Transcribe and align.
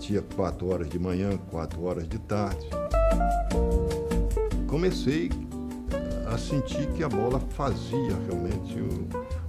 batia 0.00 0.22
quatro 0.34 0.68
horas 0.68 0.88
de 0.88 0.98
manhã, 0.98 1.36
quatro 1.50 1.82
horas 1.82 2.08
de 2.08 2.18
tarde. 2.20 2.66
Comecei 4.66 5.28
a 6.26 6.38
sentir 6.38 6.90
que 6.94 7.02
a 7.02 7.08
bola 7.08 7.38
fazia 7.38 8.16
realmente 8.26 8.76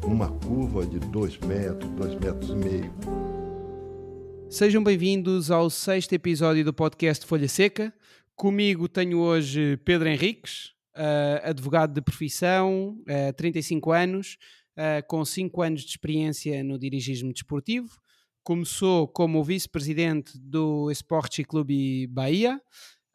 uma 0.06 0.30
curva 0.30 0.86
de 0.86 1.00
dois 1.00 1.38
metros, 1.38 1.90
dois 1.92 2.16
metros 2.16 2.50
e 2.50 2.56
meio. 2.56 2.94
Sejam 4.50 4.84
bem-vindos 4.84 5.50
ao 5.50 5.70
sexto 5.70 6.12
episódio 6.12 6.66
do 6.66 6.74
podcast 6.74 7.26
Folha 7.26 7.48
Seca. 7.48 7.94
Comigo 8.36 8.90
tenho 8.90 9.20
hoje 9.20 9.78
Pedro 9.86 10.10
Henriques, 10.10 10.74
uh, 10.98 11.48
advogado 11.48 11.94
de 11.94 12.02
profissão, 12.02 12.98
uh, 13.08 13.34
35 13.38 13.94
anos, 13.94 14.38
uh, 14.76 15.08
com 15.08 15.24
5 15.24 15.62
anos 15.62 15.82
de 15.84 15.92
experiência 15.92 16.62
no 16.62 16.78
dirigismo 16.78 17.32
desportivo. 17.32 18.01
Começou 18.44 19.08
como 19.08 19.44
vice-presidente 19.44 20.38
do 20.40 20.90
Esporte 20.90 21.44
Clube 21.44 22.08
Bahia 22.08 22.60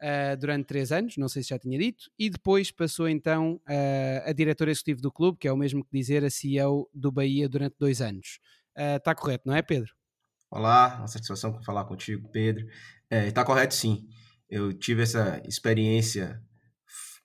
uh, 0.01 0.37
durante 0.39 0.65
3 0.67 0.91
anos, 0.93 1.17
não 1.17 1.27
sei 1.27 1.43
se 1.43 1.49
já 1.49 1.59
tinha 1.59 1.77
dito, 1.77 2.05
e 2.17 2.29
depois 2.29 2.71
passou 2.71 3.09
então 3.09 3.55
uh, 3.67 4.29
a 4.29 4.31
diretor 4.31 4.69
executivo 4.69 5.01
do 5.01 5.11
clube, 5.11 5.37
que 5.37 5.47
é 5.47 5.51
o 5.51 5.57
mesmo 5.57 5.83
que 5.83 5.91
dizer 5.91 6.23
a 6.23 6.29
CEO 6.29 6.89
do 6.93 7.11
Bahia 7.11 7.49
durante 7.49 7.75
2 7.77 8.01
anos. 8.01 8.39
Está 8.75 9.15
correto, 9.15 9.47
não 9.47 9.55
é, 9.55 9.61
Pedro? 9.61 9.91
Olá, 10.51 10.97
uma 10.99 11.07
satisfação 11.07 11.61
falar 11.63 11.83
contigo, 11.85 12.29
Pedro. 12.29 12.65
Está 13.09 13.41
é, 13.41 13.43
correto, 13.43 13.73
sim. 13.73 14.07
Eu 14.49 14.71
tive 14.71 15.01
essa 15.01 15.41
experiência 15.45 16.41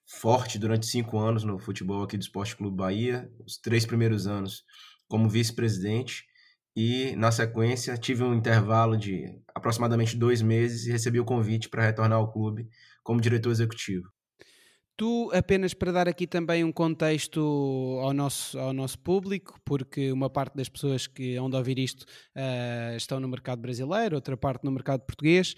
forte 0.06 0.58
durante 0.58 0.86
cinco 0.86 1.18
anos 1.18 1.44
no 1.44 1.58
futebol 1.58 2.02
aqui 2.02 2.16
do 2.16 2.22
Esporte 2.22 2.56
Clube 2.56 2.76
Bahia, 2.76 3.30
os 3.46 3.58
três 3.58 3.86
primeiros 3.86 4.26
anos 4.26 4.64
como 5.08 5.28
vice-presidente 5.28 6.24
e 6.74 7.14
na 7.16 7.30
sequência 7.30 7.96
tive 7.96 8.22
um 8.22 8.34
intervalo 8.34 8.96
de 8.96 9.26
aproximadamente 9.54 10.16
dois 10.16 10.40
meses 10.40 10.86
e 10.86 10.92
recebi 10.92 11.20
o 11.20 11.24
convite 11.24 11.68
para 11.68 11.84
retornar 11.84 12.18
ao 12.18 12.32
clube 12.32 12.68
como 13.02 13.20
diretor 13.20 13.50
executivo. 13.50 14.08
Tu, 14.96 15.30
apenas 15.32 15.72
para 15.74 15.90
dar 15.90 16.08
aqui 16.08 16.26
também 16.26 16.62
um 16.62 16.70
contexto 16.70 17.40
ao 18.02 18.12
nosso, 18.12 18.58
ao 18.58 18.72
nosso 18.72 18.98
público, 18.98 19.58
porque 19.64 20.12
uma 20.12 20.28
parte 20.28 20.54
das 20.54 20.68
pessoas 20.68 21.06
que 21.06 21.36
vão 21.36 21.48
de 21.48 21.56
ouvir 21.56 21.78
isto 21.78 22.02
uh, 22.02 22.94
estão 22.96 23.18
no 23.18 23.26
mercado 23.26 23.60
brasileiro, 23.60 24.14
outra 24.14 24.36
parte 24.36 24.64
no 24.64 24.70
mercado 24.70 25.00
português. 25.00 25.54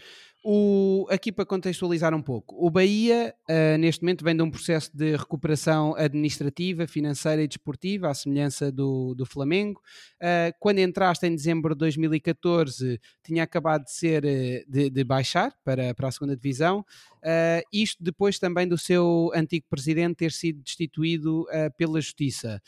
O, 0.46 1.06
aqui 1.08 1.32
para 1.32 1.46
contextualizar 1.46 2.14
um 2.14 2.20
pouco, 2.20 2.54
o 2.58 2.68
Bahia 2.68 3.34
uh, 3.48 3.78
neste 3.78 4.02
momento 4.02 4.22
vem 4.22 4.36
de 4.36 4.42
um 4.42 4.50
processo 4.50 4.94
de 4.94 5.16
recuperação 5.16 5.94
administrativa, 5.96 6.86
financeira 6.86 7.42
e 7.42 7.48
desportiva, 7.48 8.10
à 8.10 8.14
semelhança 8.14 8.70
do, 8.70 9.14
do 9.14 9.24
Flamengo. 9.24 9.80
Uh, 10.20 10.52
quando 10.60 10.80
entraste 10.80 11.24
em 11.24 11.34
dezembro 11.34 11.74
de 11.74 11.78
2014, 11.78 13.00
tinha 13.22 13.42
acabado 13.42 13.84
de 13.84 13.92
ser 13.92 14.20
de, 14.68 14.90
de 14.90 15.02
baixar 15.02 15.50
para, 15.64 15.94
para 15.94 16.08
a 16.08 16.12
segunda 16.12 16.36
divisão. 16.36 16.80
Uh, 17.22 17.64
isto 17.72 18.04
depois 18.04 18.38
também 18.38 18.68
do 18.68 18.76
seu 18.76 19.30
antigo 19.34 19.64
presidente 19.70 20.16
ter 20.16 20.30
sido 20.30 20.62
destituído 20.62 21.46
pela 21.78 21.98
Justiça 22.02 22.60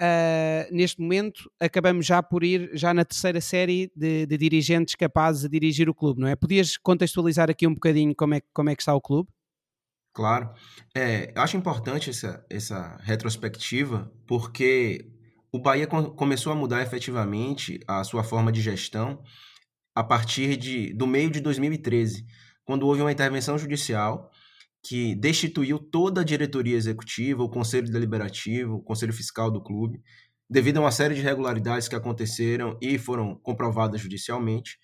uh, 0.00 0.74
neste 0.74 1.00
momento 1.00 1.50
acabamos 1.60 2.06
já 2.06 2.22
por 2.22 2.42
ir 2.42 2.70
já 2.74 2.94
na 2.94 3.04
terceira 3.04 3.40
série 3.40 3.92
de, 3.94 4.26
de, 4.26 4.36
dirigentes 4.38 4.94
capazes 4.94 5.42
de 5.42 5.48
dirigir 5.48 5.88
o 5.88 5.94
clube, 5.94 6.20
não 6.20 6.28
é? 6.28 6.34
Podias 6.34 6.76
contextualizar 6.76 7.50
aqui 7.50 7.66
um 7.66 7.74
bocadinho 7.74 8.14
como 8.14 8.34
é, 8.34 8.40
como 8.52 8.70
é 8.70 8.74
que 8.74 8.82
está 8.82 8.94
o 8.94 9.00
clube? 9.00 9.28
Claro. 10.12 10.52
É, 10.94 11.32
eu 11.36 11.42
acho 11.42 11.56
importante 11.56 12.10
essa, 12.10 12.44
essa 12.50 12.96
retrospectiva, 13.02 14.10
porque 14.26 15.06
o 15.52 15.58
Bahia 15.58 15.86
começou 15.86 16.52
a 16.52 16.56
mudar 16.56 16.82
efetivamente 16.82 17.78
a 17.86 18.02
sua 18.02 18.24
forma 18.24 18.50
de 18.50 18.60
gestão 18.60 19.22
a 19.94 20.02
partir 20.02 20.56
de, 20.56 20.92
do 20.94 21.06
meio 21.06 21.30
de 21.30 21.40
2013, 21.40 22.24
quando 22.64 22.86
houve 22.86 23.02
uma 23.02 23.12
intervenção 23.12 23.58
judicial 23.58 24.30
que 24.82 25.14
destituiu 25.14 25.78
toda 25.78 26.22
a 26.22 26.24
diretoria 26.24 26.76
executiva, 26.76 27.42
o 27.42 27.50
conselho 27.50 27.90
deliberativo, 27.90 28.76
o 28.76 28.82
conselho 28.82 29.12
fiscal 29.12 29.50
do 29.50 29.62
clube, 29.62 30.02
devido 30.48 30.78
a 30.78 30.80
uma 30.80 30.90
série 30.90 31.14
de 31.14 31.20
irregularidades 31.20 31.86
que 31.86 31.94
aconteceram 31.94 32.76
e 32.80 32.98
foram 32.98 33.34
comprovadas 33.36 34.00
judicialmente. 34.00 34.78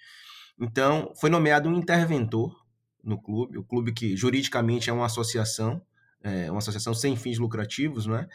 Então, 0.61 1.13
foi 1.19 1.29
nomeado 1.29 1.69
um 1.69 1.77
interventor 1.77 2.55
no 3.03 3.21
clube, 3.21 3.59
o 3.59 3.65
clube 3.65 3.93
que 3.93 4.17
juridicamente 4.17 4.91
é 4.91 4.93
uma 4.93 5.07
associação, 5.07 5.81
é 6.23 6.51
uma 6.51 6.59
associação 6.59 6.93
sem 6.93 7.17
fins 7.17 7.39
lucrativos, 7.39 8.07
né? 8.07 8.27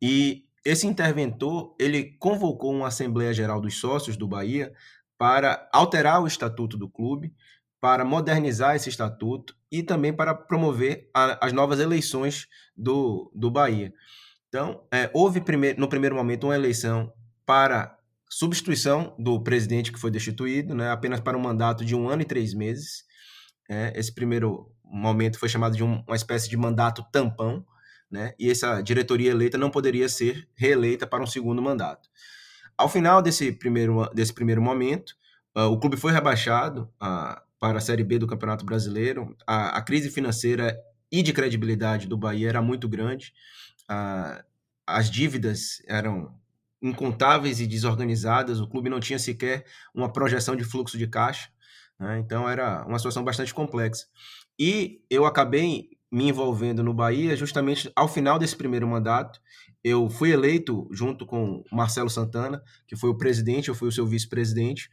E 0.00 0.44
esse 0.64 0.86
interventor, 0.86 1.76
ele 1.78 2.16
convocou 2.18 2.74
uma 2.74 2.88
Assembleia 2.88 3.32
Geral 3.32 3.60
dos 3.60 3.78
Sócios 3.78 4.16
do 4.16 4.26
Bahia 4.26 4.72
para 5.16 5.68
alterar 5.72 6.20
o 6.22 6.26
estatuto 6.26 6.76
do 6.76 6.88
clube, 6.88 7.32
para 7.80 8.04
modernizar 8.04 8.74
esse 8.74 8.88
estatuto 8.88 9.54
e 9.70 9.82
também 9.82 10.12
para 10.12 10.34
promover 10.34 11.10
a, 11.14 11.46
as 11.46 11.52
novas 11.52 11.78
eleições 11.80 12.46
do, 12.76 13.30
do 13.34 13.50
Bahia. 13.50 13.92
Então, 14.48 14.86
é, 14.92 15.10
houve 15.12 15.40
primeir, 15.40 15.78
no 15.78 15.88
primeiro 15.88 16.14
momento 16.14 16.44
uma 16.44 16.54
eleição 16.54 17.12
para 17.44 17.96
substituição 18.28 19.14
do 19.18 19.42
presidente 19.42 19.92
que 19.92 20.00
foi 20.00 20.10
destituído, 20.10 20.74
né, 20.74 20.90
apenas 20.90 21.20
para 21.20 21.36
um 21.36 21.40
mandato 21.40 21.84
de 21.84 21.94
um 21.94 22.08
ano 22.08 22.22
e 22.22 22.26
três 22.26 22.54
meses. 22.54 23.04
É, 23.68 23.92
esse 23.94 24.14
primeiro 24.14 24.70
momento 24.84 25.38
foi 25.38 25.48
chamado 25.48 25.76
de 25.76 25.84
um, 25.84 26.02
uma 26.06 26.16
espécie 26.16 26.48
de 26.48 26.56
mandato 26.56 27.04
tampão, 27.12 27.64
né, 28.10 28.34
e 28.38 28.50
essa 28.50 28.80
diretoria 28.80 29.30
eleita 29.30 29.58
não 29.58 29.70
poderia 29.70 30.08
ser 30.08 30.48
reeleita 30.54 31.06
para 31.06 31.22
um 31.22 31.26
segundo 31.26 31.60
mandato. 31.60 32.08
Ao 32.76 32.88
final 32.88 33.22
desse 33.22 33.52
primeiro, 33.52 34.08
desse 34.14 34.32
primeiro 34.32 34.60
momento, 34.60 35.14
uh, 35.56 35.62
o 35.62 35.78
clube 35.78 35.96
foi 35.96 36.12
rebaixado 36.12 36.92
a, 37.00 37.42
para 37.58 37.78
a 37.78 37.80
Série 37.80 38.04
B 38.04 38.18
do 38.18 38.26
Campeonato 38.26 38.64
Brasileiro. 38.64 39.36
A, 39.46 39.78
a 39.78 39.82
crise 39.82 40.10
financeira 40.10 40.76
e 41.10 41.22
de 41.22 41.32
credibilidade 41.32 42.06
do 42.06 42.16
Bahia 42.16 42.48
era 42.48 42.62
muito 42.62 42.88
grande. 42.88 43.32
As 44.86 45.10
dívidas 45.10 45.82
eram 45.86 46.34
incontáveis 46.82 47.60
e 47.60 47.66
desorganizadas. 47.66 48.60
O 48.60 48.68
clube 48.68 48.90
não 48.90 49.00
tinha 49.00 49.18
sequer 49.18 49.64
uma 49.94 50.12
projeção 50.12 50.54
de 50.56 50.64
fluxo 50.64 50.98
de 50.98 51.06
caixa. 51.06 51.48
Né? 51.98 52.18
Então 52.18 52.48
era 52.48 52.84
uma 52.86 52.98
situação 52.98 53.24
bastante 53.24 53.54
complexa. 53.54 54.06
E 54.58 55.00
eu 55.10 55.24
acabei 55.24 55.90
me 56.10 56.28
envolvendo 56.28 56.82
no 56.82 56.94
Bahia 56.94 57.36
justamente 57.36 57.90
ao 57.94 58.08
final 58.08 58.38
desse 58.38 58.56
primeiro 58.56 58.86
mandato. 58.86 59.40
Eu 59.82 60.08
fui 60.08 60.32
eleito 60.32 60.88
junto 60.90 61.26
com 61.26 61.62
Marcelo 61.70 62.10
Santana, 62.10 62.62
que 62.86 62.96
foi 62.96 63.10
o 63.10 63.16
presidente, 63.16 63.68
eu 63.68 63.74
fui 63.74 63.88
o 63.88 63.92
seu 63.92 64.06
vice-presidente 64.06 64.88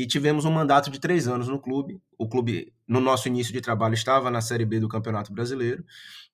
e 0.00 0.06
tivemos 0.06 0.46
um 0.46 0.50
mandato 0.50 0.90
de 0.90 0.98
três 0.98 1.28
anos 1.28 1.46
no 1.46 1.58
clube. 1.58 2.00
O 2.16 2.26
clube, 2.26 2.72
no 2.88 3.00
nosso 3.00 3.28
início 3.28 3.52
de 3.52 3.60
trabalho, 3.60 3.92
estava 3.92 4.30
na 4.30 4.40
Série 4.40 4.64
B 4.64 4.80
do 4.80 4.88
Campeonato 4.88 5.30
Brasileiro 5.30 5.84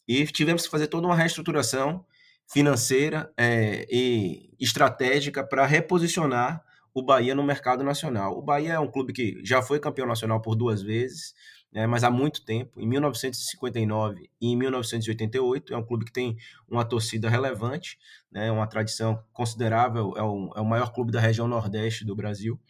e 0.07 0.25
tivemos 0.27 0.63
que 0.63 0.71
fazer 0.71 0.87
toda 0.87 1.05
uma 1.05 1.17
reestruturação 1.17 2.05
financeira 2.49 3.29
é, 3.37 3.85
e 3.91 4.55
estratégica 4.61 5.43
para 5.43 5.67
reposicionar 5.67 6.63
o 6.95 7.03
Bahia 7.03 7.35
no 7.35 7.43
mercado 7.43 7.83
nacional. 7.83 8.39
O 8.39 8.43
Bahia 8.43 8.75
é 8.75 8.79
um 8.79 8.87
clube 8.87 9.13
que 9.13 9.41
já 9.45 9.61
foi 9.61 9.81
campeão 9.81 10.07
nacional 10.07 10.41
por 10.41 10.55
duas 10.55 10.81
vezes, 10.81 11.35
né, 11.73 11.89
mas 11.89 12.05
há 12.05 12.11
muito 12.11 12.45
tempo, 12.45 12.81
em 12.81 12.87
1959 12.87 14.31
e 14.41 14.47
em 14.47 14.57
1988. 14.57 15.75
É 15.75 15.77
um 15.77 15.85
clube 15.85 16.05
que 16.05 16.13
tem 16.13 16.37
uma 16.69 16.85
torcida 16.85 17.29
relevante, 17.29 17.99
né, 18.31 18.49
uma 18.53 18.69
tradição 18.69 19.21
considerável, 19.33 20.15
é 20.17 20.23
o, 20.23 20.53
é 20.55 20.61
o 20.61 20.65
maior 20.65 20.93
clube 20.93 21.11
da 21.11 21.21
região 21.21 21.49
Nordeste 21.49 22.05
do 22.05 22.15
Brasil 22.15 22.61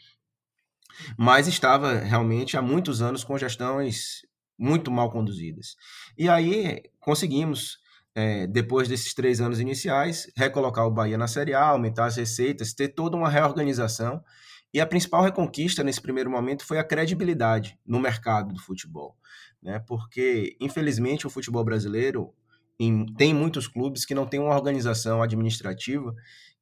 mas 1.16 1.46
estava 1.46 1.94
realmente 1.94 2.56
há 2.56 2.62
muitos 2.62 3.02
anos 3.02 3.24
com 3.24 3.38
gestões 3.38 4.22
muito 4.58 4.90
mal 4.90 5.10
conduzidas. 5.10 5.76
E 6.16 6.28
aí 6.28 6.82
conseguimos, 6.98 7.78
é, 8.14 8.46
depois 8.46 8.88
desses 8.88 9.12
três 9.14 9.40
anos 9.40 9.60
iniciais, 9.60 10.30
recolocar 10.36 10.86
o 10.86 10.90
Bahia 10.90 11.18
na 11.18 11.28
Série 11.28 11.54
A, 11.54 11.64
aumentar 11.64 12.06
as 12.06 12.16
receitas, 12.16 12.72
ter 12.72 12.88
toda 12.88 13.16
uma 13.16 13.28
reorganização. 13.28 14.22
E 14.72 14.80
a 14.80 14.86
principal 14.86 15.22
reconquista 15.22 15.84
nesse 15.84 16.00
primeiro 16.00 16.30
momento 16.30 16.64
foi 16.64 16.78
a 16.78 16.84
credibilidade 16.84 17.78
no 17.86 18.00
mercado 18.00 18.52
do 18.52 18.60
futebol. 18.60 19.16
Né? 19.62 19.78
Porque, 19.86 20.56
infelizmente, 20.60 21.26
o 21.26 21.30
futebol 21.30 21.64
brasileiro 21.64 22.32
em, 22.78 23.06
tem 23.14 23.32
muitos 23.32 23.66
clubes 23.66 24.04
que 24.04 24.14
não 24.14 24.26
têm 24.26 24.40
uma 24.40 24.54
organização 24.54 25.22
administrativa 25.22 26.14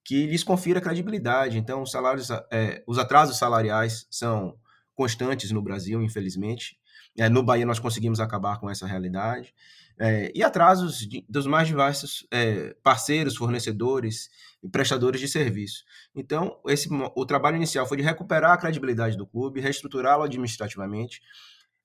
que 0.04 0.26
lhes 0.26 0.44
confira 0.44 0.80
credibilidade. 0.80 1.58
Então, 1.58 1.82
os 1.82 1.90
salários, 1.90 2.30
é, 2.52 2.82
os 2.86 2.98
atrasos 2.98 3.38
salariais 3.38 4.06
são 4.10 4.56
constantes 4.94 5.50
no 5.50 5.62
Brasil, 5.62 6.02
infelizmente. 6.02 6.76
É, 7.16 7.28
no 7.28 7.42
Bahia 7.42 7.64
nós 7.64 7.78
conseguimos 7.78 8.20
acabar 8.20 8.60
com 8.60 8.68
essa 8.68 8.86
realidade. 8.86 9.54
É, 9.98 10.32
e 10.34 10.42
atrasos 10.42 10.98
de, 10.98 11.24
dos 11.28 11.46
mais 11.46 11.68
diversos 11.68 12.26
é, 12.30 12.74
parceiros, 12.82 13.36
fornecedores 13.36 14.28
e 14.62 14.68
prestadores 14.68 15.20
de 15.20 15.28
serviço. 15.28 15.84
Então, 16.14 16.60
esse, 16.66 16.88
o 17.14 17.24
trabalho 17.24 17.56
inicial 17.56 17.86
foi 17.86 17.96
de 17.96 18.02
recuperar 18.02 18.52
a 18.52 18.56
credibilidade 18.56 19.16
do 19.16 19.26
clube, 19.26 19.60
reestruturá-lo 19.60 20.24
administrativamente. 20.24 21.22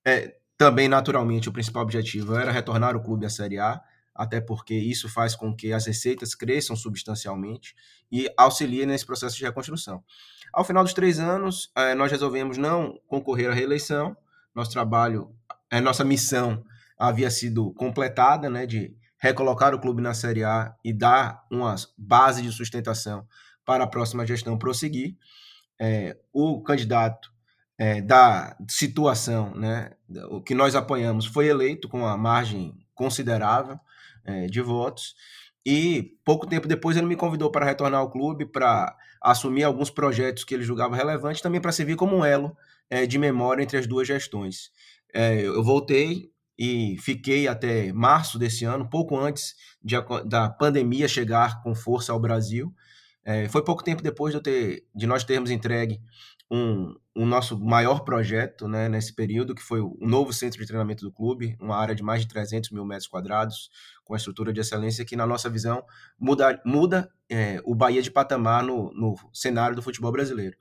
É, 0.04 0.36
também, 0.58 0.88
naturalmente, 0.88 1.48
o 1.48 1.52
principal 1.52 1.82
objetivo 1.84 2.34
era 2.34 2.50
retornar 2.50 2.96
o 2.96 3.02
clube 3.02 3.24
à 3.24 3.30
Série 3.30 3.58
A, 3.58 3.80
até 4.14 4.40
porque 4.40 4.74
isso 4.74 5.08
faz 5.08 5.34
com 5.34 5.54
que 5.54 5.72
as 5.72 5.86
receitas 5.86 6.34
cresçam 6.34 6.76
substancialmente 6.76 7.74
e 8.10 8.28
auxilia 8.36 8.86
nesse 8.86 9.06
processo 9.06 9.36
de 9.36 9.44
reconstrução. 9.44 10.02
Ao 10.52 10.64
final 10.64 10.82
dos 10.82 10.92
três 10.92 11.18
anos, 11.20 11.70
eh, 11.76 11.94
nós 11.94 12.10
resolvemos 12.10 12.58
não 12.58 12.98
concorrer 13.06 13.50
à 13.50 13.54
reeleição, 13.54 14.16
nosso 14.54 14.72
trabalho, 14.72 15.34
a 15.70 15.80
nossa 15.80 16.04
missão 16.04 16.64
havia 16.98 17.30
sido 17.30 17.72
completada, 17.74 18.50
né, 18.50 18.66
de 18.66 18.94
recolocar 19.18 19.74
o 19.74 19.80
clube 19.80 20.02
na 20.02 20.12
Série 20.12 20.44
A 20.44 20.74
e 20.84 20.92
dar 20.92 21.46
uma 21.50 21.74
base 21.96 22.42
de 22.42 22.50
sustentação 22.50 23.26
para 23.64 23.84
a 23.84 23.86
próxima 23.86 24.26
gestão 24.26 24.58
prosseguir. 24.58 25.16
É, 25.78 26.16
o 26.32 26.62
candidato 26.62 27.30
da 28.04 28.54
situação, 28.68 29.54
né, 29.54 29.92
o 30.28 30.42
que 30.42 30.54
nós 30.54 30.74
apoiamos, 30.74 31.24
foi 31.24 31.46
eleito 31.46 31.88
com 31.88 32.00
uma 32.00 32.14
margem 32.14 32.74
considerável 32.94 33.80
é, 34.30 34.46
de 34.46 34.60
votos. 34.60 35.14
E 35.64 36.16
pouco 36.24 36.46
tempo 36.46 36.66
depois 36.66 36.96
ele 36.96 37.06
me 37.06 37.16
convidou 37.16 37.50
para 37.50 37.66
retornar 37.66 38.00
ao 38.00 38.10
clube 38.10 38.46
para 38.46 38.96
assumir 39.20 39.64
alguns 39.64 39.90
projetos 39.90 40.44
que 40.44 40.54
ele 40.54 40.62
julgava 40.62 40.96
relevantes, 40.96 41.42
também 41.42 41.60
para 41.60 41.72
servir 41.72 41.96
como 41.96 42.16
um 42.16 42.24
elo 42.24 42.56
é, 42.88 43.06
de 43.06 43.18
memória 43.18 43.62
entre 43.62 43.76
as 43.76 43.86
duas 43.86 44.08
gestões. 44.08 44.70
É, 45.12 45.42
eu 45.42 45.62
voltei 45.62 46.30
e 46.58 46.96
fiquei 46.98 47.48
até 47.48 47.92
março 47.92 48.38
desse 48.38 48.64
ano, 48.64 48.88
pouco 48.88 49.18
antes 49.18 49.54
de, 49.82 49.96
da 50.26 50.48
pandemia 50.48 51.08
chegar 51.08 51.62
com 51.62 51.74
força 51.74 52.12
ao 52.12 52.20
Brasil. 52.20 52.74
É, 53.24 53.48
foi 53.48 53.62
pouco 53.62 53.84
tempo 53.84 54.02
depois 54.02 54.34
de, 54.34 54.42
ter, 54.42 54.84
de 54.94 55.06
nós 55.06 55.24
termos 55.24 55.50
entregue 55.50 56.00
um, 56.50 56.94
um 57.14 57.24
nosso 57.24 57.58
maior 57.58 58.00
projeto 58.00 58.66
né, 58.66 58.88
nesse 58.88 59.14
período, 59.14 59.54
que 59.54 59.62
foi 59.62 59.80
o 59.80 59.96
novo 60.00 60.32
centro 60.32 60.60
de 60.60 60.66
treinamento 60.66 61.04
do 61.04 61.12
clube, 61.12 61.56
uma 61.60 61.76
área 61.76 61.94
de 61.94 62.02
mais 62.02 62.22
de 62.22 62.28
300 62.28 62.70
mil 62.70 62.84
metros 62.84 63.06
quadrados, 63.06 63.70
com 64.04 64.14
a 64.14 64.16
estrutura 64.16 64.52
de 64.52 64.60
excelência, 64.60 65.04
que, 65.04 65.14
na 65.14 65.26
nossa 65.26 65.48
visão, 65.48 65.84
muda, 66.18 66.60
muda 66.64 67.10
é, 67.28 67.60
o 67.64 67.74
Bahia 67.74 68.02
de 68.02 68.10
patamar 68.10 68.64
no, 68.64 68.92
no 68.92 69.14
cenário 69.32 69.76
do 69.76 69.82
futebol 69.82 70.10
brasileiro. 70.10 70.56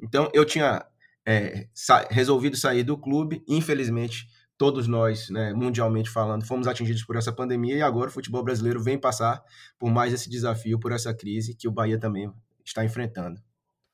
Então, 0.00 0.30
eu 0.32 0.44
tinha 0.44 0.84
é, 1.26 1.68
sa 1.74 2.06
resolvido 2.08 2.56
sair 2.56 2.84
do 2.84 2.96
clube, 2.96 3.42
infelizmente, 3.48 4.28
todos 4.56 4.86
nós, 4.86 5.28
né, 5.28 5.52
mundialmente 5.52 6.08
falando, 6.08 6.46
fomos 6.46 6.68
atingidos 6.68 7.02
por 7.04 7.16
essa 7.16 7.32
pandemia 7.32 7.76
e 7.76 7.82
agora 7.82 8.10
o 8.10 8.12
futebol 8.12 8.44
brasileiro 8.44 8.80
vem 8.80 8.96
passar 8.96 9.42
por 9.76 9.90
mais 9.90 10.12
esse 10.12 10.30
desafio, 10.30 10.78
por 10.78 10.92
essa 10.92 11.12
crise 11.12 11.56
que 11.56 11.66
o 11.66 11.72
Bahia 11.72 11.98
também 11.98 12.32
está 12.64 12.84
enfrentando. 12.84 13.40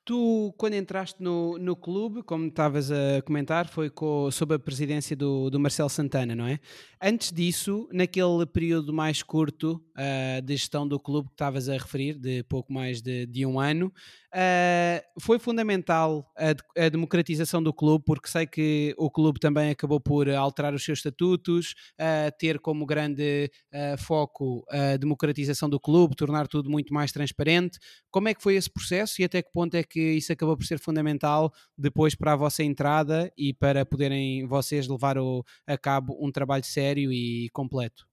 Tu, 0.09 0.55
quando 0.57 0.73
entraste 0.73 1.23
no, 1.23 1.59
no 1.59 1.77
clube, 1.77 2.23
como 2.23 2.47
estavas 2.47 2.91
a 2.91 3.21
comentar, 3.27 3.69
foi 3.69 3.91
com, 3.91 4.31
sob 4.31 4.55
a 4.55 4.59
presidência 4.59 5.15
do, 5.15 5.51
do 5.51 5.61
Marcelo 5.61 5.91
Santana, 5.91 6.35
não 6.35 6.47
é? 6.47 6.59
Antes 6.99 7.31
disso, 7.31 7.87
naquele 7.93 8.47
período 8.47 8.91
mais 8.91 9.23
curto 9.23 9.79
uh, 9.95 10.41
de 10.41 10.57
gestão 10.57 10.89
do 10.89 10.99
clube 10.99 11.29
que 11.29 11.35
estavas 11.35 11.69
a 11.69 11.75
referir, 11.75 12.15
de 12.15 12.43
pouco 12.45 12.73
mais 12.73 13.03
de, 13.03 13.27
de 13.27 13.45
um 13.45 13.61
ano, 13.61 13.93
uh, 14.35 15.21
foi 15.21 15.39
fundamental 15.39 16.31
a, 16.37 16.85
a, 16.85 16.89
democratização 16.89 17.63
do 17.63 17.73
clube, 17.73 18.05
porque 18.05 18.29
sei 18.29 18.47
que 18.47 18.95
o 18.97 19.11
clube 19.11 19.39
também 19.41 19.71
acabou 19.71 20.01
por 20.01 20.29
alterar 20.31 20.75
os 20.75 20.85
seus 20.85 20.99
estatutos, 20.99 21.75
uh, 22.01 22.31
ter 22.39 22.59
como 22.59 22.87
grande 22.87 23.51
foco 23.99 24.65
a 24.71 24.97
democratização 24.97 25.69
do 25.69 25.79
clube, 25.79 26.17
tornar 26.17 26.49
tudo 26.49 26.71
muito 26.71 26.93
mais 26.93 27.13
transparente. 27.13 27.79
Como 28.11 28.29
é 28.29 28.35
que 28.35 28.43
foi 28.43 28.57
esse 28.57 28.71
processo 28.71 29.21
e 29.21 29.25
até 29.25 29.43
que 29.43 29.51
ponto 29.53 29.75
é 29.75 29.83
que 29.83 30.01
isso 30.13 30.33
acabou 30.33 30.57
por 30.57 30.65
ser 30.65 30.79
fundamental 30.79 31.53
depois 31.77 32.15
para 32.15 32.33
a 32.33 32.37
vossa 32.37 32.63
entrada 32.63 33.33
e 33.37 33.53
para 33.53 33.85
poderem 33.85 34.47
vocês 34.47 34.89
levar 34.89 35.19
o, 35.19 35.45
a 35.67 35.77
cabo 35.77 36.17
um 36.21 36.31
trabalho 36.31 36.65
sério 36.65 37.13
e 37.13 37.49
completo? 37.51 38.07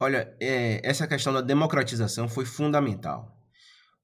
Olha, 0.00 0.36
é, 0.40 0.80
essa 0.88 1.08
questão 1.08 1.32
da 1.32 1.40
democratização 1.40 2.28
foi 2.28 2.44
fundamental. 2.44 3.37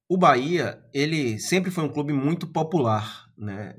O 0.07 0.17
Bahia, 0.17 0.83
ele 0.93 1.39
sempre 1.39 1.71
foi 1.71 1.83
um 1.83 1.91
clube 1.91 2.13
muito 2.13 2.45
popular, 2.45 3.27
né, 3.35 3.75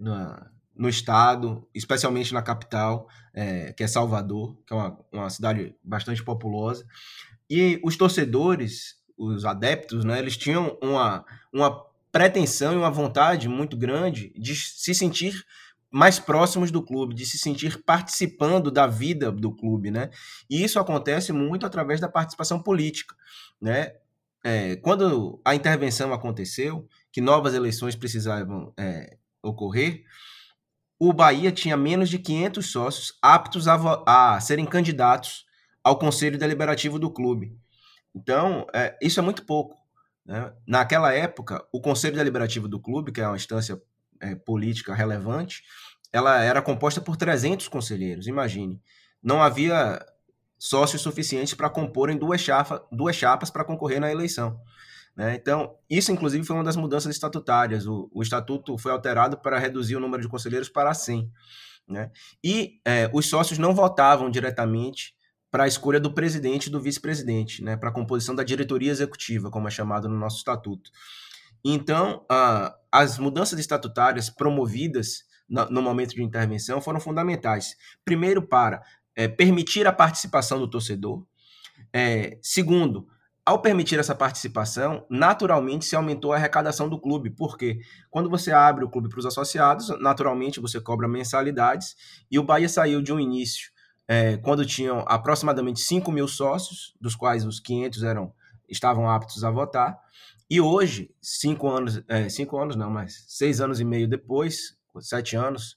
no, 0.74 0.88
estado, 0.88 1.68
especialmente 1.74 2.34
na 2.34 2.42
capital, 2.42 3.08
é, 3.32 3.72
que 3.72 3.84
é 3.84 3.86
Salvador, 3.86 4.56
que 4.66 4.74
é 4.74 4.76
uma, 4.76 4.98
uma 5.12 5.30
cidade 5.30 5.74
bastante 5.82 6.22
populosa. 6.24 6.84
E 7.48 7.80
os 7.84 7.96
torcedores, 7.96 8.96
os 9.16 9.44
adeptos, 9.44 10.04
né, 10.04 10.18
eles 10.18 10.36
tinham 10.36 10.76
uma, 10.82 11.24
uma 11.52 11.86
pretensão 12.10 12.72
e 12.72 12.76
uma 12.76 12.90
vontade 12.90 13.48
muito 13.48 13.76
grande 13.76 14.32
de 14.36 14.54
se 14.54 14.94
sentir 14.94 15.44
mais 15.90 16.18
próximos 16.18 16.70
do 16.70 16.82
clube, 16.82 17.14
de 17.14 17.24
se 17.24 17.38
sentir 17.38 17.82
participando 17.84 18.70
da 18.70 18.86
vida 18.86 19.30
do 19.30 19.54
clube, 19.54 19.90
né? 19.90 20.10
E 20.50 20.62
isso 20.62 20.78
acontece 20.78 21.32
muito 21.32 21.64
através 21.64 22.00
da 22.00 22.08
participação 22.08 22.60
política, 22.60 23.14
né? 23.60 23.92
É, 24.48 24.76
quando 24.76 25.40
a 25.44 25.56
intervenção 25.56 26.12
aconteceu, 26.12 26.88
que 27.10 27.20
novas 27.20 27.52
eleições 27.52 27.96
precisavam 27.96 28.72
é, 28.78 29.16
ocorrer, 29.42 30.04
o 31.00 31.12
Bahia 31.12 31.50
tinha 31.50 31.76
menos 31.76 32.08
de 32.08 32.20
500 32.20 32.64
sócios 32.64 33.18
aptos 33.20 33.66
a, 33.66 33.74
a 34.06 34.40
serem 34.40 34.64
candidatos 34.64 35.44
ao 35.82 35.98
Conselho 35.98 36.38
Deliberativo 36.38 36.96
do 36.96 37.10
clube. 37.10 37.58
Então, 38.14 38.64
é, 38.72 38.96
isso 39.02 39.18
é 39.18 39.22
muito 39.22 39.44
pouco. 39.44 39.76
Né? 40.24 40.52
Naquela 40.64 41.12
época, 41.12 41.66
o 41.72 41.80
Conselho 41.80 42.14
Deliberativo 42.14 42.68
do 42.68 42.78
clube, 42.78 43.10
que 43.10 43.20
é 43.20 43.26
uma 43.26 43.34
instância 43.34 43.82
é, 44.20 44.36
política 44.36 44.94
relevante, 44.94 45.64
ela 46.12 46.40
era 46.40 46.62
composta 46.62 47.00
por 47.00 47.16
300 47.16 47.66
conselheiros, 47.66 48.28
imagine. 48.28 48.80
Não 49.20 49.42
havia 49.42 49.98
sócios 50.58 51.02
suficientes 51.02 51.54
para 51.54 51.70
comporem 51.70 52.16
duas, 52.16 52.40
chafa, 52.40 52.82
duas 52.90 53.16
chapas 53.16 53.50
para 53.50 53.64
concorrer 53.64 54.00
na 54.00 54.10
eleição. 54.10 54.60
Né? 55.16 55.34
Então, 55.34 55.76
isso 55.88 56.12
inclusive 56.12 56.44
foi 56.44 56.56
uma 56.56 56.64
das 56.64 56.76
mudanças 56.76 57.14
estatutárias. 57.14 57.86
O, 57.86 58.10
o, 58.12 58.22
estatuto 58.22 58.76
foi 58.76 58.92
alterado 58.92 59.38
para 59.38 59.58
reduzir 59.58 59.96
o 59.96 60.00
número 60.00 60.22
de 60.22 60.28
conselheiros 60.28 60.68
para 60.68 60.92
100. 60.92 61.30
Né? 61.88 62.10
E 62.44 62.80
é, 62.84 63.10
os 63.12 63.26
sócios 63.28 63.58
não 63.58 63.74
votavam 63.74 64.30
diretamente 64.30 65.14
para 65.50 65.64
a 65.64 65.68
escolha 65.68 65.98
do 65.98 66.12
presidente 66.12 66.66
e 66.66 66.70
do 66.70 66.80
vice-presidente, 66.80 67.64
né, 67.64 67.76
para 67.76 67.88
a 67.88 67.92
composição 67.92 68.34
da 68.34 68.42
diretoria 68.42 68.90
executiva, 68.90 69.50
como 69.50 69.68
é 69.68 69.70
chamado 69.70 70.08
no 70.08 70.18
nosso 70.18 70.36
estatuto. 70.36 70.90
Então, 71.64 72.26
as 72.92 73.18
mudanças 73.18 73.58
estatutárias 73.58 74.28
promovidas 74.28 75.24
no 75.48 75.80
momento 75.80 76.14
de 76.14 76.22
intervenção 76.22 76.80
foram 76.80 77.00
fundamentais. 77.00 77.74
Primeiro, 78.04 78.46
para 78.46 78.82
é, 79.16 79.26
permitir 79.26 79.86
a 79.86 79.92
participação 79.92 80.60
do 80.60 80.68
torcedor. 80.68 81.24
É, 81.92 82.38
segundo, 82.42 83.08
ao 83.44 83.60
permitir 83.60 83.98
essa 83.98 84.14
participação, 84.14 85.06
naturalmente 85.08 85.84
se 85.84 85.96
aumentou 85.96 86.32
a 86.32 86.36
arrecadação 86.36 86.88
do 86.88 87.00
clube, 87.00 87.30
porque 87.30 87.80
quando 88.10 88.28
você 88.28 88.52
abre 88.52 88.84
o 88.84 88.90
clube 88.90 89.08
para 89.08 89.18
os 89.18 89.26
associados, 89.26 89.88
naturalmente 90.00 90.60
você 90.60 90.80
cobra 90.80 91.08
mensalidades, 91.08 91.96
e 92.30 92.38
o 92.38 92.42
Bahia 92.42 92.68
saiu 92.68 93.00
de 93.00 93.12
um 93.12 93.18
início 93.18 93.70
é, 94.08 94.36
quando 94.36 94.64
tinham 94.64 95.04
aproximadamente 95.06 95.80
5 95.80 96.12
mil 96.12 96.28
sócios, 96.28 96.94
dos 97.00 97.14
quais 97.14 97.44
os 97.44 97.58
500 97.58 98.02
eram, 98.02 98.32
estavam 98.68 99.08
aptos 99.08 99.42
a 99.44 99.50
votar. 99.50 99.98
E 100.48 100.60
hoje, 100.60 101.10
cinco 101.20 101.68
anos, 101.68 102.02
é, 102.06 102.28
cinco 102.28 102.56
anos 102.56 102.76
não, 102.76 102.88
mas 102.88 103.24
seis 103.26 103.60
anos 103.60 103.80
e 103.80 103.84
meio 103.84 104.06
depois, 104.06 104.76
sete 105.00 105.34
anos 105.34 105.76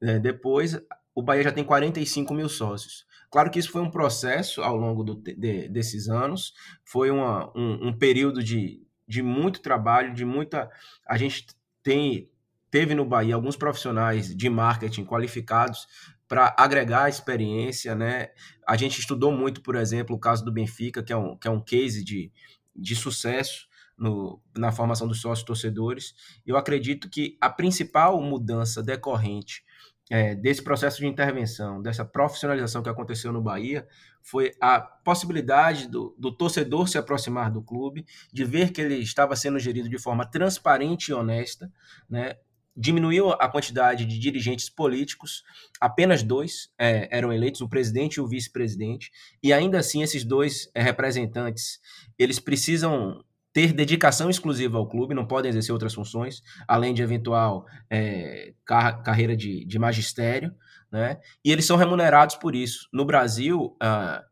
é, 0.00 0.18
depois, 0.18 0.76
o 1.18 1.22
Bahia 1.22 1.42
já 1.42 1.50
tem 1.50 1.64
45 1.64 2.32
mil 2.32 2.48
sócios. 2.48 3.04
Claro 3.28 3.50
que 3.50 3.58
isso 3.58 3.72
foi 3.72 3.82
um 3.82 3.90
processo 3.90 4.62
ao 4.62 4.76
longo 4.76 5.02
do, 5.02 5.16
de, 5.16 5.68
desses 5.68 6.08
anos, 6.08 6.54
foi 6.84 7.10
uma, 7.10 7.50
um, 7.56 7.88
um, 7.88 7.92
período 7.92 8.40
de, 8.40 8.86
de 9.06 9.20
muito 9.20 9.60
trabalho, 9.60 10.14
de 10.14 10.24
muita. 10.24 10.70
A 11.04 11.18
gente 11.18 11.48
tem, 11.82 12.30
teve 12.70 12.94
no 12.94 13.04
Bahia 13.04 13.34
alguns 13.34 13.56
profissionais 13.56 14.32
de 14.32 14.48
marketing 14.48 15.04
qualificados 15.04 15.88
para 16.28 16.54
agregar 16.56 17.08
experiência, 17.08 17.96
né? 17.96 18.28
A 18.64 18.76
gente 18.76 19.00
estudou 19.00 19.32
muito, 19.32 19.60
por 19.60 19.74
exemplo, 19.74 20.14
o 20.14 20.20
caso 20.20 20.44
do 20.44 20.52
Benfica, 20.52 21.02
que 21.02 21.12
é 21.12 21.16
um, 21.16 21.36
que 21.36 21.48
é 21.48 21.50
um 21.50 21.60
case 21.60 22.04
de, 22.04 22.30
de 22.76 22.94
sucesso 22.94 23.66
no, 23.98 24.40
na 24.56 24.70
formação 24.70 25.08
dos 25.08 25.20
sócios 25.20 25.44
torcedores. 25.44 26.14
Eu 26.46 26.56
acredito 26.56 27.10
que 27.10 27.36
a 27.40 27.50
principal 27.50 28.22
mudança 28.22 28.84
decorrente 28.84 29.66
é, 30.10 30.34
desse 30.34 30.62
processo 30.62 30.98
de 30.98 31.06
intervenção, 31.06 31.82
dessa 31.82 32.04
profissionalização 32.04 32.82
que 32.82 32.88
aconteceu 32.88 33.32
no 33.32 33.42
Bahia, 33.42 33.86
foi 34.22 34.52
a 34.60 34.80
possibilidade 34.80 35.88
do, 35.88 36.14
do, 36.18 36.30
torcedor 36.30 36.88
se 36.88 36.98
aproximar 36.98 37.50
do 37.50 37.62
clube, 37.62 38.06
de 38.32 38.44
ver 38.44 38.72
que 38.72 38.80
ele 38.80 38.96
estava 38.96 39.36
sendo 39.36 39.58
gerido 39.58 39.88
de 39.88 39.98
forma 39.98 40.24
transparente 40.24 41.08
e 41.08 41.14
honesta, 41.14 41.72
né? 42.08 42.36
diminuiu 42.78 43.30
a 43.32 43.48
quantidade 43.48 44.06
de 44.06 44.18
dirigentes 44.20 44.70
políticos, 44.70 45.42
apenas 45.80 46.22
dois 46.22 46.70
é, 46.78 47.08
eram 47.10 47.32
eleitos, 47.32 47.60
o 47.60 47.68
presidente 47.68 48.14
e 48.16 48.20
o 48.20 48.28
vice-presidente, 48.28 49.10
e 49.42 49.52
ainda 49.52 49.80
assim 49.80 50.00
esses 50.00 50.24
dois 50.24 50.70
é, 50.72 50.80
representantes, 50.80 51.80
eles 52.16 52.38
precisam 52.38 53.24
ter 53.52 53.72
dedicação 53.72 54.28
exclusiva 54.28 54.78
ao 54.78 54.88
clube, 54.88 55.14
não 55.14 55.26
podem 55.26 55.48
exercer 55.48 55.72
outras 55.72 55.94
funções, 55.94 56.42
além 56.66 56.94
de 56.94 57.02
eventual 57.02 57.66
é, 57.90 58.52
car 58.64 59.02
carreira 59.02 59.36
de, 59.36 59.64
de, 59.64 59.78
magistério, 59.78 60.54
né? 60.90 61.18
e 61.44 61.50
eles 61.50 61.66
são 61.66 61.76
remunerados 61.76 62.36
por 62.36 62.54
isso. 62.54 62.88
No 62.92 63.04
Brasil, 63.04 63.76
uh, 63.82 64.22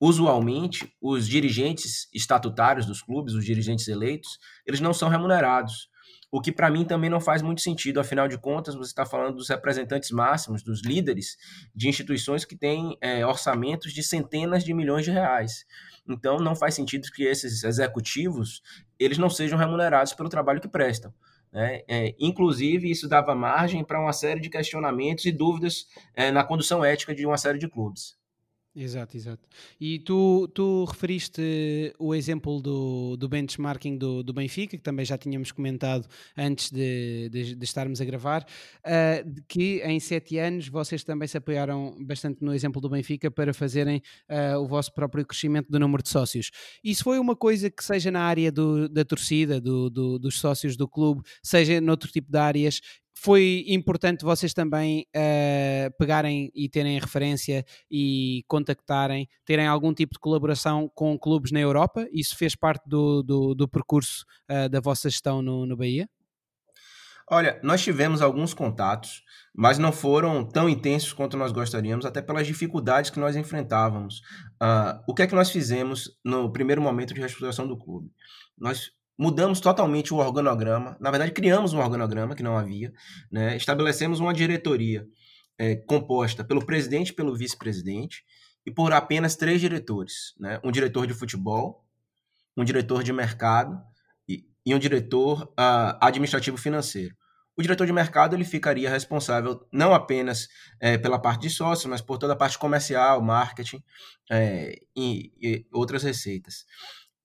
usualmente, 0.00 0.92
os 1.00 1.26
dirigentes 1.26 2.08
estatutários 2.12 2.86
dos 2.86 3.02
clubes, 3.02 3.34
os 3.34 3.44
dirigentes 3.44 3.88
eleitos, 3.88 4.38
eles 4.66 4.80
não 4.80 4.92
são 4.92 5.08
remunerados. 5.08 5.88
O 6.36 6.40
que 6.40 6.52
para 6.52 6.70
mim 6.70 6.84
também 6.84 7.08
não 7.08 7.18
faz 7.18 7.40
muito 7.40 7.62
sentido, 7.62 7.98
afinal 7.98 8.28
de 8.28 8.36
contas, 8.36 8.74
você 8.74 8.90
está 8.90 9.06
falando 9.06 9.36
dos 9.36 9.48
representantes 9.48 10.10
máximos, 10.10 10.62
dos 10.62 10.82
líderes 10.82 11.38
de 11.74 11.88
instituições 11.88 12.44
que 12.44 12.54
têm 12.54 12.94
é, 13.00 13.24
orçamentos 13.24 13.90
de 13.90 14.02
centenas 14.02 14.62
de 14.62 14.74
milhões 14.74 15.06
de 15.06 15.10
reais. 15.10 15.64
Então, 16.06 16.36
não 16.36 16.54
faz 16.54 16.74
sentido 16.74 17.10
que 17.10 17.22
esses 17.22 17.64
executivos 17.64 18.62
eles 18.98 19.16
não 19.16 19.30
sejam 19.30 19.58
remunerados 19.58 20.12
pelo 20.12 20.28
trabalho 20.28 20.60
que 20.60 20.68
prestam. 20.68 21.10
Né? 21.50 21.80
É, 21.88 22.14
inclusive, 22.20 22.90
isso 22.90 23.08
dava 23.08 23.34
margem 23.34 23.82
para 23.82 23.98
uma 23.98 24.12
série 24.12 24.38
de 24.40 24.50
questionamentos 24.50 25.24
e 25.24 25.32
dúvidas 25.32 25.86
é, 26.14 26.30
na 26.30 26.44
condução 26.44 26.84
ética 26.84 27.14
de 27.14 27.24
uma 27.24 27.38
série 27.38 27.58
de 27.58 27.66
clubes. 27.66 28.14
Exato, 28.78 29.16
exato. 29.16 29.48
E 29.80 29.98
tu, 30.00 30.46
tu 30.48 30.84
referiste 30.84 31.94
o 31.98 32.14
exemplo 32.14 32.60
do, 32.60 33.16
do 33.16 33.26
benchmarking 33.26 33.96
do, 33.96 34.22
do 34.22 34.34
Benfica, 34.34 34.76
que 34.76 34.82
também 34.82 35.02
já 35.02 35.16
tínhamos 35.16 35.50
comentado 35.50 36.06
antes 36.36 36.70
de, 36.70 37.30
de, 37.30 37.54
de 37.54 37.64
estarmos 37.64 38.02
a 38.02 38.04
gravar, 38.04 38.46
uh, 38.84 39.30
de 39.30 39.40
que 39.48 39.80
em 39.82 39.98
sete 39.98 40.36
anos 40.36 40.68
vocês 40.68 41.02
também 41.02 41.26
se 41.26 41.38
apoiaram 41.38 41.96
bastante 42.04 42.44
no 42.44 42.52
exemplo 42.52 42.78
do 42.78 42.90
Benfica 42.90 43.30
para 43.30 43.54
fazerem 43.54 44.02
uh, 44.28 44.58
o 44.58 44.66
vosso 44.66 44.92
próprio 44.92 45.24
crescimento 45.24 45.70
do 45.70 45.80
número 45.80 46.02
de 46.02 46.10
sócios. 46.10 46.50
Isso 46.84 47.02
foi 47.02 47.18
uma 47.18 47.34
coisa 47.34 47.70
que 47.70 47.82
seja 47.82 48.10
na 48.10 48.20
área 48.20 48.52
do, 48.52 48.90
da 48.90 49.06
torcida, 49.06 49.58
do, 49.58 49.88
do, 49.88 50.18
dos 50.18 50.38
sócios 50.38 50.76
do 50.76 50.86
clube, 50.86 51.22
seja 51.42 51.80
noutro 51.80 52.10
tipo 52.12 52.30
de 52.30 52.38
áreas, 52.38 52.82
foi 53.18 53.64
importante 53.66 54.24
vocês 54.24 54.52
também 54.52 55.06
uh, 55.16 55.90
pegarem 55.98 56.50
e 56.54 56.68
terem 56.68 56.98
referência 56.98 57.64
e 57.90 58.44
contactarem, 58.46 59.26
terem 59.44 59.66
algum 59.66 59.92
tipo 59.92 60.12
de 60.12 60.20
colaboração 60.20 60.90
com 60.94 61.18
clubes 61.18 61.50
na 61.50 61.58
Europa? 61.58 62.06
Isso 62.12 62.36
fez 62.36 62.54
parte 62.54 62.86
do, 62.86 63.22
do, 63.22 63.54
do 63.54 63.68
percurso 63.68 64.24
uh, 64.50 64.68
da 64.68 64.80
vossa 64.80 65.08
gestão 65.08 65.40
no, 65.40 65.64
no 65.64 65.76
Bahia? 65.76 66.08
Olha, 67.28 67.58
nós 67.62 67.82
tivemos 67.82 68.22
alguns 68.22 68.54
contatos, 68.54 69.22
mas 69.52 69.78
não 69.78 69.90
foram 69.90 70.44
tão 70.44 70.68
intensos 70.68 71.12
quanto 71.12 71.36
nós 71.36 71.50
gostaríamos, 71.50 72.06
até 72.06 72.22
pelas 72.22 72.46
dificuldades 72.46 73.10
que 73.10 73.18
nós 73.18 73.34
enfrentávamos. 73.34 74.20
Uh, 74.62 75.02
o 75.08 75.14
que 75.14 75.22
é 75.22 75.26
que 75.26 75.34
nós 75.34 75.50
fizemos 75.50 76.16
no 76.24 76.52
primeiro 76.52 76.80
momento 76.80 77.12
de 77.12 77.20
reestruturação 77.20 77.66
do 77.66 77.76
clube? 77.76 78.12
Nós 78.56 78.90
mudamos 79.18 79.60
totalmente 79.60 80.12
o 80.12 80.18
organograma. 80.18 80.96
Na 81.00 81.10
verdade, 81.10 81.32
criamos 81.32 81.72
um 81.72 81.78
organograma 81.78 82.34
que 82.34 82.42
não 82.42 82.56
havia, 82.56 82.92
né? 83.30 83.56
estabelecemos 83.56 84.20
uma 84.20 84.34
diretoria 84.34 85.06
é, 85.58 85.76
composta 85.76 86.44
pelo 86.44 86.64
presidente 86.64 87.12
pelo 87.12 87.34
vice-presidente 87.34 88.24
e 88.64 88.70
por 88.70 88.92
apenas 88.92 89.36
três 89.36 89.60
diretores: 89.60 90.34
né? 90.38 90.60
um 90.62 90.70
diretor 90.70 91.06
de 91.06 91.14
futebol, 91.14 91.84
um 92.56 92.64
diretor 92.64 93.02
de 93.02 93.12
mercado 93.12 93.80
e, 94.28 94.44
e 94.64 94.74
um 94.74 94.78
diretor 94.78 95.44
uh, 95.44 95.96
administrativo 96.00 96.56
financeiro. 96.56 97.14
O 97.58 97.62
diretor 97.62 97.86
de 97.86 97.92
mercado 97.92 98.36
ele 98.36 98.44
ficaria 98.44 98.90
responsável 98.90 99.66
não 99.72 99.94
apenas 99.94 100.46
é, 100.78 100.98
pela 100.98 101.18
parte 101.18 101.42
de 101.42 101.50
sócio, 101.50 101.88
mas 101.88 102.02
por 102.02 102.18
toda 102.18 102.34
a 102.34 102.36
parte 102.36 102.58
comercial, 102.58 103.22
marketing 103.22 103.82
é, 104.30 104.78
e, 104.94 105.32
e 105.40 105.66
outras 105.72 106.02
receitas. 106.02 106.66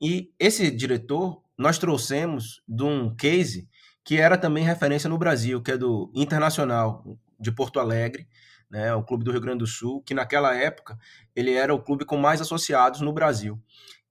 E 0.01 0.31
esse 0.39 0.71
diretor 0.71 1.40
nós 1.57 1.77
trouxemos 1.77 2.61
de 2.67 2.83
um 2.83 3.15
case 3.15 3.69
que 4.03 4.17
era 4.17 4.37
também 4.37 4.63
referência 4.63 5.09
no 5.09 5.17
Brasil, 5.17 5.61
que 5.61 5.71
é 5.71 5.77
do 5.77 6.11
Internacional 6.15 7.17
de 7.39 7.51
Porto 7.51 7.79
Alegre, 7.79 8.27
né, 8.69 8.93
o 8.95 9.03
clube 9.03 9.23
do 9.23 9.31
Rio 9.31 9.41
Grande 9.41 9.59
do 9.59 9.67
Sul, 9.67 10.01
que 10.01 10.13
naquela 10.13 10.55
época 10.55 10.97
ele 11.35 11.53
era 11.53 11.73
o 11.73 11.81
clube 11.81 12.05
com 12.05 12.17
mais 12.17 12.41
associados 12.41 13.01
no 13.01 13.11
Brasil. 13.11 13.61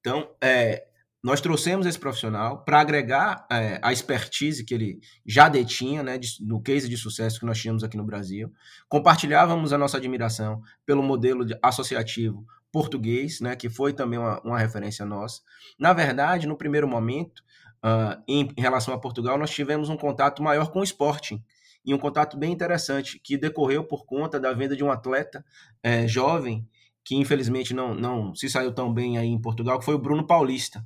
Então, 0.01 0.31
é, 0.41 0.87
nós 1.23 1.41
trouxemos 1.41 1.87
esse 1.87 1.99
profissional 1.99 2.65
para 2.65 2.81
agregar 2.81 3.47
é, 3.51 3.79
a 3.83 3.93
expertise 3.93 4.65
que 4.65 4.73
ele 4.73 5.01
já 5.27 5.49
detinha, 5.49 6.03
né, 6.03 6.17
de, 6.17 6.37
no 6.41 6.63
case 6.63 6.89
de 6.89 6.97
sucesso 6.97 7.39
que 7.39 7.47
nós 7.47 7.59
tínhamos 7.59 7.85
aqui 7.85 7.97
no 7.97 8.05
Brasil. 8.05 8.53
Compartilhávamos 8.89 9.73
a 9.73 9.79
nossa 9.79 9.99
admiração 9.99 10.63
pelo 10.87 11.03
modelo 11.03 11.45
associativo 11.63 12.47
português, 12.73 13.41
né, 13.41 13.55
que 13.55 13.69
foi 13.69 13.93
também 13.93 14.19
uma, 14.19 14.41
uma 14.43 14.59
referência 14.59 15.05
nossa. 15.05 15.43
Na 15.79 15.93
verdade, 15.93 16.47
no 16.47 16.57
primeiro 16.57 16.89
momento, 16.89 17.43
uh, 17.85 18.23
em, 18.27 18.49
em, 18.57 18.61
relação 18.61 18.95
a 18.95 18.99
Portugal, 18.99 19.37
nós 19.37 19.51
tivemos 19.51 19.89
um 19.89 19.97
contato 19.97 20.43
maior 20.43 20.71
com 20.71 20.81
o 20.81 20.85
Sporting, 20.85 21.43
e 21.85 21.95
um 21.95 21.99
contato 21.99 22.37
bem 22.37 22.53
interessante, 22.53 23.19
que 23.19 23.37
decorreu 23.37 23.83
por 23.85 24.05
conta 24.05 24.39
da 24.39 24.53
venda 24.53 24.77
de 24.77 24.85
um 24.85 24.91
atleta 24.91 25.45
é, 25.83 26.07
jovem, 26.07 26.69
que 27.05 27.17
infelizmente 27.17 27.75
não, 27.75 27.95
não 27.95 28.35
se 28.35 28.49
saiu 28.49 28.73
tão 28.73 28.93
bem 28.93 29.19
aí 29.19 29.29
em 29.29 29.41
Portugal, 29.41 29.79
que 29.79 29.85
foi 29.85 29.95
o 29.95 29.99
Bruno 29.99 30.27
Paulista. 30.27 30.85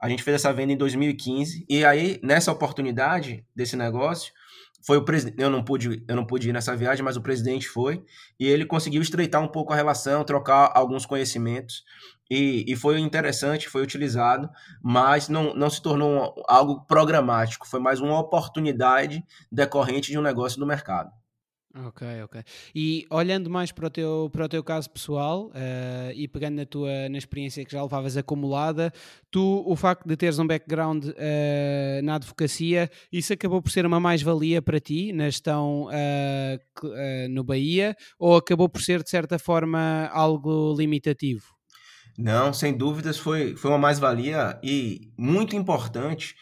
A 0.00 0.08
gente 0.08 0.22
fez 0.22 0.36
essa 0.36 0.52
venda 0.52 0.72
em 0.72 0.76
2015, 0.76 1.64
e 1.68 1.84
aí, 1.84 2.20
nessa 2.22 2.52
oportunidade 2.52 3.44
desse 3.54 3.76
negócio, 3.76 4.32
foi 4.86 4.98
o 4.98 5.04
presidente, 5.04 5.42
eu 5.42 5.50
não 5.50 5.64
pude, 5.64 6.04
eu 6.06 6.14
não 6.14 6.24
pude 6.24 6.48
ir 6.48 6.52
nessa 6.52 6.76
viagem, 6.76 7.04
mas 7.04 7.16
o 7.16 7.20
presidente 7.20 7.66
foi 7.68 8.04
e 8.38 8.46
ele 8.46 8.64
conseguiu 8.64 9.02
estreitar 9.02 9.42
um 9.42 9.48
pouco 9.48 9.72
a 9.72 9.76
relação, 9.76 10.22
trocar 10.22 10.70
alguns 10.74 11.04
conhecimentos 11.04 11.82
e, 12.30 12.64
e 12.68 12.76
foi 12.76 13.00
interessante, 13.00 13.68
foi 13.68 13.82
utilizado, 13.82 14.48
mas 14.80 15.28
não, 15.28 15.54
não 15.54 15.68
se 15.68 15.82
tornou 15.82 16.34
algo 16.46 16.84
programático, 16.86 17.66
foi 17.66 17.80
mais 17.80 18.00
uma 18.00 18.18
oportunidade 18.18 19.24
decorrente 19.50 20.12
de 20.12 20.18
um 20.18 20.22
negócio 20.22 20.60
do 20.60 20.66
mercado. 20.66 21.10
Ok, 21.84 22.06
ok. 22.24 22.42
E 22.74 23.06
olhando 23.10 23.50
mais 23.50 23.70
para 23.70 23.86
o 23.86 23.90
teu, 23.90 24.30
para 24.32 24.46
o 24.46 24.48
teu 24.48 24.64
caso 24.64 24.88
pessoal 24.88 25.48
uh, 25.48 26.12
e 26.14 26.26
pegando 26.26 26.56
na 26.56 26.64
tua 26.64 27.08
na 27.10 27.18
experiência 27.18 27.64
que 27.66 27.72
já 27.72 27.82
levavas 27.82 28.16
acumulada, 28.16 28.90
tu, 29.30 29.62
o 29.66 29.76
facto 29.76 30.08
de 30.08 30.16
teres 30.16 30.38
um 30.38 30.46
background 30.46 31.04
uh, 31.04 32.02
na 32.02 32.14
advocacia, 32.14 32.90
isso 33.12 33.32
acabou 33.32 33.60
por 33.60 33.70
ser 33.70 33.84
uma 33.84 34.00
mais-valia 34.00 34.62
para 34.62 34.80
ti 34.80 35.12
na 35.12 35.24
gestão 35.26 35.88
uh, 35.88 37.28
no 37.28 37.44
Bahia 37.44 37.94
ou 38.18 38.36
acabou 38.36 38.70
por 38.70 38.80
ser 38.80 39.02
de 39.02 39.10
certa 39.10 39.38
forma 39.38 40.08
algo 40.12 40.74
limitativo? 40.76 41.54
Não, 42.16 42.54
sem 42.54 42.74
dúvidas 42.74 43.18
foi, 43.18 43.54
foi 43.54 43.70
uma 43.70 43.78
mais-valia 43.78 44.58
e 44.62 45.12
muito 45.18 45.54
importante. 45.54 46.34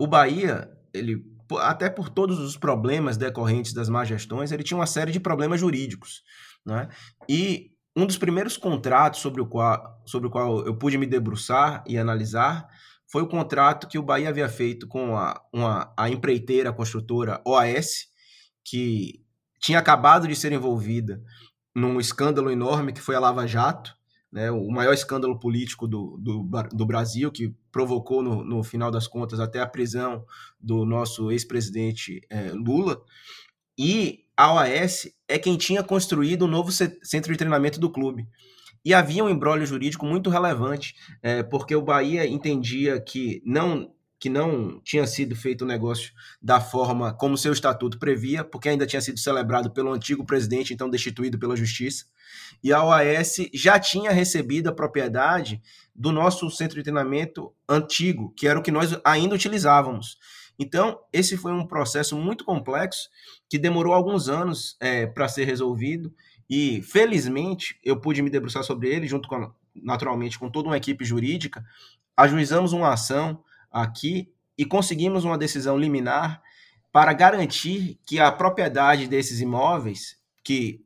o 0.00 0.06
Bahia, 0.08 0.68
ele 0.92 1.35
até 1.58 1.88
por 1.88 2.08
todos 2.08 2.38
os 2.38 2.56
problemas 2.56 3.16
decorrentes 3.16 3.72
das 3.72 3.88
má 3.88 4.04
gestões, 4.04 4.52
ele 4.52 4.62
tinha 4.62 4.78
uma 4.78 4.86
série 4.86 5.12
de 5.12 5.20
problemas 5.20 5.60
jurídicos. 5.60 6.22
Né? 6.64 6.88
E 7.28 7.70
um 7.96 8.06
dos 8.06 8.18
primeiros 8.18 8.56
contratos 8.56 9.20
sobre 9.20 9.40
o, 9.40 9.46
qual, 9.46 10.02
sobre 10.04 10.28
o 10.28 10.30
qual 10.30 10.66
eu 10.66 10.76
pude 10.76 10.98
me 10.98 11.06
debruçar 11.06 11.82
e 11.86 11.96
analisar 11.96 12.68
foi 13.10 13.22
o 13.22 13.28
contrato 13.28 13.86
que 13.88 13.98
o 13.98 14.02
Bahia 14.02 14.28
havia 14.28 14.48
feito 14.48 14.86
com 14.86 15.16
a, 15.16 15.40
uma, 15.52 15.92
a 15.96 16.10
empreiteira, 16.10 16.70
a 16.70 16.72
construtora 16.72 17.40
OAS, 17.46 18.06
que 18.64 19.24
tinha 19.60 19.78
acabado 19.78 20.26
de 20.26 20.34
ser 20.34 20.52
envolvida 20.52 21.22
num 21.74 22.00
escândalo 22.00 22.50
enorme 22.50 22.92
que 22.92 23.00
foi 23.00 23.14
a 23.14 23.20
Lava 23.20 23.46
Jato, 23.46 23.94
né, 24.32 24.50
o 24.50 24.68
maior 24.70 24.92
escândalo 24.92 25.38
político 25.38 25.86
do, 25.86 26.18
do, 26.18 26.42
do 26.72 26.86
Brasil, 26.86 27.30
que 27.30 27.54
provocou, 27.70 28.22
no, 28.22 28.44
no, 28.44 28.62
final 28.62 28.90
das 28.90 29.06
contas, 29.06 29.40
até 29.40 29.60
a 29.60 29.66
prisão 29.66 30.24
do 30.60 30.84
nosso 30.84 31.30
ex-presidente 31.30 32.20
é, 32.28 32.50
Lula. 32.52 33.00
E 33.78 34.24
a 34.36 34.52
OAS 34.52 35.08
é 35.28 35.38
quem 35.38 35.56
tinha 35.56 35.82
construído 35.82 36.42
o 36.42 36.48
novo 36.48 36.70
centro 36.70 37.32
de 37.32 37.38
treinamento 37.38 37.80
do 37.80 37.90
clube. 37.90 38.26
E 38.84 38.94
havia 38.94 39.24
um 39.24 39.28
embrólio 39.28 39.66
jurídico 39.66 40.06
muito 40.06 40.30
relevante, 40.30 40.94
é, 41.22 41.42
porque 41.42 41.74
o 41.74 41.82
Bahia 41.82 42.26
entendia 42.26 43.00
que 43.00 43.42
não 43.44 43.92
que 44.18 44.30
não 44.30 44.80
tinha 44.80 45.06
sido 45.06 45.36
feito 45.36 45.62
o 45.62 45.66
negócio 45.66 46.10
da 46.40 46.58
forma 46.58 47.12
como 47.12 47.36
seu 47.36 47.52
estatuto 47.52 47.98
previa, 47.98 48.42
porque 48.42 48.68
ainda 48.68 48.86
tinha 48.86 49.00
sido 49.00 49.18
celebrado 49.18 49.70
pelo 49.70 49.92
antigo 49.92 50.24
presidente, 50.24 50.72
então 50.72 50.88
destituído 50.88 51.38
pela 51.38 51.54
justiça. 51.54 52.06
E 52.62 52.72
a 52.72 52.82
OAS 52.82 53.36
já 53.52 53.78
tinha 53.78 54.10
recebido 54.10 54.68
a 54.68 54.72
propriedade 54.72 55.62
do 55.94 56.12
nosso 56.12 56.50
centro 56.50 56.76
de 56.76 56.82
treinamento 56.82 57.52
antigo, 57.68 58.32
que 58.36 58.46
era 58.46 58.58
o 58.58 58.62
que 58.62 58.70
nós 58.70 58.98
ainda 59.04 59.34
utilizávamos. 59.34 60.18
Então, 60.58 60.98
esse 61.12 61.36
foi 61.36 61.52
um 61.52 61.66
processo 61.66 62.16
muito 62.16 62.44
complexo 62.44 63.08
que 63.48 63.58
demorou 63.58 63.92
alguns 63.92 64.28
anos 64.28 64.76
é, 64.80 65.06
para 65.06 65.28
ser 65.28 65.44
resolvido. 65.44 66.12
E, 66.48 66.82
felizmente, 66.82 67.78
eu 67.84 68.00
pude 68.00 68.22
me 68.22 68.30
debruçar 68.30 68.62
sobre 68.62 68.88
ele, 68.88 69.06
junto 69.06 69.28
com, 69.28 69.50
naturalmente, 69.74 70.38
com 70.38 70.50
toda 70.50 70.68
uma 70.68 70.76
equipe 70.76 71.04
jurídica. 71.04 71.64
Ajuizamos 72.16 72.72
uma 72.72 72.92
ação 72.92 73.42
aqui 73.70 74.30
e 74.56 74.64
conseguimos 74.64 75.24
uma 75.24 75.36
decisão 75.36 75.76
liminar 75.78 76.42
para 76.90 77.12
garantir 77.12 77.98
que 78.06 78.18
a 78.18 78.32
propriedade 78.32 79.06
desses 79.06 79.40
imóveis, 79.40 80.16
que 80.42 80.82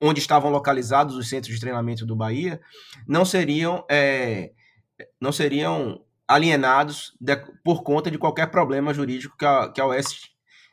onde 0.00 0.20
estavam 0.20 0.50
localizados 0.50 1.16
os 1.16 1.28
centros 1.28 1.54
de 1.54 1.60
treinamento 1.60 2.06
do 2.06 2.16
Bahia, 2.16 2.60
não 3.06 3.24
seriam 3.24 3.84
é, 3.90 4.52
não 5.20 5.32
seriam 5.32 6.00
alienados 6.26 7.16
de, 7.20 7.36
por 7.64 7.82
conta 7.82 8.10
de 8.10 8.18
qualquer 8.18 8.50
problema 8.50 8.92
jurídico 8.92 9.36
que 9.36 9.46
a, 9.46 9.68
que 9.70 9.80
a 9.80 9.86
OS 9.86 10.30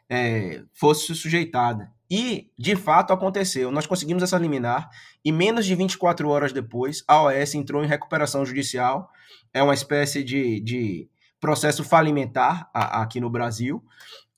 é, 0.09 0.63
fosse 0.73 1.15
sujeitada. 1.15 1.91
E, 2.09 2.51
de 2.57 2.75
fato, 2.75 3.13
aconteceu. 3.13 3.71
Nós 3.71 3.87
conseguimos 3.87 4.21
essa 4.21 4.37
liminar 4.37 4.89
e 5.23 5.31
menos 5.31 5.65
de 5.65 5.73
24 5.73 6.29
horas 6.29 6.53
depois, 6.53 7.03
a 7.07 7.23
OS 7.23 7.55
entrou 7.55 7.83
em 7.83 7.87
recuperação 7.87 8.45
judicial. 8.45 9.09
É 9.53 9.63
uma 9.63 9.73
espécie 9.73 10.23
de, 10.23 10.59
de 10.59 11.09
processo 11.39 11.83
falimentar 11.83 12.69
a, 12.73 13.01
aqui 13.01 13.19
no 13.19 13.29
Brasil. 13.29 13.83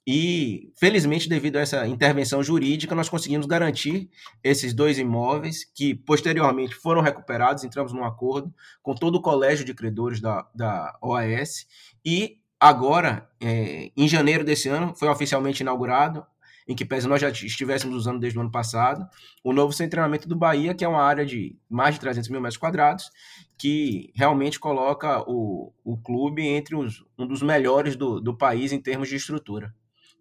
E, 0.09 0.71
felizmente, 0.77 1.27
devido 1.27 1.57
a 1.57 1.59
essa 1.59 1.85
intervenção 1.85 2.41
jurídica, 2.41 2.95
nós 2.95 3.09
conseguimos 3.09 3.45
garantir 3.45 4.09
esses 4.41 4.73
dois 4.73 4.97
imóveis, 4.97 5.65
que 5.65 5.93
posteriormente 5.93 6.73
foram 6.75 7.01
recuperados. 7.01 7.65
Entramos 7.65 7.91
num 7.91 8.05
acordo 8.05 8.53
com 8.81 8.95
todo 8.95 9.15
o 9.15 9.21
colégio 9.21 9.65
de 9.65 9.73
credores 9.73 10.21
da, 10.21 10.47
da 10.55 10.97
OAS. 11.01 11.67
E 12.05 12.37
agora, 12.57 13.29
é, 13.41 13.91
em 13.97 14.07
janeiro 14.07 14.45
desse 14.45 14.69
ano, 14.69 14.95
foi 14.95 15.09
oficialmente 15.09 15.61
inaugurado, 15.61 16.25
em 16.65 16.73
que 16.73 16.85
pese 16.85 17.05
nós 17.05 17.19
já 17.19 17.27
estivéssemos 17.29 17.93
usando 17.93 18.21
desde 18.21 18.39
o 18.39 18.41
ano 18.41 18.51
passado, 18.51 19.05
o 19.43 19.51
novo 19.51 19.73
centro 19.73 19.87
de 19.87 19.91
treinamento 19.91 20.27
do 20.29 20.37
Bahia, 20.37 20.73
que 20.73 20.85
é 20.85 20.87
uma 20.87 21.03
área 21.03 21.25
de 21.25 21.57
mais 21.69 21.95
de 21.95 21.99
300 21.99 22.29
mil 22.29 22.39
metros 22.39 22.57
quadrados, 22.57 23.09
que 23.57 24.13
realmente 24.15 24.57
coloca 24.57 25.21
o, 25.29 25.73
o 25.83 25.97
clube 25.97 26.47
entre 26.47 26.77
os, 26.77 27.05
um 27.19 27.27
dos 27.27 27.41
melhores 27.41 27.97
do, 27.97 28.21
do 28.21 28.33
país 28.33 28.71
em 28.71 28.79
termos 28.79 29.09
de 29.09 29.17
estrutura. 29.17 29.75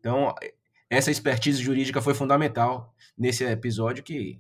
Então, 0.07 0.33
essa 0.89 1.11
expertise 1.11 1.61
jurídica 1.61 2.01
foi 2.01 2.15
fundamental 2.15 2.95
nesse 3.19 3.43
episódio 3.43 4.05
que 4.05 4.39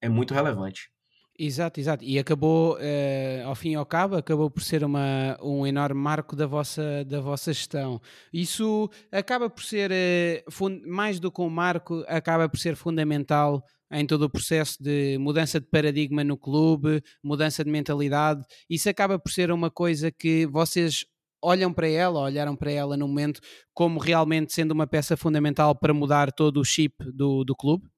é 0.00 0.08
muito 0.08 0.32
relevante. 0.32 0.90
Exato, 1.38 1.78
exato. 1.78 2.02
E 2.02 2.18
acabou, 2.18 2.76
uh, 2.76 3.46
ao 3.46 3.54
fim 3.54 3.72
e 3.72 3.74
ao 3.74 3.84
cabo, 3.84 4.16
acabou 4.16 4.50
por 4.50 4.62
ser 4.62 4.82
uma, 4.82 5.36
um 5.42 5.66
enorme 5.66 6.00
marco 6.00 6.34
da 6.34 6.46
vossa, 6.46 7.04
da 7.04 7.20
vossa 7.20 7.52
gestão. 7.52 8.00
Isso 8.32 8.88
acaba 9.10 9.50
por 9.50 9.62
ser, 9.62 9.90
uh, 9.90 10.88
mais 10.90 11.20
do 11.20 11.30
que 11.30 11.42
um 11.42 11.50
marco, 11.50 12.02
acaba 12.08 12.48
por 12.48 12.58
ser 12.58 12.74
fundamental 12.74 13.62
em 13.90 14.06
todo 14.06 14.22
o 14.22 14.30
processo 14.30 14.82
de 14.82 15.18
mudança 15.18 15.60
de 15.60 15.66
paradigma 15.66 16.24
no 16.24 16.38
clube, 16.38 17.02
mudança 17.22 17.62
de 17.62 17.70
mentalidade. 17.70 18.42
Isso 18.68 18.88
acaba 18.88 19.18
por 19.18 19.30
ser 19.30 19.50
uma 19.52 19.70
coisa 19.70 20.10
que 20.10 20.46
vocês 20.46 21.04
olham 21.42 21.72
para 21.72 21.88
ela, 21.88 22.20
olharam 22.20 22.54
para 22.54 22.70
ela 22.70 22.96
no 22.96 23.08
momento 23.08 23.40
como 23.74 23.98
realmente 23.98 24.52
sendo 24.52 24.72
uma 24.72 24.86
peça 24.86 25.16
fundamental 25.16 25.74
para 25.74 25.92
mudar 25.92 26.30
todo 26.30 26.60
o 26.60 26.64
chip 26.64 26.94
do, 27.12 27.44
do 27.44 27.54
clube? 27.56 27.88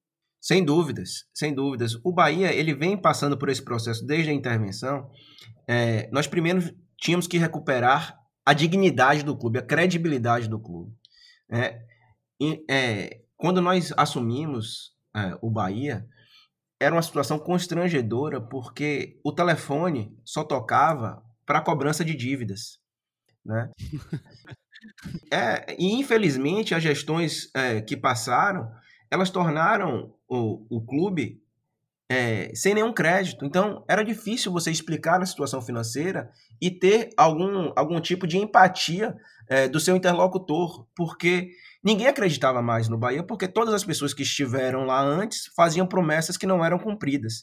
Sem 0.41 0.65
dúvidas, 0.65 1.25
sem 1.33 1.55
dúvidas. 1.55 1.95
O 2.05 2.13
Bahia 2.13 2.53
ele 2.53 2.75
vem 2.75 2.97
passando 2.97 3.37
por 3.37 3.49
esse 3.49 3.63
processo 3.63 4.05
desde 4.07 4.31
a 4.31 4.35
intervenção. 4.35 5.11
É, 5.69 6.09
nós 6.11 6.27
primeiro 6.27 6.61
tínhamos 6.99 7.27
que 7.27 7.39
recuperar 7.39 8.19
a 8.45 8.53
dignidade 8.53 9.23
do 9.23 9.37
clube, 9.37 9.59
a 9.59 9.63
credibilidade 9.63 10.49
do 10.49 10.61
clube. 10.61 10.93
É, 11.51 11.79
é, 12.69 13.21
quando 13.37 13.61
nós 13.61 13.93
assumimos 13.97 14.93
é, 15.17 15.37
o 15.41 15.51
Bahia, 15.51 16.07
era 16.81 16.95
uma 16.95 17.03
situação 17.03 17.39
constrangedora 17.39 18.41
porque 18.41 19.19
o 19.25 19.33
telefone 19.33 20.15
só 20.25 20.45
tocava 20.45 21.23
para 21.47 21.63
cobrança 21.63 22.05
de 22.05 22.15
dívidas 22.15 22.84
né? 23.45 23.71
é, 25.33 25.77
e 25.79 25.93
infelizmente 25.95 26.75
as 26.75 26.83
gestões 26.83 27.51
é, 27.55 27.81
que 27.81 27.97
passaram, 27.97 28.71
elas 29.11 29.31
tornaram 29.31 30.15
o, 30.29 30.67
o 30.69 30.85
clube 30.85 31.43
é, 32.09 32.53
sem 32.55 32.75
nenhum 32.75 32.93
crédito. 32.93 33.45
Então 33.45 33.85
era 33.89 34.05
difícil 34.05 34.53
você 34.53 34.71
explicar 34.71 35.23
a 35.23 35.27
situação 35.27 35.61
financeira 35.61 36.31
e 36.61 36.71
ter 36.71 37.11
algum, 37.17 37.73
algum 37.77 38.01
tipo 38.01 38.27
de 38.27 38.39
empatia 38.39 39.15
é, 39.49 39.69
do 39.69 39.81
seu 39.81 39.97
interlocutor, 39.97 40.87
porque 40.97 41.51
ninguém 41.83 42.07
acreditava 42.07 42.63
mais 42.63 42.89
no 42.89 42.99
Bahia, 42.99 43.23
porque 43.23 43.49
todas 43.49 43.75
as 43.75 43.85
pessoas 43.85 44.15
que 44.15 44.23
estiveram 44.23 44.85
lá 44.85 45.03
antes 45.03 45.51
faziam 45.55 45.87
promessas 45.87 46.37
que 46.37 46.47
não 46.47 46.65
eram 46.65 46.79
cumpridas. 46.79 47.43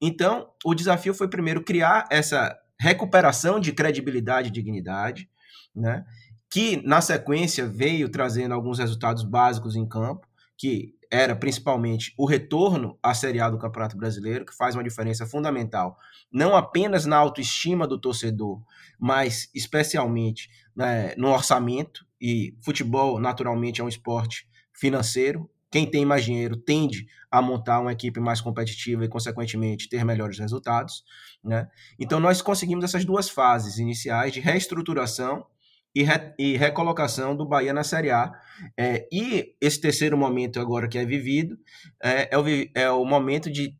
Então, 0.00 0.48
o 0.64 0.74
desafio 0.74 1.12
foi 1.12 1.28
primeiro 1.28 1.64
criar 1.64 2.06
essa 2.10 2.56
recuperação 2.80 3.58
de 3.58 3.72
credibilidade 3.72 4.48
e 4.48 4.52
dignidade, 4.52 5.28
né? 5.74 6.04
que 6.50 6.80
na 6.86 7.00
sequência 7.00 7.66
veio 7.66 8.08
trazendo 8.08 8.54
alguns 8.54 8.78
resultados 8.78 9.22
básicos 9.22 9.76
em 9.76 9.86
campo, 9.86 10.26
que 10.56 10.94
era 11.10 11.34
principalmente 11.34 12.14
o 12.18 12.26
retorno 12.26 12.98
à 13.02 13.14
Série 13.14 13.40
A 13.40 13.48
do 13.48 13.58
Campeonato 13.58 13.96
Brasileiro, 13.96 14.44
que 14.44 14.56
faz 14.56 14.74
uma 14.74 14.84
diferença 14.84 15.26
fundamental, 15.26 15.98
não 16.30 16.56
apenas 16.56 17.06
na 17.06 17.16
autoestima 17.16 17.86
do 17.86 17.98
torcedor, 17.98 18.62
mas 18.98 19.50
especialmente 19.54 20.50
né, 20.76 21.14
no 21.16 21.28
orçamento, 21.28 22.06
e 22.20 22.56
futebol 22.62 23.18
naturalmente 23.18 23.80
é 23.80 23.84
um 23.84 23.88
esporte 23.88 24.48
financeiro, 24.72 25.48
quem 25.70 25.90
tem 25.90 26.04
mais 26.04 26.24
dinheiro 26.24 26.56
tende 26.56 27.06
a 27.30 27.42
montar 27.42 27.80
uma 27.80 27.92
equipe 27.92 28.20
mais 28.20 28.40
competitiva 28.40 29.04
e, 29.04 29.08
consequentemente, 29.08 29.88
ter 29.88 30.04
melhores 30.04 30.38
resultados. 30.38 31.04
Né? 31.44 31.68
Então, 31.98 32.18
nós 32.18 32.40
conseguimos 32.40 32.84
essas 32.84 33.04
duas 33.04 33.28
fases 33.28 33.78
iniciais 33.78 34.32
de 34.32 34.40
reestruturação 34.40 35.46
e, 35.94 36.02
re, 36.02 36.34
e 36.38 36.56
recolocação 36.56 37.36
do 37.36 37.46
Bahia 37.46 37.72
na 37.72 37.84
Série 37.84 38.10
A. 38.10 38.32
É, 38.76 39.06
e 39.12 39.54
esse 39.60 39.80
terceiro 39.80 40.16
momento 40.16 40.60
agora 40.60 40.88
que 40.88 40.98
é 40.98 41.04
vivido 41.04 41.58
é, 42.02 42.34
é, 42.34 42.38
o, 42.38 42.44
é 42.74 42.90
o 42.90 43.04
momento 43.04 43.50
de 43.50 43.76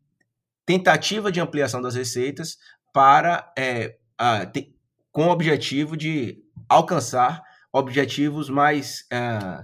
tentativa 0.65 1.31
de 1.31 1.39
ampliação 1.39 1.81
das 1.81 1.95
receitas 1.95 2.57
para 2.93 3.51
é, 3.57 3.97
a, 4.17 4.45
com 5.11 5.27
o 5.27 5.31
objetivo 5.31 5.97
de 5.97 6.43
alcançar 6.67 7.41
objetivos 7.71 8.49
mais 8.49 9.05
é, 9.11 9.63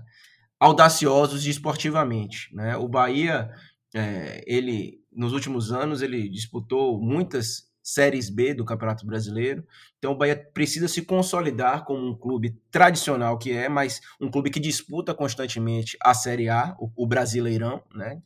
audaciosos 0.59 1.45
esportivamente. 1.45 2.53
Né? 2.53 2.75
O 2.77 2.87
Bahia, 2.87 3.49
é, 3.93 4.43
ele 4.45 5.05
nos 5.15 5.31
últimos 5.31 5.71
anos, 5.71 6.01
ele 6.01 6.27
disputou 6.27 6.99
muitas 7.01 7.65
séries 7.81 8.29
B 8.29 8.53
do 8.53 8.65
Campeonato 8.65 9.05
Brasileiro. 9.05 9.65
Então 9.97 10.11
o 10.11 10.17
Bahia 10.17 10.35
precisa 10.35 10.87
se 10.87 11.03
consolidar 11.03 11.85
como 11.85 12.05
um 12.05 12.17
clube 12.17 12.59
tradicional 12.71 13.37
que 13.37 13.51
é, 13.51 13.69
mas 13.69 14.01
um 14.19 14.29
clube 14.29 14.49
que 14.49 14.59
disputa 14.59 15.13
constantemente 15.13 15.95
a 16.03 16.13
Série 16.13 16.49
A, 16.49 16.75
o, 16.79 16.91
o 16.95 17.07
Brasileirão, 17.07 17.83
né? 17.93 18.21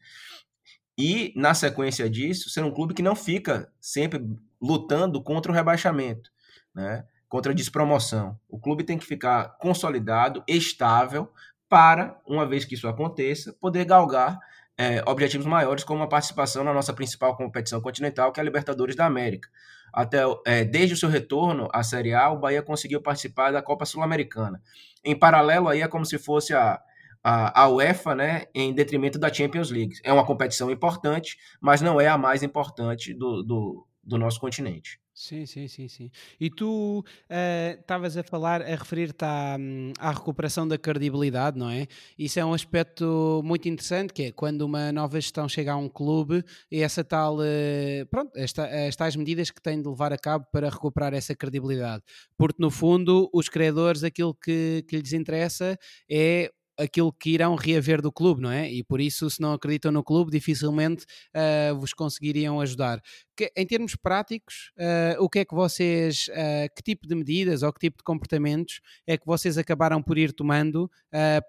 E 0.98 1.32
na 1.36 1.54
sequência 1.54 2.10
disso, 2.10 2.50
ser 2.50 2.63
um 2.63 2.74
clube 2.74 2.94
que 2.94 3.04
não 3.04 3.15
fica 3.15 3.72
sempre 3.80 4.22
lutando 4.62 5.22
contra 5.22 5.52
o 5.52 5.56
rebaixamento, 5.56 6.30
né? 6.74 7.06
Contra 7.28 7.52
a 7.52 7.56
despromoção. 7.56 8.39
O 8.50 8.60
clube 8.60 8.84
tem 8.84 8.98
que 8.98 9.06
ficar 9.06 9.58
consolidado, 9.60 10.44
estável, 10.48 11.32
para, 11.69 12.19
uma 12.27 12.45
vez 12.45 12.65
que 12.65 12.73
isso 12.73 12.88
aconteça, 12.88 13.53
poder 13.53 13.86
galgar 13.86 14.39
é, 14.77 15.03
objetivos 15.05 15.45
maiores, 15.45 15.84
como 15.84 16.01
a 16.03 16.08
participação 16.08 16.63
na 16.63 16.73
nossa 16.73 16.93
principal 16.93 17.36
competição 17.36 17.82
continental, 17.82 18.32
que 18.32 18.39
é 18.39 18.41
a 18.41 18.45
Libertadores 18.45 18.95
da 18.95 19.05
América. 19.05 19.49
Até, 19.93 20.19
é, 20.45 20.63
desde 20.63 20.93
o 20.93 20.97
seu 20.97 21.10
retorno 21.10 21.67
à 21.73 21.84
Série 21.84 22.13
A, 22.13 22.29
o 22.29 22.39
Bahia 22.39 22.62
conseguiu 22.62 23.01
participar 23.01 23.51
da 23.51 23.62
Copa 23.62 23.86
Sul-Americana. 23.86 24.62
Em 25.03 25.17
paralelo, 25.17 25.67
aí 25.67 25.82
é 25.82 25.88
como 25.88 26.05
se 26.05 26.17
fosse 26.17 26.53
a, 26.53 26.79
a, 27.23 27.63
a, 27.63 27.69
UEFA, 27.69 28.15
né, 28.15 28.45
em 28.53 28.73
detrimento 28.73 29.19
da 29.19 29.32
Champions 29.32 29.69
League. 29.69 29.95
É 30.03 30.13
uma 30.13 30.25
competição 30.25 30.71
importante, 30.71 31.38
mas 31.60 31.82
não 31.82 31.99
é 31.99 32.08
a 32.08 32.17
mais 32.17 32.41
importante 32.41 33.13
do, 33.13 33.43
do, 33.43 33.88
do 34.03 34.17
nosso 34.17 34.39
continente. 34.39 34.99
Sim, 35.21 35.45
sim, 35.45 35.67
sim, 35.67 35.89
sim. 35.89 36.10
E 36.39 36.49
tu 36.49 37.03
eh, 37.29 37.77
estavas 37.82 38.15
uh, 38.15 38.21
a 38.21 38.23
falar, 38.23 38.62
a 38.62 38.73
referir-te 38.73 39.25
à, 39.25 39.58
hum, 39.60 39.91
à, 39.99 40.12
recuperação 40.12 40.65
da 40.65 40.77
credibilidade, 40.77 41.60
não 41.60 41.69
é? 41.69 41.88
Isso 42.17 42.39
é 42.39 42.45
um 42.45 42.53
aspecto 42.53 43.41
muito 43.43 43.67
interessante, 43.67 44.13
que 44.13 44.23
é 44.23 44.32
quando 44.32 44.62
uma 44.62 44.93
nova 44.93 45.19
gestão 45.19 45.49
chega 45.49 45.73
a 45.73 45.75
um 45.75 45.89
clube 45.89 46.41
e 46.71 46.82
essa 46.82 47.03
tal, 47.03 47.36
uh, 47.39 48.05
pronto, 48.10 48.32
esta, 48.38 48.65
as 48.88 48.95
tais 48.95 49.17
medidas 49.17 49.51
que 49.51 49.62
tem 49.62 49.82
de 49.82 49.89
levar 49.89 50.13
a 50.13 50.17
cabo 50.17 50.45
para 50.53 50.69
recuperar 50.69 51.13
essa 51.13 51.36
credibilidade. 51.36 52.01
Porque 52.38 52.62
no 52.63 52.71
fundo, 52.71 53.29
os 53.34 53.49
criadores, 53.49 54.05
aquilo 54.05 54.34
que, 54.34 54.86
que 54.88 54.95
lhes 54.95 55.12
interessa 55.12 55.77
é 56.10 56.49
aquilo 56.80 57.12
que 57.12 57.32
irão 57.32 57.56
reaver 57.56 58.02
do 58.02 58.12
clube, 58.12 58.42
não 58.42 58.50
é? 58.50 58.72
E 58.72 58.84
por 58.84 59.02
isso, 59.02 59.30
se 59.30 59.42
não 59.42 59.54
acreditam 59.54 59.92
no 59.92 60.04
clube, 60.04 60.32
dificilmente 60.32 61.06
uh, 61.36 61.78
vos 61.78 61.94
conseguiriam 61.94 62.62
ajudar. 62.62 63.02
Que, 63.36 63.52
em 63.56 63.65
termos 63.65 63.96
práticos, 63.96 64.72
uh, 64.78 65.22
o 65.22 65.30
que 65.30 65.39
é 65.39 65.46
que 65.46 65.54
vocês, 65.54 66.28
uh, 66.30 66.74
que 66.76 66.82
tipo 66.82 67.08
de 67.08 67.13
medidas 67.15 67.62
ou 67.62 67.74
que 67.74 67.80
tipo 67.80 67.98
de 67.98 68.04
comportamentos 68.04 68.80
é 69.06 69.18
que 69.18 69.26
vocês 69.26 69.58
acabaram 69.58 70.02
por 70.02 70.18
ir 70.18 70.34
tomando 70.34 70.89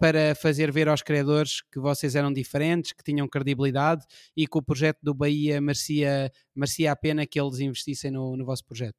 para 0.01 0.35
fazer 0.35 0.73
ver 0.73 0.88
aos 0.88 1.03
criadores 1.03 1.62
que 1.71 1.79
vocês 1.79 2.14
eram 2.14 2.33
diferentes, 2.33 2.93
que 2.93 3.05
tinham 3.05 3.29
credibilidade 3.29 4.05
e 4.37 4.47
que 4.47 4.59
o 4.59 4.62
projeto 4.62 4.99
do 5.03 5.14
Bahia 5.14 5.61
merecia, 5.61 6.31
merecia 6.55 6.90
a 6.90 6.97
pena 6.97 7.27
que 7.27 7.40
eles 7.40 7.61
investissem 7.61 8.11
no, 8.11 8.37
no 8.37 8.45
vosso 8.45 8.64
projeto? 8.64 8.97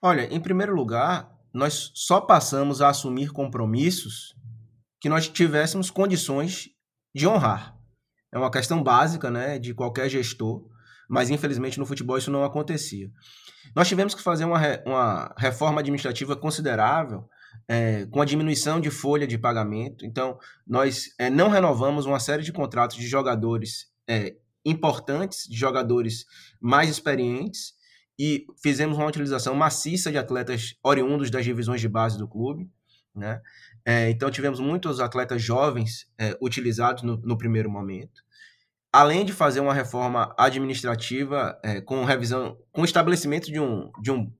Olha, 0.00 0.32
em 0.32 0.40
primeiro 0.40 0.74
lugar, 0.74 1.30
nós 1.52 1.90
só 1.94 2.20
passamos 2.20 2.80
a 2.80 2.88
assumir 2.88 3.32
compromissos 3.32 4.34
que 5.00 5.08
nós 5.08 5.28
tivéssemos 5.28 5.90
condições 5.90 6.68
de 7.14 7.26
honrar. 7.26 7.76
É 8.32 8.38
uma 8.38 8.50
questão 8.50 8.82
básica 8.82 9.30
né, 9.30 9.58
de 9.58 9.74
qualquer 9.74 10.08
gestor, 10.08 10.64
mas 11.08 11.30
infelizmente 11.30 11.78
no 11.78 11.86
futebol 11.86 12.18
isso 12.18 12.30
não 12.30 12.44
acontecia. 12.44 13.10
Nós 13.74 13.88
tivemos 13.88 14.14
que 14.14 14.22
fazer 14.22 14.44
uma, 14.44 14.58
re, 14.58 14.82
uma 14.86 15.34
reforma 15.36 15.80
administrativa 15.80 16.36
considerável, 16.36 17.28
é, 17.68 18.06
com 18.06 18.20
a 18.20 18.24
diminuição 18.24 18.80
de 18.80 18.90
folha 18.90 19.26
de 19.26 19.38
pagamento. 19.38 20.04
Então, 20.04 20.38
nós 20.66 21.14
é, 21.18 21.30
não 21.30 21.48
renovamos 21.48 22.06
uma 22.06 22.20
série 22.20 22.42
de 22.42 22.52
contratos 22.52 22.96
de 22.96 23.06
jogadores 23.06 23.86
é, 24.08 24.36
importantes, 24.64 25.48
de 25.48 25.56
jogadores 25.56 26.24
mais 26.60 26.90
experientes, 26.90 27.72
e 28.18 28.44
fizemos 28.62 28.98
uma 28.98 29.06
utilização 29.06 29.54
maciça 29.54 30.10
de 30.10 30.18
atletas 30.18 30.74
oriundos 30.84 31.30
das 31.30 31.44
divisões 31.44 31.80
de 31.80 31.88
base 31.88 32.18
do 32.18 32.28
clube. 32.28 32.68
né? 33.14 33.40
É, 33.90 34.08
então 34.08 34.30
tivemos 34.30 34.60
muitos 34.60 35.00
atletas 35.00 35.42
jovens 35.42 36.06
é, 36.16 36.38
utilizados 36.40 37.02
no, 37.02 37.16
no, 37.16 37.36
primeiro 37.36 37.68
momento, 37.68 38.22
além 38.92 39.24
de 39.24 39.32
fazer 39.32 39.58
uma 39.58 39.74
reforma 39.74 40.32
administrativa 40.38 41.58
é, 41.60 41.80
com 41.80 42.04
revisão, 42.04 42.56
com 42.70 42.84
estabelecimento 42.84 43.50
de 43.50 43.58
um, 43.58 43.90
de 44.00 44.12
um 44.12 44.32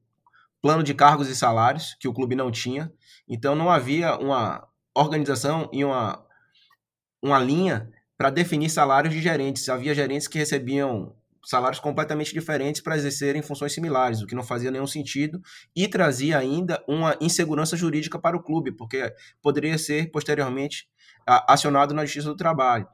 plano 0.63 0.85
de 0.85 0.95
cargos 0.95 1.29
e 1.29 1.35
salários 1.35 1.97
que 1.99 2.07
o 2.07 2.15
clube 2.15 2.37
não 2.37 2.49
tinha. 2.53 2.93
Então 3.29 3.57
não 3.57 3.69
havia 3.69 4.17
uma 4.19 4.69
organização 4.95 5.69
e 5.73 5.85
uma, 5.85 6.25
uma 7.21 7.41
linha 7.41 7.91
para 8.17 8.31
definir 8.31 8.71
salários 8.71 9.13
de 9.13 9.21
gerentes. 9.21 9.69
Havia 9.69 9.97
gerentes 9.97 10.29
que 10.29 10.39
recebiam 10.39 11.13
salários 11.45 11.81
completamente 11.81 12.33
diferentes 12.33 12.81
para 12.81 12.97
exercerem 12.97 13.43
funções 13.43 13.73
similares, 13.73 14.21
o 14.21 14.27
que 14.27 14.35
não 14.35 14.43
fazia 14.43 14.71
nenhum 14.71 14.87
sentido 14.87 15.41
e 15.75 15.89
trazia 15.89 16.39
ainda 16.39 16.83
uma 16.87 17.17
insegurança 17.21 17.77
jurídica 17.77 18.19
para 18.19 18.37
o 18.37 18.43
clube, 18.43 18.73
porque 18.73 19.13
poderia 19.43 19.79
ser 19.79 20.11
posteriormente 20.11 20.89
acionado 21.27 21.95
na 21.95 22.05
Justiça 22.05 22.29
do 22.29 22.37
Trabalho. 22.37 22.87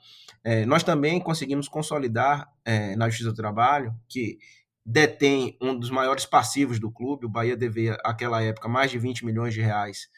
É, 0.45 0.65
nós 0.67 0.83
também 0.83 1.21
conseguimos 1.21 1.69
consolidar 1.69 2.49
é, 2.65 2.95
na 2.97 3.09
Justiça 3.09 3.31
do 3.31 3.37
Trabalho 3.37 3.95
que 4.09 4.39
detém 4.85 5.57
um 5.61 5.77
dos 5.77 5.91
maiores 5.91 6.25
passivos 6.25 6.79
do 6.79 6.91
clube, 6.91 7.27
o 7.27 7.29
Bahia 7.29 7.57
devia, 7.57 7.97
naquela 8.05 8.41
época, 8.43 8.69
mais 8.69 8.91
de 8.91 8.99
20 8.99 9.25
milhões 9.25 9.53
de 9.53 9.61
reais 9.61 10.09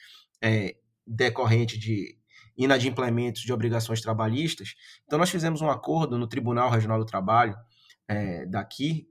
é, 0.43 0.77
decorrente 1.07 1.79
de 1.79 2.19
inadimplementos 2.57 3.43
de 3.43 3.53
obrigações 3.53 4.03
trabalhistas. 4.03 4.75
Então, 5.07 5.19
nós 5.19 5.31
fizemos 5.31 5.63
um 5.63 5.71
acordo 5.71 6.19
no 6.19 6.27
Tribunal 6.27 6.69
Regional 6.69 6.99
do 6.99 7.07
Trabalho, 7.07 7.57
é, 8.09 8.47
daqui, 8.47 9.09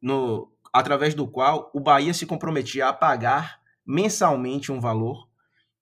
no, 0.00 0.52
através 0.72 1.14
do 1.14 1.26
qual 1.26 1.70
o 1.74 1.80
Bahia 1.80 2.12
se 2.12 2.26
comprometia 2.26 2.88
a 2.88 2.92
pagar 2.92 3.60
mensalmente 3.84 4.70
um 4.70 4.80
valor 4.80 5.26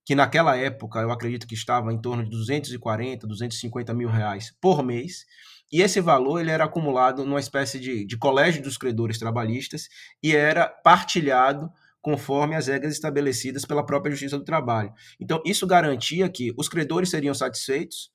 que 0.05 0.15
naquela 0.15 0.57
época 0.57 1.01
eu 1.01 1.11
acredito 1.11 1.47
que 1.47 1.55
estava 1.55 1.93
em 1.93 2.01
torno 2.01 2.23
de 2.23 2.31
240, 2.31 3.27
250 3.27 3.95
mil 3.95 4.09
reais 4.09 4.55
por 4.61 4.83
mês, 4.83 5.25
e 5.73 5.81
esse 5.81 6.01
valor 6.01 6.41
ele 6.41 6.51
era 6.51 6.65
acumulado 6.65 7.25
numa 7.25 7.41
espécie 7.41 7.81
de, 7.81 8.05
de 8.05 8.17
colégio 8.17 8.63
dos 8.63 8.77
credores 8.77 9.19
trabalhistas 9.19 9.89
e 10.23 10.37
era 10.37 10.69
partilhado 10.69 11.73
conforme 12.03 12.55
as 12.55 12.67
regras 12.67 12.93
estabelecidas 12.93 13.65
pela 13.65 13.85
própria 13.85 14.11
Justiça 14.11 14.39
do 14.39 14.45
Trabalho. 14.45 14.93
Então, 15.19 15.43
isso 15.45 15.67
garantia 15.67 16.29
que 16.29 16.53
os 16.57 16.69
credores 16.69 17.09
seriam 17.09 17.33
satisfeitos 17.33 18.13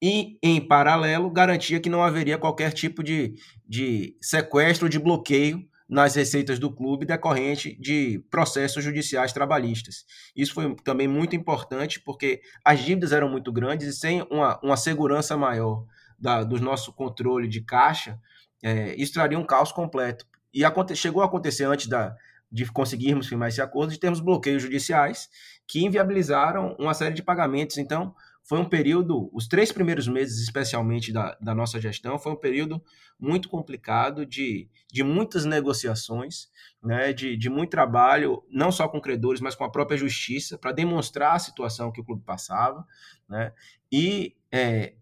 e, 0.00 0.38
em 0.42 0.60
paralelo, 0.60 1.30
garantia 1.30 1.80
que 1.80 1.90
não 1.90 2.02
haveria 2.02 2.38
qualquer 2.38 2.72
tipo 2.72 3.02
de, 3.02 3.34
de 3.66 4.16
sequestro, 4.20 4.88
de 4.88 4.98
bloqueio 4.98 5.66
nas 5.88 6.14
receitas 6.14 6.58
do 6.58 6.70
clube 6.70 7.06
decorrente 7.06 7.74
de 7.80 8.22
processos 8.30 8.84
judiciais 8.84 9.32
trabalhistas. 9.32 10.04
Isso 10.36 10.52
foi 10.52 10.76
também 10.84 11.08
muito 11.08 11.34
importante 11.34 11.98
porque 11.98 12.42
as 12.64 12.80
dívidas 12.80 13.10
eram 13.10 13.28
muito 13.28 13.50
grandes 13.50 13.88
e 13.88 13.92
sem 13.92 14.22
uma, 14.30 14.60
uma 14.62 14.76
segurança 14.76 15.36
maior 15.36 15.86
da, 16.18 16.44
do 16.44 16.60
nosso 16.60 16.92
controle 16.92 17.48
de 17.48 17.62
caixa, 17.62 18.20
é, 18.62 18.94
isso 18.96 19.12
traria 19.14 19.38
um 19.38 19.46
caos 19.46 19.72
completo. 19.72 20.26
E 20.52 20.64
aconte, 20.64 20.94
chegou 20.94 21.22
a 21.22 21.26
acontecer 21.26 21.64
antes 21.64 21.86
da, 21.86 22.14
de 22.50 22.66
conseguirmos 22.70 23.28
firmar 23.28 23.48
esse 23.48 23.60
acordo, 23.60 23.92
de 23.92 24.00
termos 24.00 24.20
bloqueios 24.20 24.62
judiciais 24.62 25.28
que 25.66 25.84
inviabilizaram 25.84 26.74
uma 26.78 26.94
série 26.94 27.14
de 27.14 27.22
pagamentos. 27.22 27.78
Então, 27.78 28.14
foi 28.48 28.58
um 28.58 28.64
período, 28.64 29.28
os 29.30 29.46
três 29.46 29.70
primeiros 29.70 30.08
meses, 30.08 30.40
especialmente 30.42 31.12
da, 31.12 31.36
da 31.38 31.54
nossa 31.54 31.78
gestão, 31.78 32.18
foi 32.18 32.32
um 32.32 32.36
período 32.36 32.82
muito 33.20 33.46
complicado 33.46 34.24
de, 34.24 34.70
de 34.90 35.04
muitas 35.04 35.44
negociações, 35.44 36.48
né, 36.82 37.12
de, 37.12 37.36
de 37.36 37.50
muito 37.50 37.68
trabalho, 37.68 38.42
não 38.50 38.72
só 38.72 38.88
com 38.88 39.02
credores, 39.02 39.42
mas 39.42 39.54
com 39.54 39.64
a 39.64 39.70
própria 39.70 39.98
justiça, 39.98 40.56
para 40.56 40.72
demonstrar 40.72 41.36
a 41.36 41.38
situação 41.38 41.92
que 41.92 42.00
o 42.00 42.04
clube 42.04 42.22
passava. 42.24 42.86
Né, 43.28 43.52
e 43.92 44.34
é, 44.50 44.94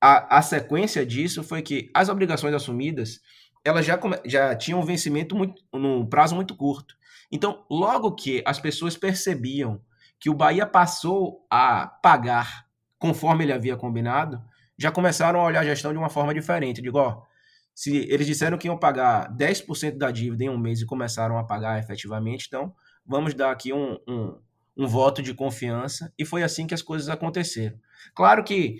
a, 0.00 0.38
a 0.38 0.42
sequência 0.42 1.04
disso 1.04 1.42
foi 1.42 1.60
que 1.60 1.90
as 1.92 2.08
obrigações 2.08 2.54
assumidas 2.54 3.20
elas 3.64 3.84
já, 3.84 3.98
já 4.24 4.54
tinham 4.54 4.78
um 4.78 4.84
vencimento 4.84 5.34
muito, 5.34 5.60
num 5.72 6.06
prazo 6.06 6.36
muito 6.36 6.54
curto. 6.54 6.96
Então, 7.32 7.64
logo 7.68 8.14
que 8.14 8.44
as 8.46 8.60
pessoas 8.60 8.96
percebiam 8.96 9.80
que 10.20 10.30
o 10.30 10.34
Bahia 10.34 10.66
passou 10.66 11.44
a 11.50 11.86
pagar 11.86 12.70
conforme 13.02 13.44
ele 13.44 13.52
havia 13.52 13.76
combinado, 13.76 14.40
já 14.78 14.92
começaram 14.92 15.40
a 15.40 15.44
olhar 15.44 15.58
a 15.58 15.64
gestão 15.64 15.90
de 15.90 15.98
uma 15.98 16.08
forma 16.08 16.32
diferente. 16.32 16.80
Digo, 16.80 16.98
ó, 16.98 17.22
se 17.74 17.96
eles 17.96 18.28
disseram 18.28 18.56
que 18.56 18.68
iam 18.68 18.78
pagar 18.78 19.28
10% 19.36 19.98
da 19.98 20.12
dívida 20.12 20.44
em 20.44 20.48
um 20.48 20.56
mês 20.56 20.80
e 20.80 20.86
começaram 20.86 21.36
a 21.36 21.42
pagar 21.42 21.80
efetivamente, 21.80 22.44
então 22.46 22.72
vamos 23.04 23.34
dar 23.34 23.50
aqui 23.50 23.72
um, 23.72 23.98
um, 24.06 24.38
um 24.76 24.86
voto 24.86 25.20
de 25.20 25.34
confiança. 25.34 26.12
E 26.16 26.24
foi 26.24 26.44
assim 26.44 26.64
que 26.64 26.74
as 26.74 26.80
coisas 26.80 27.08
aconteceram. 27.08 27.76
Claro 28.14 28.44
que 28.44 28.78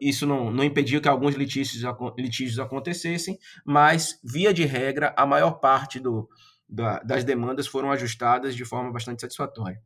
isso 0.00 0.26
não, 0.26 0.50
não 0.50 0.64
impediu 0.64 1.00
que 1.00 1.06
alguns 1.06 1.36
litígios, 1.36 1.80
litígios 2.18 2.58
acontecessem, 2.58 3.38
mas, 3.64 4.18
via 4.24 4.52
de 4.52 4.64
regra, 4.64 5.14
a 5.16 5.24
maior 5.24 5.60
parte 5.60 6.00
do, 6.00 6.28
da, 6.68 6.98
das 7.04 7.22
demandas 7.22 7.68
foram 7.68 7.92
ajustadas 7.92 8.56
de 8.56 8.64
forma 8.64 8.90
bastante 8.90 9.20
satisfatória. 9.20 9.80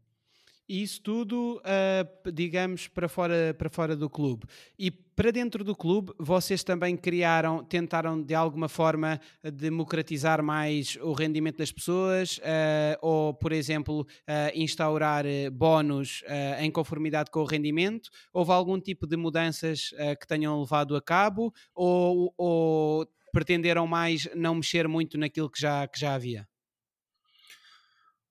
E 0.69 0.83
isso 0.83 1.01
tudo, 1.01 1.61
uh, 1.61 2.33
digamos, 2.33 2.89
para 2.89 3.09
fora, 3.09 3.55
para 3.57 3.71
fora 3.71 3.95
do 3.95 4.11
clube. 4.11 4.47
E 4.77 4.91
para 4.91 5.31
dentro 5.31 5.63
do 5.63 5.77
clube, 5.77 6.13
vocês 6.19 6.65
também 6.65 6.97
criaram, 6.97 7.65
tentaram 7.65 8.21
de 8.21 8.35
alguma 8.35 8.69
forma 8.69 9.21
democratizar 9.43 10.43
mais 10.43 10.97
o 11.01 11.13
rendimento 11.13 11.59
das 11.59 11.71
pessoas, 11.71 12.39
uh, 12.39 12.99
ou, 13.01 13.33
por 13.33 13.53
exemplo, 13.53 14.01
uh, 14.01 14.07
instaurar 14.55 15.25
bónus 15.53 16.23
em 16.59 16.71
conformidade 16.71 17.31
com 17.31 17.41
o 17.41 17.47
rendimento? 17.47 18.11
Houve 18.33 18.51
algum 18.51 18.81
tipo 18.81 19.07
de 19.07 19.17
mudanças 19.17 19.91
que 20.21 20.27
tenham 20.27 20.61
levado 20.61 20.97
a 20.97 21.03
cabo, 21.03 21.53
ou, 21.75 22.35
ou 22.37 23.07
pretenderam 23.33 23.87
mais 23.87 24.29
não 24.35 24.57
mexer 24.57 24.89
muito 24.89 25.17
naquilo 25.17 25.51
que 25.51 25.61
já, 25.61 25.87
que 25.87 25.99
já 25.99 26.15
havia? 26.15 26.47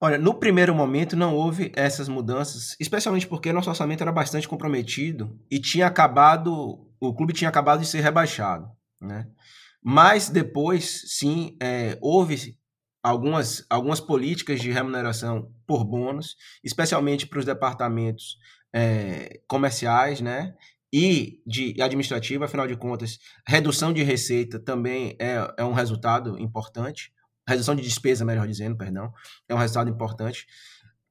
Olha, 0.01 0.17
no 0.17 0.34
primeiro 0.34 0.75
momento 0.75 1.15
não 1.15 1.34
houve 1.34 1.71
essas 1.75 2.10
mudanças, 2.10 2.75
especialmente 2.79 3.27
porque 3.27 3.53
nosso 3.53 3.69
orçamento 3.69 4.01
era 4.01 4.12
bastante 4.12 4.47
comprometido 4.47 5.39
e 5.49 5.60
tinha 5.60 5.88
acabado, 5.88 6.86
o 6.99 7.13
clube 7.15 7.34
tinha 7.34 7.49
acabado 7.49 7.79
de 7.79 7.88
ser 7.88 8.01
rebaixado, 8.01 8.69
né? 9.01 9.27
Mas 9.81 10.29
depois, 10.29 11.03
sim, 11.17 11.55
é, 11.62 11.97
houve 12.01 12.58
algumas, 13.01 13.65
algumas 13.69 14.01
políticas 14.01 14.60
de 14.60 14.71
remuneração 14.71 15.49
por 15.65 15.86
bônus, 15.86 16.36
especialmente 16.63 17.27
para 17.27 17.39
os 17.39 17.45
departamentos 17.45 18.38
é, 18.73 19.39
comerciais, 19.47 20.19
né? 20.19 20.55
E 20.91 21.41
de 21.45 21.79
administrativa, 21.81 22.45
afinal 22.45 22.67
de 22.67 22.75
contas, 22.75 23.19
redução 23.47 23.93
de 23.93 24.03
receita 24.03 24.60
também 24.60 25.15
é, 25.19 25.53
é 25.58 25.63
um 25.63 25.73
resultado 25.73 26.38
importante 26.39 27.14
redução 27.47 27.75
de 27.75 27.81
despesa, 27.81 28.25
melhor 28.25 28.47
dizendo, 28.47 28.77
perdão, 28.77 29.13
é 29.47 29.53
um 29.53 29.58
resultado 29.58 29.89
importante. 29.89 30.47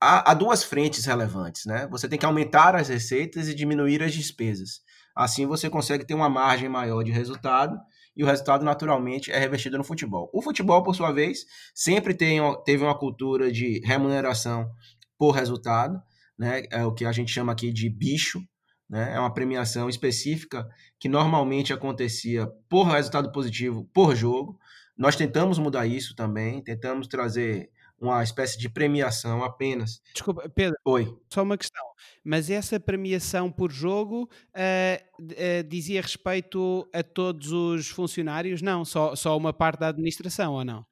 Há, 0.00 0.30
há, 0.30 0.34
duas 0.34 0.64
frentes 0.64 1.04
relevantes, 1.04 1.64
né? 1.64 1.86
Você 1.90 2.08
tem 2.08 2.18
que 2.18 2.26
aumentar 2.26 2.74
as 2.74 2.88
receitas 2.88 3.48
e 3.48 3.54
diminuir 3.54 4.02
as 4.02 4.12
despesas. 4.12 4.82
Assim 5.16 5.46
você 5.46 5.70
consegue 5.70 6.04
ter 6.04 6.14
uma 6.14 6.28
margem 6.28 6.68
maior 6.68 7.02
de 7.02 7.12
resultado 7.12 7.78
e 8.16 8.22
o 8.22 8.26
resultado 8.26 8.64
naturalmente 8.64 9.30
é 9.30 9.38
revestido 9.38 9.78
no 9.78 9.84
futebol. 9.84 10.30
O 10.32 10.42
futebol, 10.42 10.82
por 10.82 10.94
sua 10.94 11.12
vez, 11.12 11.44
sempre 11.74 12.14
tem, 12.14 12.40
teve 12.64 12.82
uma 12.84 12.98
cultura 12.98 13.50
de 13.50 13.80
remuneração 13.84 14.70
por 15.18 15.32
resultado, 15.32 16.00
né? 16.38 16.64
É 16.70 16.84
o 16.84 16.92
que 16.92 17.04
a 17.04 17.12
gente 17.12 17.32
chama 17.32 17.52
aqui 17.52 17.72
de 17.72 17.88
bicho, 17.88 18.42
né? 18.88 19.14
É 19.14 19.18
uma 19.18 19.32
premiação 19.32 19.88
específica 19.88 20.68
que 20.98 21.08
normalmente 21.08 21.72
acontecia 21.72 22.46
por 22.68 22.84
resultado 22.84 23.32
positivo 23.32 23.88
por 23.92 24.14
jogo. 24.14 24.58
Nós 24.96 25.16
tentamos 25.16 25.58
mudar 25.58 25.86
isso 25.86 26.14
também, 26.14 26.62
tentamos 26.62 27.08
trazer 27.08 27.70
uma 28.00 28.22
espécie 28.22 28.58
de 28.58 28.68
premiação 28.68 29.42
apenas. 29.42 30.00
Desculpa, 30.12 30.48
Pedro. 30.48 30.76
Oi. 30.84 31.16
Só 31.32 31.42
uma 31.42 31.56
questão. 31.56 31.84
Mas 32.22 32.50
essa 32.50 32.78
premiação 32.78 33.50
por 33.50 33.70
jogo 33.70 34.28
uh, 34.54 35.22
uh, 35.22 35.64
dizia 35.68 36.02
respeito 36.02 36.88
a 36.92 37.02
todos 37.02 37.50
os 37.50 37.88
funcionários? 37.88 38.62
Não, 38.62 38.84
só, 38.84 39.16
só 39.16 39.36
uma 39.36 39.52
parte 39.52 39.80
da 39.80 39.88
administração, 39.88 40.54
ou 40.54 40.64
não? 40.64 40.84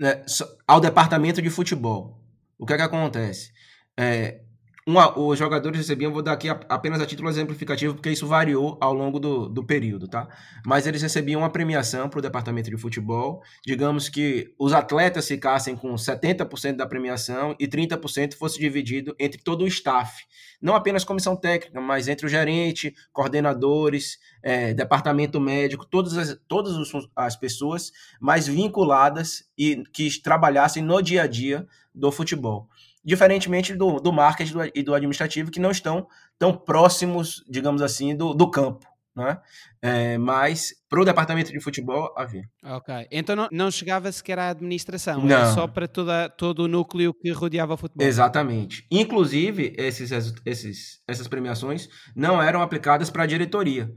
É, 0.00 0.24
ao 0.66 0.80
departamento 0.80 1.42
de 1.42 1.50
futebol. 1.50 2.22
O 2.58 2.66
que 2.66 2.72
é 2.72 2.76
que 2.76 2.82
acontece? 2.82 3.52
É, 3.96 4.42
uma, 4.88 5.18
os 5.18 5.38
jogadores 5.38 5.76
recebiam, 5.76 6.10
vou 6.10 6.22
dar 6.22 6.32
aqui 6.32 6.48
apenas 6.48 6.98
a 7.02 7.04
título 7.04 7.28
exemplificativo, 7.28 7.92
porque 7.92 8.10
isso 8.10 8.26
variou 8.26 8.78
ao 8.80 8.94
longo 8.94 9.20
do, 9.20 9.46
do 9.46 9.62
período, 9.62 10.08
tá? 10.08 10.26
Mas 10.64 10.86
eles 10.86 11.02
recebiam 11.02 11.42
uma 11.42 11.50
premiação 11.50 12.08
para 12.08 12.20
o 12.20 12.22
departamento 12.22 12.70
de 12.70 12.76
futebol. 12.78 13.42
Digamos 13.66 14.08
que 14.08 14.54
os 14.58 14.72
atletas 14.72 15.28
ficassem 15.28 15.76
com 15.76 15.94
70% 15.94 16.76
da 16.76 16.86
premiação 16.86 17.54
e 17.60 17.68
30% 17.68 18.32
fosse 18.36 18.58
dividido 18.58 19.14
entre 19.18 19.42
todo 19.42 19.64
o 19.64 19.66
staff. 19.66 20.24
Não 20.58 20.74
apenas 20.74 21.04
comissão 21.04 21.36
técnica, 21.36 21.78
mas 21.82 22.08
entre 22.08 22.24
o 22.24 22.28
gerente, 22.28 22.94
coordenadores, 23.12 24.18
é, 24.42 24.72
departamento 24.72 25.38
médico, 25.38 25.84
todas 25.84 26.16
as, 26.16 26.40
todas 26.48 26.74
as 27.14 27.36
pessoas 27.36 27.92
mais 28.18 28.46
vinculadas 28.46 29.44
e 29.56 29.82
que 29.92 30.08
trabalhassem 30.22 30.82
no 30.82 31.02
dia 31.02 31.24
a 31.24 31.26
dia 31.26 31.66
do 31.94 32.10
futebol. 32.10 32.70
Diferentemente 33.04 33.74
do, 33.74 34.00
do 34.00 34.12
marketing 34.12 34.70
e 34.74 34.82
do 34.82 34.94
administrativo, 34.94 35.50
que 35.50 35.60
não 35.60 35.70
estão 35.70 36.06
tão 36.38 36.52
próximos, 36.52 37.44
digamos 37.48 37.82
assim, 37.82 38.16
do, 38.16 38.34
do 38.34 38.50
campo. 38.50 38.86
Né? 39.16 39.36
É, 39.82 40.16
mas 40.18 40.72
para 40.88 41.00
o 41.00 41.04
departamento 41.04 41.50
de 41.50 41.60
futebol 41.60 42.14
havia. 42.16 42.44
Ok, 42.62 42.94
então 43.10 43.34
não, 43.34 43.48
não 43.50 43.70
chegava 43.70 44.10
sequer 44.12 44.38
à 44.38 44.50
administração, 44.50 45.24
não. 45.24 45.36
era 45.36 45.46
só 45.52 45.66
para 45.66 45.88
toda, 45.88 46.28
todo 46.28 46.60
o 46.60 46.68
núcleo 46.68 47.12
que 47.12 47.32
rodeava 47.32 47.74
o 47.74 47.76
futebol. 47.76 48.06
Exatamente. 48.06 48.86
Inclusive, 48.88 49.74
esses, 49.76 50.12
esses, 50.46 51.02
essas 51.08 51.26
premiações 51.26 51.88
não 52.14 52.40
eram 52.40 52.62
aplicadas 52.62 53.10
para 53.10 53.24
a 53.24 53.26
diretoria. 53.26 53.92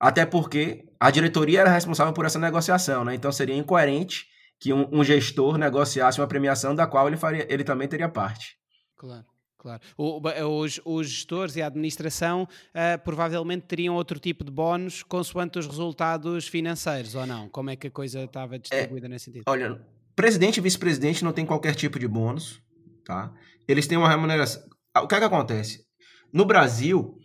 Até 0.00 0.26
porque 0.26 0.84
a 0.98 1.10
diretoria 1.10 1.60
era 1.60 1.70
responsável 1.70 2.12
por 2.12 2.26
essa 2.26 2.38
negociação, 2.38 3.04
né? 3.04 3.14
Então 3.14 3.30
seria 3.30 3.56
incoerente 3.56 4.26
que 4.64 4.72
um, 4.72 4.88
um 4.90 5.04
gestor 5.04 5.58
negociasse 5.58 6.18
uma 6.18 6.26
premiação 6.26 6.74
da 6.74 6.86
qual 6.86 7.06
ele, 7.06 7.18
faria, 7.18 7.46
ele 7.52 7.62
também 7.62 7.86
teria 7.86 8.08
parte. 8.08 8.56
Claro. 8.96 9.26
Claro. 9.58 9.82
O, 9.94 10.22
os, 10.62 10.80
os, 10.84 11.06
gestores 11.06 11.56
e 11.56 11.62
a 11.62 11.66
administração 11.66 12.44
uh, 12.44 12.98
provavelmente 13.02 13.66
teriam 13.66 13.94
outro 13.94 14.18
tipo 14.18 14.42
de 14.42 14.50
bónus 14.50 15.02
consoante 15.02 15.58
os 15.58 15.66
resultados 15.66 16.48
financeiros, 16.48 17.14
ou 17.14 17.26
não? 17.26 17.46
Como 17.50 17.68
é 17.68 17.76
que 17.76 17.88
a 17.88 17.90
coisa 17.90 18.24
estava 18.24 18.58
distribuída 18.58 19.06
é, 19.06 19.08
nesse 19.10 19.26
sentido? 19.26 19.44
Olha, 19.46 19.78
presidente 20.16 20.58
e 20.58 20.60
vice-presidente 20.62 21.24
não 21.24 21.32
tem 21.32 21.44
qualquer 21.44 21.74
tipo 21.74 21.98
de 21.98 22.08
bônus, 22.08 22.62
tá? 23.04 23.34
Eles 23.68 23.86
têm 23.86 23.98
uma 23.98 24.08
remuneração. 24.08 24.62
Ah, 24.94 25.02
o 25.02 25.08
que 25.08 25.14
é 25.14 25.18
que 25.18 25.24
acontece? 25.24 25.84
No 26.32 26.46
Brasil, 26.46 27.18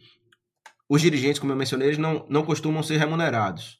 os 0.89 1.01
dirigentes, 1.01 1.39
como 1.39 1.53
eu 1.53 1.57
mencionei, 1.57 1.87
eles 1.87 1.97
não, 1.97 2.25
não 2.29 2.43
costumam 2.43 2.83
ser 2.83 2.97
remunerados. 2.97 3.79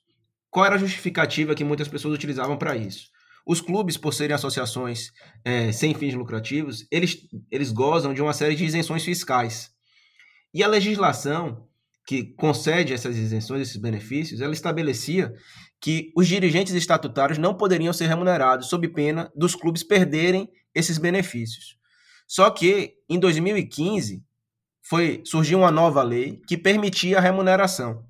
Qual 0.50 0.66
era 0.66 0.76
a 0.76 0.80
justificativa 0.80 1.56
que 1.56 1.64
muitas 1.64 1.88
pessoas 1.90 2.14
utilizavam 2.14 2.58
para 2.58 2.76
isso? 2.76 3.10
Os 3.46 3.62
clubes, 3.62 3.98
por 3.98 4.14
serem 4.14 4.36
associações 4.36 5.12
é, 5.44 5.72
sem 5.72 5.94
fins 5.94 6.14
lucrativos, 6.14 6.86
eles, 6.92 7.18
eles 7.50 7.72
gozam 7.72 8.14
de 8.14 8.22
uma 8.22 8.34
série 8.34 8.56
de 8.56 8.66
isenções 8.66 9.04
fiscais. 9.04 9.72
E 10.54 10.64
a 10.64 10.68
legislação 10.68 11.68
que 12.06 12.24
concede 12.24 12.94
essas 12.94 13.16
isenções, 13.16 13.62
esses 13.62 13.78
benefícios, 13.78 14.42
ela 14.42 14.54
estabelecia 14.54 15.32
que 15.80 16.12
os 16.16 16.28
dirigentes 16.28 16.74
estatutários 16.74 17.38
não 17.38 17.54
poderiam 17.54 17.94
ser 17.94 18.08
remunerados, 18.08 18.68
sob 18.68 18.88
pena 18.90 19.32
dos 19.36 19.56
clubes 19.56 19.84
perderem 19.84 20.50
esses 20.74 20.98
benefícios. 20.98 21.78
Só 22.28 22.50
que, 22.50 22.96
em 23.08 23.20
2015, 23.20 24.24
foi, 24.82 25.22
surgiu 25.24 25.60
uma 25.60 25.72
nova 25.72 26.02
lei 26.02 26.42
que 26.48 26.58
permitia 26.58 27.20
a 27.20 27.22
remuneração. 27.22 28.04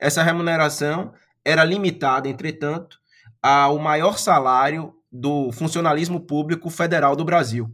Essa 0.00 0.22
remuneração 0.22 1.12
era 1.44 1.64
limitada, 1.64 2.28
entretanto, 2.28 2.98
ao 3.46 3.78
maior 3.78 4.18
salário 4.18 4.94
do 5.12 5.52
funcionalismo 5.52 6.18
público 6.18 6.70
federal 6.70 7.14
do 7.14 7.26
Brasil. 7.26 7.70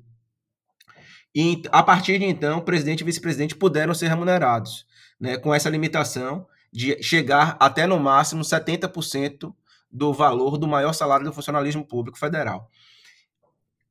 E 1.32 1.62
a 1.70 1.80
partir 1.80 2.18
de 2.18 2.24
então, 2.24 2.60
presidente 2.60 3.02
e 3.02 3.04
vice-presidente 3.04 3.54
puderam 3.54 3.94
ser 3.94 4.08
remunerados, 4.08 4.84
né, 5.20 5.38
com 5.38 5.54
essa 5.54 5.70
limitação 5.70 6.44
de 6.72 7.00
chegar 7.00 7.56
até 7.60 7.86
no 7.86 8.00
máximo 8.00 8.42
70% 8.42 9.54
do 9.88 10.12
valor 10.12 10.58
do 10.58 10.66
maior 10.66 10.92
salário 10.92 11.24
do 11.24 11.32
funcionalismo 11.32 11.86
público 11.86 12.18
federal. 12.18 12.68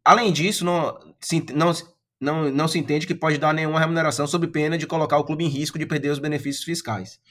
Além 0.03 0.33
disso, 0.33 0.65
não 0.65 0.99
se, 1.21 1.45
não, 1.53 1.71
não, 2.19 2.51
não 2.51 2.67
se 2.67 2.77
entende 2.77 3.07
que 3.07 3.15
pode 3.15 3.37
dar 3.37 3.53
nenhuma 3.53 3.79
remuneração 3.79 4.27
sob 4.27 4.47
pena 4.47 4.77
de 4.77 4.85
colocar 4.85 5.17
o 5.17 5.23
clube 5.23 5.45
em 5.45 5.49
risco 5.49 5.79
de 5.79 5.85
perder 5.85 6.09
os 6.09 6.19
benefícios 6.19 6.65
fiscais. 6.65 7.21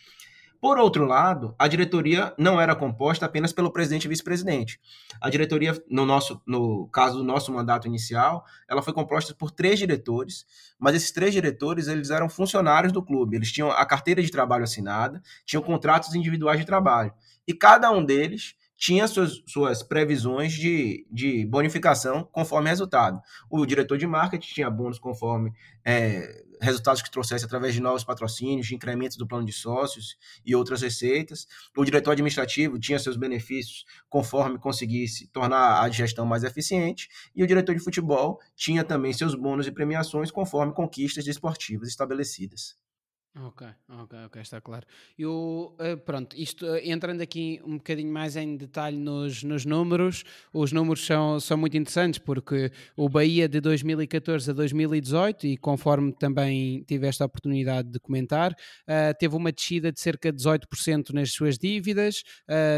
Por 0.60 0.76
outro 0.76 1.04
lado, 1.04 1.54
a 1.58 1.68
diretoria 1.68 2.34
não 2.36 2.60
era 2.60 2.74
composta 2.74 3.24
apenas 3.24 3.52
pelo 3.52 3.72
presidente 3.72 4.06
e 4.06 4.08
vice-presidente. 4.08 4.80
A 5.20 5.30
diretoria, 5.30 5.80
no, 5.88 6.04
nosso, 6.04 6.42
no 6.46 6.88
caso 6.88 7.18
do 7.18 7.24
nosso 7.24 7.52
mandato 7.52 7.86
inicial, 7.86 8.44
ela 8.68 8.82
foi 8.82 8.92
composta 8.92 9.32
por 9.34 9.52
três 9.52 9.78
diretores, 9.78 10.44
mas 10.78 10.96
esses 10.96 11.12
três 11.12 11.32
diretores 11.32 11.86
eles 11.86 12.10
eram 12.10 12.28
funcionários 12.28 12.92
do 12.92 13.02
clube. 13.02 13.36
Eles 13.36 13.52
tinham 13.52 13.70
a 13.70 13.86
carteira 13.86 14.20
de 14.20 14.30
trabalho 14.30 14.64
assinada, 14.64 15.22
tinham 15.46 15.62
contratos 15.62 16.14
individuais 16.14 16.58
de 16.58 16.66
trabalho. 16.66 17.12
E 17.46 17.54
cada 17.54 17.90
um 17.92 18.04
deles 18.04 18.56
tinha 18.76 19.08
suas, 19.08 19.42
suas 19.46 19.82
previsões 19.82 20.52
de, 20.52 21.06
de 21.10 21.44
bonificação 21.46 22.28
conforme 22.30 22.68
resultado. 22.68 23.20
O 23.50 23.66
diretor 23.66 23.98
de 23.98 24.06
marketing 24.06 24.54
tinha 24.54 24.70
bônus 24.70 25.00
conforme 25.00 25.52
é, 25.84 26.44
resultados 26.60 27.02
que 27.02 27.10
trouxesse 27.10 27.44
através 27.44 27.74
de 27.74 27.80
novos 27.80 28.04
patrocínios, 28.04 28.66
de 28.66 28.74
incrementos 28.74 29.16
do 29.16 29.26
plano 29.26 29.44
de 29.44 29.52
sócios 29.52 30.16
e 30.44 30.54
outras 30.54 30.82
receitas. 30.82 31.46
O 31.76 31.84
diretor 31.84 32.12
administrativo 32.12 32.78
tinha 32.78 32.98
seus 32.98 33.16
benefícios 33.16 33.84
conforme 34.08 34.58
conseguisse 34.58 35.28
tornar 35.28 35.82
a 35.82 35.88
gestão 35.88 36.26
mais 36.26 36.44
eficiente. 36.44 37.08
E 37.34 37.42
o 37.42 37.46
diretor 37.46 37.74
de 37.74 37.82
futebol 37.82 38.40
tinha 38.56 38.84
também 38.84 39.12
seus 39.12 39.34
bônus 39.34 39.66
e 39.66 39.72
premiações 39.72 40.30
conforme 40.30 40.72
conquistas 40.72 41.26
esportivas 41.26 41.88
estabelecidas. 41.88 42.76
Ok, 43.36 43.68
ok, 43.88 44.18
ok, 44.26 44.42
está 44.42 44.60
claro. 44.60 44.84
Eu, 45.16 45.76
uh, 45.78 45.96
pronto, 45.98 46.34
isto 46.36 46.66
uh, 46.66 46.76
entrando 46.82 47.20
aqui 47.20 47.60
um 47.64 47.76
bocadinho 47.76 48.12
mais 48.12 48.34
em 48.34 48.56
detalhe 48.56 48.96
nos, 48.96 49.44
nos 49.44 49.64
números, 49.64 50.24
os 50.52 50.72
números 50.72 51.06
são, 51.06 51.38
são 51.38 51.56
muito 51.56 51.76
interessantes 51.76 52.18
porque 52.18 52.72
o 52.96 53.08
Bahia 53.08 53.48
de 53.48 53.60
2014 53.60 54.50
a 54.50 54.54
2018, 54.54 55.46
e 55.46 55.56
conforme 55.56 56.12
também 56.12 56.82
tive 56.82 57.06
esta 57.06 57.24
oportunidade 57.26 57.88
de 57.90 58.00
comentar, 58.00 58.52
uh, 58.52 59.16
teve 59.20 59.36
uma 59.36 59.52
descida 59.52 59.92
de 59.92 60.00
cerca 60.00 60.32
de 60.32 60.42
18% 60.42 61.10
nas 61.12 61.30
suas 61.30 61.58
dívidas, 61.58 62.22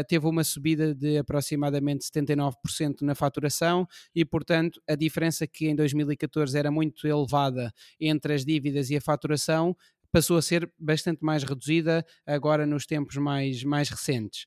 teve 0.07 0.27
uma 0.27 0.43
subida 0.43 0.93
de 0.93 1.17
aproximadamente 1.17 2.05
79% 2.05 3.01
na 3.01 3.15
faturação 3.15 3.87
e, 4.13 4.23
portanto, 4.23 4.81
a 4.87 4.95
diferença 4.95 5.47
que 5.47 5.67
em 5.67 5.75
2014 5.75 6.57
era 6.57 6.69
muito 6.69 7.07
elevada 7.07 7.71
entre 7.99 8.33
as 8.33 8.45
dívidas 8.45 8.89
e 8.89 8.97
a 8.97 9.01
faturação 9.01 9.75
passou 10.11 10.37
a 10.37 10.41
ser 10.41 10.71
bastante 10.77 11.23
mais 11.23 11.43
reduzida 11.43 12.05
agora 12.25 12.65
nos 12.65 12.85
tempos 12.85 13.15
mais, 13.17 13.63
mais 13.63 13.89
recentes. 13.89 14.45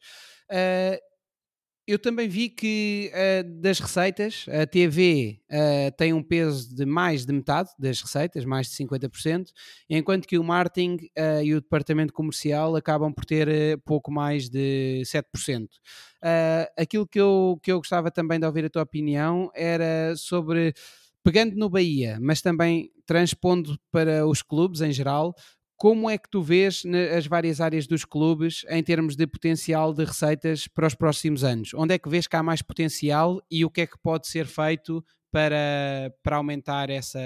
Uh, 0.50 0.98
eu 1.86 1.98
também 1.98 2.26
vi 2.26 2.48
que 2.48 3.12
uh, 3.12 3.60
das 3.60 3.78
receitas, 3.78 4.46
a 4.48 4.66
TV 4.66 5.38
uh, 5.50 5.94
tem 5.98 6.14
um 6.14 6.22
peso 6.22 6.74
de 6.74 6.86
mais 6.86 7.26
de 7.26 7.32
metade 7.32 7.68
das 7.78 8.00
receitas, 8.00 8.44
mais 8.46 8.68
de 8.68 8.76
50%, 8.76 9.48
enquanto 9.90 10.26
que 10.26 10.38
o 10.38 10.44
marketing 10.44 10.96
uh, 11.18 11.42
e 11.42 11.54
o 11.54 11.60
departamento 11.60 12.12
comercial 12.12 12.74
acabam 12.74 13.12
por 13.12 13.26
ter 13.26 13.78
pouco 13.84 14.10
mais 14.10 14.48
de 14.48 15.02
7%. 15.04 15.68
aquilo 16.78 17.06
que 17.06 17.20
eu, 17.20 17.60
que 17.62 17.70
eu 17.70 17.76
gostava 17.76 18.10
também 18.10 18.40
de 18.40 18.46
ouvir 18.46 18.64
a 18.64 18.70
tua 18.70 18.82
opinião 18.82 19.50
era 19.54 20.16
sobre 20.16 20.72
pegando 21.24 21.56
no 21.56 21.70
Bahia, 21.70 22.18
mas 22.20 22.42
também 22.42 22.90
transpondo 23.06 23.78
para 23.90 24.26
os 24.26 24.42
clubes 24.42 24.82
em 24.82 24.92
geral, 24.92 25.34
como 25.76 26.08
é 26.08 26.16
que 26.16 26.30
tu 26.30 26.40
vês 26.42 26.82
as 27.16 27.26
várias 27.26 27.60
áreas 27.60 27.86
dos 27.86 28.04
clubes 28.04 28.64
em 28.68 28.82
termos 28.82 29.16
de 29.16 29.26
potencial 29.26 29.92
de 29.92 30.04
receitas 30.04 30.68
para 30.68 30.86
os 30.86 30.94
próximos 30.94 31.42
anos? 31.42 31.74
Onde 31.74 31.94
é 31.94 31.98
que 31.98 32.08
vês 32.08 32.26
que 32.26 32.36
há 32.36 32.42
mais 32.42 32.62
potencial 32.62 33.40
e 33.50 33.64
o 33.64 33.70
que 33.70 33.80
é 33.80 33.86
que 33.86 33.98
pode 33.98 34.28
ser 34.28 34.46
feito 34.46 35.04
para, 35.32 36.14
para 36.22 36.36
aumentar 36.36 36.90
essa, 36.90 37.18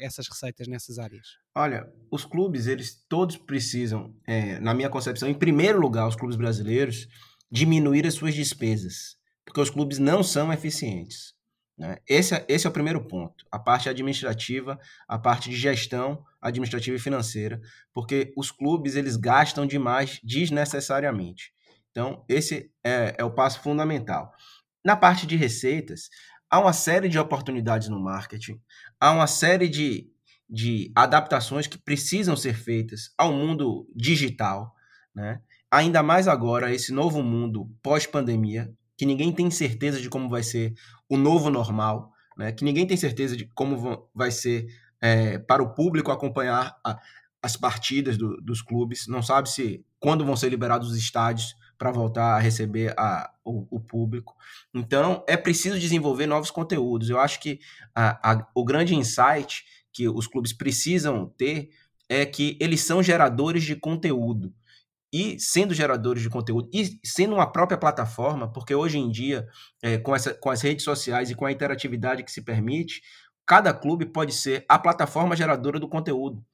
essas 0.00 0.28
receitas 0.28 0.68
nessas 0.68 0.98
áreas? 0.98 1.26
Olha, 1.56 1.88
os 2.10 2.24
clubes, 2.24 2.66
eles 2.66 3.04
todos 3.08 3.36
precisam, 3.38 4.14
é, 4.26 4.60
na 4.60 4.74
minha 4.74 4.90
concepção, 4.90 5.28
em 5.28 5.34
primeiro 5.34 5.80
lugar, 5.80 6.06
os 6.06 6.16
clubes 6.16 6.36
brasileiros, 6.36 7.08
diminuir 7.50 8.06
as 8.06 8.14
suas 8.14 8.34
despesas, 8.34 9.16
porque 9.46 9.60
os 9.60 9.70
clubes 9.70 9.98
não 9.98 10.22
são 10.22 10.52
eficientes. 10.52 11.32
Né? 11.76 11.98
Esse, 12.08 12.34
é, 12.34 12.44
esse 12.48 12.66
é 12.66 12.70
o 12.70 12.72
primeiro 12.72 13.04
ponto, 13.04 13.44
a 13.50 13.58
parte 13.58 13.88
administrativa, 13.88 14.78
a 15.08 15.18
parte 15.18 15.50
de 15.50 15.56
gestão 15.56 16.24
administrativa 16.40 16.96
e 16.96 17.00
financeira, 17.00 17.60
porque 17.92 18.32
os 18.36 18.50
clubes 18.50 18.96
eles 18.96 19.16
gastam 19.16 19.66
demais 19.66 20.20
desnecessariamente. 20.22 21.52
Então, 21.90 22.24
esse 22.28 22.70
é, 22.82 23.14
é 23.18 23.24
o 23.24 23.34
passo 23.34 23.60
fundamental. 23.60 24.32
Na 24.84 24.96
parte 24.96 25.26
de 25.26 25.36
receitas, 25.36 26.08
há 26.50 26.58
uma 26.58 26.72
série 26.72 27.08
de 27.08 27.18
oportunidades 27.18 27.88
no 27.88 28.00
marketing, 28.00 28.60
há 29.00 29.12
uma 29.12 29.26
série 29.26 29.68
de, 29.68 30.08
de 30.48 30.92
adaptações 30.94 31.66
que 31.66 31.78
precisam 31.78 32.36
ser 32.36 32.54
feitas 32.54 33.12
ao 33.18 33.32
mundo 33.32 33.88
digital, 33.94 34.74
né? 35.14 35.40
ainda 35.70 36.02
mais 36.02 36.28
agora, 36.28 36.72
esse 36.72 36.92
novo 36.92 37.22
mundo 37.22 37.70
pós-pandemia, 37.82 38.72
que 38.96 39.06
ninguém 39.06 39.32
tem 39.32 39.50
certeza 39.50 40.00
de 40.00 40.08
como 40.08 40.28
vai 40.28 40.42
ser 40.42 40.74
o 41.14 41.16
novo 41.16 41.50
normal, 41.50 42.12
né? 42.36 42.52
que 42.52 42.64
ninguém 42.64 42.86
tem 42.86 42.96
certeza 42.96 43.36
de 43.36 43.46
como 43.54 44.08
vai 44.14 44.30
ser 44.30 44.66
é, 45.00 45.38
para 45.38 45.62
o 45.62 45.74
público 45.74 46.10
acompanhar 46.10 46.76
a, 46.84 46.98
as 47.42 47.56
partidas 47.56 48.16
do, 48.16 48.40
dos 48.40 48.62
clubes, 48.62 49.06
não 49.06 49.22
sabe 49.22 49.48
se 49.48 49.84
quando 50.00 50.24
vão 50.24 50.36
ser 50.36 50.48
liberados 50.48 50.90
os 50.90 50.96
estádios 50.96 51.54
para 51.78 51.90
voltar 51.90 52.36
a 52.36 52.38
receber 52.38 52.94
a, 52.96 53.30
o, 53.44 53.66
o, 53.70 53.80
público. 53.80 54.34
Então, 54.72 55.24
é 55.26 55.36
preciso 55.36 55.78
desenvolver 55.78 56.26
novos 56.26 56.50
conteúdos. 56.50 57.10
Eu 57.10 57.18
acho 57.18 57.40
que 57.40 57.58
a, 57.94 58.46
o 58.54 58.64
grande 58.64 58.94
insight 58.94 59.64
que 59.92 60.08
os 60.08 60.26
clubes 60.26 60.52
precisam 60.52 61.26
ter 61.36 61.70
é 62.08 62.24
que 62.24 62.56
eles 62.60 62.80
são 62.82 63.02
geradores 63.02 63.64
de 63.64 63.76
conteúdo 63.76 64.54
e 65.14 65.38
sendo 65.38 65.72
geradores 65.72 66.24
de 66.24 66.28
conteúdo 66.28 66.68
e 66.74 66.98
sendo 67.04 67.36
uma 67.36 67.46
própria 67.46 67.78
plataforma, 67.78 68.52
porque 68.52 68.74
hoje 68.74 68.98
em 68.98 69.08
dia, 69.08 69.46
é, 69.80 69.96
com, 69.96 70.12
essa, 70.12 70.34
com 70.34 70.50
as 70.50 70.60
redes 70.60 70.84
sociais 70.84 71.30
e 71.30 71.36
com 71.36 71.46
a 71.46 71.52
interatividade 71.52 72.24
que 72.24 72.32
se 72.32 72.42
permite, 72.42 73.00
cada 73.46 73.72
clube 73.72 74.06
pode 74.06 74.34
ser 74.34 74.64
a 74.68 74.76
plataforma 74.76 75.36
geradora 75.36 75.78
do 75.78 75.88
conteúdo. 75.88 76.44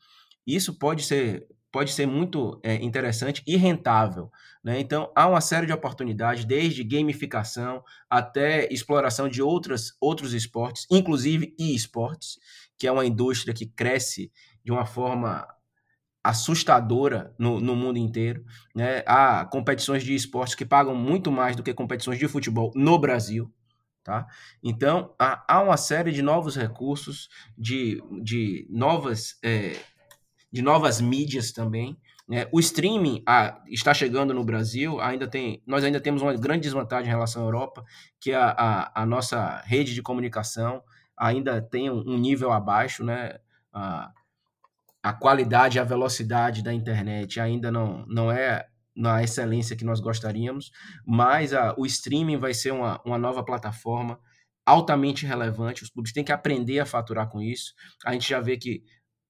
Isso 0.46 0.78
pode 0.78 1.04
ser, 1.04 1.46
pode 1.72 1.90
ser 1.90 2.04
muito 2.04 2.60
é, 2.62 2.74
interessante 2.74 3.42
e 3.46 3.56
rentável. 3.56 4.30
Né? 4.62 4.78
Então, 4.78 5.10
há 5.16 5.26
uma 5.26 5.40
série 5.40 5.66
de 5.66 5.72
oportunidades, 5.72 6.44
desde 6.44 6.84
gamificação 6.84 7.82
até 8.10 8.70
exploração 8.70 9.26
de 9.26 9.40
outras, 9.40 9.96
outros 9.98 10.34
esportes, 10.34 10.86
inclusive 10.90 11.54
e-esportes, 11.58 12.38
que 12.78 12.86
é 12.86 12.92
uma 12.92 13.06
indústria 13.06 13.54
que 13.54 13.64
cresce 13.64 14.30
de 14.62 14.70
uma 14.70 14.84
forma 14.84 15.48
assustadora 16.22 17.34
no, 17.38 17.60
no 17.60 17.74
mundo 17.74 17.98
inteiro. 17.98 18.44
Né? 18.74 19.02
Há 19.06 19.44
competições 19.46 20.04
de 20.04 20.14
esportes 20.14 20.54
que 20.54 20.64
pagam 20.64 20.94
muito 20.94 21.32
mais 21.32 21.56
do 21.56 21.62
que 21.62 21.72
competições 21.74 22.18
de 22.18 22.28
futebol 22.28 22.70
no 22.74 22.98
Brasil. 22.98 23.52
Tá? 24.02 24.26
Então, 24.62 25.14
há, 25.18 25.44
há 25.46 25.62
uma 25.62 25.76
série 25.76 26.12
de 26.12 26.22
novos 26.22 26.56
recursos, 26.56 27.28
de, 27.56 28.02
de, 28.22 28.66
novas, 28.70 29.38
é, 29.42 29.76
de 30.50 30.62
novas 30.62 31.00
mídias 31.00 31.52
também. 31.52 31.98
Né? 32.28 32.46
O 32.52 32.60
streaming 32.60 33.22
ah, 33.26 33.60
está 33.68 33.92
chegando 33.92 34.32
no 34.32 34.44
Brasil, 34.44 35.00
ainda 35.00 35.26
tem, 35.26 35.62
nós 35.66 35.84
ainda 35.84 36.00
temos 36.00 36.22
uma 36.22 36.34
grande 36.34 36.62
desvantagem 36.62 37.08
em 37.08 37.10
relação 37.10 37.42
à 37.42 37.46
Europa, 37.46 37.84
que 38.20 38.32
a, 38.32 38.50
a, 38.50 39.02
a 39.02 39.06
nossa 39.06 39.60
rede 39.64 39.94
de 39.94 40.02
comunicação 40.02 40.82
ainda 41.16 41.60
tem 41.60 41.90
um, 41.90 42.02
um 42.06 42.18
nível 42.18 42.52
abaixo, 42.52 43.04
né? 43.04 43.38
A, 43.72 44.12
a 45.02 45.12
qualidade 45.12 45.78
e 45.78 45.80
a 45.80 45.84
velocidade 45.84 46.62
da 46.62 46.72
internet 46.72 47.40
ainda 47.40 47.70
não, 47.70 48.04
não 48.06 48.30
é 48.30 48.66
na 48.94 49.22
excelência 49.22 49.76
que 49.76 49.84
nós 49.84 50.00
gostaríamos, 50.00 50.70
mas 51.06 51.54
a, 51.54 51.74
o 51.78 51.86
streaming 51.86 52.36
vai 52.36 52.52
ser 52.52 52.72
uma, 52.72 53.00
uma 53.04 53.16
nova 53.16 53.44
plataforma 53.44 54.18
altamente 54.66 55.24
relevante. 55.24 55.82
Os 55.82 55.90
clubes 55.90 56.12
têm 56.12 56.24
que 56.24 56.32
aprender 56.32 56.80
a 56.80 56.86
faturar 56.86 57.28
com 57.28 57.40
isso. 57.40 57.72
A 58.04 58.12
gente 58.12 58.28
já 58.28 58.40
vê 58.40 58.56
que, 58.56 58.82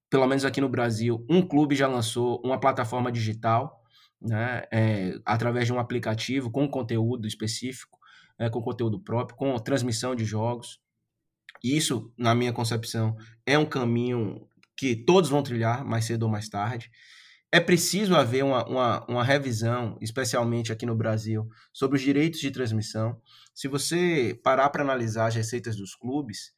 pelo 0.09 0.27
menos 0.27 0.43
aqui 0.43 0.59
no 0.59 0.69
Brasil, 0.69 1.25
um 1.29 1.41
clube 1.41 1.75
já 1.75 1.87
lançou 1.87 2.41
uma 2.43 2.59
plataforma 2.59 3.11
digital, 3.11 3.81
né, 4.21 4.63
é, 4.71 5.13
através 5.25 5.65
de 5.65 5.73
um 5.73 5.79
aplicativo 5.79 6.51
com 6.51 6.67
conteúdo 6.67 7.27
específico, 7.27 7.97
é, 8.37 8.49
com 8.49 8.61
conteúdo 8.61 8.99
próprio, 8.99 9.37
com 9.37 9.57
transmissão 9.57 10.15
de 10.15 10.25
jogos. 10.25 10.79
Isso, 11.63 12.11
na 12.17 12.35
minha 12.35 12.51
concepção, 12.51 13.15
é 13.45 13.57
um 13.57 13.65
caminho 13.65 14.47
que 14.81 14.95
todos 14.95 15.29
vão 15.29 15.43
trilhar 15.43 15.85
mais 15.85 16.05
cedo 16.05 16.23
ou 16.23 16.29
mais 16.29 16.49
tarde. 16.49 16.89
É 17.51 17.59
preciso 17.59 18.15
haver 18.15 18.43
uma, 18.43 18.67
uma, 18.67 19.05
uma, 19.05 19.23
revisão, 19.23 19.95
especialmente 20.01 20.71
aqui 20.71 20.87
no 20.87 20.95
Brasil, 20.95 21.47
sobre 21.71 21.99
os 21.99 22.01
direitos 22.01 22.39
de 22.39 22.49
transmissão. 22.49 23.21
Se 23.53 23.67
você 23.67 24.39
parar 24.43 24.71
para 24.71 24.81
analisar 24.81 25.27
as 25.27 25.35
receitas 25.35 25.75
dos 25.75 25.93
clubes, 25.93 26.51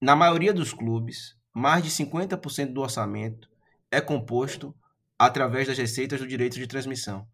na 0.00 0.16
maioria 0.16 0.50
dos 0.50 0.72
clubes, 0.72 1.36
mais 1.54 1.84
de 1.84 1.90
50% 1.90 2.72
do 2.72 2.80
orçamento 2.80 3.50
é 3.90 4.00
composto 4.00 4.74
através 5.18 5.68
das 5.68 5.76
receitas 5.76 6.18
do 6.18 6.26
direito 6.26 6.54
de 6.54 6.66
transmissão. 6.66 7.28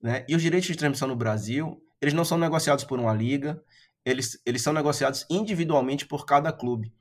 Né? 0.00 0.24
E 0.28 0.36
os 0.36 0.42
direitos 0.42 0.68
de 0.68 0.76
transmissão 0.76 1.08
no 1.08 1.16
Brasil, 1.16 1.82
eles 2.00 2.14
não 2.14 2.24
são 2.24 2.38
negociados 2.38 2.84
por 2.84 3.00
uma 3.00 3.12
liga, 3.12 3.60
eles, 4.04 4.40
eles 4.46 4.62
são 4.62 4.72
negociados 4.72 5.26
individualmente 5.28 6.06
por 6.06 6.24
cada 6.24 6.52
clube. 6.52 6.94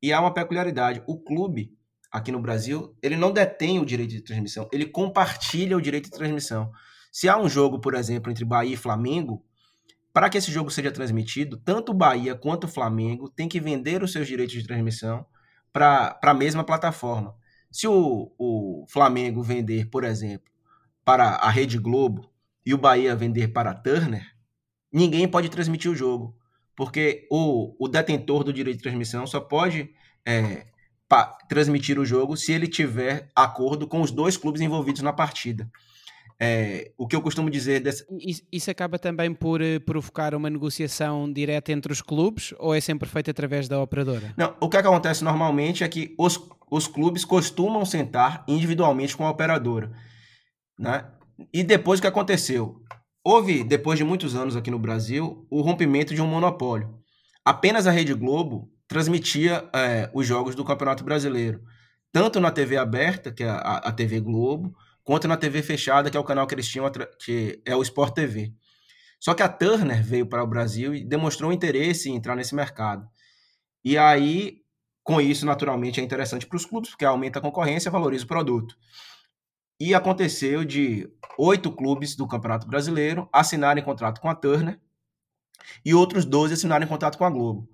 E 0.00 0.12
há 0.12 0.20
uma 0.20 0.32
peculiaridade: 0.32 1.02
o 1.08 1.18
clube 1.18 1.76
aqui 2.14 2.30
no 2.30 2.38
Brasil, 2.38 2.96
ele 3.02 3.16
não 3.16 3.32
detém 3.32 3.80
o 3.80 3.84
direito 3.84 4.10
de 4.10 4.20
transmissão, 4.20 4.68
ele 4.72 4.86
compartilha 4.86 5.76
o 5.76 5.80
direito 5.80 6.04
de 6.04 6.12
transmissão. 6.12 6.70
Se 7.10 7.28
há 7.28 7.36
um 7.36 7.48
jogo, 7.48 7.80
por 7.80 7.92
exemplo, 7.92 8.30
entre 8.30 8.44
Bahia 8.44 8.74
e 8.74 8.76
Flamengo, 8.76 9.44
para 10.12 10.30
que 10.30 10.38
esse 10.38 10.52
jogo 10.52 10.70
seja 10.70 10.92
transmitido, 10.92 11.56
tanto 11.56 11.90
o 11.90 11.94
Bahia 11.94 12.36
quanto 12.36 12.64
o 12.64 12.68
Flamengo 12.68 13.28
têm 13.28 13.48
que 13.48 13.58
vender 13.58 14.00
os 14.00 14.12
seus 14.12 14.28
direitos 14.28 14.54
de 14.54 14.64
transmissão 14.64 15.26
para 15.72 16.16
a 16.22 16.32
mesma 16.32 16.62
plataforma. 16.62 17.34
Se 17.68 17.88
o, 17.88 18.32
o 18.38 18.86
Flamengo 18.88 19.42
vender, 19.42 19.90
por 19.90 20.04
exemplo, 20.04 20.52
para 21.04 21.30
a 21.30 21.50
Rede 21.50 21.78
Globo 21.78 22.30
e 22.64 22.72
o 22.72 22.78
Bahia 22.78 23.16
vender 23.16 23.48
para 23.48 23.72
a 23.72 23.74
Turner, 23.74 24.24
ninguém 24.92 25.26
pode 25.26 25.48
transmitir 25.48 25.90
o 25.90 25.96
jogo, 25.96 26.36
porque 26.76 27.26
o, 27.28 27.74
o 27.84 27.88
detentor 27.88 28.44
do 28.44 28.52
direito 28.52 28.76
de 28.76 28.84
transmissão 28.84 29.26
só 29.26 29.40
pode 29.40 29.90
é, 30.24 30.64
transmitir 31.48 31.98
o 31.98 32.04
jogo 32.04 32.36
se 32.36 32.52
ele 32.52 32.66
tiver 32.66 33.28
acordo 33.34 33.86
com 33.86 34.00
os 34.00 34.10
dois 34.10 34.36
clubes 34.36 34.60
envolvidos 34.60 35.02
na 35.02 35.12
partida. 35.12 35.68
É, 36.40 36.92
o 36.98 37.06
que 37.06 37.14
eu 37.14 37.22
costumo 37.22 37.48
dizer. 37.48 37.80
Dessa... 37.80 38.04
Isso 38.50 38.70
acaba 38.70 38.98
também 38.98 39.32
por 39.32 39.60
eh, 39.60 39.78
provocar 39.78 40.34
uma 40.34 40.50
negociação 40.50 41.32
direta 41.32 41.70
entre 41.72 41.92
os 41.92 42.02
clubes 42.02 42.52
ou 42.58 42.74
é 42.74 42.80
sempre 42.80 43.08
feito 43.08 43.30
através 43.30 43.68
da 43.68 43.80
operadora? 43.80 44.34
Não, 44.36 44.54
o 44.60 44.68
que, 44.68 44.76
é 44.76 44.82
que 44.82 44.88
acontece 44.88 45.22
normalmente 45.22 45.84
é 45.84 45.88
que 45.88 46.14
os, 46.18 46.40
os 46.70 46.88
clubes 46.88 47.24
costumam 47.24 47.84
sentar 47.84 48.44
individualmente 48.48 49.16
com 49.16 49.24
a 49.24 49.30
operadora. 49.30 49.92
Né? 50.78 51.04
E 51.52 51.62
depois 51.62 51.98
o 51.98 52.02
que 52.02 52.08
aconteceu? 52.08 52.80
Houve, 53.24 53.62
depois 53.64 53.98
de 53.98 54.04
muitos 54.04 54.34
anos 54.34 54.56
aqui 54.56 54.70
no 54.70 54.78
Brasil, 54.78 55.46
o 55.50 55.62
rompimento 55.62 56.14
de 56.14 56.20
um 56.20 56.26
monopólio. 56.26 56.98
Apenas 57.44 57.86
a 57.86 57.90
Rede 57.90 58.12
Globo 58.12 58.68
transmitia 58.86 59.68
é, 59.74 60.10
os 60.12 60.26
jogos 60.26 60.54
do 60.54 60.64
Campeonato 60.64 61.04
Brasileiro, 61.04 61.62
tanto 62.12 62.40
na 62.40 62.50
TV 62.50 62.76
aberta, 62.76 63.32
que 63.32 63.42
é 63.42 63.48
a, 63.48 63.78
a 63.78 63.92
TV 63.92 64.20
Globo, 64.20 64.74
quanto 65.02 65.26
na 65.26 65.36
TV 65.36 65.62
fechada, 65.62 66.10
que 66.10 66.16
é 66.16 66.20
o 66.20 66.24
canal 66.24 66.46
que 66.46 66.54
eles 66.54 66.68
tinham, 66.68 66.90
que 67.18 67.60
é 67.64 67.74
o 67.74 67.82
Sport 67.82 68.14
TV. 68.14 68.52
Só 69.20 69.34
que 69.34 69.42
a 69.42 69.48
Turner 69.48 70.02
veio 70.02 70.26
para 70.26 70.42
o 70.42 70.46
Brasil 70.46 70.94
e 70.94 71.04
demonstrou 71.04 71.52
interesse 71.52 72.10
em 72.10 72.16
entrar 72.16 72.36
nesse 72.36 72.54
mercado. 72.54 73.08
E 73.82 73.96
aí, 73.98 74.58
com 75.02 75.20
isso, 75.20 75.46
naturalmente, 75.46 76.00
é 76.00 76.04
interessante 76.04 76.46
para 76.46 76.56
os 76.56 76.66
clubes, 76.66 76.90
porque 76.90 77.04
aumenta 77.04 77.38
a 77.38 77.42
concorrência 77.42 77.88
e 77.88 77.92
valoriza 77.92 78.24
o 78.24 78.28
produto. 78.28 78.76
E 79.80 79.94
aconteceu 79.94 80.64
de 80.64 81.08
oito 81.38 81.72
clubes 81.72 82.14
do 82.14 82.28
Campeonato 82.28 82.66
Brasileiro 82.66 83.28
assinarem 83.32 83.82
contrato 83.82 84.20
com 84.20 84.28
a 84.28 84.34
Turner 84.34 84.78
e 85.84 85.94
outros 85.94 86.24
12 86.24 86.54
assinarem 86.54 86.86
contrato 86.86 87.18
com 87.18 87.24
a 87.24 87.30
Globo 87.30 87.68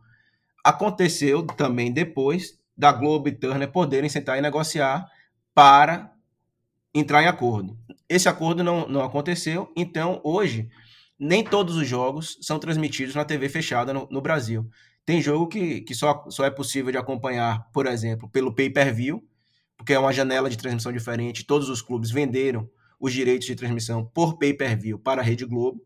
aconteceu 0.64 1.46
também 1.46 1.92
depois 1.92 2.58
da 2.76 2.92
Globo 2.92 3.28
e 3.28 3.32
Turner 3.32 3.70
poderem 3.70 4.08
sentar 4.08 4.38
e 4.38 4.40
negociar 4.40 5.06
para 5.54 6.12
entrar 6.94 7.22
em 7.22 7.26
acordo. 7.26 7.78
Esse 8.08 8.28
acordo 8.28 8.64
não, 8.64 8.88
não 8.88 9.02
aconteceu, 9.02 9.72
então 9.76 10.20
hoje 10.24 10.68
nem 11.18 11.44
todos 11.44 11.76
os 11.76 11.86
jogos 11.86 12.38
são 12.40 12.58
transmitidos 12.58 13.14
na 13.14 13.24
TV 13.24 13.48
fechada 13.48 13.92
no, 13.92 14.08
no 14.10 14.20
Brasil. 14.20 14.68
Tem 15.04 15.20
jogo 15.20 15.46
que, 15.46 15.82
que 15.82 15.94
só, 15.94 16.24
só 16.30 16.44
é 16.44 16.50
possível 16.50 16.90
de 16.90 16.98
acompanhar, 16.98 17.68
por 17.72 17.86
exemplo, 17.86 18.28
pelo 18.28 18.54
pay-per-view, 18.54 19.22
porque 19.76 19.92
é 19.92 19.98
uma 19.98 20.12
janela 20.12 20.48
de 20.48 20.56
transmissão 20.56 20.92
diferente. 20.92 21.44
Todos 21.44 21.68
os 21.68 21.82
clubes 21.82 22.10
venderam 22.10 22.68
os 22.98 23.12
direitos 23.12 23.46
de 23.46 23.54
transmissão 23.54 24.04
por 24.04 24.38
pay-per-view 24.38 24.98
para 24.98 25.20
a 25.20 25.24
Rede 25.24 25.44
Globo. 25.44 25.84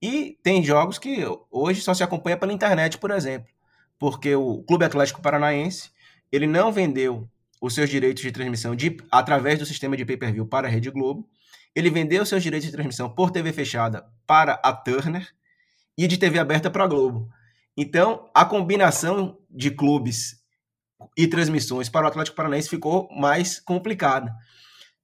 E 0.00 0.38
tem 0.42 0.62
jogos 0.62 0.98
que 0.98 1.24
hoje 1.50 1.80
só 1.80 1.94
se 1.94 2.02
acompanha 2.02 2.36
pela 2.36 2.52
internet, 2.52 2.98
por 2.98 3.10
exemplo 3.10 3.55
porque 3.98 4.34
o 4.34 4.62
Clube 4.62 4.84
Atlético 4.84 5.22
Paranaense 5.22 5.90
ele 6.30 6.46
não 6.46 6.72
vendeu 6.72 7.28
os 7.60 7.74
seus 7.74 7.88
direitos 7.88 8.22
de 8.22 8.32
transmissão 8.32 8.74
de, 8.74 8.96
através 9.10 9.58
do 9.58 9.66
sistema 9.66 9.96
de 9.96 10.04
pay-per-view 10.04 10.46
para 10.46 10.68
a 10.68 10.70
Rede 10.70 10.90
Globo. 10.90 11.28
Ele 11.74 11.90
vendeu 11.90 12.24
seus 12.24 12.42
direitos 12.42 12.66
de 12.66 12.72
transmissão 12.72 13.08
por 13.08 13.30
TV 13.30 13.52
fechada 13.52 14.06
para 14.26 14.54
a 14.62 14.72
Turner 14.72 15.28
e 15.96 16.06
de 16.06 16.18
TV 16.18 16.38
aberta 16.38 16.70
para 16.70 16.84
a 16.84 16.86
Globo. 16.86 17.28
Então, 17.76 18.30
a 18.34 18.44
combinação 18.44 19.38
de 19.50 19.70
clubes 19.70 20.42
e 21.16 21.26
transmissões 21.26 21.88
para 21.88 22.06
o 22.06 22.08
Atlético 22.08 22.36
Paranaense 22.36 22.68
ficou 22.68 23.08
mais 23.10 23.60
complicada. 23.60 24.34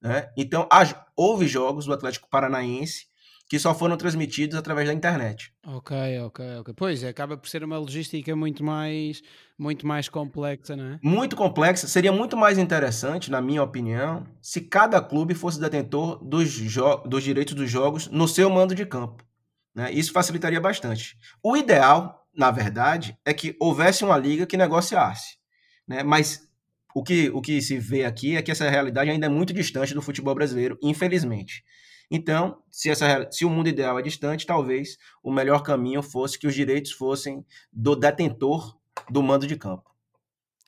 Né? 0.00 0.30
Então, 0.36 0.66
houve 1.14 1.46
jogos 1.46 1.86
do 1.86 1.92
Atlético 1.92 2.28
Paranaense 2.28 3.06
que 3.52 3.58
só 3.58 3.74
foram 3.74 3.98
transmitidos 3.98 4.56
através 4.56 4.88
da 4.88 4.94
internet. 4.94 5.52
Ok, 5.66 5.94
ok, 6.20 6.56
ok. 6.60 6.74
Pois, 6.74 7.04
acaba 7.04 7.36
por 7.36 7.46
ser 7.46 7.62
uma 7.62 7.76
logística 7.76 8.34
muito 8.34 8.64
mais, 8.64 9.22
muito 9.58 9.86
mais 9.86 10.08
complexa, 10.08 10.74
não 10.74 10.94
é? 10.94 10.98
Muito 11.02 11.36
complexa. 11.36 11.86
Seria 11.86 12.10
muito 12.10 12.34
mais 12.34 12.56
interessante, 12.56 13.30
na 13.30 13.42
minha 13.42 13.62
opinião, 13.62 14.26
se 14.40 14.62
cada 14.62 15.02
clube 15.02 15.34
fosse 15.34 15.60
detentor 15.60 16.24
dos, 16.24 16.50
dos 17.04 17.22
direitos 17.22 17.52
dos 17.52 17.70
jogos 17.70 18.08
no 18.08 18.26
seu 18.26 18.48
mando 18.48 18.74
de 18.74 18.86
campo. 18.86 19.22
Né? 19.74 19.92
Isso 19.92 20.14
facilitaria 20.14 20.58
bastante. 20.58 21.18
O 21.42 21.54
ideal, 21.54 22.26
na 22.34 22.50
verdade, 22.50 23.18
é 23.22 23.34
que 23.34 23.54
houvesse 23.60 24.02
uma 24.02 24.16
liga 24.16 24.46
que 24.46 24.56
negociasse. 24.56 25.36
Né? 25.86 26.02
Mas 26.02 26.40
o 26.94 27.02
que, 27.02 27.28
o 27.28 27.42
que 27.42 27.60
se 27.60 27.76
vê 27.76 28.06
aqui 28.06 28.34
é 28.34 28.40
que 28.40 28.50
essa 28.50 28.70
realidade 28.70 29.10
ainda 29.10 29.26
é 29.26 29.28
muito 29.28 29.52
distante 29.52 29.92
do 29.92 30.00
futebol 30.00 30.34
brasileiro, 30.34 30.78
infelizmente. 30.82 31.62
Então, 32.14 32.62
se, 32.70 32.90
essa, 32.90 33.26
se 33.30 33.44
o 33.44 33.50
mundo 33.50 33.68
ideal 33.68 33.98
é 33.98 34.02
distante, 34.02 34.46
talvez 34.46 34.98
o 35.22 35.32
melhor 35.32 35.62
caminho 35.62 36.02
fosse 36.02 36.38
que 36.38 36.46
os 36.46 36.54
direitos 36.54 36.92
fossem 36.92 37.44
do 37.72 37.96
detentor 37.96 38.76
do 39.10 39.22
mando 39.22 39.46
de 39.46 39.56
campo. 39.56 39.90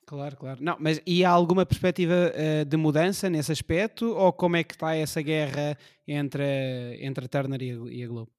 Claro, 0.07 0.35
claro. 0.37 0.59
Não, 0.61 0.75
mas 0.79 0.99
e 1.05 1.23
há 1.23 1.29
alguma 1.29 1.65
perspectiva 1.65 2.13
uh, 2.13 2.65
de 2.65 2.77
mudança 2.77 3.29
nesse 3.29 3.51
aspecto? 3.51 4.07
Ou 4.15 4.33
como 4.33 4.55
é 4.55 4.63
que 4.63 4.73
está 4.73 4.95
essa 4.95 5.21
guerra 5.21 5.77
entre, 6.07 6.43
entre 6.99 7.25
a 7.25 7.27
Turner 7.27 7.61
e 7.61 7.71
a, 7.71 7.75
e 7.91 8.03
a 8.03 8.07
Globo? 8.07 8.31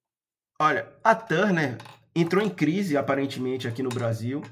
Olha, 0.61 0.89
a 1.03 1.15
Turner 1.15 1.79
entrou 2.15 2.45
em 2.45 2.49
crise 2.49 2.97
aparentemente 2.97 3.69
aqui 3.69 3.83
no 3.83 3.89
Brasil 3.89 4.43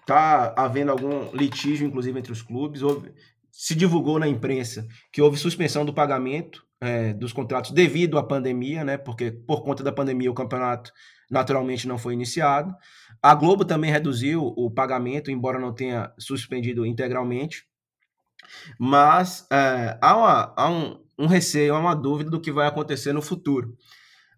Está 0.00 0.54
havendo 0.56 0.92
algum 0.92 1.30
litígio, 1.32 1.86
inclusive, 1.86 2.18
entre 2.18 2.32
os 2.32 2.42
clubes. 2.42 2.82
Houve, 2.82 3.12
se 3.50 3.74
divulgou 3.74 4.18
na 4.18 4.28
imprensa 4.28 4.86
que 5.10 5.20
houve 5.20 5.36
suspensão 5.36 5.84
do 5.84 5.92
pagamento 5.92 6.65
é, 6.80 7.12
dos 7.12 7.32
contratos 7.32 7.70
devido 7.70 8.18
à 8.18 8.22
pandemia, 8.22 8.84
né? 8.84 8.96
Porque 8.96 9.30
por 9.30 9.62
conta 9.62 9.82
da 9.82 9.92
pandemia 9.92 10.30
o 10.30 10.34
campeonato 10.34 10.92
naturalmente 11.30 11.88
não 11.88 11.98
foi 11.98 12.14
iniciado. 12.14 12.74
A 13.22 13.34
Globo 13.34 13.64
também 13.64 13.90
reduziu 13.90 14.42
o 14.56 14.70
pagamento, 14.70 15.30
embora 15.30 15.58
não 15.58 15.74
tenha 15.74 16.12
suspendido 16.18 16.86
integralmente. 16.86 17.66
Mas 18.78 19.46
é, 19.50 19.98
há, 20.00 20.16
uma, 20.16 20.54
há 20.56 20.70
um, 20.70 21.04
um, 21.18 21.26
receio, 21.26 21.74
há 21.74 21.78
uma 21.78 21.94
dúvida 21.94 22.30
do 22.30 22.40
que 22.40 22.52
vai 22.52 22.66
acontecer 22.66 23.12
no 23.12 23.22
futuro. 23.22 23.76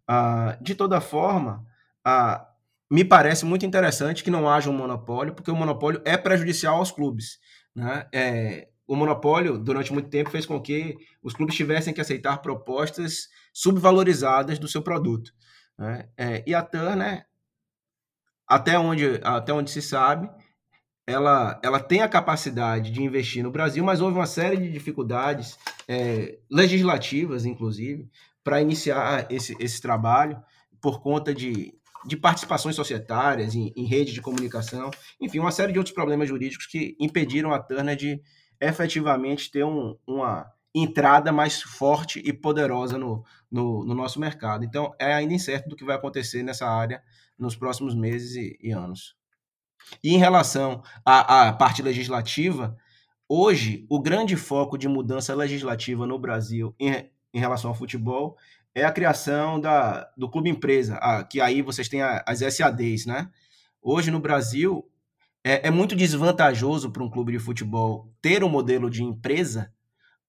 Ah, 0.07 0.57
de 0.61 0.75
toda 0.75 1.01
forma, 1.01 1.65
ah, 2.05 2.47
me 2.91 3.05
parece 3.05 3.45
muito 3.45 3.67
interessante 3.67 4.25
que 4.25 4.31
não 4.31 4.49
haja 4.49 4.71
um 4.71 4.77
monopólio, 4.77 5.35
porque 5.35 5.51
o 5.51 5.57
monopólio 5.57 6.01
é 6.05 6.17
prejudicial 6.17 6.77
aos 6.77 6.91
clubes. 6.91 7.39
Né? 7.75 8.07
É, 8.13 8.69
o 8.89 8.97
monopólio, 8.97 9.59
durante 9.59 9.93
muito 9.93 10.09
tempo, 10.09 10.31
fez 10.31 10.47
com 10.47 10.59
que 10.61 10.97
os 11.23 11.35
clubes 11.35 11.55
tivessem 11.55 11.93
que 11.93 12.01
aceitar 12.01 12.39
propostas 12.39 13.29
subvalorizadas 13.53 14.59
do 14.59 14.67
seu 14.67 14.81
produto. 14.81 15.31
Né? 15.79 16.09
É, 16.17 16.43
e 16.47 16.55
a 16.55 16.63
Turner, 16.63 17.27
até 18.47 18.79
onde, 18.79 19.21
até 19.23 19.53
onde 19.53 19.71
se 19.71 19.83
sabe, 19.83 20.31
ela, 21.07 21.61
ela 21.63 21.81
tem 21.81 22.01
a 22.01 22.09
capacidade 22.09 22.91
de 22.91 23.03
investir 23.03 23.43
no 23.43 23.51
Brasil, 23.51 23.85
mas 23.85 24.01
houve 24.01 24.17
uma 24.17 24.27
série 24.27 24.57
de 24.57 24.73
dificuldades 24.73 25.59
é, 25.87 26.39
legislativas, 26.51 27.45
inclusive, 27.45 28.09
para 28.43 28.63
iniciar 28.63 29.27
esse, 29.31 29.55
esse 29.61 29.83
trabalho, 29.83 30.43
por 30.81 31.03
conta 31.03 31.35
de, 31.35 31.75
de 32.07 32.17
participações 32.17 32.75
societárias 32.75 33.55
em, 33.55 33.71
em 33.77 33.85
rede 33.85 34.15
de 34.15 34.23
comunicação, 34.23 34.91
enfim, 35.21 35.41
uma 35.41 35.53
série 35.53 35.73
de 35.73 35.79
outros 35.79 35.95
problemas 35.95 36.29
jurídicos 36.29 36.67
que 36.67 36.97
impediram 36.99 37.53
a 37.53 37.59
Turner 37.59 37.97
de 37.97 38.23
efetivamente 38.61 39.51
ter 39.51 39.65
um, 39.65 39.97
uma 40.07 40.53
entrada 40.75 41.33
mais 41.33 41.63
forte 41.63 42.21
e 42.25 42.33
poderosa 42.33 42.99
no, 42.99 43.25
no, 43.51 43.85
no, 43.85 43.95
nosso 43.95 44.21
mercado. 44.21 44.65
Então, 44.65 44.95
é 44.99 45.13
ainda 45.13 45.35
incerto 45.35 45.69
do 45.69 45.77
que 45.77 45.85
vai 45.85 45.97
acontecer 45.97 46.43
nessa 46.43 46.69
área 46.69 47.03
nos 47.39 47.57
próximos 47.57 47.95
meses 47.95 48.37
e, 48.37 48.59
e 48.61 48.71
anos. 48.71 49.17
E 50.03 50.15
em 50.15 50.19
relação 50.19 50.83
à, 51.05 51.49
à 51.49 51.53
parte 51.53 51.83
legislativa, 51.83 52.77
hoje 53.29 53.87
o 53.89 54.01
grande 54.01 54.37
foco 54.37 54.77
de 54.77 54.89
mudança 54.89 55.35
legislativa 55.35 56.07
no 56.07 56.19
Brasil 56.19 56.75
em, 56.79 57.09
em 57.33 57.39
relação 57.39 57.71
ao 57.71 57.77
futebol 57.77 58.37
é 58.75 58.85
a 58.85 58.93
criação 58.93 59.61
da, 59.61 60.11
do 60.17 60.29
clube 60.29 60.51
empresa, 60.51 60.97
a, 60.97 61.25
que 61.25 61.41
aí 61.41 61.63
vocês 61.63 61.89
têm 61.89 62.03
a, 62.03 62.23
as 62.27 62.41
SADs, 62.41 63.07
né? 63.07 63.31
Hoje 63.81 64.11
no 64.11 64.21
Brasil 64.21 64.87
é, 65.49 65.69
é 65.69 65.71
muito 65.71 65.97
desvantajoso 65.97 66.91
para 66.91 67.03
um 67.03 67.09
clube 67.09 67.33
de 67.33 67.39
futebol 67.39 68.13
ter 68.21 68.45
um 68.45 68.51
modelo 68.51 68.91
de 68.91 69.03
empresa, 69.03 69.73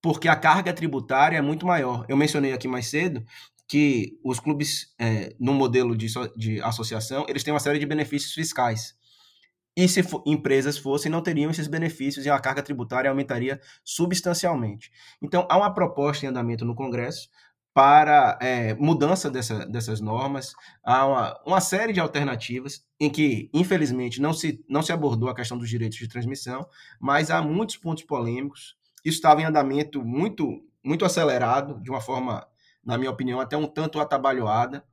porque 0.02 0.30
a 0.30 0.36
carga 0.36 0.72
tributária 0.72 1.38
é 1.38 1.42
muito 1.42 1.66
maior. 1.66 2.06
Eu 2.08 2.16
mencionei 2.16 2.54
aqui 2.54 2.70
mais 2.70 2.88
cedo 2.88 3.26
que 3.68 4.18
os 4.24 4.40
clubes, 4.40 4.94
é, 4.98 5.36
no 5.38 5.54
modelo 5.54 5.96
de, 5.96 6.08
de 6.38 6.62
associação, 6.62 7.26
eles 7.28 7.44
têm 7.44 7.54
uma 7.54 7.60
série 7.60 7.80
de 7.80 7.86
benefícios 7.86 8.34
fiscais. 8.34 8.96
E 9.76 9.90
se 9.90 10.04
for, 10.04 10.24
empresas 10.26 10.78
fossem, 10.78 11.12
não 11.12 11.22
teriam 11.22 11.52
esses 11.52 11.68
benefícios 11.68 12.26
e 12.26 12.30
a 12.30 12.40
carga 12.40 12.64
tributária 12.64 13.10
aumentaria 13.10 13.60
substancialmente. 13.84 14.90
Então, 15.22 15.46
há 15.50 15.58
uma 15.58 15.74
proposta 15.74 16.26
em 16.26 16.30
andamento 16.30 16.64
no 16.64 16.76
Congresso 16.76 17.30
para 17.80 18.38
é, 18.42 18.74
mudança 18.74 19.32
dessa, 19.32 19.66
dessas 19.66 20.02
normas. 20.02 20.54
Há 20.84 21.08
uma, 21.08 21.42
uma, 21.46 21.62
série 21.62 21.94
de 21.94 22.02
alternativas 22.02 22.84
em 23.00 23.10
que, 23.10 23.50
infelizmente, 23.54 24.20
não 24.20 24.34
se, 24.34 24.62
não 24.68 24.82
se 24.82 24.92
abordou 24.92 25.30
a 25.30 25.34
questão 25.34 25.58
dos 25.58 25.70
direitos 25.70 25.98
de 25.98 26.06
transmissão, 26.06 26.68
mas 27.00 27.32
há 27.32 27.42
muitos 27.42 27.78
pontos 27.78 28.04
polêmicos. 28.04 28.76
Isso 29.06 29.16
estava 29.16 29.42
em 29.42 29.46
andamento 29.46 30.04
muito, 30.04 30.62
muito 30.84 31.06
acelerado, 31.06 31.82
de 31.82 31.90
uma 31.90 32.02
forma, 32.02 32.46
na 32.84 32.98
minha 32.98 33.10
opinião, 33.10 33.40
até 33.40 33.56
um 33.56 33.66
tanto 33.66 34.02
atabalhoada, 34.02 34.84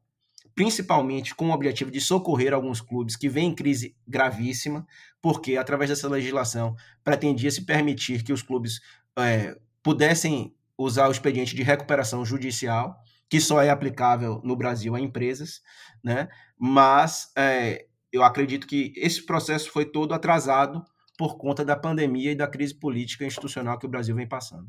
principalmente 0.55 1.35
com 1.35 1.49
o 1.49 1.53
objetivo 1.53 1.91
de 1.91 2.01
socorrer 2.01 2.55
alguns 2.55 2.81
clubes 2.81 3.17
que 3.17 3.29
vêm 3.29 3.49
em 3.49 3.55
crise 3.57 3.97
gravíssima, 4.07 4.87
porque, 5.21 5.57
através 5.57 5.91
dessa 5.91 6.09
legislação, 6.09 6.77
pretendia 7.03 7.51
se 7.51 7.65
permitir 7.65 8.23
que 8.23 8.33
os 8.33 8.43
clubes 8.43 8.81
é, 9.19 9.59
pudessem 9.83 10.55
usar 10.79 11.09
o 11.09 11.13
expediente 11.13 11.55
de 11.55 11.63
recuperação 11.63 12.25
judicial, 12.25 12.97
que 13.29 13.41
só 13.41 13.63
é 13.63 13.71
aplicável 13.71 14.41
no 14.45 14.57
Brasil 14.57 14.95
a 14.95 15.01
empresas, 15.01 15.61
né? 16.03 16.29
Mas 16.59 17.33
é, 17.37 17.87
eu 18.13 18.23
acredito 18.23 18.67
que 18.67 18.93
esse 18.97 19.25
processo 19.25 19.71
foi 19.71 19.85
todo 19.85 20.15
atrasado 20.15 20.85
por 21.19 21.37
conta 21.37 21.65
da 21.65 21.77
pandemia 21.77 22.33
e 22.33 22.37
da 22.37 22.47
crise 22.47 22.75
política 22.75 23.25
e 23.25 23.27
institucional 23.27 23.79
que 23.79 23.87
o 23.87 23.89
Brasil 23.89 24.15
vem 24.15 24.29
passando. 24.29 24.69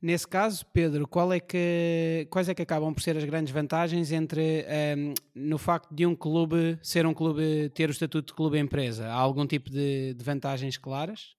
Nesse 0.00 0.28
caso, 0.28 0.64
Pedro, 0.72 1.08
é 1.34 1.40
que, 1.40 2.28
quais 2.30 2.48
é 2.48 2.54
que 2.54 2.62
acabam 2.62 2.94
por 2.94 3.02
ser 3.02 3.16
as 3.16 3.24
grandes 3.24 3.52
vantagens 3.52 4.12
entre 4.12 4.40
um, 4.40 4.70
ehm, 4.70 5.14
no 5.34 5.58
facto 5.58 5.92
de 5.92 6.06
um 6.06 6.14
clube 6.14 6.78
ser 6.80 7.04
um 7.04 7.12
clube, 7.12 7.68
ter 7.70 7.88
o 7.88 7.92
estatuto 7.92 8.28
de 8.28 8.36
clube 8.36 8.58
empresa? 8.58 9.08
Há 9.08 9.14
algum 9.14 9.44
tipo 9.44 9.68
de, 9.68 10.14
de 10.14 10.24
vantagens 10.24 10.76
claras? 10.76 11.34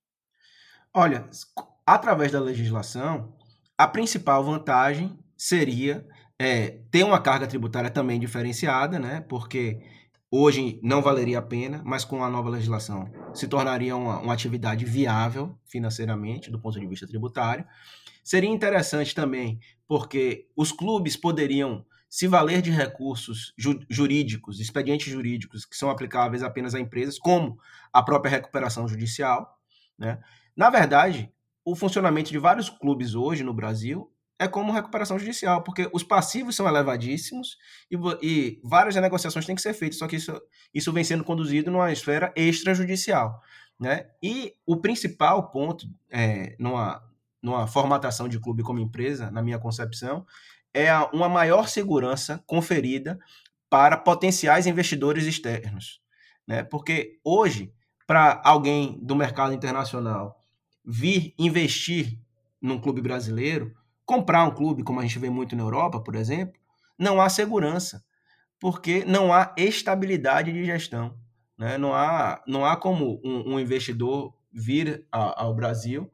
Olha, 0.94 1.30
através 1.86 2.34
da 2.34 2.42
legislação, 2.42 3.34
a 3.80 3.88
principal 3.88 4.44
vantagem 4.44 5.18
seria 5.38 6.06
é, 6.38 6.82
ter 6.92 7.06
uma 7.06 7.18
carga 7.18 7.48
tributária 7.48 7.90
também 7.90 8.20
diferenciada, 8.20 9.00
né? 9.00 9.22
Porque 9.22 9.80
hoje 10.30 10.82
não 10.84 11.02
valeria 11.02 11.40
a 11.40 11.42
pena, 11.42 11.82
mas 11.86 12.04
com 12.04 12.22
a 12.22 12.30
nova 12.30 12.50
legislação 12.50 13.10
se 13.34 13.48
tornaria 13.48 13.96
uma, 13.96 14.20
uma 14.20 14.34
atividade 14.34 14.84
viável 14.84 15.58
financeiramente 15.66 16.52
do 16.52 16.60
ponto 16.60 16.78
de 16.78 16.86
vista 16.86 17.08
tributário. 17.08 17.66
Seria 18.22 18.50
interessante 18.50 19.16
também, 19.16 19.62
porque 19.88 20.50
os 20.58 20.74
clubes 20.74 21.16
poderiam 21.16 21.86
se 22.10 22.28
valer 22.28 22.62
de 22.62 22.72
recursos 22.72 23.54
ju 23.58 23.80
jurídicos, 23.90 24.60
expedientes 24.60 25.10
jurídicos 25.10 25.64
que 25.64 25.78
são 25.78 25.90
aplicáveis 25.90 26.44
apenas 26.44 26.76
a 26.76 26.82
empresas, 26.82 27.18
como 27.18 27.58
a 27.94 28.04
própria 28.04 28.32
recuperação 28.32 28.90
judicial. 28.90 29.58
Né? 29.98 30.20
Na 30.54 30.70
verdade, 30.70 31.32
o 31.72 31.76
funcionamento 31.76 32.32
de 32.32 32.38
vários 32.38 32.70
clubes 32.70 33.14
hoje 33.14 33.44
no 33.44 33.54
Brasil 33.54 34.12
é 34.40 34.48
como 34.48 34.72
recuperação 34.72 35.20
judicial, 35.20 35.62
porque 35.64 35.90
os 35.94 36.02
passivos 36.02 36.56
são 36.56 36.68
elevadíssimos 36.68 37.58
e, 37.92 37.98
e 38.22 38.62
várias 38.64 38.96
negociações 38.96 39.46
têm 39.46 39.56
que 39.56 39.62
ser 39.62 39.74
feitas, 39.74 40.00
só 40.00 40.08
que 40.08 40.16
isso, 40.16 40.42
isso 40.74 40.94
vem 40.94 41.04
sendo 41.04 41.26
conduzido 41.26 41.70
numa 41.70 41.92
esfera 41.92 42.34
extrajudicial. 42.36 43.42
Né? 43.80 44.08
E 44.24 44.56
o 44.66 44.78
principal 44.78 45.52
ponto 45.52 45.86
é, 46.10 46.56
numa, 46.58 47.04
numa 47.42 47.68
formatação 47.68 48.28
de 48.30 48.40
clube 48.40 48.64
como 48.64 48.80
empresa, 48.80 49.30
na 49.30 49.44
minha 49.44 49.60
concepção, 49.60 50.26
é 50.74 50.92
uma 51.14 51.28
maior 51.28 51.68
segurança 51.68 52.42
conferida 52.48 53.20
para 53.70 53.98
potenciais 53.98 54.66
investidores 54.66 55.26
externos. 55.26 56.02
Né? 56.48 56.64
Porque 56.64 57.20
hoje, 57.24 57.74
para 58.08 58.42
alguém 58.44 58.98
do 59.02 59.16
mercado 59.16 59.54
internacional 59.54 60.39
vir 60.90 61.36
investir 61.38 62.18
num 62.60 62.80
clube 62.80 63.00
brasileiro, 63.00 63.76
comprar 64.04 64.44
um 64.44 64.56
clube, 64.56 64.84
como 64.84 65.00
a 65.00 65.04
gente 65.04 65.20
vê 65.20 65.30
muito 65.30 65.56
na 65.56 65.62
Europa, 65.62 66.02
por 66.02 66.16
exemplo, 66.16 66.60
não 66.98 67.22
há 67.22 67.30
segurança, 67.30 68.04
porque 68.60 69.06
não 69.06 69.32
há 69.32 69.54
estabilidade 69.56 70.52
de 70.52 70.66
gestão. 70.66 71.16
Né? 71.56 71.78
Não, 71.78 71.94
há, 71.94 72.44
não 72.48 72.66
há 72.66 72.76
como 72.76 73.22
um, 73.24 73.54
um 73.54 73.60
investidor 73.60 74.34
vir 74.52 75.06
a, 75.12 75.44
ao 75.44 75.54
Brasil, 75.54 76.12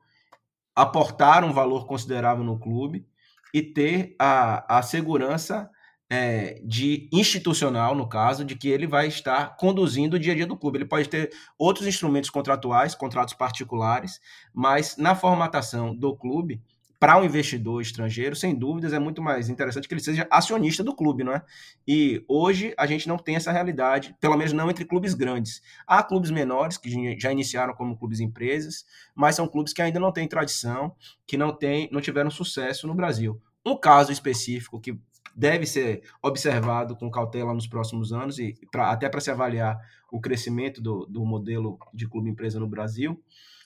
aportar 0.76 1.46
um 1.46 1.54
valor 1.54 1.88
considerável 1.88 2.44
no 2.44 2.60
clube 2.60 3.08
e 3.54 3.62
ter 3.62 4.14
a, 4.20 4.80
a 4.80 4.82
segurança 4.82 5.72
é, 6.10 6.62
de 6.64 7.10
institucional, 7.12 7.96
no 7.96 8.08
caso, 8.08 8.46
de 8.46 8.56
que 8.56 8.70
ele 8.70 8.86
vai 8.86 9.08
estar 9.08 9.56
conduzindo 9.58 10.16
o 10.16 10.20
dia 10.20 10.34
a 10.34 10.36
dia 10.36 10.46
do 10.46 10.58
clube. 10.58 10.78
Ele 10.78 10.86
pode 10.86 11.10
ter 11.10 11.32
outros 11.58 11.88
instrumentos 11.88 12.30
contratuais, 12.30 12.94
contratos 12.96 13.34
particulares, 13.34 14.20
mas 14.54 14.98
na 14.98 15.16
formatação 15.16 15.96
do 15.96 16.16
clube, 16.16 16.62
para 17.00 17.18
um 17.18 17.26
investidor 17.26 17.82
estrangeiro, 17.82 18.36
sem 18.36 18.56
dúvidas, 18.56 18.94
é 18.94 19.00
muito 19.00 19.22
mais 19.22 19.50
interessante 19.50 19.88
que 19.88 19.94
ele 19.94 20.02
seja 20.02 20.28
acionista 20.32 20.84
do 20.84 20.96
clube, 20.96 21.24
não 21.24 21.34
é? 21.34 21.44
E 21.88 22.24
hoje 22.28 22.74
a 22.78 22.86
gente 22.86 23.08
não 23.08 23.18
tem 23.18 23.36
essa 23.36 23.52
realidade, 23.52 24.16
pelo 24.20 24.38
menos 24.38 24.54
não 24.54 24.70
entre 24.70 24.86
clubes 24.86 25.14
grandes. 25.14 25.62
Há 25.86 26.02
clubes 26.02 26.32
menores 26.32 26.78
que 26.78 27.20
já 27.20 27.32
iniciaram 27.32 27.74
como 27.74 27.98
clubes 27.98 28.20
empresas, 28.20 28.86
mas 29.14 29.36
são 29.36 29.48
clubes 29.48 29.74
que 29.74 29.82
ainda 29.82 30.00
não 30.00 30.12
têm 30.12 30.28
tradição, 30.28 30.96
que 31.28 31.38
não, 31.38 31.52
tem, 31.54 31.90
não 31.92 32.00
tiveram 32.00 32.32
sucesso 32.32 32.88
no 32.88 32.96
Brasil. 32.96 33.42
Um 33.66 33.76
caso 33.76 34.12
específico 34.12 34.80
que 34.80 34.98
deve 35.36 35.66
ser 35.66 36.04
observado 36.22 36.96
com 36.96 37.12
cautela 37.12 37.54
nos 37.54 37.68
próximos 37.68 38.14
anos 38.14 38.40
e 38.40 38.58
pra, 38.72 38.92
até 38.92 39.10
para 39.10 39.20
se 39.20 39.30
avaliar 39.30 39.78
o 40.12 40.22
crescimento 40.22 40.82
do, 40.82 41.06
do 41.06 41.26
modelo 41.26 41.78
de 41.94 42.08
clube 42.08 42.30
empresa 42.30 42.60
no 42.60 42.68
Brasil, 42.68 43.22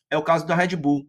é 0.09 0.17
o 0.17 0.23
caso 0.23 0.47
da 0.47 0.55
Red 0.55 0.75
Bull. 0.75 1.07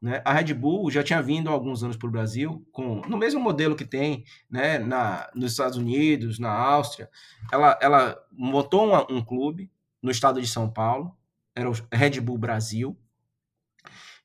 Né? 0.00 0.22
A 0.24 0.32
Red 0.32 0.54
Bull 0.54 0.90
já 0.90 1.02
tinha 1.02 1.20
vindo 1.20 1.50
há 1.50 1.52
alguns 1.52 1.84
anos 1.84 1.96
para 1.98 2.08
o 2.08 2.10
Brasil, 2.10 2.66
com, 2.72 3.02
no 3.02 3.18
mesmo 3.18 3.38
modelo 3.38 3.76
que 3.76 3.84
tem 3.84 4.24
né, 4.50 4.78
na, 4.78 5.28
nos 5.34 5.52
Estados 5.52 5.76
Unidos, 5.76 6.38
na 6.38 6.50
Áustria. 6.50 7.10
Ela, 7.52 7.78
ela 7.82 8.18
montou 8.32 8.86
uma, 8.86 9.06
um 9.12 9.22
clube 9.22 9.70
no 10.02 10.10
estado 10.10 10.40
de 10.40 10.46
São 10.46 10.70
Paulo, 10.70 11.14
era 11.54 11.68
o 11.68 11.74
Red 11.92 12.20
Bull 12.20 12.38
Brasil. 12.38 12.98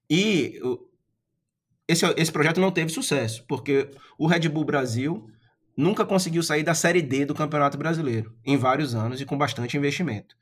E 0.10 0.58
esse, 1.86 2.06
esse 2.16 2.32
projeto 2.32 2.62
não 2.62 2.72
teve 2.72 2.90
sucesso, 2.90 3.44
porque 3.46 3.92
o 4.18 4.28
Red 4.28 4.48
Bull 4.48 4.64
Brasil 4.64 5.30
nunca 5.76 6.06
conseguiu 6.06 6.42
sair 6.42 6.64
da 6.64 6.74
Série 6.74 7.02
D 7.02 7.26
do 7.26 7.36
Campeonato 7.36 7.78
Brasileiro, 7.78 8.36
em 8.46 8.58
vários 8.58 8.96
anos 8.96 9.20
e 9.20 9.26
com 9.26 9.38
bastante 9.38 9.78
investimento. 9.78 10.36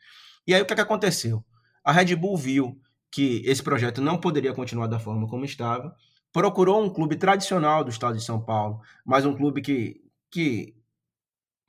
E 0.45 0.53
aí 0.53 0.61
o 0.61 0.65
que, 0.65 0.73
é 0.73 0.75
que 0.75 0.81
aconteceu? 0.81 1.43
A 1.83 1.91
Red 1.91 2.15
Bull 2.15 2.37
viu 2.37 2.79
que 3.11 3.41
esse 3.45 3.61
projeto 3.61 4.01
não 4.01 4.17
poderia 4.17 4.53
continuar 4.53 4.87
da 4.87 4.99
forma 4.99 5.27
como 5.27 5.45
estava, 5.45 5.95
procurou 6.31 6.83
um 6.83 6.89
clube 6.89 7.15
tradicional 7.15 7.83
do 7.83 7.89
estado 7.89 8.17
de 8.17 8.23
São 8.23 8.41
Paulo, 8.41 8.81
mas 9.05 9.25
um 9.25 9.35
clube 9.35 9.61
que, 9.61 10.01
que 10.31 10.75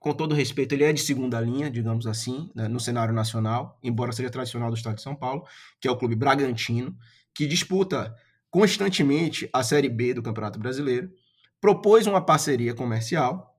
com 0.05 0.13
todo 0.13 0.35
respeito, 0.35 0.75
ele 0.75 0.85
é 0.85 0.93
de 0.93 1.01
segunda 1.01 1.41
linha, 1.41 1.71
digamos 1.71 2.07
assim, 2.07 2.51
né, 2.55 2.69
no 2.69 2.79
cenário 2.79 3.15
nacional, 3.15 3.79
embora 3.83 4.13
seja 4.13 4.29
tradicional 4.29 4.71
do 4.71 4.77
estado 4.77 4.97
de 4.97 5.03
São 5.03 5.17
Paulo, 5.17 5.47
que 5.81 5.89
é 5.89 5.91
o 5.91 5.97
Clube 5.97 6.15
Bragantino, 6.15 6.95
que 7.35 7.47
disputa 7.47 8.15
constantemente 8.51 9.49
a 9.51 9.63
Série 9.63 9.89
B 9.89 10.13
do 10.13 10.23
Campeonato 10.23 10.59
Brasileiro, 10.59 11.11
propôs 11.59 12.07
uma 12.07 12.21
parceria 12.21 12.75
comercial 12.75 13.54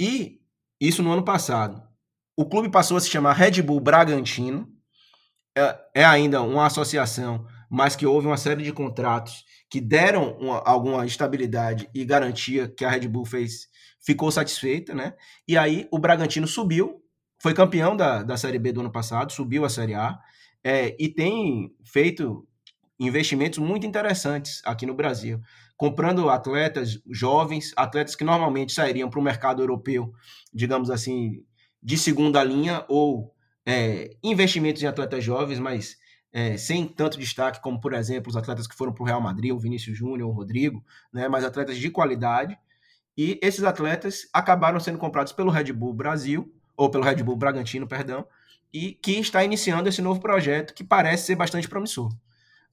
e 0.00 0.40
isso 0.80 1.02
no 1.02 1.12
ano 1.12 1.24
passado. 1.24 1.82
O 2.36 2.44
clube 2.44 2.70
passou 2.70 2.96
a 2.96 3.00
se 3.00 3.08
chamar 3.08 3.32
Red 3.32 3.62
Bull 3.62 3.80
Bragantino, 3.80 4.68
é, 5.56 5.78
é 5.94 6.04
ainda 6.04 6.42
uma 6.42 6.66
associação, 6.66 7.46
mas 7.70 7.96
que 7.96 8.06
houve 8.06 8.26
uma 8.26 8.36
série 8.36 8.62
de 8.62 8.72
contratos 8.72 9.44
que 9.70 9.80
deram 9.80 10.36
uma, 10.38 10.58
alguma 10.58 11.06
estabilidade 11.06 11.88
e 11.94 12.04
garantia 12.04 12.68
que 12.68 12.84
a 12.84 12.90
Red 12.90 13.08
Bull 13.08 13.24
fez 13.24 13.68
ficou 14.00 14.30
satisfeita, 14.30 14.94
né? 14.94 15.14
E 15.48 15.58
aí 15.58 15.88
o 15.90 15.98
Bragantino 15.98 16.46
subiu, 16.46 17.02
foi 17.42 17.52
campeão 17.52 17.96
da, 17.96 18.22
da 18.22 18.36
Série 18.36 18.58
B 18.58 18.70
do 18.70 18.80
ano 18.80 18.92
passado, 18.92 19.32
subiu 19.32 19.64
a 19.64 19.68
Série 19.68 19.94
A, 19.94 20.16
é, 20.62 20.94
e 20.98 21.08
tem 21.08 21.74
feito 21.84 22.46
investimentos 23.00 23.58
muito 23.58 23.86
interessantes 23.86 24.62
aqui 24.64 24.86
no 24.86 24.94
Brasil, 24.94 25.40
comprando 25.76 26.28
atletas 26.30 27.00
jovens, 27.10 27.72
atletas 27.76 28.14
que 28.14 28.24
normalmente 28.24 28.72
sairiam 28.72 29.10
para 29.10 29.20
o 29.20 29.22
mercado 29.22 29.62
europeu, 29.62 30.12
digamos 30.52 30.90
assim, 30.90 31.44
de 31.82 31.98
segunda 31.98 32.42
linha, 32.42 32.84
ou 32.88 33.34
é, 33.64 34.10
investimentos 34.22 34.82
em 34.82 34.86
atletas 34.86 35.22
jovens, 35.22 35.58
mas 35.58 35.96
é, 36.32 36.56
sem 36.56 36.86
tanto 36.86 37.18
destaque 37.18 37.60
como, 37.60 37.80
por 37.80 37.92
exemplo, 37.92 38.30
os 38.30 38.36
atletas 38.36 38.66
que 38.66 38.74
foram 38.74 38.92
para 38.92 39.02
o 39.02 39.06
Real 39.06 39.20
Madrid, 39.20 39.52
o 39.52 39.58
Vinícius 39.58 39.96
Júnior, 39.96 40.28
o 40.28 40.32
Rodrigo, 40.32 40.84
né, 41.12 41.28
mas 41.28 41.44
atletas 41.44 41.76
de 41.76 41.90
qualidade, 41.90 42.58
e 43.16 43.38
esses 43.42 43.64
atletas 43.64 44.28
acabaram 44.32 44.78
sendo 44.78 44.98
comprados 44.98 45.32
pelo 45.32 45.50
Red 45.50 45.72
Bull 45.72 45.94
Brasil, 45.94 46.52
ou 46.76 46.90
pelo 46.90 47.04
Red 47.04 47.22
Bull 47.22 47.36
Bragantino, 47.36 47.86
perdão, 47.86 48.26
e 48.72 48.92
que 48.92 49.12
está 49.12 49.42
iniciando 49.42 49.88
esse 49.88 50.02
novo 50.02 50.20
projeto 50.20 50.74
que 50.74 50.84
parece 50.84 51.26
ser 51.26 51.36
bastante 51.36 51.68
promissor. 51.68 52.10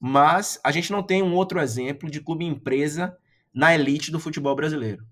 Mas 0.06 0.60
a 0.62 0.70
gente 0.70 0.92
não 0.92 1.02
tem 1.02 1.22
um 1.22 1.34
outro 1.34 1.58
exemplo 1.58 2.10
de 2.10 2.20
clube 2.20 2.44
empresa 2.44 3.16
na 3.54 3.74
elite 3.74 4.10
do 4.10 4.20
futebol 4.20 4.54
brasileiro. 4.54 5.02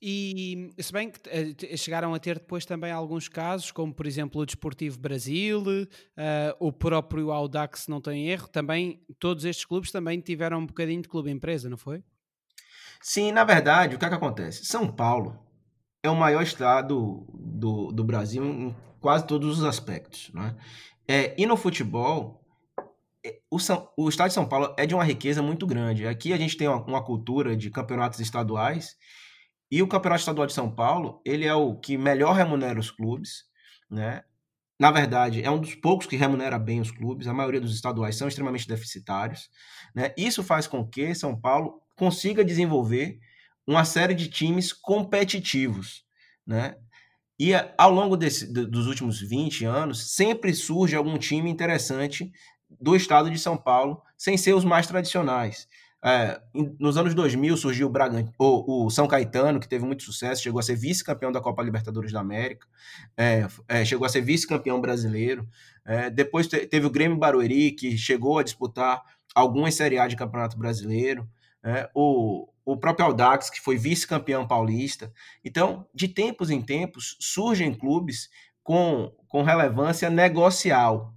E 0.00 0.70
se 0.78 0.92
bem 0.92 1.10
que 1.10 1.18
uh, 1.18 1.76
chegaram 1.76 2.14
a 2.14 2.20
ter 2.20 2.38
depois 2.38 2.64
também 2.64 2.92
alguns 2.92 3.26
casos, 3.28 3.72
como 3.72 3.92
por 3.92 4.06
exemplo 4.06 4.40
o 4.40 4.46
Desportivo 4.46 4.96
Brasil, 4.96 5.60
uh, 5.60 5.88
o 6.60 6.70
próprio 6.70 7.32
Audax, 7.32 7.80
se 7.80 7.90
não 7.90 8.00
tem 8.00 8.28
erro, 8.28 8.46
também 8.46 9.02
todos 9.18 9.44
estes 9.44 9.64
clubes 9.64 9.90
também 9.90 10.20
tiveram 10.20 10.60
um 10.60 10.66
bocadinho 10.66 11.02
de 11.02 11.08
clube 11.08 11.32
empresa, 11.32 11.68
não 11.68 11.76
foi? 11.76 12.04
Sim, 13.02 13.32
na 13.32 13.42
verdade, 13.42 13.96
o 13.96 13.98
que, 13.98 14.04
é 14.04 14.08
que 14.08 14.14
acontece? 14.14 14.64
São 14.66 14.86
Paulo 14.86 15.36
é 16.00 16.08
o 16.08 16.14
maior 16.14 16.44
estado 16.44 17.26
do, 17.34 17.90
do 17.90 18.04
Brasil 18.04 18.44
em 18.44 18.76
quase 19.00 19.26
todos 19.26 19.58
os 19.58 19.64
aspectos. 19.64 20.30
Né? 20.32 20.54
É, 21.08 21.34
e 21.36 21.44
no 21.44 21.56
futebol, 21.56 22.37
é, 22.37 22.37
o, 23.50 23.58
São, 23.58 23.88
o 23.96 24.08
estado 24.08 24.28
de 24.28 24.34
São 24.34 24.48
Paulo 24.48 24.74
é 24.78 24.86
de 24.86 24.94
uma 24.94 25.04
riqueza 25.04 25.42
muito 25.42 25.66
grande. 25.66 26.06
Aqui 26.06 26.32
a 26.32 26.36
gente 26.36 26.56
tem 26.56 26.68
uma, 26.68 26.84
uma 26.84 27.04
cultura 27.04 27.56
de 27.56 27.70
campeonatos 27.70 28.20
estaduais 28.20 28.96
e 29.70 29.82
o 29.82 29.88
campeonato 29.88 30.20
estadual 30.20 30.46
de 30.46 30.52
São 30.52 30.70
Paulo 30.70 31.20
ele 31.24 31.44
é 31.44 31.54
o 31.54 31.76
que 31.76 31.96
melhor 31.96 32.34
remunera 32.34 32.78
os 32.78 32.90
clubes, 32.90 33.44
né? 33.90 34.22
Na 34.80 34.92
verdade, 34.92 35.42
é 35.42 35.50
um 35.50 35.60
dos 35.60 35.74
poucos 35.74 36.06
que 36.06 36.16
remunera 36.16 36.56
bem 36.56 36.80
os 36.80 36.92
clubes. 36.92 37.26
A 37.26 37.34
maioria 37.34 37.60
dos 37.60 37.74
estaduais 37.74 38.14
são 38.14 38.28
extremamente 38.28 38.68
deficitários. 38.68 39.50
Né? 39.92 40.14
Isso 40.16 40.44
faz 40.44 40.68
com 40.68 40.86
que 40.86 41.16
São 41.16 41.38
Paulo 41.38 41.82
consiga 41.96 42.44
desenvolver 42.44 43.18
uma 43.66 43.84
série 43.84 44.14
de 44.14 44.28
times 44.28 44.72
competitivos, 44.72 46.04
né? 46.46 46.76
E 47.40 47.52
ao 47.76 47.92
longo 47.92 48.16
desse, 48.16 48.52
dos 48.52 48.86
últimos 48.86 49.20
20 49.20 49.64
anos, 49.64 50.14
sempre 50.14 50.52
surge 50.52 50.96
algum 50.96 51.16
time 51.16 51.48
interessante 51.48 52.32
do 52.70 52.94
estado 52.94 53.30
de 53.30 53.38
São 53.38 53.56
Paulo, 53.56 54.02
sem 54.16 54.36
ser 54.36 54.54
os 54.54 54.64
mais 54.64 54.86
tradicionais. 54.86 55.68
É, 56.00 56.40
nos 56.78 56.96
anos 56.96 57.12
2000 57.12 57.56
surgiu 57.56 57.90
o, 57.90 58.44
o, 58.44 58.86
o, 58.86 58.90
São 58.90 59.08
Caetano, 59.08 59.58
que 59.58 59.68
teve 59.68 59.84
muito 59.84 60.04
sucesso, 60.04 60.42
chegou 60.42 60.60
a 60.60 60.62
ser 60.62 60.76
vice-campeão 60.76 61.32
da 61.32 61.40
Copa 61.40 61.62
Libertadores 61.62 62.12
da 62.12 62.20
América, 62.20 62.68
é, 63.16 63.46
é, 63.66 63.84
chegou 63.84 64.06
a 64.06 64.08
ser 64.08 64.20
vice-campeão 64.20 64.80
brasileiro. 64.80 65.48
É, 65.84 66.08
depois 66.08 66.46
te, 66.46 66.66
teve 66.66 66.86
o 66.86 66.90
Grêmio 66.90 67.18
Barueri, 67.18 67.72
que 67.72 67.98
chegou 67.98 68.38
a 68.38 68.44
disputar 68.44 69.02
algumas 69.34 69.74
Série 69.74 69.98
A 69.98 70.06
de 70.06 70.16
Campeonato 70.16 70.56
Brasileiro 70.56 71.28
né? 71.62 71.88
o, 71.94 72.48
o 72.64 72.76
próprio 72.76 73.06
Audax, 73.06 73.50
que 73.50 73.60
foi 73.60 73.76
vice-campeão 73.76 74.46
paulista. 74.46 75.12
Então, 75.44 75.86
de 75.94 76.08
tempos 76.08 76.50
em 76.50 76.62
tempos, 76.62 77.16
surgem 77.20 77.74
clubes 77.74 78.28
com, 78.62 79.12
com 79.28 79.42
relevância 79.42 80.10
negocial, 80.10 81.14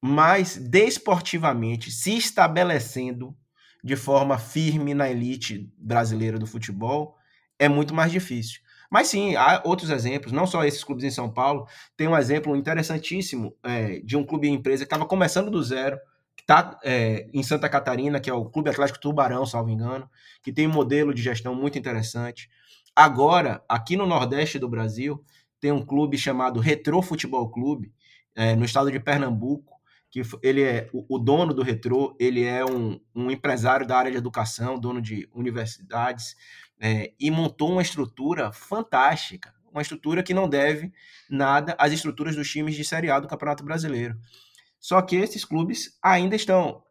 mas 0.00 0.56
desportivamente 0.56 1.90
se 1.90 2.16
estabelecendo 2.16 3.36
de 3.82 3.96
forma 3.96 4.38
firme 4.38 4.94
na 4.94 5.08
elite 5.08 5.72
brasileira 5.78 6.38
do 6.38 6.46
futebol 6.46 7.16
é 7.58 7.68
muito 7.68 7.94
mais 7.94 8.10
difícil. 8.10 8.60
Mas 8.90 9.08
sim, 9.08 9.34
há 9.36 9.62
outros 9.64 9.90
exemplos, 9.90 10.32
não 10.32 10.46
só 10.46 10.64
esses 10.64 10.84
clubes 10.84 11.04
em 11.04 11.10
São 11.10 11.32
Paulo. 11.32 11.66
Tem 11.96 12.06
um 12.06 12.16
exemplo 12.16 12.56
interessantíssimo 12.56 13.56
é, 13.62 14.00
de 14.00 14.16
um 14.16 14.24
clube 14.24 14.48
empresa 14.48 14.84
que 14.84 14.86
estava 14.86 15.06
começando 15.06 15.50
do 15.50 15.62
zero, 15.62 15.98
está 16.38 16.78
é, 16.84 17.28
em 17.32 17.42
Santa 17.42 17.68
Catarina, 17.68 18.20
que 18.20 18.30
é 18.30 18.34
o 18.34 18.44
Clube 18.44 18.70
Atlético 18.70 19.00
Tubarão, 19.00 19.44
salvo 19.44 19.70
engano, 19.70 20.08
que 20.42 20.52
tem 20.52 20.66
um 20.66 20.72
modelo 20.72 21.12
de 21.12 21.22
gestão 21.22 21.54
muito 21.54 21.78
interessante. 21.78 22.48
Agora, 22.94 23.62
aqui 23.68 23.96
no 23.96 24.06
Nordeste 24.06 24.58
do 24.58 24.68
Brasil, 24.68 25.22
tem 25.60 25.72
um 25.72 25.84
clube 25.84 26.16
chamado 26.16 26.60
Retro 26.60 27.02
Futebol 27.02 27.50
Clube, 27.50 27.92
é, 28.34 28.54
no 28.54 28.64
estado 28.64 28.90
de 28.90 29.00
Pernambuco, 29.00 29.75
que 30.10 30.22
ele 30.42 30.62
é 30.62 30.88
o, 30.92 31.18
dono 31.18 31.52
do 31.52 31.62
Retro, 31.62 32.16
ele 32.18 32.44
é 32.44 32.64
um, 32.64 33.00
um, 33.14 33.30
empresário 33.30 33.86
da 33.86 33.98
área 33.98 34.10
de 34.10 34.16
educação, 34.16 34.78
dono 34.78 35.00
de 35.02 35.28
universidades, 35.32 36.36
é, 36.80 37.12
e 37.18 37.30
montou 37.30 37.72
uma 37.72 37.82
estrutura 37.82 38.52
fantástica, 38.52 39.54
uma 39.70 39.82
estrutura 39.82 40.22
que 40.22 40.32
não 40.32 40.48
deve 40.48 40.92
nada 41.28 41.74
às 41.78 41.92
estruturas 41.92 42.34
dos 42.34 42.50
times 42.50 42.74
de 42.74 42.84
Série 42.84 43.10
A 43.10 43.20
do 43.20 43.28
Campeonato 43.28 43.64
Brasileiro. 43.64 44.16
Só 44.78 45.02
que 45.02 45.16
esses 45.16 45.44
clubes 45.44 45.98
ainda 46.02 46.36
estão 46.36 46.82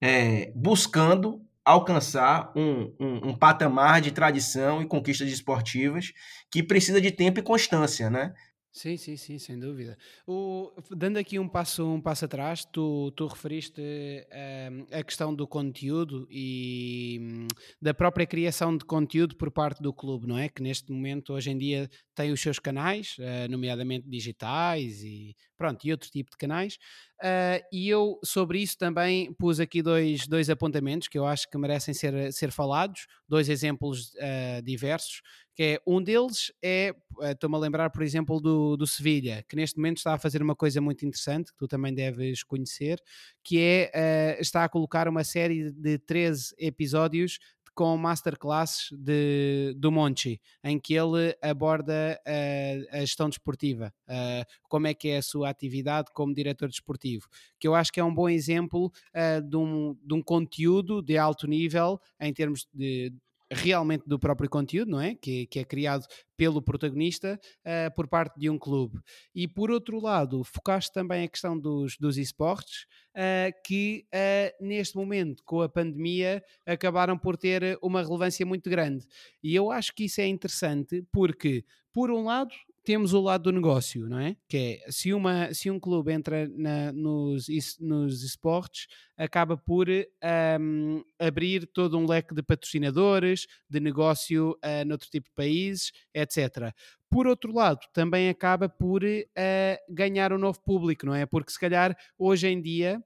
é, 0.00 0.52
buscando 0.54 1.40
alcançar 1.64 2.52
um, 2.54 2.94
um, 3.00 3.28
um, 3.28 3.34
patamar 3.36 4.00
de 4.02 4.12
tradição 4.12 4.82
e 4.82 4.86
conquistas 4.86 5.28
esportivas 5.30 6.12
que 6.50 6.62
precisa 6.62 7.00
de 7.00 7.10
tempo 7.10 7.40
e 7.40 7.42
constância, 7.42 8.10
né? 8.10 8.34
Sim, 8.76 8.96
sim, 8.96 9.16
sim, 9.16 9.38
sem 9.38 9.56
dúvida. 9.56 9.96
O, 10.26 10.72
dando 10.90 11.16
aqui 11.16 11.38
um 11.38 11.48
passo, 11.48 11.86
um 11.86 12.00
passo 12.00 12.24
atrás, 12.24 12.64
tu, 12.64 13.12
tu 13.12 13.24
referiste 13.28 13.80
um, 13.80 14.98
a 14.98 15.00
questão 15.04 15.32
do 15.32 15.46
conteúdo 15.46 16.26
e 16.28 17.20
um, 17.22 17.46
da 17.80 17.94
própria 17.94 18.26
criação 18.26 18.76
de 18.76 18.84
conteúdo 18.84 19.36
por 19.36 19.52
parte 19.52 19.80
do 19.80 19.92
clube, 19.92 20.26
não 20.26 20.36
é? 20.36 20.48
Que 20.48 20.60
neste 20.60 20.90
momento, 20.90 21.34
hoje 21.34 21.52
em 21.52 21.56
dia, 21.56 21.88
tem 22.16 22.32
os 22.32 22.40
seus 22.40 22.58
canais, 22.58 23.14
uh, 23.20 23.48
nomeadamente 23.48 24.08
digitais 24.08 25.04
e 25.04 25.36
pronto, 25.64 25.86
e 25.86 25.90
outro 25.92 26.10
tipo 26.10 26.30
de 26.30 26.36
canais. 26.36 26.78
Uh, 27.22 27.64
e 27.72 27.88
eu 27.88 28.18
sobre 28.22 28.60
isso 28.60 28.76
também 28.76 29.32
pus 29.34 29.58
aqui 29.58 29.80
dois, 29.80 30.26
dois 30.26 30.50
apontamentos 30.50 31.08
que 31.08 31.18
eu 31.18 31.24
acho 31.24 31.48
que 31.48 31.56
merecem 31.56 31.94
ser, 31.94 32.32
ser 32.32 32.50
falados, 32.50 33.06
dois 33.26 33.48
exemplos 33.48 34.12
uh, 34.14 34.62
diversos 34.62 35.22
que 35.56 35.62
é 35.62 35.80
um 35.86 36.02
deles 36.02 36.52
é, 36.60 36.92
eh, 37.20 37.30
estou-me 37.30 37.54
a 37.54 37.58
lembrar, 37.60 37.88
por 37.90 38.02
exemplo, 38.02 38.40
do, 38.40 38.76
do 38.76 38.88
Sevilha, 38.88 39.44
que 39.48 39.54
neste 39.54 39.76
momento 39.76 39.98
está 39.98 40.14
a 40.14 40.18
fazer 40.18 40.42
uma 40.42 40.56
coisa 40.56 40.80
muito 40.80 41.06
interessante, 41.06 41.52
que 41.52 41.58
tu 41.58 41.68
também 41.68 41.94
deves 41.94 42.42
conhecer, 42.42 43.00
que 43.44 43.60
é, 43.60 44.36
uh, 44.36 44.42
está 44.42 44.64
a 44.64 44.68
colocar 44.68 45.06
uma 45.06 45.22
série 45.22 45.70
de 45.70 45.96
13 45.98 46.56
episódios 46.58 47.38
com 47.74 47.96
masterclasses 47.96 48.88
de, 48.92 49.74
do 49.76 49.90
Monchi, 49.90 50.40
em 50.62 50.78
que 50.78 50.94
ele 50.94 51.36
aborda 51.42 52.20
uh, 52.26 52.96
a 52.96 53.00
gestão 53.00 53.28
desportiva, 53.28 53.92
uh, 54.08 54.44
como 54.68 54.86
é 54.86 54.94
que 54.94 55.08
é 55.08 55.18
a 55.18 55.22
sua 55.22 55.50
atividade 55.50 56.10
como 56.14 56.32
diretor 56.32 56.68
desportivo, 56.68 57.26
que 57.58 57.66
eu 57.66 57.74
acho 57.74 57.92
que 57.92 57.98
é 57.98 58.04
um 58.04 58.14
bom 58.14 58.28
exemplo 58.28 58.86
uh, 58.86 59.42
de, 59.42 59.56
um, 59.56 59.96
de 60.02 60.14
um 60.14 60.22
conteúdo 60.22 61.02
de 61.02 61.18
alto 61.18 61.46
nível 61.46 62.00
em 62.20 62.32
termos 62.32 62.66
de 62.72 63.12
realmente 63.52 64.04
do 64.06 64.18
próprio 64.18 64.48
conteúdo, 64.48 64.90
não 64.90 65.00
é? 65.00 65.14
Que, 65.14 65.46
que 65.46 65.58
é 65.58 65.64
criado 65.64 66.06
pelo 66.36 66.62
protagonista 66.62 67.38
uh, 67.60 67.94
por 67.94 68.08
parte 68.08 68.38
de 68.38 68.50
um 68.50 68.58
clube. 68.58 68.98
E 69.34 69.46
por 69.46 69.70
outro 69.70 70.00
lado, 70.00 70.42
focaste 70.44 70.92
também 70.92 71.24
a 71.24 71.28
questão 71.28 71.58
dos, 71.58 71.96
dos 71.98 72.16
esportes, 72.16 72.86
uh, 73.16 73.52
que 73.64 74.04
uh, 74.14 74.64
neste 74.64 74.96
momento, 74.96 75.42
com 75.44 75.60
a 75.60 75.68
pandemia, 75.68 76.42
acabaram 76.66 77.18
por 77.18 77.36
ter 77.36 77.78
uma 77.82 78.02
relevância 78.02 78.44
muito 78.44 78.68
grande. 78.68 79.06
E 79.42 79.54
eu 79.54 79.70
acho 79.70 79.94
que 79.94 80.04
isso 80.04 80.20
é 80.20 80.26
interessante 80.26 81.04
porque, 81.12 81.64
por 81.92 82.10
um 82.10 82.24
lado, 82.24 82.54
temos 82.84 83.14
o 83.14 83.20
lado 83.20 83.44
do 83.44 83.52
negócio, 83.52 84.06
não 84.08 84.18
é? 84.18 84.36
Que 84.46 84.82
é, 84.86 84.90
se, 84.90 85.12
uma, 85.14 85.52
se 85.54 85.70
um 85.70 85.80
clube 85.80 86.12
entra 86.12 86.46
na, 86.48 86.92
nos, 86.92 87.46
nos 87.80 88.22
esportes, 88.22 88.86
acaba 89.16 89.56
por 89.56 89.88
um, 89.88 91.02
abrir 91.18 91.66
todo 91.66 91.98
um 91.98 92.06
leque 92.06 92.34
de 92.34 92.42
patrocinadores, 92.42 93.46
de 93.68 93.80
negócio 93.80 94.50
uh, 94.50 94.84
noutro 94.86 95.08
tipo 95.08 95.28
de 95.28 95.34
países, 95.34 95.92
etc. 96.12 96.72
Por 97.10 97.26
outro 97.26 97.52
lado, 97.52 97.80
também 97.92 98.28
acaba 98.28 98.68
por 98.68 99.02
uh, 99.02 99.76
ganhar 99.88 100.32
um 100.32 100.38
novo 100.38 100.60
público, 100.60 101.06
não 101.06 101.14
é? 101.14 101.24
Porque 101.24 101.52
se 101.52 101.58
calhar 101.58 101.96
hoje 102.18 102.48
em 102.48 102.60
dia 102.60 103.02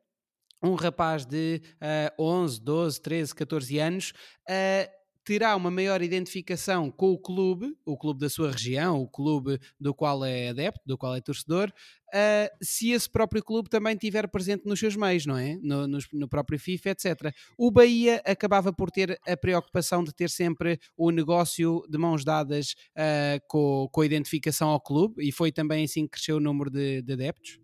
um 0.63 0.75
rapaz 0.75 1.25
de 1.25 1.63
uh, 2.19 2.23
11, 2.23 2.61
12, 2.61 3.01
13, 3.01 3.35
14 3.35 3.79
anos 3.79 4.13
uh, 4.49 4.98
terá 5.29 5.55
uma 5.55 5.71
maior 5.71 6.01
identificação 6.01 6.91
com 6.91 7.13
o 7.13 7.19
clube, 7.19 7.77
o 7.85 7.99
clube 7.99 8.19
da 8.19 8.31
sua 8.31 8.51
região, 8.51 8.99
o 8.99 9.07
clube 9.07 9.61
do 9.79 9.93
qual 9.93 10.25
é 10.25 10.49
adepto, 10.49 10.81
do 10.87 10.97
qual 10.97 11.15
é 11.15 11.21
torcedor, 11.21 11.69
uh, 11.69 12.57
se 12.63 12.93
esse 12.93 13.11
próprio 13.11 13.45
clube 13.45 13.69
também 13.69 13.93
estiver 13.93 14.27
presente 14.29 14.65
nos 14.65 14.81
seus 14.81 14.97
meios, 14.97 15.27
não 15.27 15.37
é? 15.37 15.59
No, 15.61 15.87
no, 15.87 15.99
no, 16.15 16.27
próprio 16.27 16.59
FIFA, 16.59 16.89
etc. 16.93 17.35
O 17.59 17.71
Bahia 17.71 18.23
acabava 18.25 18.73
por 18.73 18.91
ter 18.91 19.21
a 19.29 19.37
preocupação 19.37 20.03
de 20.03 20.15
ter 20.15 20.31
sempre 20.31 20.81
o 20.97 21.11
negócio 21.11 21.85
de 21.91 21.99
mãos 21.99 22.25
dadas 22.25 22.75
uh, 22.97 23.39
com, 23.51 23.87
com 23.93 24.01
a 24.01 24.07
identificação 24.07 24.71
ao 24.71 24.81
clube 24.81 25.23
e 25.23 25.31
foi 25.31 25.53
também 25.53 25.85
assim 25.85 26.05
que 26.05 26.13
cresceu 26.13 26.39
o 26.39 26.41
número 26.41 26.71
de, 26.71 27.03
de 27.03 27.13
adeptos? 27.13 27.61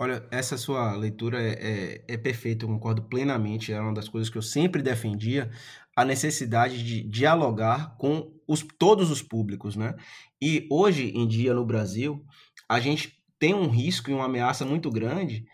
Olha, 0.00 0.24
essa 0.30 0.56
sua 0.56 0.94
leitura 0.94 1.42
é, 1.42 2.04
é, 2.06 2.14
é, 2.14 2.16
perfeita, 2.16 2.64
eu 2.64 2.68
concordo 2.68 3.02
plenamente. 3.02 3.72
É 3.72 3.80
uma 3.80 3.92
das 3.92 4.08
coisas 4.08 4.30
que 4.30 4.38
eu 4.38 4.42
sempre 4.42 4.80
defendia, 4.80 5.50
a 5.98 6.04
necessidade 6.04 6.84
de 6.84 7.02
dialogar 7.02 7.96
com 7.98 8.32
os, 8.46 8.64
todos 8.78 9.10
os 9.10 9.20
públicos, 9.20 9.74
né? 9.74 9.96
E 10.40 10.64
hoje 10.70 11.10
em 11.12 11.26
dia 11.26 11.52
no 11.52 11.66
Brasil, 11.66 12.24
a 12.68 12.78
gente 12.78 13.20
tem 13.36 13.52
um 13.52 13.68
risco 13.68 14.08
e 14.08 14.14
uma 14.14 14.26
ameaça 14.26 14.64
muito 14.64 14.92
grande 14.92 15.44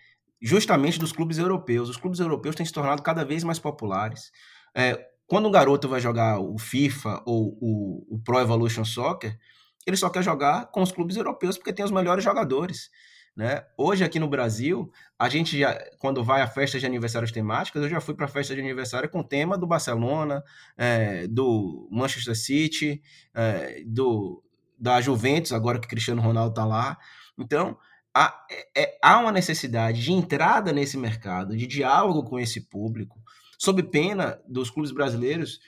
justamente 0.43 0.99
dos 0.99 1.13
clubes 1.13 1.39
europeus. 1.39 1.89
Os 1.89 1.97
clubes 1.97 2.21
europeus 2.21 2.55
têm 2.55 2.67
se 2.67 2.75
tornado 2.75 3.01
cada 3.01 3.25
vez 3.25 3.43
mais 3.43 3.59
populares. 3.59 4.31
É, 4.77 5.03
quando 5.27 5.49
um 5.49 5.51
garoto 5.51 5.89
vai 5.89 5.99
jogar 5.99 6.39
o 6.39 6.59
FIFA 6.59 7.23
ou 7.25 7.57
o, 7.59 8.17
o 8.17 8.19
Pro 8.19 8.39
Evolution 8.39 8.85
Soccer, 8.85 9.39
ele 9.87 9.97
só 9.97 10.11
quer 10.11 10.23
jogar 10.23 10.67
com 10.67 10.83
os 10.83 10.93
clubes 10.93 11.17
europeus 11.17 11.57
porque 11.57 11.73
tem 11.73 11.87
os 11.87 11.91
melhores 11.91 12.23
jogadores. 12.23 12.91
Né? 13.37 13.64
Hoje 13.76 14.05
aqui 14.05 14.20
no 14.20 14.28
Brasil, 14.28 14.93
a 15.18 15.28
gente 15.28 15.59
já, 15.59 15.76
quando 15.99 16.22
vai 16.22 16.41
a 16.41 16.47
festas 16.47 16.80
de 16.80 16.87
aniversários 16.87 17.32
temáticas, 17.32 17.82
eu 17.82 17.89
já 17.89 18.01
fui 18.01 18.14
para 18.14 18.28
festa 18.28 18.55
de 18.55 18.61
aniversário 18.61 19.09
com 19.09 19.24
tema 19.24 19.59
do 19.59 19.66
Barcelona, 19.66 20.43
é, 20.76 21.26
do 21.26 21.89
Manchester 21.91 22.37
City, 22.37 23.03
é, 23.35 23.82
do 23.87 24.41
da 24.78 25.01
Juventus, 25.01 25.53
agora 25.53 25.78
que 25.78 25.89
Cristiano 25.89 26.20
Ronaldo 26.20 26.51
está 26.51 26.64
lá. 26.64 26.99
Então, 27.39 27.78
há, 28.14 28.45
é, 28.51 28.82
é, 28.82 28.99
há 29.03 29.18
uma 29.18 29.32
necessidade 29.32 30.03
de 30.03 30.12
entrada 30.12 30.72
nesse 30.72 30.97
mercado, 30.97 31.57
de 31.57 31.66
diálogo 31.66 32.22
com 32.22 32.39
esse 32.39 32.61
público, 32.61 33.20
sob 33.59 33.82
pena 33.82 34.39
dos 34.47 34.70
clubes 34.70 34.93
brasileiros 34.93 35.59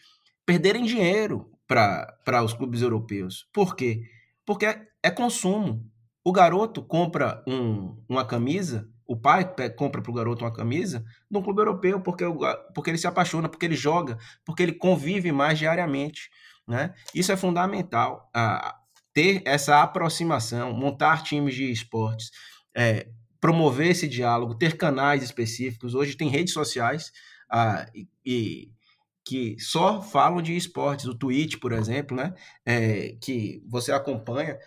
perderem 0.44 0.84
dinheiro 0.84 1.50
para 1.66 2.44
os 2.44 2.52
clubes 2.52 2.82
europeus. 2.82 3.48
Por 3.52 3.74
quê? 3.74 4.02
Porque 4.44 4.66
é, 4.66 4.86
é 5.02 5.10
consumo. 5.10 5.90
O 6.26 6.32
garoto 6.32 6.82
compra 6.82 7.40
um, 7.46 7.96
uma 8.08 8.24
camisa, 8.24 8.90
o 9.06 9.16
pai 9.16 9.44
compra 9.76 10.02
para 10.02 10.10
o 10.10 10.14
garoto 10.14 10.44
uma 10.44 10.52
camisa 10.52 11.04
de 11.30 11.38
um 11.38 11.40
clube 11.40 11.60
europeu, 11.60 12.00
porque, 12.00 12.24
porque 12.74 12.90
ele 12.90 12.98
se 12.98 13.06
apaixona, 13.06 13.48
porque 13.48 13.64
ele 13.64 13.76
joga, 13.76 14.18
porque 14.44 14.60
ele 14.64 14.72
convive 14.72 15.30
mais 15.30 15.56
diariamente. 15.56 16.28
Né? 16.66 16.92
Isso 17.14 17.30
é 17.30 17.36
fundamental, 17.36 18.28
ter 19.14 19.40
essa 19.44 19.80
aproximação, 19.80 20.72
montar 20.72 21.22
times 21.22 21.54
de 21.54 21.70
esportes, 21.70 22.32
é, 22.76 23.06
promover 23.40 23.92
esse 23.92 24.08
diálogo, 24.08 24.56
ter 24.56 24.76
canais 24.76 25.22
específicos. 25.22 25.94
Hoje 25.94 26.16
tem 26.16 26.28
redes 26.28 26.52
sociais 26.52 27.12
e, 27.94 28.08
e, 28.26 28.70
que 29.26 29.56
só 29.60 30.00
falam 30.00 30.40
de 30.40 30.56
esportes. 30.56 31.06
O 31.06 31.14
Twitch, 31.14 31.58
por 31.58 31.72
exemplo, 31.72 32.16
né, 32.16 32.34
é, 32.64 33.16
que 33.20 33.62
você 33.68 33.92
acompanha, 33.92 34.58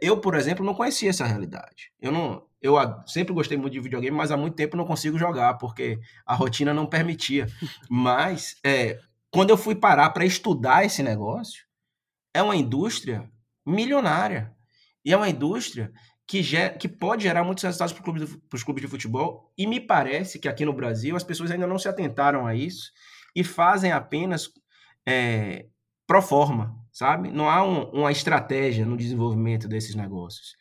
eu, 0.00 0.20
por 0.20 0.34
exemplo, 0.34 0.64
não 0.64 0.74
conhecia 0.74 1.10
essa 1.10 1.26
realidade. 1.26 1.92
Eu 2.00 2.10
não, 2.12 2.46
eu 2.60 2.74
sempre 3.06 3.32
gostei 3.32 3.56
muito 3.56 3.72
de 3.72 3.80
videogame, 3.80 4.16
mas 4.16 4.30
há 4.30 4.36
muito 4.36 4.54
tempo 4.54 4.76
não 4.76 4.84
consigo 4.84 5.18
jogar 5.18 5.54
porque 5.54 5.98
a 6.26 6.34
rotina 6.34 6.74
não 6.74 6.86
permitia. 6.86 7.46
Mas 7.88 8.56
é, 8.64 8.98
quando 9.30 9.50
eu 9.50 9.56
fui 9.56 9.74
parar 9.74 10.10
para 10.10 10.24
estudar 10.24 10.84
esse 10.84 11.02
negócio, 11.02 11.64
é 12.34 12.42
uma 12.42 12.56
indústria 12.56 13.30
milionária 13.64 14.52
e 15.04 15.12
é 15.12 15.16
uma 15.16 15.28
indústria 15.28 15.92
que, 16.26 16.42
ger, 16.42 16.76
que 16.76 16.88
pode 16.88 17.22
gerar 17.22 17.44
muitos 17.44 17.64
resultados 17.64 17.92
para 17.92 18.02
clube 18.02 18.42
os 18.52 18.62
clubes 18.62 18.82
de 18.82 18.88
futebol. 18.88 19.52
E 19.56 19.66
me 19.66 19.80
parece 19.80 20.38
que 20.38 20.48
aqui 20.48 20.64
no 20.64 20.72
Brasil 20.72 21.16
as 21.16 21.24
pessoas 21.24 21.50
ainda 21.50 21.66
não 21.66 21.78
se 21.78 21.88
atentaram 21.88 22.46
a 22.46 22.54
isso 22.54 22.92
e 23.34 23.42
fazem 23.44 23.92
apenas 23.92 24.50
é, 25.06 25.66
pro 26.06 26.20
forma, 26.20 26.76
sabe? 26.98 27.30
Não 27.30 27.48
há 27.48 27.64
um, 27.64 27.84
uma 27.90 28.10
estratégia 28.10 28.84
no 28.84 28.96
desenvolvimento 28.96 29.68
desses 29.68 29.94
negócios. 29.94 30.56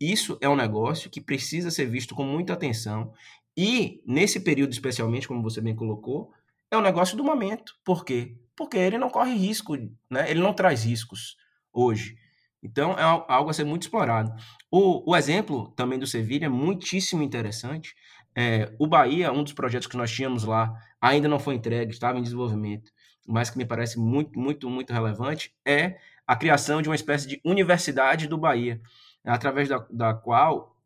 Isso 0.00 0.38
é 0.40 0.48
um 0.48 0.54
negócio 0.54 1.10
que 1.10 1.20
precisa 1.20 1.68
ser 1.68 1.86
visto 1.86 2.14
com 2.14 2.22
muita 2.22 2.52
atenção 2.52 3.12
e, 3.58 4.00
nesse 4.06 4.38
período 4.38 4.70
especialmente, 4.70 5.26
como 5.26 5.42
você 5.42 5.60
bem 5.60 5.74
colocou, 5.74 6.30
é 6.70 6.78
um 6.78 6.80
negócio 6.80 7.16
do 7.16 7.24
momento. 7.24 7.74
Por 7.84 8.04
quê? 8.04 8.36
Porque 8.56 8.76
ele 8.76 8.98
não 8.98 9.10
corre 9.10 9.34
risco, 9.34 9.76
né? 10.08 10.30
ele 10.30 10.38
não 10.38 10.54
traz 10.54 10.84
riscos 10.84 11.36
hoje. 11.72 12.14
Então, 12.62 12.92
é 12.92 13.02
algo 13.02 13.50
a 13.50 13.52
ser 13.52 13.64
muito 13.64 13.82
explorado. 13.82 14.32
O, 14.70 15.10
o 15.10 15.16
exemplo 15.16 15.72
também 15.72 15.98
do 15.98 16.06
Sevilha 16.06 16.46
é 16.46 16.48
muitíssimo 16.48 17.20
interessante. 17.24 17.96
É, 18.36 18.72
o 18.78 18.86
Bahia, 18.86 19.32
um 19.32 19.42
dos 19.42 19.54
projetos 19.54 19.88
que 19.88 19.96
nós 19.96 20.12
tínhamos 20.12 20.44
lá, 20.44 20.72
ainda 21.00 21.26
não 21.26 21.40
foi 21.40 21.56
entregue, 21.56 21.90
estava 21.92 22.16
em 22.16 22.22
desenvolvimento 22.22 22.92
mas 23.30 23.48
que 23.48 23.58
me 23.58 23.64
parece 23.64 23.98
muito, 23.98 24.38
muito, 24.38 24.68
muito 24.68 24.92
relevante, 24.92 25.54
é 25.64 25.98
a 26.26 26.36
criação 26.36 26.82
de 26.82 26.88
uma 26.88 26.94
espécie 26.94 27.28
de 27.28 27.40
universidade 27.44 28.26
do 28.26 28.36
Bahia, 28.36 28.80
através 29.24 29.68
da, 29.68 29.86
da 29.90 30.14
qual 30.14 30.76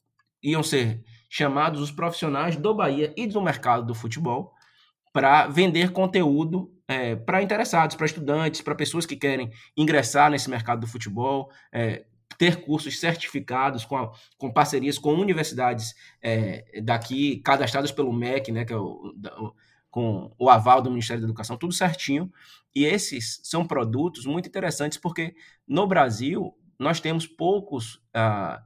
iam 0.43 0.63
ser 0.63 1.03
chamados 1.29 1.81
os 1.81 1.91
profissionais 1.91 2.57
do 2.57 2.75
Bahia 2.75 3.13
e 3.17 3.27
do 3.27 3.41
mercado 3.41 3.87
do 3.87 3.95
futebol 3.95 4.53
para 5.13 5.47
vender 5.47 5.91
conteúdo 5.93 6.71
é, 6.87 7.17
para 7.17 7.43
interessados, 7.43 7.97
para 7.97 8.07
estudantes, 8.07 8.61
para 8.61 8.75
pessoas 8.75 9.07
que 9.07 9.17
querem 9.17 9.51
ingressar 9.77 10.31
nesse 10.31 10.51
mercado 10.51 10.81
do 10.81 10.87
futebol, 10.87 11.51
é, 11.73 12.05
ter 12.37 12.57
cursos 12.63 13.01
certificados 13.01 13.85
com, 13.85 13.97
a, 13.97 14.13
com 14.37 14.53
parcerias 14.53 14.99
com 14.99 15.15
universidades 15.15 15.95
é, 16.21 16.81
daqui, 16.83 17.39
cadastradas 17.39 17.91
pelo 17.91 18.13
MEC, 18.13 18.53
né, 18.53 18.65
que 18.65 18.73
é 18.73 18.77
o, 18.77 19.15
com 19.95 20.35
o 20.37 20.51
aval 20.51 20.83
do 20.83 20.91
Ministério 20.91 21.23
da 21.23 21.29
Educação, 21.29 21.57
tudo 21.57 21.73
certinho. 21.73 22.29
E 22.75 22.85
esses 22.85 23.39
são 23.45 23.65
produtos 23.65 24.27
muito 24.27 24.49
interessantes 24.49 24.99
porque 24.99 25.37
no 25.69 25.87
Brasil 25.87 26.53
nós 26.77 26.99
temos 26.99 27.29
poucos, 27.29 28.03
uh, 28.09 28.61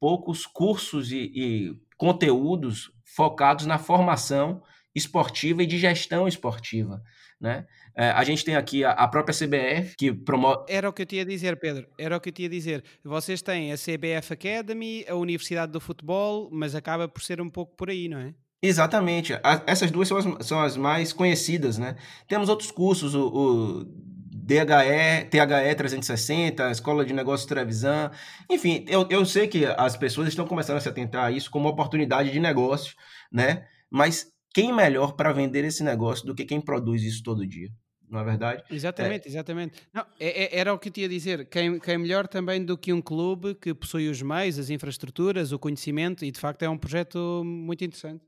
poucos 0.00 0.46
cursos 0.46 1.12
e, 1.12 1.30
e, 1.34 1.76
conteúdos 1.98 2.90
focados 3.04 3.66
na 3.66 3.78
formação 3.78 4.62
esportiva 4.94 5.62
e 5.62 5.66
de 5.66 5.76
gestão 5.76 6.26
esportiva. 6.26 7.02
Né? 7.38 7.66
É, 7.94 8.08
a 8.08 8.24
gente 8.24 8.42
tem 8.42 8.56
aqui 8.56 8.82
a, 8.82 8.92
a, 8.92 9.06
própria 9.06 9.36
CBF 9.36 9.94
que 9.94 10.10
promove. 10.10 10.64
Era 10.70 10.88
o 10.88 10.92
que 10.92 11.02
eu 11.02 11.06
tinha 11.06 11.20
a 11.20 11.26
dizer, 11.26 11.60
Pedro. 11.60 11.86
Era 11.98 12.16
o 12.16 12.20
que 12.20 12.30
eu 12.30 12.32
tinha 12.32 12.48
a 12.48 12.50
dizer. 12.50 12.82
Vocês 13.04 13.42
têm 13.42 13.72
a 13.72 13.76
CBF 13.76 14.32
Academy, 14.32 15.04
a 15.06 15.14
Universidade 15.16 15.70
do 15.70 15.80
Futebol, 15.82 16.48
mas 16.50 16.74
acaba 16.74 17.06
por 17.08 17.20
ser 17.20 17.42
um 17.42 17.50
pouco 17.50 17.76
por 17.76 17.90
aí, 17.90 18.08
não 18.08 18.18
é? 18.18 18.34
Exatamente. 18.62 19.32
essas 19.66 19.90
duas 19.90 20.06
são 20.06 20.18
as, 20.18 20.46
são 20.46 20.60
as 20.60 20.76
mais 20.76 21.12
conhecidas, 21.12 21.78
né? 21.78 21.96
Temos 22.28 22.48
outros 22.48 22.70
cursos, 22.70 23.12
o, 23.14 23.26
o 23.26 23.84
DHE, 23.84 25.28
THE 25.30 25.74
360, 25.76 26.66
a 26.66 26.70
Escola 26.70 27.04
de 27.04 27.12
Negócios 27.12 27.46
Trevisan. 27.46 28.10
Enfim, 28.48 28.84
eu, 28.88 29.06
eu 29.10 29.26
sei 29.26 29.48
que 29.48 29.64
as 29.64 29.96
pessoas 29.96 30.28
estão 30.28 30.46
começando 30.46 30.76
a 30.76 30.80
se 30.80 30.88
atentar 30.88 31.24
a 31.24 31.30
isso 31.30 31.50
como 31.50 31.68
oportunidade 31.68 32.30
de 32.30 32.38
negócio, 32.38 32.94
né? 33.32 33.66
Mas 33.90 34.28
quem 34.54 34.72
melhor 34.72 35.14
para 35.14 35.32
vender 35.32 35.64
esse 35.64 35.82
negócio 35.82 36.24
do 36.24 36.34
que 36.34 36.44
quem 36.44 36.60
produz 36.60 37.02
isso 37.02 37.22
todo 37.22 37.46
dia? 37.46 37.68
Não 38.08 38.20
é 38.20 38.24
verdade? 38.24 38.62
Exatamente, 38.70 39.26
é. 39.26 39.30
exatamente. 39.30 39.80
Não, 39.92 40.04
é, 40.20 40.44
é, 40.44 40.58
era 40.58 40.72
o 40.72 40.78
que 40.78 40.88
eu 40.88 40.92
tinha 40.92 41.06
a 41.06 41.10
dizer. 41.10 41.48
Quem, 41.48 41.80
quem 41.80 41.96
melhor 41.96 42.28
também 42.28 42.62
do 42.62 42.76
que 42.76 42.92
um 42.92 43.00
clube 43.00 43.54
que 43.54 43.72
possui 43.72 44.08
os 44.08 44.20
meios, 44.20 44.58
as 44.58 44.68
infraestruturas, 44.68 45.50
o 45.50 45.58
conhecimento, 45.58 46.24
e 46.24 46.30
de 46.30 46.38
facto 46.38 46.62
é 46.62 46.68
um 46.68 46.76
projeto 46.76 47.42
muito 47.44 47.82
interessante. 47.82 48.22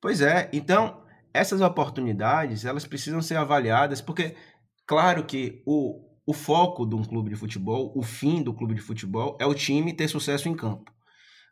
Pois 0.00 0.20
é, 0.20 0.48
então 0.52 1.04
essas 1.32 1.60
oportunidades 1.60 2.64
elas 2.64 2.86
precisam 2.86 3.22
ser 3.22 3.36
avaliadas 3.36 4.00
porque 4.00 4.34
Claro 4.90 5.24
que 5.24 5.62
o, 5.64 6.04
o 6.26 6.34
foco 6.34 6.84
de 6.84 6.96
um 6.96 7.04
clube 7.04 7.30
de 7.30 7.36
futebol, 7.36 7.92
o 7.94 8.02
fim 8.02 8.42
do 8.42 8.52
clube 8.52 8.74
de 8.74 8.80
futebol, 8.80 9.38
é 9.40 9.46
o 9.46 9.54
time 9.54 9.94
ter 9.94 10.08
sucesso 10.08 10.48
em 10.48 10.56
campo. 10.56 10.92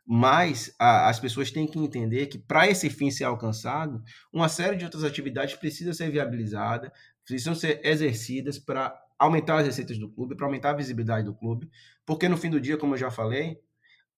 Mas 0.05 0.75
a, 0.77 1.07
as 1.07 1.21
pessoas 1.21 1.49
têm 1.49 1.65
que 1.65 1.79
entender 1.79 2.25
que 2.25 2.37
para 2.37 2.67
esse 2.67 2.89
fim 2.89 3.09
ser 3.09 3.23
alcançado, 3.23 4.03
uma 4.33 4.49
série 4.49 4.75
de 4.75 4.83
outras 4.83 5.05
atividades 5.05 5.55
precisa 5.55 5.93
ser 5.93 6.11
viabilizada, 6.11 6.91
precisam 7.23 7.55
ser 7.55 7.79
exercidas 7.81 8.59
para 8.59 8.93
aumentar 9.17 9.59
as 9.59 9.67
receitas 9.67 9.97
do 9.97 10.09
clube, 10.09 10.35
para 10.35 10.45
aumentar 10.45 10.71
a 10.71 10.75
visibilidade 10.75 11.23
do 11.23 11.33
clube, 11.33 11.69
porque 12.05 12.27
no 12.27 12.35
fim 12.35 12.49
do 12.49 12.59
dia, 12.59 12.75
como 12.75 12.95
eu 12.95 12.99
já 12.99 13.09
falei, 13.09 13.57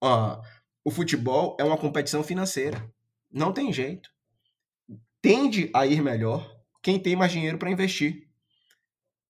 ó, 0.01 0.41
o 0.83 0.89
futebol 0.89 1.55
é 1.59 1.63
uma 1.63 1.77
competição 1.77 2.23
financeira. 2.23 2.83
Não 3.31 3.53
tem 3.53 3.71
jeito. 3.71 4.10
Tende 5.21 5.69
a 5.73 5.85
ir 5.85 6.01
melhor 6.01 6.49
quem 6.81 6.99
tem 6.99 7.15
mais 7.15 7.31
dinheiro 7.31 7.57
para 7.57 7.71
investir. 7.71 8.27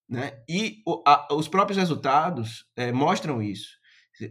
Né? 0.08 0.42
E 0.48 0.82
o, 0.86 1.02
a, 1.06 1.28
os 1.34 1.48
próprios 1.48 1.78
resultados 1.78 2.66
é, 2.76 2.92
mostram 2.92 3.42
isso. 3.42 3.68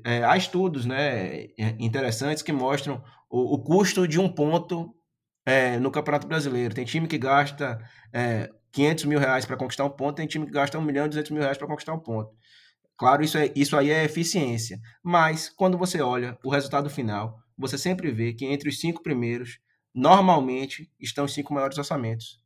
É, 0.06 0.24
há 0.24 0.38
estudos 0.38 0.86
né, 0.86 1.46
é, 1.58 1.76
interessantes 1.80 2.44
que 2.44 2.52
mostram 2.52 3.04
o, 3.30 3.56
o 3.56 3.64
custo 3.64 4.08
de 4.08 4.20
um 4.20 4.30
ponto 4.30 4.96
é, 5.46 5.78
no 5.80 5.92
Campeonato 5.92 6.28
Brasileiro. 6.28 6.74
Tem 6.74 6.86
time 6.86 7.08
que 7.08 7.18
gasta 7.18 7.80
500 8.72 9.06
mil 9.06 9.20
reais 9.20 9.46
para 9.46 9.58
conquistar 9.58 9.86
um 9.86 9.90
ponto, 9.90 10.16
tem 10.16 10.28
time 10.28 10.46
que 10.46 10.52
gasta 10.52 10.78
1 10.78 10.82
milhão 10.82 11.06
e 11.06 11.10
200 11.10 11.32
mil 11.32 11.42
reais 11.42 11.58
para 11.58 11.68
conquistar 11.68 11.94
um 11.94 12.00
ponto. 12.00 12.32
Claro, 13.02 13.24
isso, 13.24 13.38
é, 13.38 13.52
isso 13.56 13.76
aí 13.76 13.90
é 13.90 14.04
eficiência. 14.04 14.80
Mas, 15.04 15.50
quando 15.50 15.78
você 15.78 16.02
olha 16.02 16.38
o 16.44 16.52
resultado 16.52 16.90
final, 16.90 17.40
você 17.58 17.76
sempre 17.76 18.12
vê 18.12 18.32
que 18.32 18.46
entre 18.46 18.70
os 18.70 18.80
cinco 18.80 19.02
primeiros, 19.02 19.58
normalmente, 19.94 20.92
estão 21.00 21.26
os 21.26 21.34
cinco 21.34 21.54
maiores 21.54 21.78
orçamentos 21.78 22.42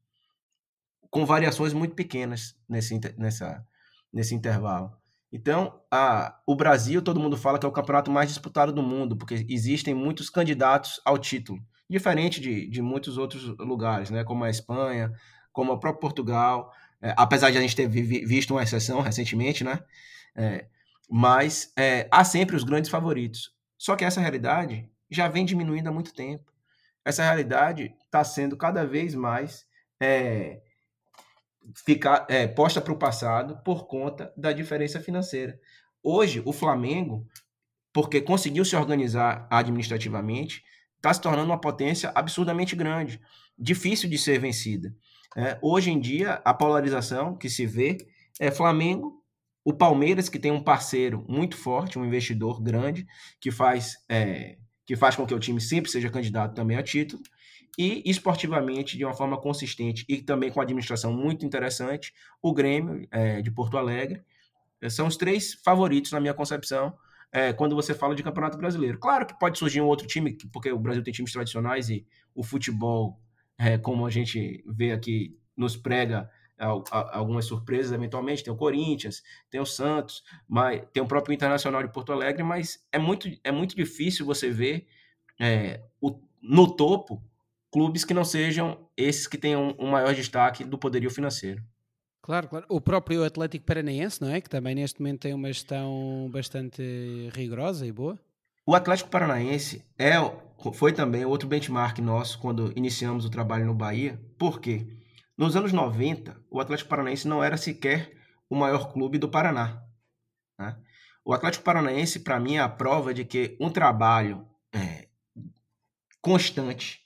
com 1.15 1.25
variações 1.25 1.71
muito 1.71 1.95
pequenas 1.95 2.57
nesse, 2.67 2.99
nessa, 3.17 3.65
nesse 4.11 4.35
intervalo. 4.35 4.91
Então, 5.31 5.81
a, 5.89 6.37
o 6.45 6.53
Brasil, 6.57 7.01
todo 7.01 7.21
mundo 7.21 7.37
fala 7.37 7.57
que 7.57 7.65
é 7.65 7.69
o 7.69 7.71
campeonato 7.71 8.11
mais 8.11 8.27
disputado 8.27 8.73
do 8.73 8.83
mundo, 8.83 9.15
porque 9.15 9.45
existem 9.47 9.93
muitos 9.93 10.29
candidatos 10.29 10.99
ao 11.05 11.17
título, 11.17 11.59
diferente 11.89 12.41
de, 12.41 12.69
de 12.69 12.81
muitos 12.81 13.17
outros 13.17 13.45
lugares, 13.59 14.09
né, 14.09 14.25
como 14.25 14.43
a 14.43 14.49
Espanha, 14.49 15.09
como 15.53 15.71
o 15.71 15.79
próprio 15.79 16.01
Portugal, 16.01 16.69
é, 17.01 17.13
apesar 17.15 17.49
de 17.49 17.57
a 17.57 17.61
gente 17.61 17.77
ter 17.77 17.87
vi, 17.87 18.25
visto 18.25 18.51
uma 18.51 18.63
exceção 18.63 18.99
recentemente, 18.99 19.63
né, 19.63 19.79
é, 20.35 20.67
mas 21.09 21.71
é, 21.77 22.09
há 22.11 22.25
sempre 22.25 22.57
os 22.57 22.65
grandes 22.65 22.89
favoritos. 22.89 23.53
Só 23.77 23.95
que 23.95 24.03
essa 24.03 24.19
realidade 24.19 24.89
já 25.09 25.29
vem 25.29 25.45
diminuindo 25.45 25.87
há 25.87 25.93
muito 25.93 26.13
tempo. 26.13 26.51
Essa 27.05 27.23
realidade 27.23 27.95
está 28.03 28.23
sendo 28.23 28.57
cada 28.57 28.85
vez 28.85 29.13
mais 29.13 29.65
é, 30.01 30.61
ficar 31.85 32.25
é, 32.27 32.47
posta 32.47 32.81
para 32.81 32.91
o 32.91 32.97
passado 32.97 33.61
por 33.63 33.87
conta 33.87 34.33
da 34.35 34.51
diferença 34.51 34.99
financeira. 34.99 35.59
Hoje, 36.03 36.41
o 36.45 36.51
Flamengo, 36.51 37.25
porque 37.93 38.21
conseguiu 38.21 38.65
se 38.65 38.75
organizar 38.75 39.47
administrativamente, 39.49 40.63
está 40.97 41.13
se 41.13 41.21
tornando 41.21 41.51
uma 41.51 41.61
potência 41.61 42.11
absurdamente 42.15 42.75
grande, 42.75 43.21
difícil 43.57 44.09
de 44.09 44.17
ser 44.17 44.39
vencida. 44.39 44.93
É, 45.35 45.57
hoje 45.61 45.91
em 45.91 45.99
dia, 45.99 46.41
a 46.45 46.53
polarização 46.53 47.35
que 47.35 47.49
se 47.49 47.65
vê 47.65 47.97
é 48.39 48.49
Flamengo, 48.49 49.23
o 49.63 49.73
Palmeiras, 49.73 50.29
que 50.29 50.39
tem 50.39 50.51
um 50.51 50.63
parceiro 50.63 51.25
muito 51.27 51.57
forte, 51.57 51.97
um 51.97 52.05
investidor 52.05 52.61
grande, 52.61 53.07
que 53.39 53.49
faz, 53.51 53.97
é, 54.07 54.57
que 54.85 54.95
faz 54.95 55.15
com 55.15 55.25
que 55.25 55.33
o 55.33 55.39
time 55.39 55.59
sempre 55.59 55.89
seja 55.89 56.09
candidato 56.09 56.53
também 56.53 56.77
a 56.77 56.83
título, 56.83 57.21
e 57.77 58.01
esportivamente, 58.05 58.97
de 58.97 59.03
uma 59.03 59.13
forma 59.13 59.37
consistente 59.37 60.05
e 60.07 60.21
também 60.21 60.49
com 60.49 60.61
administração 60.61 61.13
muito 61.13 61.45
interessante, 61.45 62.13
o 62.41 62.53
Grêmio 62.53 63.05
é, 63.11 63.41
de 63.41 63.51
Porto 63.51 63.77
Alegre. 63.77 64.21
É, 64.81 64.89
são 64.89 65.07
os 65.07 65.17
três 65.17 65.53
favoritos, 65.55 66.11
na 66.11 66.19
minha 66.19 66.33
concepção, 66.33 66.95
é, 67.31 67.51
quando 67.51 67.75
você 67.75 67.93
fala 67.93 68.15
de 68.15 68.23
Campeonato 68.23 68.57
Brasileiro. 68.57 68.97
Claro 68.97 69.25
que 69.25 69.37
pode 69.37 69.59
surgir 69.59 69.81
um 69.81 69.87
outro 69.87 70.07
time, 70.07 70.37
porque 70.53 70.71
o 70.71 70.79
Brasil 70.79 71.03
tem 71.03 71.13
times 71.13 71.33
tradicionais 71.33 71.89
e 71.89 72.05
o 72.33 72.43
futebol, 72.43 73.19
é, 73.57 73.77
como 73.77 74.05
a 74.05 74.09
gente 74.09 74.63
vê 74.65 74.91
aqui, 74.93 75.37
nos 75.55 75.75
prega 75.75 76.29
algumas 76.57 77.45
surpresas 77.45 77.91
eventualmente. 77.91 78.43
Tem 78.43 78.53
o 78.53 78.57
Corinthians, 78.57 79.23
tem 79.49 79.59
o 79.59 79.65
Santos, 79.65 80.23
mas 80.47 80.81
tem 80.93 81.01
o 81.03 81.07
próprio 81.07 81.33
Internacional 81.33 81.83
de 81.83 81.91
Porto 81.91 82.11
Alegre, 82.11 82.43
mas 82.43 82.85
é 82.91 82.99
muito, 82.99 83.29
é 83.43 83.51
muito 83.51 83.75
difícil 83.75 84.25
você 84.25 84.49
ver 84.49 84.87
é, 85.39 85.81
o, 86.01 86.19
no 86.41 86.75
topo 86.75 87.21
clubes 87.71 88.05
que 88.05 88.13
não 88.13 88.23
sejam 88.23 88.87
esses 88.95 89.27
que 89.27 89.37
tenham 89.37 89.75
um 89.77 89.87
maior 89.87 90.15
destaque 90.15 90.63
do 90.63 90.77
poderio 90.77 91.11
financeiro. 91.11 91.61
Claro, 92.21 92.47
claro. 92.47 92.65
O 92.69 92.79
próprio 92.81 93.23
Atlético 93.23 93.65
Paranaense, 93.65 94.21
não 94.21 94.31
é? 94.31 94.41
Que 94.41 94.49
também 94.49 94.73
neste 94.73 94.99
momento 94.99 95.19
tem 95.19 95.33
uma 95.33 95.49
gestão 95.49 96.29
bastante 96.31 96.81
rigorosa 97.33 97.85
e 97.85 97.91
boa. 97.91 98.17
O 98.65 98.73
Atlético 98.73 99.09
Paranaense 99.09 99.85
é, 99.99 100.13
foi 100.73 100.91
também 100.91 101.23
outro 101.23 101.47
benchmark 101.47 101.99
nosso 101.99 102.39
quando 102.39 102.73
iniciamos 102.75 103.25
o 103.25 103.29
trabalho 103.29 103.65
no 103.65 103.75
Bahia. 103.75 104.19
Por 104.39 104.59
quê? 104.59 104.87
Nos 105.37 105.55
anos 105.55 105.73
90, 105.73 106.39
o 106.49 106.59
Atlético 106.59 106.89
Paranaense 106.89 107.27
não 107.27 107.43
era 107.43 107.57
sequer 107.57 108.15
o 108.49 108.55
maior 108.55 108.93
clube 108.93 109.17
do 109.17 109.29
Paraná. 109.29 109.83
Né? 110.57 110.77
O 111.25 111.33
Atlético 111.33 111.63
Paranaense, 111.63 112.19
para 112.19 112.39
mim, 112.39 112.55
é 112.55 112.59
a 112.59 112.69
prova 112.69 113.13
de 113.13 113.25
que 113.25 113.57
um 113.59 113.69
trabalho 113.69 114.47
é, 114.73 115.07
constante, 116.21 117.01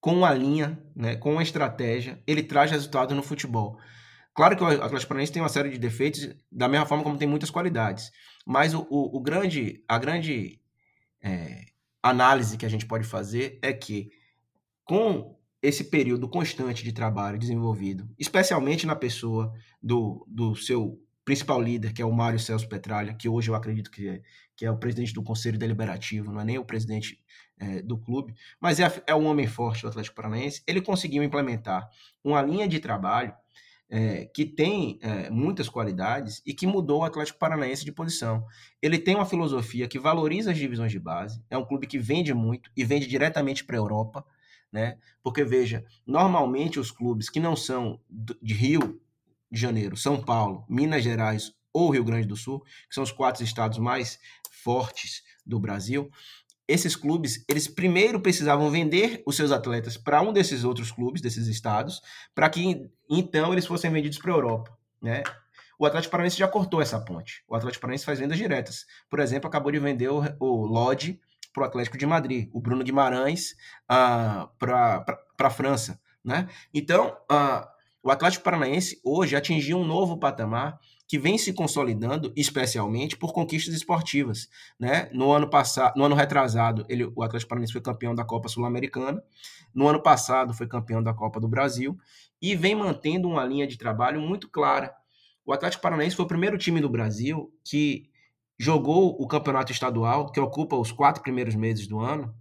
com 0.00 0.14
uma 0.14 0.32
linha, 0.32 0.82
né, 0.94 1.16
com 1.16 1.32
uma 1.32 1.42
estratégia, 1.42 2.22
ele 2.26 2.42
traz 2.42 2.70
resultado 2.70 3.14
no 3.14 3.22
futebol. 3.22 3.78
Claro 4.34 4.56
que 4.56 4.62
o 4.62 4.66
Atlético 4.66 5.08
Paranaense 5.08 5.32
tem 5.32 5.42
uma 5.42 5.48
série 5.48 5.70
de 5.70 5.78
defeitos, 5.78 6.28
da 6.50 6.68
mesma 6.68 6.86
forma 6.86 7.04
como 7.04 7.18
tem 7.18 7.28
muitas 7.28 7.50
qualidades. 7.50 8.10
Mas 8.46 8.74
o, 8.74 8.86
o, 8.88 9.18
o 9.18 9.20
grande, 9.20 9.84
a 9.88 9.98
grande 9.98 10.60
é, 11.20 11.64
análise 12.02 12.56
que 12.56 12.66
a 12.66 12.68
gente 12.68 12.86
pode 12.86 13.04
fazer 13.04 13.58
é 13.62 13.72
que, 13.72 14.10
com 14.84 15.37
esse 15.62 15.84
período 15.84 16.28
constante 16.28 16.84
de 16.84 16.92
trabalho 16.92 17.38
desenvolvido, 17.38 18.08
especialmente 18.18 18.86
na 18.86 18.94
pessoa 18.94 19.52
do, 19.82 20.24
do 20.28 20.54
seu 20.54 21.00
principal 21.24 21.60
líder, 21.60 21.92
que 21.92 22.00
é 22.00 22.06
o 22.06 22.12
Mário 22.12 22.38
Celso 22.38 22.68
Petralha, 22.68 23.12
que 23.12 23.28
hoje 23.28 23.50
eu 23.50 23.54
acredito 23.54 23.90
que 23.90 24.08
é, 24.08 24.22
que 24.56 24.64
é 24.64 24.70
o 24.70 24.78
presidente 24.78 25.12
do 25.12 25.22
Conselho 25.22 25.58
Deliberativo, 25.58 26.32
não 26.32 26.40
é 26.40 26.44
nem 26.44 26.58
o 26.58 26.64
presidente 26.64 27.18
é, 27.58 27.82
do 27.82 27.98
clube, 27.98 28.34
mas 28.60 28.80
é, 28.80 29.02
é 29.06 29.14
um 29.14 29.26
homem 29.26 29.46
forte 29.46 29.82
do 29.82 29.88
Atlético 29.88 30.16
Paranaense. 30.16 30.62
Ele 30.66 30.80
conseguiu 30.80 31.22
implementar 31.22 31.88
uma 32.24 32.40
linha 32.40 32.66
de 32.66 32.80
trabalho 32.80 33.34
é, 33.90 34.26
que 34.26 34.44
tem 34.44 34.98
é, 35.02 35.30
muitas 35.30 35.68
qualidades 35.68 36.42
e 36.46 36.52
que 36.52 36.66
mudou 36.66 37.00
o 37.00 37.04
Atlético 37.04 37.38
Paranaense 37.38 37.84
de 37.84 37.92
posição. 37.92 38.44
Ele 38.80 38.98
tem 38.98 39.14
uma 39.14 39.26
filosofia 39.26 39.88
que 39.88 39.98
valoriza 39.98 40.50
as 40.50 40.58
divisões 40.58 40.92
de 40.92 40.98
base, 40.98 41.42
é 41.50 41.56
um 41.56 41.64
clube 41.64 41.86
que 41.86 41.98
vende 41.98 42.32
muito 42.34 42.70
e 42.76 42.84
vende 42.84 43.06
diretamente 43.06 43.64
para 43.64 43.76
a 43.76 43.80
Europa, 43.80 44.24
né? 44.72 44.98
Porque 45.22 45.44
veja, 45.44 45.84
normalmente 46.06 46.78
os 46.78 46.90
clubes 46.90 47.28
que 47.28 47.40
não 47.40 47.56
são 47.56 48.00
de 48.08 48.54
Rio 48.54 49.00
de 49.50 49.60
Janeiro, 49.60 49.96
São 49.96 50.22
Paulo, 50.22 50.64
Minas 50.68 51.02
Gerais 51.02 51.52
ou 51.72 51.90
Rio 51.90 52.04
Grande 52.04 52.26
do 52.26 52.36
Sul, 52.36 52.60
que 52.88 52.94
são 52.94 53.02
os 53.04 53.12
quatro 53.12 53.42
estados 53.42 53.78
mais 53.78 54.18
fortes 54.50 55.22
do 55.44 55.58
Brasil, 55.58 56.10
esses 56.68 56.94
clubes, 56.94 57.42
eles 57.48 57.66
primeiro 57.66 58.20
precisavam 58.20 58.70
vender 58.70 59.22
os 59.26 59.36
seus 59.36 59.50
atletas 59.50 59.96
para 59.96 60.20
um 60.20 60.34
desses 60.34 60.64
outros 60.64 60.92
clubes, 60.92 61.22
desses 61.22 61.46
estados, 61.46 62.02
para 62.34 62.50
que 62.50 62.90
então 63.08 63.52
eles 63.54 63.64
fossem 63.64 63.90
vendidos 63.90 64.18
para 64.18 64.32
a 64.32 64.36
Europa, 64.36 64.78
né? 65.00 65.22
O 65.78 65.86
Atlético 65.86 66.10
Paranaense 66.10 66.36
já 66.36 66.48
cortou 66.48 66.82
essa 66.82 67.00
ponte. 67.00 67.42
O 67.48 67.54
Atlético 67.54 67.82
Paranaense 67.82 68.04
faz 68.04 68.18
vendas 68.18 68.36
diretas. 68.36 68.84
Por 69.08 69.20
exemplo, 69.20 69.48
acabou 69.48 69.70
de 69.70 69.78
vender 69.78 70.08
o, 70.08 70.20
o 70.40 70.66
Lodge 70.66 71.20
para 71.52 71.62
o 71.62 71.66
Atlético 71.66 71.98
de 71.98 72.06
Madrid, 72.06 72.48
o 72.52 72.60
Bruno 72.60 72.84
Guimarães 72.84 73.52
uh, 73.90 74.48
para 74.58 75.04
a 75.38 75.50
França, 75.50 76.00
né? 76.24 76.48
Então, 76.72 77.16
uh, 77.30 77.66
o 78.02 78.10
Atlético 78.10 78.44
Paranaense 78.44 79.00
hoje 79.04 79.34
atingiu 79.34 79.78
um 79.78 79.84
novo 79.84 80.18
patamar 80.18 80.78
que 81.06 81.18
vem 81.18 81.38
se 81.38 81.54
consolidando, 81.54 82.32
especialmente 82.36 83.16
por 83.16 83.32
conquistas 83.32 83.74
esportivas. 83.74 84.48
Né? 84.78 85.08
No 85.12 85.32
ano 85.32 85.48
passado, 85.48 85.94
no 85.96 86.04
ano 86.04 86.14
retrasado, 86.14 86.84
ele, 86.88 87.10
o 87.16 87.22
Atlético 87.22 87.48
Paranaense 87.48 87.72
foi 87.72 87.80
campeão 87.80 88.14
da 88.14 88.24
Copa 88.24 88.48
Sul-Americana. 88.48 89.22
No 89.74 89.88
ano 89.88 90.02
passado 90.02 90.52
foi 90.52 90.66
campeão 90.66 91.02
da 91.02 91.14
Copa 91.14 91.40
do 91.40 91.48
Brasil 91.48 91.98
e 92.40 92.54
vem 92.54 92.74
mantendo 92.74 93.26
uma 93.26 93.44
linha 93.44 93.66
de 93.66 93.78
trabalho 93.78 94.20
muito 94.20 94.50
clara. 94.50 94.94
O 95.46 95.52
Atlético 95.52 95.82
Paranaense 95.82 96.14
foi 96.14 96.26
o 96.26 96.28
primeiro 96.28 96.58
time 96.58 96.78
do 96.78 96.90
Brasil 96.90 97.50
que 97.64 98.10
jogou 98.58 99.16
o 99.20 99.26
campeonato 99.26 99.70
estadual, 99.70 100.32
que 100.32 100.40
ocupa 100.40 100.76
os 100.76 100.90
quatro 100.90 101.22
primeiros 101.22 101.54
meses 101.54 101.86
do 101.86 102.00
ano, 102.00 102.34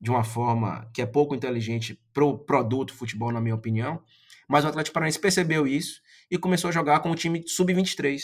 de 0.00 0.10
uma 0.10 0.22
forma 0.22 0.88
que 0.92 1.02
é 1.02 1.06
pouco 1.06 1.34
inteligente 1.34 2.00
para 2.12 2.24
o 2.24 2.38
produto 2.38 2.94
futebol, 2.94 3.32
na 3.32 3.40
minha 3.40 3.54
opinião. 3.54 4.02
Mas 4.48 4.64
o 4.64 4.68
Atlético 4.68 4.94
Paranaense 4.94 5.18
percebeu 5.18 5.66
isso 5.66 6.00
e 6.30 6.38
começou 6.38 6.68
a 6.68 6.72
jogar 6.72 7.00
com 7.00 7.10
o 7.10 7.14
time 7.14 7.42
sub-23, 7.46 8.20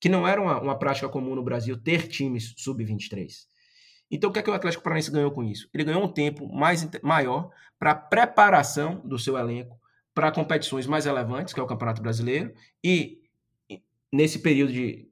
que 0.00 0.08
não 0.08 0.26
era 0.26 0.40
uma, 0.40 0.60
uma 0.60 0.78
prática 0.78 1.08
comum 1.08 1.34
no 1.34 1.42
Brasil 1.42 1.80
ter 1.80 2.08
times 2.08 2.54
sub-23. 2.58 3.46
Então, 4.10 4.30
o 4.30 4.32
que, 4.32 4.38
é 4.38 4.42
que 4.42 4.50
o 4.50 4.54
Atlético 4.54 4.82
Paranaense 4.82 5.10
ganhou 5.10 5.30
com 5.30 5.44
isso? 5.44 5.68
Ele 5.72 5.84
ganhou 5.84 6.02
um 6.02 6.12
tempo 6.12 6.48
mais, 6.52 6.88
maior 7.02 7.50
para 7.78 7.94
preparação 7.94 9.00
do 9.04 9.18
seu 9.18 9.36
elenco 9.36 9.78
para 10.14 10.32
competições 10.32 10.86
mais 10.86 11.04
relevantes, 11.04 11.54
que 11.54 11.60
é 11.60 11.62
o 11.62 11.66
Campeonato 11.66 12.02
Brasileiro, 12.02 12.52
e 12.82 13.22
nesse 14.12 14.40
período 14.40 14.72
de, 14.72 15.07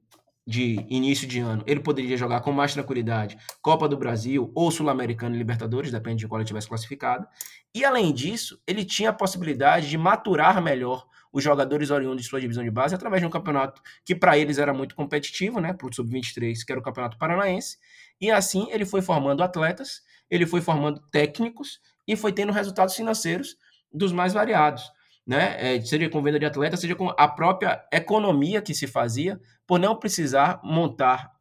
de 0.47 0.85
início 0.89 1.27
de 1.27 1.39
ano, 1.39 1.61
ele 1.67 1.81
poderia 1.81 2.15
jogar 2.15 2.39
com 2.39 2.53
mais 2.53 2.73
tranquilidade 2.73 3.37
Copa 3.61 3.85
do 3.85 3.97
Brasil 3.97 4.49
ou 4.55 4.71
Sul-Americano 4.71 5.35
e 5.35 5.37
Libertadores, 5.37 5.91
depende 5.91 6.19
de 6.19 6.27
qual 6.27 6.39
ele 6.39 6.47
tivesse 6.47 6.69
classificado. 6.69 7.27
E 7.75 7.83
além 7.83 8.13
disso, 8.13 8.57
ele 8.65 8.85
tinha 8.85 9.09
a 9.09 9.13
possibilidade 9.13 9.89
de 9.89 9.97
maturar 9.97 10.61
melhor 10.63 11.05
os 11.33 11.43
jogadores 11.43 11.91
oriundos 11.91 12.23
de 12.23 12.29
sua 12.29 12.39
divisão 12.39 12.63
de 12.63 12.71
base 12.71 12.95
através 12.95 13.21
de 13.21 13.27
um 13.27 13.29
campeonato 13.29 13.81
que 14.05 14.15
para 14.15 14.37
eles 14.37 14.57
era 14.57 14.73
muito 14.73 14.95
competitivo, 14.95 15.59
né, 15.59 15.73
para 15.73 15.85
o 15.85 15.93
sub-23, 15.93 16.65
que 16.65 16.71
era 16.71 16.79
o 16.79 16.83
Campeonato 16.83 17.17
Paranaense. 17.17 17.77
E 18.19 18.31
assim 18.31 18.67
ele 18.71 18.85
foi 18.85 19.01
formando 19.01 19.43
atletas, 19.43 20.01
ele 20.31 20.45
foi 20.47 20.61
formando 20.61 21.01
técnicos 21.11 21.81
e 22.07 22.15
foi 22.15 22.31
tendo 22.31 22.53
resultados 22.53 22.95
financeiros 22.95 23.57
dos 23.91 24.13
mais 24.13 24.33
variados 24.33 24.89
né? 25.27 25.75
É, 25.75 25.81
seja 25.81 26.09
com 26.09 26.23
venda 26.23 26.39
de 26.39 26.45
atleta, 26.45 26.77
seja 26.77 26.95
com 26.95 27.09
a 27.09 27.27
própria 27.27 27.83
economia 27.91 28.61
que 28.61 28.73
se 28.73 28.87
fazia, 28.87 29.39
por 29.67 29.77
não 29.77 29.95
precisar 29.95 30.61
montar 30.63 31.31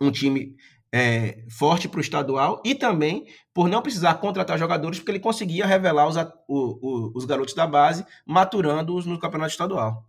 um 0.00 0.10
time 0.10 0.54
é, 0.92 1.44
forte 1.50 1.88
para 1.88 1.98
o 1.98 2.00
estadual 2.02 2.62
e 2.64 2.74
também 2.74 3.26
por 3.54 3.68
não 3.68 3.80
precisar 3.80 4.14
contratar 4.14 4.58
jogadores, 4.58 4.98
porque 4.98 5.12
ele 5.12 5.18
conseguia 5.18 5.64
revelar 5.66 6.06
os, 6.06 6.16
o, 6.16 6.28
o, 6.48 7.12
os 7.14 7.24
garotos 7.24 7.54
da 7.54 7.66
base, 7.66 8.04
maturando-os 8.26 9.06
no 9.06 9.18
campeonato 9.18 9.52
estadual. 9.52 10.04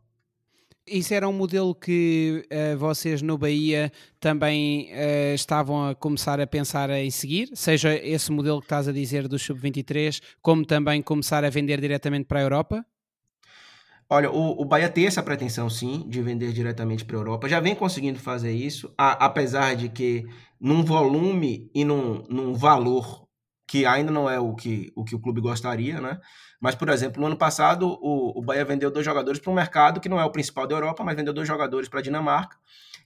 Isso 0.85 1.13
era 1.13 1.27
um 1.27 1.33
modelo 1.33 1.75
que 1.75 2.45
uh, 2.49 2.77
vocês 2.77 3.21
no 3.21 3.37
Bahia 3.37 3.91
também 4.21 4.89
uh, 4.93 5.35
estavam 5.35 5.89
a 5.89 5.93
começar 5.93 6.39
a 6.39 6.47
pensar 6.47 6.89
em 6.89 7.11
seguir, 7.11 7.49
seja 7.53 7.93
esse 7.93 8.31
modelo 8.31 8.59
que 8.59 8.65
estás 8.65 8.87
a 8.87 8.93
dizer 8.93 9.27
do 9.27 9.37
Sub-23, 9.37 10.21
como 10.41 10.65
também 10.65 11.01
começar 11.01 11.43
a 11.43 11.49
vender 11.49 11.81
diretamente 11.81 12.25
para 12.25 12.39
a 12.39 12.43
Europa? 12.43 12.85
Olha, 14.09 14.31
o, 14.31 14.61
o 14.61 14.63
Bahia 14.63 14.89
tem 14.89 15.05
essa 15.05 15.21
pretensão, 15.21 15.69
sim, 15.69 16.07
de 16.07 16.21
vender 16.21 16.53
diretamente 16.53 17.03
para 17.03 17.17
a 17.17 17.19
Europa. 17.19 17.49
Já 17.49 17.59
vem 17.59 17.75
conseguindo 17.75 18.19
fazer 18.19 18.53
isso, 18.53 18.93
a, 18.97 19.25
apesar 19.25 19.75
de 19.75 19.89
que 19.89 20.25
num 20.59 20.83
volume 20.83 21.69
e 21.75 21.83
num, 21.83 22.23
num 22.29 22.53
valor 22.53 23.27
que 23.67 23.85
ainda 23.85 24.09
não 24.09 24.29
é 24.29 24.39
o 24.39 24.55
que, 24.55 24.93
o 24.95 25.03
que 25.03 25.13
o 25.13 25.19
clube 25.19 25.41
gostaria, 25.41 25.99
né? 25.99 26.19
Mas, 26.59 26.73
por 26.73 26.87
exemplo, 26.87 27.19
no 27.19 27.27
ano 27.27 27.35
passado, 27.35 27.99
o, 28.01 28.39
o 28.39 28.41
Bahia 28.41 28.63
vendeu 28.63 28.89
dois 28.89 29.05
jogadores 29.05 29.41
para 29.41 29.51
um 29.51 29.55
mercado 29.55 29.99
que 29.99 30.07
não 30.07 30.19
é 30.19 30.23
o 30.23 30.31
principal 30.31 30.65
da 30.65 30.75
Europa, 30.75 31.03
mas 31.03 31.15
vendeu 31.15 31.33
dois 31.33 31.47
jogadores 31.47 31.89
para 31.89 31.99
a 31.99 32.03
Dinamarca, 32.03 32.57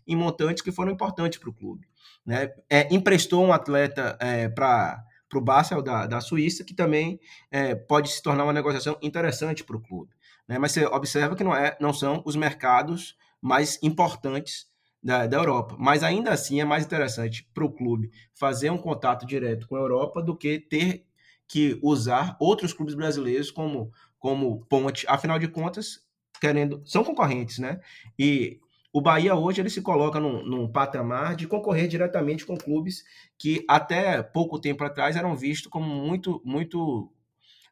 em 0.08 0.16
montantes 0.16 0.62
que 0.62 0.72
foram 0.72 0.92
importantes 0.92 1.40
para 1.40 1.50
o 1.50 1.54
clube. 1.54 1.88
Né? 2.24 2.54
É, 2.70 2.94
emprestou 2.94 3.44
um 3.44 3.52
atleta 3.52 4.16
é, 4.22 4.48
para 4.50 5.04
o 5.34 5.42
Basel 5.42 5.82
da, 5.82 6.06
da 6.06 6.22
Suíça, 6.22 6.64
que 6.64 6.76
também 6.76 7.20
é, 7.50 7.74
pode 7.74 8.10
se 8.12 8.22
tornar 8.22 8.44
uma 8.44 8.54
negociação 8.54 8.98
interessante 9.02 9.64
para 9.64 9.76
o 9.76 9.82
clube. 9.82 10.12
Né? 10.52 10.58
Mas 10.60 10.74
você 10.74 10.86
observa 10.86 11.34
que 11.34 11.46
não, 11.46 11.56
é, 11.56 11.78
não 11.80 11.94
são 11.94 12.22
os 12.26 12.36
mercados 12.36 13.16
mais 13.42 13.82
importantes 13.82 14.68
da, 15.02 15.26
da 15.26 15.38
Europa. 15.38 15.78
Mas 15.80 16.04
ainda 16.04 16.34
assim 16.34 16.60
é 16.60 16.66
mais 16.66 16.84
interessante 16.84 17.50
para 17.54 17.64
o 17.64 17.72
clube 17.72 18.12
fazer 18.34 18.70
um 18.70 18.78
contato 18.78 19.26
direto 19.26 19.66
com 19.66 19.78
a 19.78 19.80
Europa 19.80 20.22
do 20.22 20.36
que 20.36 20.60
ter 20.60 21.06
que 21.48 21.80
usar 21.82 22.36
outros 22.38 22.74
clubes 22.74 22.96
brasileiros 22.96 23.50
como, 23.50 23.94
como 24.20 24.66
ponte. 24.66 25.06
Afinal 25.08 25.40
de 25.40 25.48
contas, 25.48 26.02
querendo 26.42 26.82
são 26.86 27.02
concorrentes, 27.02 27.58
né? 27.58 27.80
E 28.20 28.60
o 28.92 29.00
Bahia 29.00 29.34
hoje 29.36 29.62
ele 29.62 29.70
se 29.70 29.82
coloca 29.82 30.20
num, 30.20 30.46
num, 30.46 30.70
patamar 30.70 31.34
de 31.38 31.48
concorrer 31.48 31.88
diretamente 31.88 32.46
com 32.46 32.58
clubes 32.58 33.06
que 33.38 33.64
até 33.70 34.22
pouco 34.22 34.60
tempo 34.60 34.84
atrás 34.84 35.16
eram 35.16 35.34
vistos 35.34 35.72
como 35.72 35.86
muito 35.86 36.42
muito 36.44 37.10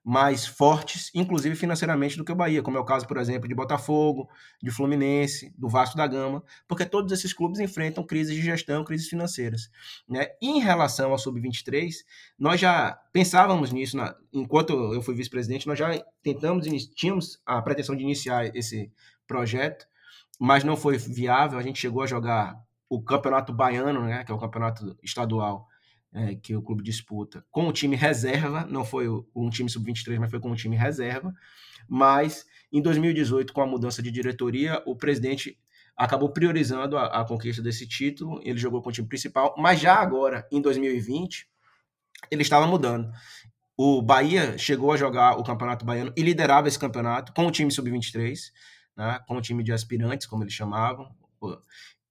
mais 0.09 0.43
fortes, 0.43 1.11
inclusive 1.13 1.55
financeiramente, 1.55 2.17
do 2.17 2.25
que 2.25 2.31
o 2.31 2.35
Bahia, 2.35 2.63
como 2.63 2.75
é 2.75 2.79
o 2.79 2.83
caso, 2.83 3.07
por 3.07 3.17
exemplo, 3.17 3.47
de 3.47 3.53
Botafogo, 3.53 4.27
de 4.59 4.71
Fluminense, 4.71 5.53
do 5.55 5.69
Vasco 5.69 5.95
da 5.95 6.07
Gama, 6.07 6.43
porque 6.67 6.83
todos 6.83 7.11
esses 7.11 7.31
clubes 7.31 7.59
enfrentam 7.59 8.03
crises 8.03 8.33
de 8.33 8.41
gestão, 8.41 8.83
crises 8.83 9.07
financeiras. 9.07 9.69
Né? 10.09 10.29
E 10.41 10.49
em 10.49 10.59
relação 10.61 11.11
ao 11.11 11.19
Sub-23, 11.19 11.93
nós 12.39 12.59
já 12.59 12.99
pensávamos 13.13 13.71
nisso, 13.71 13.97
na, 13.97 14.15
enquanto 14.33 14.73
eu 14.95 15.01
fui 15.03 15.13
vice-presidente, 15.13 15.67
nós 15.67 15.77
já 15.77 16.03
tentamos, 16.23 16.65
tínhamos 16.95 17.39
a 17.45 17.61
pretensão 17.61 17.95
de 17.95 18.01
iniciar 18.01 18.47
esse 18.55 18.91
projeto, 19.27 19.85
mas 20.39 20.63
não 20.63 20.75
foi 20.75 20.97
viável, 20.97 21.59
a 21.59 21.61
gente 21.61 21.79
chegou 21.79 22.01
a 22.01 22.07
jogar 22.07 22.59
o 22.89 22.99
Campeonato 22.99 23.53
Baiano, 23.53 24.05
né, 24.05 24.23
que 24.23 24.31
é 24.31 24.33
o 24.33 24.39
campeonato 24.39 24.97
estadual, 25.03 25.67
é, 26.13 26.35
que 26.35 26.55
o 26.55 26.61
clube 26.61 26.83
disputa 26.83 27.43
com 27.51 27.67
o 27.67 27.73
time 27.73 27.95
reserva, 27.95 28.65
não 28.65 28.83
foi 28.83 29.07
um 29.35 29.49
time 29.49 29.69
sub-23, 29.69 30.19
mas 30.19 30.29
foi 30.29 30.39
com 30.39 30.51
o 30.51 30.55
time 30.55 30.75
reserva. 30.75 31.33
Mas 31.87 32.45
em 32.71 32.81
2018, 32.81 33.53
com 33.53 33.61
a 33.61 33.67
mudança 33.67 34.01
de 34.01 34.11
diretoria, 34.11 34.81
o 34.85 34.95
presidente 34.95 35.57
acabou 35.95 36.29
priorizando 36.29 36.97
a, 36.97 37.21
a 37.21 37.25
conquista 37.25 37.61
desse 37.61 37.87
título. 37.87 38.39
Ele 38.43 38.57
jogou 38.57 38.81
com 38.81 38.89
o 38.89 38.91
time 38.91 39.07
principal, 39.07 39.53
mas 39.57 39.79
já 39.79 39.95
agora, 39.95 40.47
em 40.51 40.61
2020, 40.61 41.47
ele 42.31 42.41
estava 42.41 42.65
mudando. 42.65 43.11
O 43.77 44.01
Bahia 44.01 44.57
chegou 44.57 44.91
a 44.91 44.97
jogar 44.97 45.37
o 45.37 45.43
Campeonato 45.43 45.85
Baiano 45.85 46.13
e 46.15 46.21
liderava 46.21 46.67
esse 46.67 46.77
campeonato 46.77 47.33
com 47.33 47.45
o 47.45 47.51
time 47.51 47.71
sub-23, 47.71 48.51
né, 48.95 49.19
com 49.27 49.37
o 49.37 49.41
time 49.41 49.63
de 49.63 49.71
aspirantes, 49.71 50.27
como 50.27 50.43
eles 50.43 50.53
chamavam. 50.53 51.09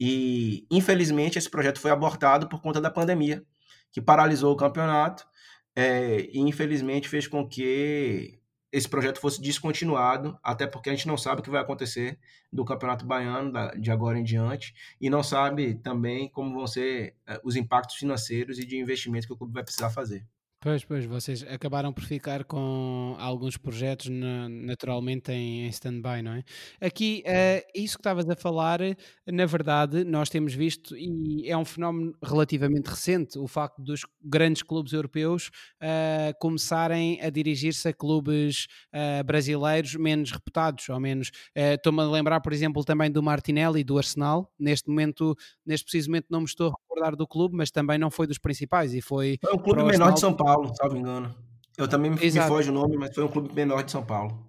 E, 0.00 0.66
infelizmente, 0.70 1.36
esse 1.36 1.50
projeto 1.50 1.78
foi 1.78 1.90
abortado 1.90 2.48
por 2.48 2.62
conta 2.62 2.80
da 2.80 2.90
pandemia 2.90 3.44
que 3.92 4.00
paralisou 4.00 4.52
o 4.52 4.56
campeonato 4.56 5.26
é, 5.74 6.22
e 6.32 6.38
infelizmente 6.40 7.08
fez 7.08 7.26
com 7.26 7.46
que 7.46 8.38
esse 8.70 8.88
projeto 8.88 9.20
fosse 9.20 9.40
descontinuado, 9.40 10.38
até 10.42 10.66
porque 10.66 10.90
a 10.90 10.94
gente 10.94 11.08
não 11.08 11.16
sabe 11.16 11.40
o 11.40 11.44
que 11.44 11.50
vai 11.50 11.60
acontecer 11.60 12.18
do 12.52 12.64
Campeonato 12.64 13.06
Baiano 13.06 13.52
de 13.78 13.90
agora 13.90 14.18
em 14.18 14.24
diante 14.24 14.74
e 15.00 15.08
não 15.08 15.22
sabe 15.22 15.74
também 15.74 16.28
como 16.28 16.54
vão 16.54 16.66
ser 16.66 17.16
é, 17.26 17.40
os 17.42 17.56
impactos 17.56 17.96
financeiros 17.96 18.58
e 18.58 18.66
de 18.66 18.76
investimento 18.76 19.26
que 19.26 19.32
o 19.32 19.36
clube 19.36 19.54
vai 19.54 19.62
precisar 19.62 19.90
fazer. 19.90 20.26
Pois, 20.60 20.84
pois, 20.84 21.04
vocês 21.06 21.44
acabaram 21.44 21.92
por 21.92 22.02
ficar 22.02 22.42
com 22.42 23.14
alguns 23.20 23.56
projetos 23.56 24.08
na, 24.08 24.48
naturalmente 24.48 25.30
em, 25.30 25.64
em 25.64 25.68
stand-by, 25.68 26.20
não 26.20 26.32
é? 26.32 26.42
Aqui, 26.80 27.22
uh, 27.24 27.64
isso 27.72 27.96
que 27.96 28.00
estavas 28.00 28.28
a 28.28 28.34
falar, 28.34 28.80
na 29.24 29.46
verdade, 29.46 30.02
nós 30.02 30.28
temos 30.28 30.52
visto, 30.54 30.96
e 30.96 31.48
é 31.48 31.56
um 31.56 31.64
fenómeno 31.64 32.12
relativamente 32.20 32.88
recente, 32.88 33.38
o 33.38 33.46
facto 33.46 33.80
dos 33.80 34.00
grandes 34.20 34.64
clubes 34.64 34.92
europeus 34.92 35.48
uh, 35.80 36.36
começarem 36.40 37.20
a 37.22 37.30
dirigir-se 37.30 37.86
a 37.86 37.92
clubes 37.92 38.66
uh, 38.92 39.22
brasileiros 39.22 39.94
menos 39.94 40.32
reputados, 40.32 40.88
ou 40.88 40.98
menos. 40.98 41.30
Estou-me 41.54 42.02
a 42.02 42.10
lembrar, 42.10 42.40
por 42.40 42.52
exemplo, 42.52 42.84
também 42.84 43.12
do 43.12 43.22
Martinelli, 43.22 43.84
do 43.84 43.96
Arsenal. 43.96 44.52
Neste 44.58 44.88
momento, 44.88 45.36
neste 45.64 45.84
preciso 45.84 46.10
momento, 46.10 46.26
não 46.28 46.40
me 46.40 46.46
estou 46.46 46.70
a 46.70 46.70
recordar 46.70 47.14
do 47.14 47.28
clube, 47.28 47.56
mas 47.56 47.70
também 47.70 47.96
não 47.96 48.10
foi 48.10 48.26
dos 48.26 48.38
principais 48.38 48.92
e 48.92 49.00
foi. 49.00 49.38
Foi 49.40 49.52
o 49.52 49.58
clube 49.58 49.84
menor 49.84 50.12
de 50.12 50.18
São 50.18 50.34
Paulo. 50.34 50.47
Paulo, 50.48 50.74
salvo 50.74 50.96
engano. 50.96 51.34
Eu 51.76 51.86
também 51.88 52.10
me, 52.10 52.16
me 52.18 52.40
foge 52.42 52.70
o 52.70 52.72
nome, 52.72 52.96
mas 52.96 53.14
foi 53.14 53.24
um 53.24 53.28
clube 53.28 53.52
menor 53.54 53.82
de 53.82 53.90
São 53.92 54.04
Paulo. 54.04 54.47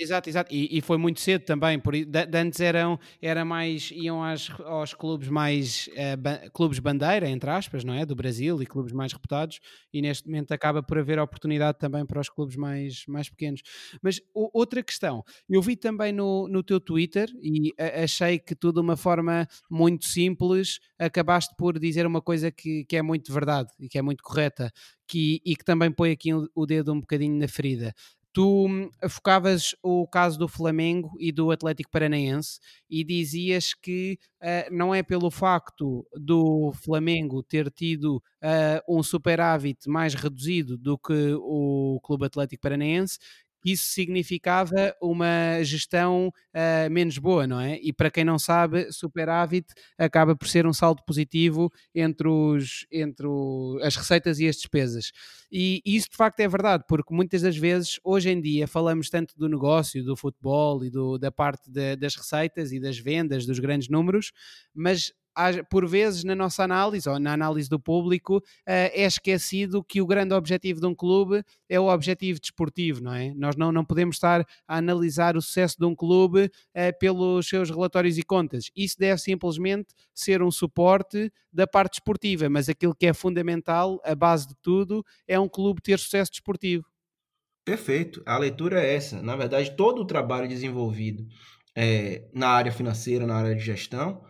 Exato, 0.00 0.28
exato. 0.28 0.54
E, 0.54 0.78
e, 0.78 0.80
foi 0.80 0.96
muito 0.96 1.18
cedo 1.20 1.42
também, 1.44 1.76
por 1.80 1.92
de, 1.92 2.04
de 2.04 2.38
antes 2.38 2.60
eram 2.60 3.00
era 3.20 3.44
mais 3.44 3.90
iam 3.90 4.22
às, 4.22 4.48
aos 4.60 4.94
clubes 4.94 5.28
mais 5.28 5.88
uh, 5.88 6.16
ba, 6.16 6.38
clubes 6.54 6.78
bandeira, 6.78 7.28
entre 7.28 7.50
aspas, 7.50 7.82
não 7.82 7.94
é? 7.94 8.06
Do 8.06 8.14
Brasil 8.14 8.62
e 8.62 8.66
clubes 8.66 8.92
mais 8.92 9.12
reputados, 9.12 9.58
e 9.92 10.00
neste 10.00 10.28
momento 10.28 10.52
acaba 10.52 10.84
por 10.84 10.98
haver 10.98 11.18
oportunidade 11.18 11.78
também 11.78 12.06
para 12.06 12.20
os 12.20 12.28
clubes 12.28 12.54
mais, 12.56 13.04
mais 13.08 13.28
pequenos. 13.28 13.60
Mas 14.00 14.20
o, 14.32 14.48
outra 14.56 14.84
questão, 14.84 15.24
eu 15.50 15.60
vi 15.60 15.74
também 15.74 16.12
no, 16.12 16.46
no 16.46 16.62
teu 16.62 16.78
Twitter 16.78 17.28
e 17.42 17.72
a, 17.76 18.04
achei 18.04 18.38
que 18.38 18.54
tu 18.54 18.72
de 18.72 18.78
uma 18.78 18.96
forma 18.96 19.48
muito 19.68 20.06
simples 20.06 20.78
acabaste 20.96 21.56
por 21.58 21.76
dizer 21.76 22.06
uma 22.06 22.22
coisa 22.22 22.52
que, 22.52 22.84
que 22.84 22.96
é 22.96 23.02
muito 23.02 23.32
verdade 23.32 23.68
e 23.80 23.88
que 23.88 23.98
é 23.98 24.02
muito 24.02 24.22
correta, 24.22 24.70
que, 25.08 25.40
e 25.44 25.56
que 25.56 25.64
também 25.64 25.90
põe 25.90 26.12
aqui 26.12 26.30
o 26.54 26.66
dedo 26.66 26.92
um 26.92 27.00
bocadinho 27.00 27.36
na 27.36 27.48
ferida 27.48 27.92
tu 28.32 28.66
hum, 28.66 28.90
focavas 29.08 29.74
o 29.82 30.06
caso 30.06 30.38
do 30.38 30.48
Flamengo 30.48 31.10
e 31.18 31.32
do 31.32 31.50
Atlético 31.50 31.90
Paranaense 31.90 32.60
e 32.88 33.04
dizias 33.04 33.74
que 33.74 34.18
uh, 34.42 34.74
não 34.74 34.94
é 34.94 35.02
pelo 35.02 35.30
facto 35.30 36.06
do 36.14 36.72
Flamengo 36.84 37.42
ter 37.42 37.70
tido 37.70 38.16
uh, 38.16 38.96
um 38.98 39.02
superávit 39.02 39.88
mais 39.88 40.14
reduzido 40.14 40.76
do 40.76 40.98
que 40.98 41.34
o 41.40 42.00
Clube 42.02 42.26
Atlético 42.26 42.62
Paranaense 42.62 43.18
isso 43.64 43.84
significava 43.88 44.94
uma 45.00 45.62
gestão 45.62 46.28
uh, 46.28 46.90
menos 46.90 47.18
boa, 47.18 47.46
não 47.46 47.60
é? 47.60 47.78
E 47.82 47.92
para 47.92 48.10
quem 48.10 48.24
não 48.24 48.38
sabe, 48.38 48.92
superávit 48.92 49.66
acaba 49.96 50.36
por 50.36 50.48
ser 50.48 50.66
um 50.66 50.72
saldo 50.72 51.02
positivo 51.06 51.70
entre, 51.94 52.28
os, 52.28 52.86
entre 52.90 53.26
o, 53.26 53.78
as 53.82 53.96
receitas 53.96 54.38
e 54.38 54.48
as 54.48 54.56
despesas. 54.56 55.10
E, 55.50 55.80
isso 55.84 56.08
de 56.10 56.16
facto 56.16 56.40
é 56.40 56.48
verdade, 56.48 56.84
porque 56.88 57.14
muitas 57.14 57.42
das 57.42 57.56
vezes, 57.56 57.98
hoje 58.04 58.30
em 58.30 58.40
dia, 58.40 58.66
falamos 58.66 59.08
tanto 59.08 59.34
do 59.36 59.48
negócio, 59.48 60.04
do 60.04 60.16
futebol 60.16 60.84
e 60.84 60.90
do, 60.90 61.18
da 61.18 61.32
parte 61.32 61.70
de, 61.70 61.96
das 61.96 62.14
receitas 62.14 62.72
e 62.72 62.80
das 62.80 62.98
vendas, 62.98 63.46
dos 63.46 63.58
grandes 63.58 63.88
números, 63.88 64.32
mas 64.74 65.12
por 65.70 65.86
vezes 65.86 66.24
na 66.24 66.34
nossa 66.34 66.64
análise 66.64 67.08
ou 67.08 67.18
na 67.18 67.32
análise 67.32 67.68
do 67.68 67.78
público 67.78 68.42
é 68.66 69.04
esquecido 69.04 69.84
que 69.84 70.00
o 70.00 70.06
grande 70.06 70.34
objetivo 70.34 70.80
de 70.80 70.86
um 70.86 70.94
clube 70.94 71.42
é 71.68 71.78
o 71.78 71.88
objetivo 71.88 72.40
desportivo, 72.40 73.02
não 73.02 73.14
é? 73.14 73.32
Nós 73.34 73.56
não, 73.56 73.70
não 73.70 73.84
podemos 73.84 74.16
estar 74.16 74.44
a 74.66 74.76
analisar 74.76 75.36
o 75.36 75.42
sucesso 75.42 75.76
de 75.78 75.86
um 75.86 75.94
clube 75.94 76.50
pelos 76.98 77.48
seus 77.48 77.70
relatórios 77.70 78.18
e 78.18 78.22
contas. 78.22 78.70
Isso 78.74 78.96
deve 78.98 79.20
simplesmente 79.20 79.94
ser 80.14 80.42
um 80.42 80.50
suporte 80.50 81.30
da 81.52 81.66
parte 81.66 81.94
desportiva, 81.94 82.48
mas 82.48 82.68
aquilo 82.68 82.94
que 82.94 83.06
é 83.06 83.12
fundamental, 83.12 84.00
a 84.04 84.14
base 84.14 84.48
de 84.48 84.54
tudo, 84.62 85.04
é 85.26 85.38
um 85.38 85.48
clube 85.48 85.80
ter 85.80 85.98
sucesso 85.98 86.30
desportivo. 86.30 86.84
Perfeito. 87.64 88.22
A 88.24 88.38
leitura 88.38 88.82
é 88.82 88.94
essa. 88.94 89.20
Na 89.20 89.36
verdade, 89.36 89.76
todo 89.76 90.00
o 90.00 90.06
trabalho 90.06 90.48
desenvolvido 90.48 91.26
é, 91.76 92.26
na 92.32 92.48
área 92.48 92.72
financeira, 92.72 93.26
na 93.26 93.36
área 93.36 93.54
de 93.54 93.62
gestão, 93.62 94.24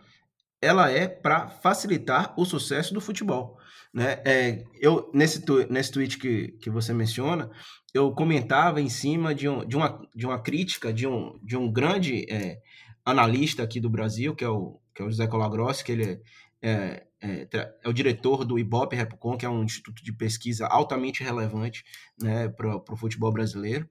ela 0.61 0.89
é 0.89 1.07
para 1.07 1.49
facilitar 1.49 2.33
o 2.37 2.45
sucesso 2.45 2.93
do 2.93 3.01
futebol. 3.01 3.57
Né? 3.93 4.21
É, 4.25 4.63
eu, 4.79 5.09
nesse, 5.13 5.41
tu, 5.41 5.65
nesse 5.71 5.91
tweet 5.91 6.17
que, 6.17 6.49
que 6.61 6.69
você 6.69 6.93
menciona, 6.93 7.49
eu 7.93 8.11
comentava 8.11 8.81
em 8.81 8.89
cima 8.89 9.33
de, 9.33 9.47
um, 9.47 9.65
de, 9.65 9.75
uma, 9.75 10.07
de 10.15 10.25
uma 10.25 10.39
crítica 10.39 10.93
de 10.93 11.07
um, 11.07 11.39
de 11.41 11.57
um 11.57 11.71
grande 11.71 12.25
é, 12.31 12.59
analista 13.03 13.63
aqui 13.63 13.79
do 13.79 13.89
Brasil, 13.89 14.35
que 14.35 14.43
é 14.43 14.49
o, 14.49 14.79
que 14.93 15.01
é 15.01 15.05
o 15.05 15.09
José 15.09 15.27
Colagrossi, 15.27 15.83
que 15.83 15.91
ele 15.91 16.21
é, 16.61 17.05
é, 17.21 17.47
é, 17.51 17.73
é 17.83 17.89
o 17.89 17.93
diretor 17.93 18.45
do 18.45 18.59
IBOP 18.59 18.95
Repcon, 18.95 19.37
que 19.37 19.45
é 19.45 19.49
um 19.49 19.63
instituto 19.63 20.03
de 20.03 20.13
pesquisa 20.13 20.67
altamente 20.67 21.23
relevante 21.23 21.83
né, 22.21 22.49
para 22.49 22.75
o 22.75 22.97
futebol 22.97 23.31
brasileiro. 23.31 23.89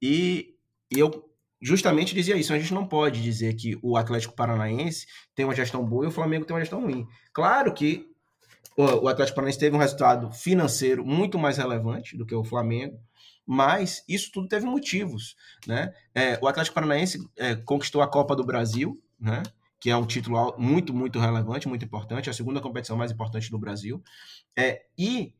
E, 0.00 0.54
e 0.90 0.98
eu 0.98 1.33
justamente 1.60 2.14
dizia 2.14 2.36
isso. 2.36 2.52
A 2.52 2.58
gente 2.58 2.74
não 2.74 2.86
pode 2.86 3.22
dizer 3.22 3.54
que 3.54 3.78
o 3.82 3.96
Atlético 3.96 4.34
Paranaense 4.34 5.06
tem 5.34 5.44
uma 5.44 5.54
gestão 5.54 5.84
boa 5.84 6.04
e 6.04 6.08
o 6.08 6.12
Flamengo 6.12 6.44
tem 6.44 6.54
uma 6.54 6.60
gestão 6.60 6.82
ruim. 6.82 7.06
Claro 7.32 7.72
que 7.72 8.08
o 8.76 9.08
Atlético 9.08 9.36
Paranaense 9.36 9.58
teve 9.58 9.76
um 9.76 9.78
resultado 9.78 10.32
financeiro 10.32 11.04
muito 11.04 11.38
mais 11.38 11.58
relevante 11.58 12.16
do 12.16 12.26
que 12.26 12.34
o 12.34 12.42
Flamengo, 12.42 12.98
mas 13.46 14.02
isso 14.08 14.30
tudo 14.32 14.48
teve 14.48 14.66
motivos. 14.66 15.36
Né? 15.66 15.92
É, 16.14 16.38
o 16.42 16.48
Atlético 16.48 16.74
Paranaense 16.74 17.18
é, 17.36 17.54
conquistou 17.54 18.02
a 18.02 18.08
Copa 18.08 18.34
do 18.34 18.44
Brasil, 18.44 19.00
né? 19.20 19.42
que 19.78 19.90
é 19.90 19.96
um 19.96 20.06
título 20.06 20.54
muito, 20.58 20.92
muito 20.92 21.20
relevante, 21.20 21.68
muito 21.68 21.84
importante, 21.84 22.30
a 22.30 22.32
segunda 22.32 22.60
competição 22.60 22.96
mais 22.96 23.12
importante 23.12 23.50
do 23.50 23.58
Brasil. 23.58 24.02
É, 24.56 24.82
e, 24.98 25.34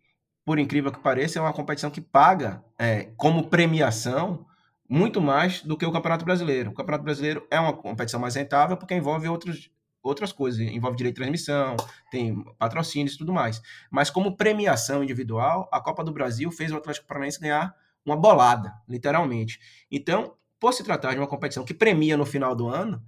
por 0.44 0.58
incrível 0.58 0.92
que 0.92 1.00
pareça, 1.00 1.38
é 1.38 1.42
uma 1.42 1.52
competição 1.52 1.90
que 1.90 2.00
paga 2.00 2.62
é, 2.78 3.04
como 3.16 3.48
premiação 3.48 4.46
muito 4.94 5.20
mais 5.20 5.60
do 5.60 5.76
que 5.76 5.84
o 5.84 5.90
Campeonato 5.90 6.24
Brasileiro. 6.24 6.70
O 6.70 6.72
Campeonato 6.74 7.02
Brasileiro 7.02 7.44
é 7.50 7.58
uma 7.58 7.72
competição 7.72 8.20
mais 8.20 8.36
rentável 8.36 8.76
porque 8.76 8.94
envolve 8.94 9.26
outros, 9.26 9.68
outras 10.00 10.32
coisas, 10.32 10.60
envolve 10.60 10.96
direito 10.96 11.16
de 11.16 11.20
transmissão, 11.20 11.74
tem 12.12 12.44
patrocínios 12.56 13.14
e 13.14 13.18
tudo 13.18 13.32
mais. 13.32 13.60
Mas 13.90 14.08
como 14.08 14.36
premiação 14.36 15.02
individual, 15.02 15.68
a 15.72 15.80
Copa 15.80 16.04
do 16.04 16.12
Brasil 16.12 16.48
fez 16.52 16.70
o 16.70 16.76
Atlético 16.76 17.08
Paranaense 17.08 17.40
ganhar 17.40 17.74
uma 18.06 18.16
bolada, 18.16 18.72
literalmente. 18.88 19.58
Então, 19.90 20.36
por 20.60 20.72
se 20.72 20.84
tratar 20.84 21.12
de 21.12 21.18
uma 21.18 21.26
competição 21.26 21.64
que 21.64 21.74
premia 21.74 22.16
no 22.16 22.24
final 22.24 22.54
do 22.54 22.68
ano, 22.68 23.02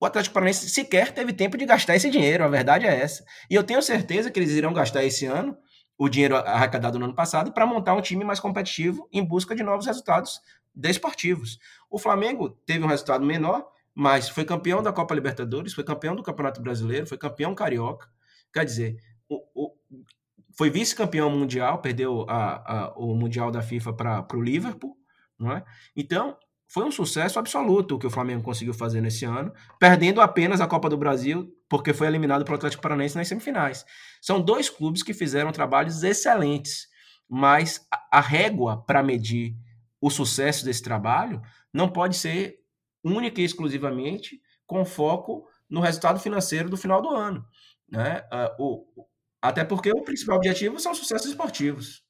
o 0.00 0.06
Atlético 0.06 0.32
Paranaense 0.32 0.70
sequer 0.70 1.12
teve 1.12 1.34
tempo 1.34 1.58
de 1.58 1.66
gastar 1.66 1.94
esse 1.94 2.08
dinheiro, 2.08 2.42
a 2.42 2.48
verdade 2.48 2.86
é 2.86 3.00
essa. 3.02 3.22
E 3.50 3.54
eu 3.54 3.62
tenho 3.62 3.82
certeza 3.82 4.30
que 4.30 4.40
eles 4.40 4.52
irão 4.52 4.72
gastar 4.72 5.04
esse 5.04 5.26
ano 5.26 5.58
o 5.98 6.08
dinheiro 6.08 6.36
arrecadado 6.36 6.98
no 6.98 7.06
ano 7.06 7.14
passado 7.14 7.52
para 7.52 7.66
montar 7.66 7.92
um 7.92 8.00
time 8.00 8.24
mais 8.24 8.38
competitivo 8.38 9.08
em 9.12 9.22
busca 9.22 9.54
de 9.54 9.64
novos 9.64 9.84
resultados 9.84 10.40
desportivos. 10.78 11.58
O 11.90 11.98
Flamengo 11.98 12.50
teve 12.64 12.84
um 12.84 12.88
resultado 12.88 13.24
menor, 13.24 13.66
mas 13.94 14.28
foi 14.28 14.44
campeão 14.44 14.82
da 14.82 14.92
Copa 14.92 15.14
Libertadores, 15.14 15.74
foi 15.74 15.82
campeão 15.82 16.14
do 16.14 16.22
Campeonato 16.22 16.62
Brasileiro, 16.62 17.06
foi 17.06 17.18
campeão 17.18 17.54
carioca. 17.54 18.08
Quer 18.52 18.64
dizer, 18.64 18.96
o, 19.28 19.42
o, 19.54 19.74
foi 20.56 20.70
vice-campeão 20.70 21.30
mundial, 21.30 21.80
perdeu 21.80 22.24
a, 22.28 22.72
a, 22.86 22.94
o 22.96 23.14
Mundial 23.14 23.50
da 23.50 23.60
FIFA 23.60 23.92
para 23.92 24.36
o 24.36 24.40
Liverpool. 24.40 24.96
Não 25.38 25.52
é? 25.52 25.64
Então, 25.96 26.36
foi 26.66 26.84
um 26.84 26.90
sucesso 26.90 27.38
absoluto 27.38 27.94
o 27.94 27.98
que 27.98 28.06
o 28.06 28.10
Flamengo 28.10 28.42
conseguiu 28.42 28.74
fazer 28.74 29.00
nesse 29.00 29.24
ano, 29.24 29.52
perdendo 29.78 30.20
apenas 30.20 30.60
a 30.60 30.66
Copa 30.66 30.88
do 30.88 30.98
Brasil, 30.98 31.50
porque 31.68 31.94
foi 31.94 32.06
eliminado 32.06 32.44
pelo 32.44 32.56
Atlético 32.56 32.82
Paranaense 32.82 33.16
nas 33.16 33.26
semifinais. 33.26 33.84
São 34.20 34.40
dois 34.40 34.68
clubes 34.68 35.02
que 35.02 35.14
fizeram 35.14 35.50
trabalhos 35.50 36.02
excelentes, 36.02 36.88
mas 37.28 37.86
a 38.10 38.20
régua 38.20 38.84
para 38.84 39.02
medir 39.02 39.56
o 40.00 40.10
sucesso 40.10 40.64
desse 40.64 40.82
trabalho 40.82 41.40
não 41.72 41.88
pode 41.88 42.16
ser 42.16 42.58
única 43.04 43.40
e 43.40 43.44
exclusivamente 43.44 44.40
com 44.66 44.84
foco 44.84 45.46
no 45.68 45.80
resultado 45.80 46.20
financeiro 46.20 46.68
do 46.68 46.76
final 46.76 47.02
do 47.02 47.10
ano. 47.10 47.44
Né? 47.90 48.22
O, 48.58 48.84
até 49.40 49.64
porque 49.64 49.90
o 49.90 50.02
principal 50.02 50.36
objetivo 50.36 50.78
são 50.78 50.94
sucessos 50.94 51.30
esportivos. 51.30 52.02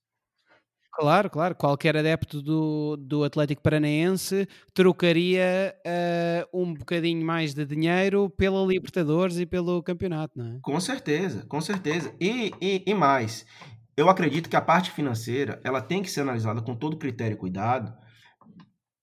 Claro, 0.99 1.30
claro. 1.30 1.55
Qualquer 1.55 1.97
adepto 1.97 2.43
do, 2.43 2.97
do 2.97 3.22
Atlético 3.22 3.62
Paranaense 3.62 4.49
trocaria 4.74 5.72
uh, 5.86 6.61
um 6.61 6.74
bocadinho 6.74 7.24
mais 7.24 7.55
de 7.55 7.64
dinheiro 7.64 8.28
pela 8.30 8.66
Libertadores 8.66 9.39
e 9.39 9.47
pelo 9.47 9.80
campeonato, 9.80 10.36
não 10.36 10.57
é? 10.57 10.59
Com 10.61 10.80
certeza, 10.80 11.47
com 11.47 11.61
certeza. 11.61 12.12
E, 12.20 12.53
e, 12.61 12.82
e 12.84 12.95
mais, 12.95 13.47
eu 13.99 14.09
acredito 14.09 14.49
que 14.49 14.55
a 14.55 14.61
parte 14.61 14.93
financeira 14.93 15.61
ela 15.65 15.83
tem 15.83 16.05
que 16.05 16.11
ser 16.11 16.21
analisada 16.21 16.63
com 16.63 16.73
todo 16.73 16.97
critério 16.97 17.35
e 17.35 17.37
cuidado, 17.37 17.93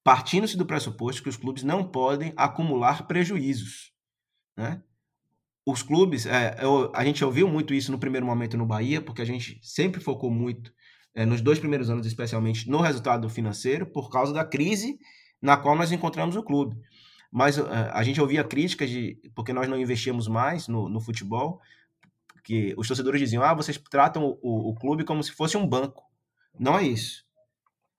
partindo-se 0.02 0.56
do 0.56 0.66
pressuposto 0.66 1.22
que 1.22 1.28
os 1.28 1.36
clubes 1.36 1.64
não 1.64 1.84
podem 1.84 2.32
acumular 2.38 3.06
prejuízos. 3.06 3.92
Né? 4.56 4.82
Os 5.66 5.84
clubes, 5.84 6.26
é, 6.26 6.60
eu, 6.62 6.94
a 6.96 7.04
gente 7.04 7.26
ouviu 7.26 7.46
muito 7.46 7.74
isso 7.74 7.92
no 7.92 8.00
primeiro 8.00 8.26
momento 8.26 8.56
no 8.56 8.66
Bahia, 8.66 9.02
porque 9.02 9.22
a 9.22 9.26
gente 9.26 9.60
sempre 9.62 10.00
focou 10.00 10.32
muito 10.32 10.72
é, 11.14 11.26
nos 11.26 11.42
dois 11.42 11.60
primeiros 11.60 11.90
anos, 11.90 12.08
especialmente 12.08 12.70
no 12.70 12.80
resultado 12.80 13.30
financeiro, 13.30 13.86
por 13.86 14.10
causa 14.10 14.34
da 14.34 14.46
crise 14.46 14.98
na 15.42 15.58
qual 15.58 15.76
nós 15.76 15.92
encontramos 15.92 16.38
o 16.38 16.44
clube. 16.44 16.74
Mas 17.30 17.58
uh, 17.58 17.68
a 17.92 18.02
gente 18.02 18.22
ouvia 18.22 18.46
críticas 18.46 18.90
de 18.90 19.20
porque 19.36 19.52
nós 19.52 19.68
não 19.68 19.78
investíamos 19.78 20.30
mais 20.30 20.70
no, 20.70 20.88
no 20.88 21.02
futebol, 21.02 21.60
que 22.46 22.76
os 22.78 22.88
torcedores 22.88 23.20
diziam: 23.20 23.44
ah, 23.44 23.54
vocês 23.54 23.78
tratam 23.90 24.38
o, 24.42 24.70
o 24.70 24.76
clube 24.76 25.04
como 25.04 25.22
se 25.24 25.32
fosse 25.32 25.58
um 25.58 25.68
banco. 25.68 26.06
Não 26.58 26.78
é 26.78 26.84
isso. 26.84 27.26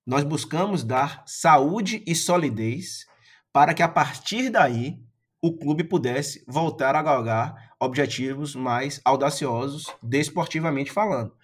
Nós 0.06 0.22
buscamos 0.22 0.84
dar 0.84 1.24
saúde 1.26 2.02
e 2.06 2.14
solidez 2.14 3.06
para 3.52 3.74
que 3.74 3.82
a 3.82 3.88
partir 3.88 4.48
daí 4.48 4.98
o 5.42 5.56
clube 5.56 5.84
pudesse 5.84 6.44
voltar 6.46 6.94
a 6.94 7.02
galgar 7.02 7.74
objetivos 7.80 8.54
mais 8.54 9.00
audaciosos, 9.04 9.86
desportivamente 10.02 10.92
falando. 10.92 11.34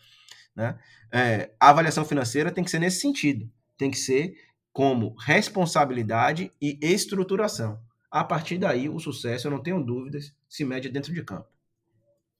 Né? 0.55 0.79
É, 1.13 1.51
a 1.59 1.71
avaliação 1.71 2.05
financeira 2.05 2.51
tem 2.51 2.65
que 2.65 2.71
ser 2.71 2.79
nesse 2.79 3.01
sentido, 3.01 3.51
tem 3.77 3.91
que 3.91 3.99
ser 3.99 4.35
como 4.73 5.15
responsabilidade 5.19 6.51
e 6.61 6.79
estruturação. 6.81 7.79
A 8.11 8.25
partir 8.25 8.59
daí, 8.59 8.89
o 8.89 8.99
sucesso, 8.99 9.47
eu 9.47 9.51
não 9.51 9.63
tenho 9.63 9.83
dúvidas, 9.83 10.35
se 10.49 10.65
mede 10.65 10.89
dentro 10.89 11.13
de 11.13 11.23
campo. 11.23 11.52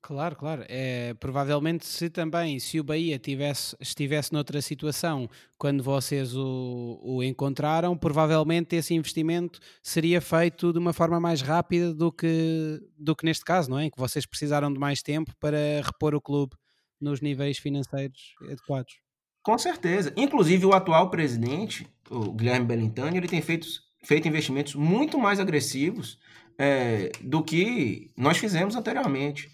Claro, 0.03 0.35
claro. 0.35 0.65
É, 0.69 1.15
provavelmente 1.15 1.87
se 1.87 2.11
também, 2.11 2.59
se 2.59 2.81
o 2.81 2.83
Bahia 2.83 3.21
tivesse, 3.21 3.77
estivesse 3.79 4.33
noutra 4.33 4.61
situação 4.61 5.31
quando 5.57 5.81
vocês 5.81 6.35
o, 6.35 6.99
o 7.01 7.23
encontraram, 7.23 7.97
provavelmente 7.97 8.75
esse 8.75 8.95
investimento 8.95 9.61
seria 9.81 10.21
feito 10.21 10.73
de 10.73 10.79
uma 10.81 10.93
forma 10.93 11.21
mais 11.21 11.41
rápida 11.41 11.95
do 11.95 12.11
que, 12.11 12.81
do 12.99 13.15
que 13.15 13.25
neste 13.25 13.45
caso, 13.45 13.71
não 13.71 13.79
é? 13.79 13.85
Em 13.85 13.91
que 13.91 13.99
vocês 13.99 14.27
precisaram 14.27 14.73
de 14.73 14.79
mais 14.79 15.03
tempo 15.03 15.33
para 15.39 15.81
repor 15.85 16.17
o 16.17 16.21
clube 16.21 16.57
nos 17.01 17.21
níveis 17.21 17.59
financeiros 17.59 18.35
adequados. 18.43 18.95
Com 19.41 19.57
certeza. 19.57 20.13
Inclusive, 20.17 20.67
o 20.67 20.73
atual 20.73 21.11
presidente, 21.11 21.87
o 22.11 22.33
Guilherme 22.33 22.67
Bellintani, 22.67 23.19
ele 23.19 23.29
tem 23.29 23.41
feito, 23.41 23.69
feito 24.03 24.27
investimentos 24.27 24.75
muito 24.75 25.17
mais 25.17 25.39
agressivos 25.39 26.19
é, 26.59 27.13
do 27.21 27.41
que 27.43 28.11
nós 28.17 28.37
fizemos 28.39 28.75
anteriormente. 28.75 29.49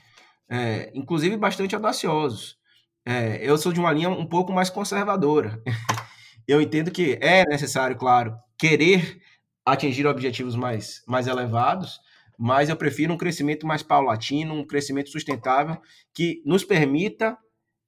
É, 0.50 0.90
inclusive, 0.94 1.36
bastante 1.36 1.74
audaciosos. 1.74 2.56
É, 3.04 3.38
eu 3.42 3.56
sou 3.56 3.72
de 3.72 3.80
uma 3.80 3.92
linha 3.92 4.08
um 4.08 4.26
pouco 4.26 4.52
mais 4.52 4.70
conservadora. 4.70 5.62
eu 6.46 6.60
entendo 6.60 6.90
que 6.90 7.18
é 7.20 7.44
necessário, 7.46 7.96
claro, 7.96 8.36
querer 8.58 9.20
atingir 9.64 10.06
objetivos 10.06 10.56
mais, 10.56 11.02
mais 11.06 11.26
elevados, 11.26 12.00
mas 12.38 12.68
eu 12.68 12.76
prefiro 12.76 13.12
um 13.12 13.16
crescimento 13.16 13.66
mais 13.66 13.82
paulatino, 13.82 14.54
um 14.54 14.66
crescimento 14.66 15.10
sustentável 15.10 15.80
que 16.14 16.42
nos 16.46 16.64
permita 16.64 17.36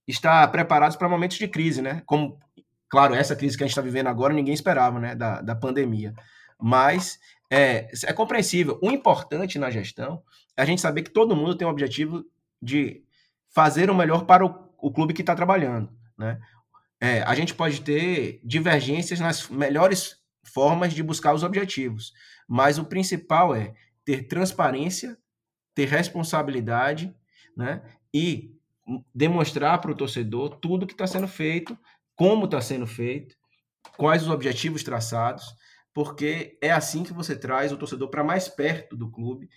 estar 0.06 0.46
preparados 0.48 0.96
para 0.96 1.08
momentos 1.08 1.38
de 1.38 1.48
crise, 1.48 1.80
né? 1.80 2.02
Como, 2.04 2.38
claro, 2.88 3.14
essa 3.14 3.36
crise 3.36 3.56
que 3.56 3.62
a 3.62 3.66
gente 3.66 3.72
está 3.72 3.82
vivendo 3.82 4.08
agora 4.08 4.34
ninguém 4.34 4.52
esperava, 4.52 4.98
né? 4.98 5.14
Da, 5.14 5.40
da 5.40 5.54
pandemia. 5.54 6.12
Mas 6.58 7.18
é, 7.50 7.88
é 8.04 8.12
compreensível. 8.12 8.78
O 8.82 8.90
importante 8.90 9.58
na 9.58 9.70
gestão 9.70 10.22
é 10.56 10.62
a 10.62 10.66
gente 10.66 10.80
saber 10.80 11.02
que 11.02 11.12
todo 11.12 11.36
mundo 11.36 11.56
tem 11.56 11.66
o 11.66 11.70
objetivo 11.70 12.24
de 12.60 13.04
fazer 13.48 13.90
o 13.90 13.94
melhor 13.94 14.24
para 14.24 14.44
o, 14.44 14.70
o 14.78 14.92
clube 14.92 15.14
que 15.14 15.22
está 15.22 15.34
trabalhando, 15.34 15.90
né? 16.18 16.40
É, 17.02 17.22
a 17.22 17.34
gente 17.34 17.54
pode 17.54 17.80
ter 17.80 18.40
divergências 18.44 19.18
nas 19.18 19.48
melhores 19.48 20.18
formas 20.44 20.92
de 20.92 21.02
buscar 21.02 21.32
os 21.34 21.42
objetivos, 21.42 22.12
mas 22.46 22.78
o 22.78 22.84
principal 22.84 23.54
é 23.54 23.74
ter 24.04 24.28
transparência 24.28 25.16
ter 25.74 25.86
responsabilidade, 25.86 27.14
né? 27.56 27.82
E 28.12 28.54
demonstrar 29.14 29.80
para 29.80 29.90
o 29.90 29.94
torcedor 29.94 30.56
tudo 30.56 30.86
que 30.86 30.92
está 30.92 31.06
sendo 31.06 31.28
feito, 31.28 31.78
como 32.16 32.44
está 32.44 32.60
sendo 32.60 32.86
feito, 32.86 33.36
quais 33.96 34.22
os 34.22 34.28
objetivos 34.28 34.82
traçados, 34.82 35.54
porque 35.94 36.58
é 36.60 36.70
assim 36.70 37.02
que 37.02 37.12
você 37.12 37.36
traz 37.36 37.72
o 37.72 37.76
torcedor 37.76 38.10
para 38.10 38.24
mais 38.24 38.48
perto 38.48 38.96
do 38.96 39.10
clube, 39.10 39.48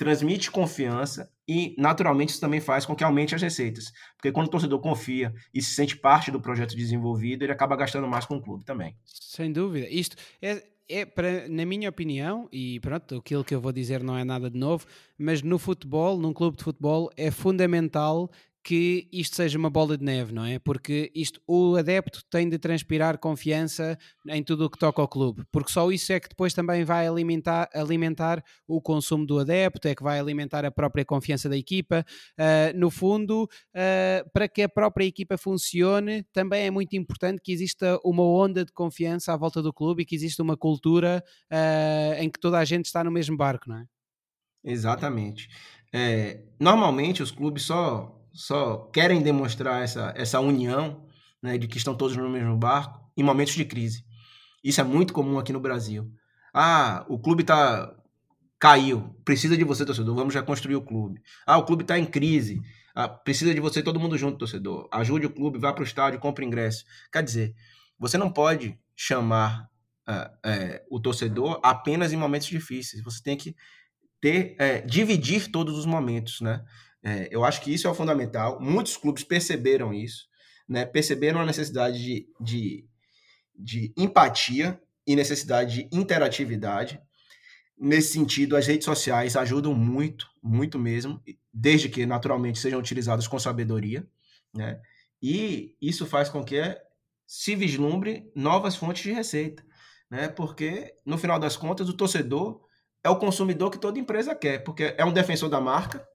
transmite 0.00 0.50
confiança 0.50 1.30
e, 1.46 1.74
naturalmente, 1.76 2.30
isso 2.30 2.40
também 2.40 2.58
faz 2.58 2.86
com 2.86 2.96
que 2.96 3.04
aumente 3.04 3.34
as 3.34 3.42
receitas. 3.42 3.92
Porque 4.16 4.32
quando 4.32 4.46
o 4.46 4.50
torcedor 4.50 4.80
confia 4.80 5.30
e 5.52 5.60
se 5.60 5.74
sente 5.74 5.94
parte 5.94 6.30
do 6.30 6.40
projeto 6.40 6.74
desenvolvido, 6.74 7.42
ele 7.42 7.52
acaba 7.52 7.76
gastando 7.76 8.08
mais 8.08 8.24
com 8.24 8.36
o 8.36 8.40
clube 8.40 8.64
também. 8.64 8.96
Sem 9.04 9.52
dúvida. 9.52 9.86
Isto 9.90 10.16
é, 10.40 10.64
é 10.88 11.04
para, 11.04 11.46
na 11.50 11.66
minha 11.66 11.90
opinião, 11.90 12.48
e 12.50 12.80
pronto, 12.80 13.16
aquilo 13.16 13.44
que 13.44 13.54
eu 13.54 13.60
vou 13.60 13.72
dizer 13.72 14.02
não 14.02 14.16
é 14.16 14.24
nada 14.24 14.48
de 14.48 14.58
novo, 14.58 14.86
mas 15.18 15.42
no 15.42 15.58
futebol, 15.58 16.16
num 16.16 16.32
clube 16.32 16.56
de 16.56 16.64
futebol, 16.64 17.10
é 17.14 17.30
fundamental 17.30 18.30
que 18.62 19.08
isto 19.10 19.36
seja 19.36 19.58
uma 19.58 19.70
bola 19.70 19.96
de 19.96 20.04
neve, 20.04 20.32
não 20.32 20.44
é? 20.44 20.58
Porque 20.58 21.10
isto, 21.14 21.40
o 21.46 21.76
adepto 21.76 22.22
tem 22.30 22.48
de 22.48 22.58
transpirar 22.58 23.18
confiança 23.18 23.98
em 24.28 24.42
tudo 24.42 24.66
o 24.66 24.70
que 24.70 24.78
toca 24.78 25.00
ao 25.00 25.08
clube, 25.08 25.44
porque 25.50 25.72
só 25.72 25.90
isso 25.90 26.12
é 26.12 26.20
que 26.20 26.28
depois 26.28 26.52
também 26.52 26.84
vai 26.84 27.06
alimentar, 27.06 27.68
alimentar 27.74 28.44
o 28.68 28.80
consumo 28.80 29.26
do 29.26 29.38
adepto, 29.38 29.88
é 29.88 29.94
que 29.94 30.02
vai 30.02 30.18
alimentar 30.18 30.64
a 30.64 30.70
própria 30.70 31.04
confiança 31.04 31.48
da 31.48 31.56
equipa. 31.56 32.04
Uh, 32.38 32.78
no 32.78 32.90
fundo, 32.90 33.44
uh, 33.44 34.30
para 34.32 34.46
que 34.46 34.62
a 34.62 34.68
própria 34.68 35.06
equipa 35.06 35.38
funcione, 35.38 36.22
também 36.32 36.66
é 36.66 36.70
muito 36.70 36.94
importante 36.94 37.40
que 37.42 37.52
exista 37.52 37.98
uma 38.04 38.22
onda 38.22 38.64
de 38.64 38.72
confiança 38.72 39.32
à 39.32 39.36
volta 39.36 39.62
do 39.62 39.72
clube 39.72 40.02
e 40.02 40.06
que 40.06 40.14
exista 40.14 40.42
uma 40.42 40.56
cultura 40.56 41.24
uh, 41.50 42.22
em 42.22 42.28
que 42.28 42.38
toda 42.38 42.58
a 42.58 42.64
gente 42.64 42.86
está 42.86 43.02
no 43.02 43.10
mesmo 43.10 43.36
barco, 43.36 43.68
não 43.68 43.78
é? 43.78 43.84
Exatamente. 44.62 45.48
É, 45.92 46.42
normalmente 46.58 47.22
os 47.22 47.30
clubes 47.30 47.64
só 47.64 48.19
só 48.32 48.88
querem 48.92 49.22
demonstrar 49.22 49.82
essa, 49.82 50.12
essa 50.16 50.40
união, 50.40 51.06
né, 51.42 51.58
de 51.58 51.66
que 51.66 51.78
estão 51.78 51.94
todos 51.94 52.16
no 52.16 52.28
mesmo 52.28 52.56
barco, 52.56 53.00
em 53.16 53.22
momentos 53.22 53.54
de 53.54 53.64
crise. 53.64 54.04
Isso 54.62 54.80
é 54.80 54.84
muito 54.84 55.12
comum 55.12 55.38
aqui 55.38 55.52
no 55.52 55.60
Brasil. 55.60 56.10
Ah, 56.52 57.04
o 57.08 57.18
clube 57.18 57.44
tá 57.44 57.94
caiu, 58.58 59.16
precisa 59.24 59.56
de 59.56 59.64
você, 59.64 59.86
torcedor, 59.86 60.14
vamos 60.14 60.34
reconstruir 60.34 60.76
o 60.76 60.82
clube. 60.82 61.22
Ah, 61.46 61.56
o 61.56 61.64
clube 61.64 61.82
está 61.82 61.98
em 61.98 62.04
crise, 62.04 62.60
ah, 62.94 63.08
precisa 63.08 63.54
de 63.54 63.60
você, 63.60 63.82
todo 63.82 63.98
mundo 63.98 64.18
junto, 64.18 64.36
torcedor. 64.36 64.86
Ajude 64.92 65.26
o 65.26 65.30
clube, 65.30 65.58
vá 65.58 65.72
para 65.72 65.82
o 65.82 65.86
estádio, 65.86 66.20
compre 66.20 66.44
ingresso. 66.44 66.84
Quer 67.10 67.22
dizer, 67.22 67.54
você 67.98 68.18
não 68.18 68.30
pode 68.30 68.78
chamar 68.94 69.70
uh, 70.08 70.12
uh, 70.12 70.86
o 70.90 71.00
torcedor 71.00 71.60
apenas 71.62 72.12
em 72.12 72.16
momentos 72.16 72.48
difíceis. 72.48 73.02
Você 73.02 73.22
tem 73.22 73.36
que 73.36 73.56
ter, 74.20 74.56
uh, 74.56 74.86
dividir 74.86 75.50
todos 75.50 75.78
os 75.78 75.86
momentos, 75.86 76.40
né? 76.40 76.62
É, 77.02 77.28
eu 77.30 77.44
acho 77.44 77.60
que 77.62 77.72
isso 77.72 77.86
é 77.86 77.90
o 77.90 77.94
fundamental. 77.94 78.60
Muitos 78.60 78.96
clubes 78.96 79.24
perceberam 79.24 79.92
isso, 79.92 80.26
né? 80.68 80.84
perceberam 80.84 81.40
a 81.40 81.46
necessidade 81.46 81.98
de, 82.02 82.28
de, 82.40 82.88
de 83.54 83.92
empatia 83.96 84.80
e 85.06 85.16
necessidade 85.16 85.74
de 85.74 85.96
interatividade. 85.96 87.00
Nesse 87.78 88.12
sentido, 88.12 88.56
as 88.56 88.66
redes 88.66 88.84
sociais 88.84 89.36
ajudam 89.36 89.74
muito, 89.74 90.28
muito 90.42 90.78
mesmo, 90.78 91.22
desde 91.52 91.88
que 91.88 92.04
naturalmente 92.04 92.58
sejam 92.58 92.78
utilizadas 92.78 93.26
com 93.26 93.38
sabedoria, 93.38 94.06
né? 94.54 94.80
E 95.22 95.76
isso 95.80 96.06
faz 96.06 96.28
com 96.28 96.44
que 96.44 96.60
se 97.26 97.54
vislumbre 97.54 98.30
novas 98.34 98.76
fontes 98.76 99.02
de 99.02 99.12
receita, 99.12 99.64
né? 100.10 100.28
Porque 100.28 100.94
no 101.06 101.16
final 101.16 101.38
das 101.38 101.56
contas 101.56 101.88
o 101.88 101.94
torcedor 101.94 102.60
é 103.02 103.08
o 103.08 103.18
consumidor 103.18 103.70
que 103.70 103.78
toda 103.78 103.98
empresa 103.98 104.34
quer, 104.34 104.62
porque 104.62 104.94
é 104.98 105.04
um 105.04 105.12
defensor 105.12 105.48
da 105.48 105.60
marca, 105.60 106.06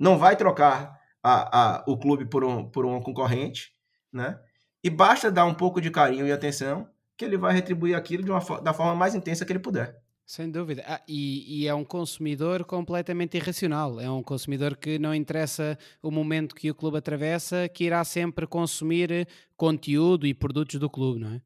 não 0.00 0.16
vai 0.16 0.34
trocar 0.34 0.98
a, 1.22 1.80
a, 1.80 1.84
o 1.86 1.98
clube 1.98 2.24
por 2.24 2.42
um, 2.42 2.64
por 2.64 2.86
um 2.86 2.98
concorrente, 3.02 3.70
né? 4.10 4.40
E 4.82 4.88
basta 4.88 5.30
dar 5.30 5.44
um 5.44 5.52
pouco 5.52 5.78
de 5.78 5.90
carinho 5.90 6.26
e 6.26 6.32
atenção 6.32 6.88
que 7.18 7.24
ele 7.26 7.36
vai 7.36 7.52
retribuir 7.52 7.94
aquilo 7.94 8.22
de 8.22 8.30
uma, 8.30 8.40
da 8.62 8.72
forma 8.72 8.94
mais 8.94 9.14
intensa 9.14 9.44
que 9.44 9.52
ele 9.52 9.58
puder. 9.58 9.94
Sem 10.24 10.50
dúvida. 10.50 10.82
Ah, 10.86 11.02
e, 11.06 11.64
e, 11.64 11.66
é 11.66 11.74
um 11.74 11.84
consumidor 11.84 12.64
completamente 12.64 13.36
irracional. 13.36 14.00
É 14.00 14.10
um 14.10 14.22
consumidor 14.22 14.76
que 14.76 14.98
não 14.98 15.14
interessa 15.14 15.76
o 16.00 16.10
momento 16.10 16.54
que 16.54 16.70
o 16.70 16.74
clube 16.74 16.96
atravessa, 16.96 17.68
que 17.68 17.84
irá 17.84 18.02
sempre 18.04 18.46
consumir 18.46 19.28
conteúdo 19.56 20.26
e 20.26 20.32
produtos 20.32 20.78
do 20.78 20.88
clube, 20.88 21.20
não 21.20 21.34
é? 21.34 21.42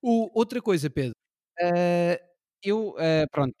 O, 0.00 0.30
outra 0.38 0.62
coisa, 0.62 0.88
Pedro. 0.88 1.14
Uh, 1.58 2.20
eu, 2.62 2.90
uh, 2.90 3.28
pronto, 3.30 3.54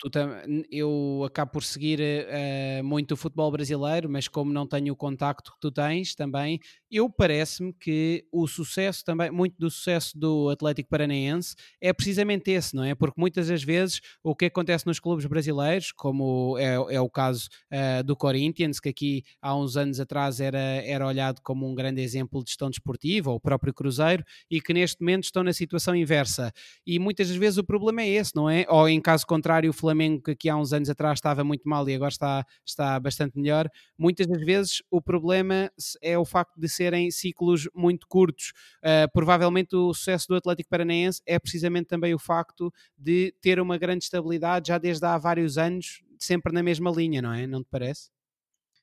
eu 0.70 1.22
acabo 1.24 1.52
por 1.52 1.62
seguir 1.62 2.00
uh, 2.00 2.82
muito 2.84 3.12
o 3.12 3.16
futebol 3.16 3.50
brasileiro, 3.52 4.08
mas 4.10 4.26
como 4.26 4.52
não 4.52 4.66
tenho 4.66 4.92
o 4.92 4.96
contacto 4.96 5.52
que 5.52 5.60
tu 5.60 5.70
tens 5.70 6.14
também, 6.14 6.58
eu 6.90 7.08
parece-me 7.08 7.72
que 7.72 8.24
o 8.32 8.46
sucesso 8.48 9.04
também, 9.04 9.30
muito 9.30 9.54
do 9.58 9.70
sucesso 9.70 10.18
do 10.18 10.48
Atlético 10.50 10.88
Paranaense 10.88 11.54
é 11.80 11.92
precisamente 11.92 12.50
esse, 12.50 12.74
não 12.74 12.82
é? 12.84 12.94
Porque 12.94 13.20
muitas 13.20 13.48
das 13.48 13.62
vezes 13.62 14.00
o 14.24 14.34
que 14.34 14.46
acontece 14.46 14.86
nos 14.86 14.98
clubes 14.98 15.26
brasileiros, 15.26 15.92
como 15.92 16.56
é, 16.58 16.74
é 16.96 17.00
o 17.00 17.08
caso 17.08 17.48
uh, 17.72 18.02
do 18.02 18.16
Corinthians, 18.16 18.80
que 18.80 18.88
aqui 18.88 19.22
há 19.40 19.54
uns 19.56 19.76
anos 19.76 20.00
atrás 20.00 20.40
era, 20.40 20.58
era 20.58 21.06
olhado 21.06 21.40
como 21.42 21.68
um 21.70 21.74
grande 21.74 22.00
exemplo 22.02 22.42
de 22.42 22.50
gestão 22.50 22.70
desportiva, 22.70 23.30
ou 23.30 23.36
o 23.36 23.40
próprio 23.40 23.72
Cruzeiro, 23.74 24.24
e 24.50 24.60
que 24.60 24.72
neste 24.72 25.00
momento 25.00 25.24
estão 25.24 25.42
na 25.44 25.52
situação 25.52 25.94
inversa. 25.94 26.52
E 26.86 26.98
muitas 26.98 27.28
das 27.28 27.36
vezes 27.36 27.58
o 27.58 27.64
problema 27.64 28.02
é 28.02 28.08
esse, 28.08 28.34
não 28.34 28.48
é? 28.48 28.64
Ou 28.68 28.88
em 28.96 29.00
caso 29.00 29.26
contrário, 29.26 29.70
o 29.70 29.72
Flamengo, 29.72 30.22
que 30.22 30.30
aqui 30.32 30.48
há 30.48 30.56
uns 30.56 30.72
anos 30.72 30.88
atrás 30.88 31.18
estava 31.18 31.44
muito 31.44 31.68
mal 31.68 31.88
e 31.88 31.94
agora 31.94 32.10
está, 32.10 32.44
está 32.64 32.98
bastante 32.98 33.38
melhor, 33.38 33.68
muitas 33.96 34.26
das 34.26 34.40
vezes 34.40 34.82
o 34.90 35.00
problema 35.00 35.70
é 36.02 36.18
o 36.18 36.24
facto 36.24 36.58
de 36.58 36.68
serem 36.68 37.10
ciclos 37.10 37.68
muito 37.74 38.06
curtos. 38.08 38.52
Uh, 38.78 39.10
provavelmente 39.12 39.76
o 39.76 39.92
sucesso 39.92 40.28
do 40.28 40.34
Atlético 40.34 40.70
Paranaense 40.70 41.20
é 41.26 41.38
precisamente 41.38 41.86
também 41.86 42.14
o 42.14 42.18
facto 42.18 42.72
de 42.96 43.34
ter 43.40 43.60
uma 43.60 43.78
grande 43.78 44.04
estabilidade 44.04 44.68
já 44.68 44.78
desde 44.78 45.04
há 45.04 45.16
vários 45.18 45.58
anos, 45.58 46.02
sempre 46.18 46.52
na 46.52 46.62
mesma 46.62 46.90
linha, 46.90 47.20
não 47.20 47.32
é? 47.32 47.46
Não 47.46 47.62
te 47.62 47.68
parece? 47.70 48.10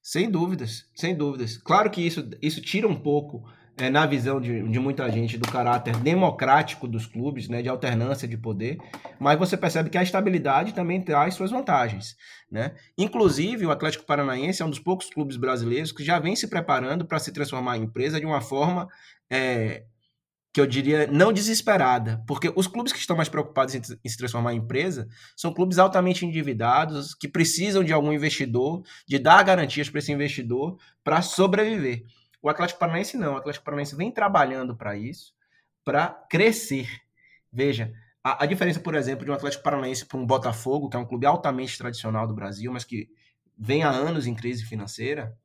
Sem 0.01 0.29
dúvidas, 0.29 0.85
sem 0.93 1.15
dúvidas. 1.15 1.57
Claro 1.57 1.89
que 1.89 2.01
isso, 2.01 2.29
isso 2.41 2.61
tira 2.61 2.87
um 2.87 2.99
pouco 2.99 3.49
é, 3.77 3.89
na 3.89 4.05
visão 4.05 4.39
de, 4.39 4.61
de, 4.69 4.79
muita 4.79 5.09
gente, 5.11 5.37
do 5.37 5.51
caráter 5.51 5.95
democrático 5.97 6.87
dos 6.87 7.05
clubes, 7.05 7.49
né, 7.49 7.61
de 7.61 7.69
alternância 7.69 8.27
de 8.27 8.37
poder, 8.37 8.77
mas 9.19 9.39
você 9.39 9.57
percebe 9.57 9.89
que 9.89 9.97
a 9.97 10.03
estabilidade 10.03 10.73
também 10.73 11.01
traz 11.01 11.33
suas 11.33 11.51
vantagens. 11.51 12.15
Né? 12.51 12.75
Inclusive, 12.97 13.65
o 13.65 13.71
Atlético 13.71 14.05
Paranaense 14.05 14.61
é 14.61 14.65
um 14.65 14.69
dos 14.69 14.79
poucos 14.79 15.09
clubes 15.09 15.37
brasileiros 15.37 15.91
que 15.91 16.03
já 16.03 16.19
vem 16.19 16.35
se 16.35 16.47
preparando 16.47 17.05
para 17.05 17.19
se 17.19 17.31
transformar 17.31 17.77
em 17.77 17.83
empresa 17.83 18.19
de 18.19 18.25
uma 18.25 18.41
forma 18.41 18.87
é, 19.29 19.83
que 20.53 20.61
eu 20.61 20.67
diria 20.67 21.07
não 21.07 21.33
desesperada, 21.33 22.23
porque 22.27 22.53
os 22.55 22.67
clubes 22.67 22.93
que 22.93 22.99
estão 22.99 23.15
mais 23.15 23.27
preocupados 23.27 23.73
em, 23.73 23.81
em, 24.03 24.09
se 24.09 24.17
transformar 24.17 24.53
em 24.53 24.57
empresa 24.57 25.07
são 25.35 25.51
clubes 25.51 25.79
altamente 25.79 26.27
endividados, 26.27 27.15
que 27.15 27.27
precisam 27.27 27.83
de 27.83 27.91
algum 27.91 28.13
investidor, 28.13 28.83
de 29.07 29.17
dar 29.17 29.41
garantias 29.43 29.89
para 29.89 29.97
esse 29.97 30.11
investidor 30.11 30.77
para 31.03 31.23
sobreviver. 31.23 32.03
O 32.43 32.49
Atlético 32.49 32.81
Paranaense 32.81 33.15
não. 33.15 33.35
O 33.35 33.37
Atlético 33.37 33.63
Paranaense 33.63 33.95
vem 33.95 34.11
trabalhando 34.11 34.75
para 34.75 34.97
isso, 34.97 35.33
para 35.85 36.09
crescer. 36.29 36.89
Veja, 37.49 37.93
a, 38.21 38.43
a, 38.43 38.45
diferença, 38.45 38.81
por 38.81 38.95
exemplo, 38.95 39.23
de 39.23 39.31
um 39.31 39.33
Atlético 39.33 39.63
Paranaense 39.63 40.05
para 40.05 40.17
um 40.17 40.25
Botafogo, 40.25 40.89
que 40.89 40.97
é 40.97 40.99
um 40.99 41.05
clube 41.05 41.25
altamente 41.25 41.77
tradicional 41.77 42.27
do 42.27 42.35
Brasil, 42.35 42.69
mas 42.71 42.83
que 42.83 43.09
vem 43.57 43.83
há 43.83 43.89
anos 43.89 44.27
em 44.27 44.35
crise 44.35 44.65
financeira, 44.65 45.37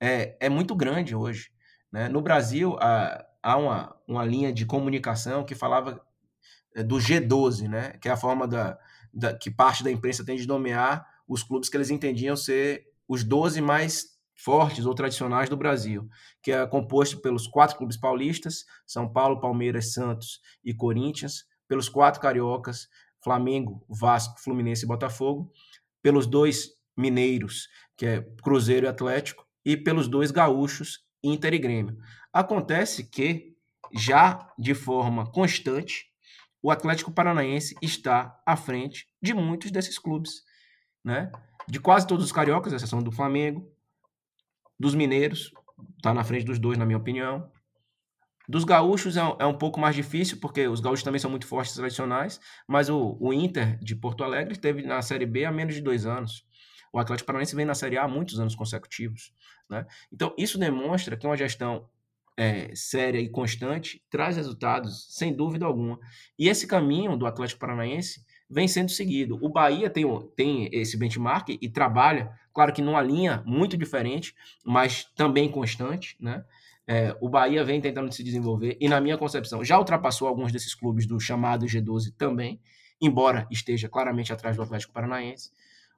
é, 0.00 0.36
é 0.40 0.48
muito 0.48 0.74
grande 0.74 1.14
hoje. 1.14 1.52
Né? 1.92 2.08
No 2.08 2.20
Brasil, 2.20 2.76
há, 2.80 3.24
há 3.40 3.56
uma, 3.56 3.96
uma 4.04 4.24
linha 4.24 4.52
de 4.52 4.66
comunicação 4.66 5.44
que 5.44 5.54
falava 5.54 6.04
é, 6.74 6.82
do 6.82 6.96
G12, 6.96 7.68
né? 7.68 7.92
que 8.00 8.08
é 8.08 8.10
a 8.12 8.16
forma 8.16 8.48
da, 8.48 8.76
da, 9.12 9.32
que 9.32 9.52
parte 9.52 9.84
da 9.84 9.90
imprensa 9.90 10.24
tem 10.24 10.36
de 10.36 10.48
nomear 10.48 11.06
os 11.28 11.44
clubes 11.44 11.68
que 11.68 11.76
eles 11.76 11.90
entendiam 11.90 12.36
ser 12.36 12.88
os 13.06 13.22
12 13.22 13.60
mais 13.60 14.13
fortes 14.34 14.86
ou 14.86 14.94
tradicionais 14.94 15.48
do 15.48 15.56
Brasil, 15.56 16.08
que 16.42 16.52
é 16.52 16.66
composto 16.66 17.20
pelos 17.20 17.46
quatro 17.46 17.76
clubes 17.76 17.96
paulistas, 17.96 18.64
São 18.86 19.10
Paulo, 19.10 19.40
Palmeiras, 19.40 19.92
Santos 19.92 20.40
e 20.64 20.74
Corinthians, 20.74 21.44
pelos 21.68 21.88
quatro 21.88 22.20
cariocas, 22.20 22.88
Flamengo, 23.22 23.84
Vasco, 23.88 24.40
Fluminense 24.40 24.84
e 24.84 24.88
Botafogo, 24.88 25.50
pelos 26.02 26.26
dois 26.26 26.70
mineiros, 26.96 27.68
que 27.96 28.06
é 28.06 28.22
Cruzeiro 28.42 28.86
e 28.86 28.88
Atlético, 28.88 29.46
e 29.64 29.76
pelos 29.76 30.08
dois 30.08 30.30
gaúchos, 30.30 31.04
Inter 31.22 31.54
e 31.54 31.58
Grêmio. 31.58 31.96
Acontece 32.32 33.08
que, 33.08 33.54
já 33.94 34.52
de 34.58 34.74
forma 34.74 35.30
constante, 35.30 36.12
o 36.62 36.70
Atlético 36.70 37.12
Paranaense 37.12 37.74
está 37.80 38.38
à 38.46 38.56
frente 38.56 39.08
de 39.22 39.32
muitos 39.32 39.70
desses 39.70 39.98
clubes, 39.98 40.42
né? 41.02 41.30
De 41.68 41.80
quase 41.80 42.06
todos 42.06 42.24
os 42.24 42.32
cariocas, 42.32 42.72
exceção 42.72 43.02
do 43.02 43.12
Flamengo, 43.12 43.70
dos 44.84 44.94
mineiros, 44.94 45.50
está 45.96 46.12
na 46.12 46.22
frente 46.22 46.44
dos 46.44 46.58
dois, 46.58 46.76
na 46.76 46.84
minha 46.84 46.98
opinião. 46.98 47.50
Dos 48.46 48.64
gaúchos 48.64 49.16
é, 49.16 49.20
é, 49.20 49.46
um 49.46 49.56
pouco 49.56 49.80
mais 49.80 49.96
difícil, 49.96 50.38
porque 50.38 50.68
os 50.68 50.78
gaúchos 50.78 51.02
também 51.02 51.18
são 51.18 51.30
muito 51.30 51.46
fortes 51.46 51.74
tradicionais, 51.74 52.38
mas 52.68 52.90
o, 52.90 53.16
o 53.18 53.32
Inter 53.32 53.78
de 53.82 53.96
Porto 53.96 54.22
Alegre 54.22 54.52
esteve 54.52 54.82
na 54.82 55.00
Série 55.00 55.24
B 55.24 55.46
há 55.46 55.50
menos 55.50 55.74
de 55.74 55.80
dois 55.80 56.04
anos. 56.04 56.44
O 56.92 56.98
Atlético 56.98 57.26
Paranaense 57.26 57.56
vem 57.56 57.64
na 57.64 57.74
Série 57.74 57.96
A 57.96 58.04
há 58.04 58.08
muitos 58.08 58.38
anos 58.38 58.54
consecutivos. 58.54 59.32
Né? 59.70 59.86
Então, 60.12 60.34
isso 60.36 60.58
demonstra 60.58 61.16
que 61.16 61.26
uma 61.26 61.36
gestão 61.36 61.88
é, 62.36 62.70
séria 62.74 63.18
e 63.18 63.30
constante 63.30 64.02
traz 64.10 64.36
resultados, 64.36 65.06
sem 65.16 65.34
dúvida 65.34 65.64
alguma. 65.64 65.98
E 66.38 66.48
esse 66.48 66.66
caminho 66.66 67.16
do 67.16 67.26
Atlético 67.26 67.60
Paranaense 67.60 68.22
vem 68.50 68.68
sendo 68.68 68.90
seguido. 68.90 69.38
O 69.40 69.48
Bahia 69.48 69.88
tem, 69.88 70.04
tem 70.36 70.68
esse 70.70 70.98
benchmark 70.98 71.48
e 71.48 71.68
trabalha, 71.70 72.30
claro 72.54 72.72
que 72.72 72.80
numa 72.80 73.02
linha 73.02 73.42
muito 73.44 73.76
diferente, 73.76 74.34
mas 74.64 75.04
também 75.16 75.50
constante, 75.50 76.16
né? 76.20 76.44
É, 76.86 77.16
o 77.20 77.28
Bahia 77.30 77.64
vem 77.64 77.80
tentando 77.80 78.12
se 78.12 78.22
desenvolver 78.22 78.76
e, 78.78 78.88
na 78.88 79.00
minha 79.00 79.16
concepção, 79.16 79.64
já 79.64 79.78
ultrapassou 79.78 80.28
alguns 80.28 80.52
desses 80.52 80.74
clubes 80.74 81.06
do 81.06 81.18
chamado 81.18 81.64
G12 81.66 82.14
também, 82.16 82.60
embora 83.00 83.46
esteja 83.50 83.88
claramente 83.88 84.32
atrás 84.32 84.56
do 84.56 84.62
Atlético 84.62 84.92
Paranaense. 84.92 85.50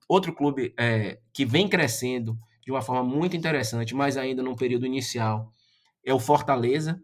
Outro 0.09 0.33
clube 0.33 0.73
é, 0.79 1.19
que 1.33 1.45
vem 1.45 1.69
crescendo 1.69 2.39
de 2.65 2.71
uma 2.71 2.81
forma 2.81 3.03
muito 3.03 3.37
interessante, 3.37 3.95
mas 3.95 4.17
ainda 4.17 4.43
num 4.43 4.55
período 4.55 4.87
inicial, 4.87 5.53
é 6.05 6.15
o 6.15 6.21
Fortaleza, 6.21 7.01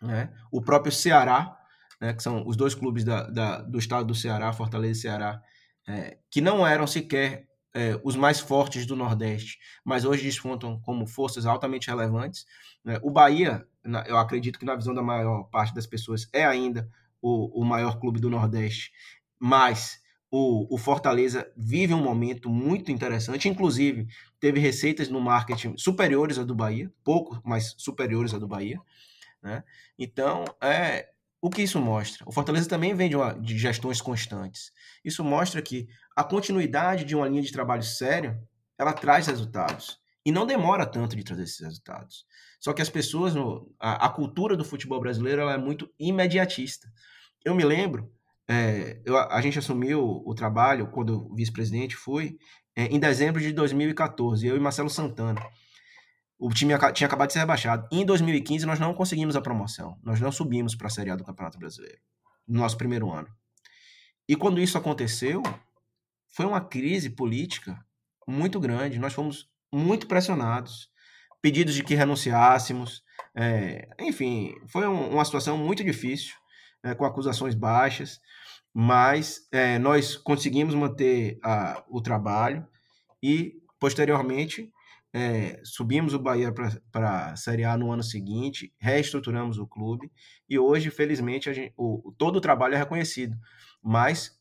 né? 0.00 0.32
o 0.50 0.62
próprio 0.62 0.92
Ceará, 0.92 1.56
né? 2.00 2.12
que 2.12 2.22
são 2.22 2.46
os 2.46 2.56
dois 2.56 2.74
clubes 2.74 3.04
da, 3.04 3.28
da, 3.28 3.62
do 3.62 3.78
estado 3.78 4.06
do 4.06 4.14
Ceará, 4.14 4.52
Fortaleza 4.52 4.92
e 4.92 5.02
Ceará, 5.02 5.42
é, 5.88 6.18
que 6.30 6.40
não 6.40 6.66
eram 6.66 6.86
sequer 6.86 7.46
é, 7.74 7.98
os 8.04 8.16
mais 8.16 8.38
fortes 8.38 8.84
do 8.86 8.94
Nordeste, 8.94 9.58
mas 9.84 10.04
hoje 10.04 10.22
despontam 10.22 10.80
como 10.80 11.06
forças 11.06 11.46
altamente 11.46 11.88
relevantes. 11.88 12.46
Né? 12.84 12.98
O 13.02 13.10
Bahia, 13.10 13.66
eu 14.06 14.18
acredito 14.18 14.58
que 14.58 14.64
na 14.64 14.74
visão 14.74 14.94
da 14.94 15.02
maior 15.02 15.44
parte 15.44 15.74
das 15.74 15.86
pessoas, 15.86 16.28
é 16.32 16.44
ainda 16.44 16.88
o, 17.20 17.60
o 17.60 17.64
maior 17.64 17.98
clube 17.98 18.20
do 18.20 18.28
Nordeste, 18.28 18.92
mas 19.38 20.00
o, 20.30 20.74
o, 20.74 20.78
Fortaleza 20.78 21.50
vive 21.56 21.92
um 21.92 22.02
momento 22.02 22.48
muito 22.48 22.90
interessante, 22.90 23.48
inclusive 23.48 24.06
teve 24.40 24.58
receitas 24.58 25.08
no 25.08 25.20
marketing 25.20 25.76
superiores 25.76 26.38
à 26.38 26.44
do 26.44 26.54
Bahia, 26.54 26.90
pouco, 27.04 27.40
mas 27.44 27.74
superiores 27.76 28.32
à 28.32 28.38
do 28.38 28.48
Bahia. 28.48 28.80
Né? 29.42 29.62
Então, 29.98 30.44
é, 30.60 31.10
o 31.40 31.50
que 31.50 31.62
isso 31.62 31.80
mostra? 31.80 32.24
O 32.26 32.32
Fortaleza 32.32 32.68
também 32.68 32.94
vem 32.94 33.10
de, 33.10 33.16
uma, 33.16 33.34
de 33.34 33.58
gestões 33.58 34.00
constantes. 34.00 34.72
Isso 35.04 35.24
mostra 35.24 35.60
que 35.60 35.88
a 36.16 36.24
continuidade 36.24 37.04
de 37.04 37.14
uma 37.14 37.28
linha 37.28 37.42
de 37.42 37.52
trabalho 37.52 37.82
séria, 37.82 38.40
ela 38.78 38.92
traz 38.92 39.26
resultados. 39.26 39.98
E 40.24 40.30
não 40.30 40.46
demora 40.46 40.86
tanto 40.86 41.16
de 41.16 41.24
trazer 41.24 41.42
esses 41.42 41.60
resultados. 41.60 42.24
Só 42.60 42.72
que 42.72 42.80
as 42.80 42.88
pessoas, 42.88 43.34
no, 43.34 43.74
a, 43.80 44.06
a, 44.06 44.08
cultura 44.08 44.56
do 44.56 44.64
futebol 44.64 45.00
brasileiro 45.00 45.42
ela 45.42 45.54
é 45.54 45.58
muito 45.58 45.90
imediatista. 45.98 46.88
Eu 47.44 47.56
me 47.56 47.64
lembro, 47.64 48.08
é, 48.48 49.00
eu, 49.04 49.18
a 49.18 49.40
gente 49.40 49.58
assumiu 49.58 50.22
o 50.24 50.34
trabalho, 50.34 50.88
quando 50.92 51.26
o 51.28 51.34
vice-presidente 51.34 51.96
foi, 51.96 52.38
é, 52.76 52.84
em 52.84 53.00
dezembro 53.00 53.40
de 53.40 53.52
2014, 53.52 54.46
eu 54.46 54.56
e 54.56 54.60
Marcelo 54.60 54.88
Santana. 54.88 55.44
O 56.38 56.50
time 56.50 56.74
tinha 56.92 57.06
acabado 57.06 57.28
de 57.28 57.32
ser 57.34 57.40
rebaixado. 57.40 57.88
Em 57.90 58.04
2015, 58.04 58.64
nós 58.64 58.78
não 58.78 58.94
conseguimos 58.94 59.36
a 59.36 59.40
promoção. 59.40 59.96
Nós 60.02 60.20
não 60.20 60.32
subimos 60.32 60.74
para 60.74 60.86
a 60.86 60.90
Série 60.90 61.10
A 61.10 61.16
do 61.16 61.24
Campeonato 61.24 61.58
Brasileiro, 61.58 61.98
no 62.46 62.60
nosso 62.60 62.76
primeiro 62.76 63.10
ano. 63.10 63.28
E 64.28 64.36
quando 64.36 64.60
isso 64.60 64.78
aconteceu, 64.78 65.42
foi 66.32 66.46
uma 66.46 66.60
crise 66.60 67.10
política 67.10 67.78
muito 68.26 68.58
grande. 68.58 68.98
Nós 68.98 69.12
fomos 69.12 69.48
muito 69.72 70.06
pressionados, 70.06 70.90
pedidos 71.40 71.74
de 71.74 71.84
que 71.84 71.94
renunciássemos. 71.94 73.02
É, 73.34 73.88
enfim, 74.00 74.54
foi 74.68 74.88
um, 74.88 75.10
uma 75.10 75.24
situação 75.24 75.56
muito 75.56 75.84
difícil, 75.84 76.34
é, 76.82 76.94
com 76.94 77.04
acusações 77.04 77.54
baixas, 77.54 78.20
mas 78.74 79.46
é, 79.52 79.78
nós 79.78 80.16
conseguimos 80.16 80.74
manter 80.74 81.38
a, 81.44 81.84
o 81.88 82.00
trabalho 82.00 82.66
e, 83.22 83.54
posteriormente, 83.78 84.72
é, 85.14 85.60
subimos 85.62 86.14
o 86.14 86.18
Bahia 86.18 86.52
para 86.90 87.32
a 87.32 87.36
Série 87.36 87.64
A 87.64 87.76
no 87.76 87.92
ano 87.92 88.02
seguinte, 88.02 88.72
reestruturamos 88.78 89.58
o 89.58 89.66
clube 89.66 90.10
e 90.48 90.58
hoje, 90.58 90.90
felizmente, 90.90 91.52
gente, 91.52 91.74
o, 91.76 92.14
todo 92.16 92.36
o 92.36 92.40
trabalho 92.40 92.74
é 92.74 92.78
reconhecido. 92.78 93.36
Mas 93.82 94.40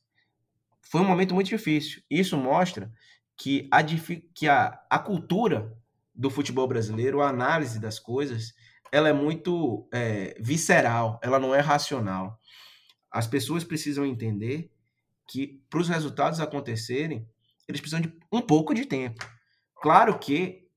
foi 0.82 1.02
um 1.02 1.06
momento 1.06 1.34
muito 1.34 1.48
difícil. 1.48 2.02
Isso 2.10 2.38
mostra 2.38 2.92
que 3.38 3.68
a, 3.72 3.84
que 4.34 4.48
a, 4.48 4.80
a 4.90 5.00
cultura 5.00 5.76
do 6.14 6.30
futebol 6.30 6.68
brasileiro, 6.68 7.22
a 7.22 7.30
análise 7.30 7.80
das 7.80 8.00
coisas, 8.00 8.54
ela 8.92 9.10
é 9.10 9.14
muito 9.14 9.88
é, 9.92 10.36
visceral, 10.40 11.20
ela 11.24 11.40
não 11.40 11.56
é 11.56 11.60
racional. 11.60 12.40
As 13.10 13.26
pessoas 13.26 13.64
precisam 13.64 14.06
entender 14.06 14.70
que 15.28 15.62
para 15.70 15.80
os 15.80 15.90
resultados 15.90 16.40
acontecerem, 16.40 17.28
eles 17.68 17.80
precisam 17.80 18.02
de 18.02 18.14
um 18.32 18.42
pouco 18.42 18.74
de 18.74 18.86
tempo. 18.86 19.26
Claro 19.76 20.20
que 20.20 20.68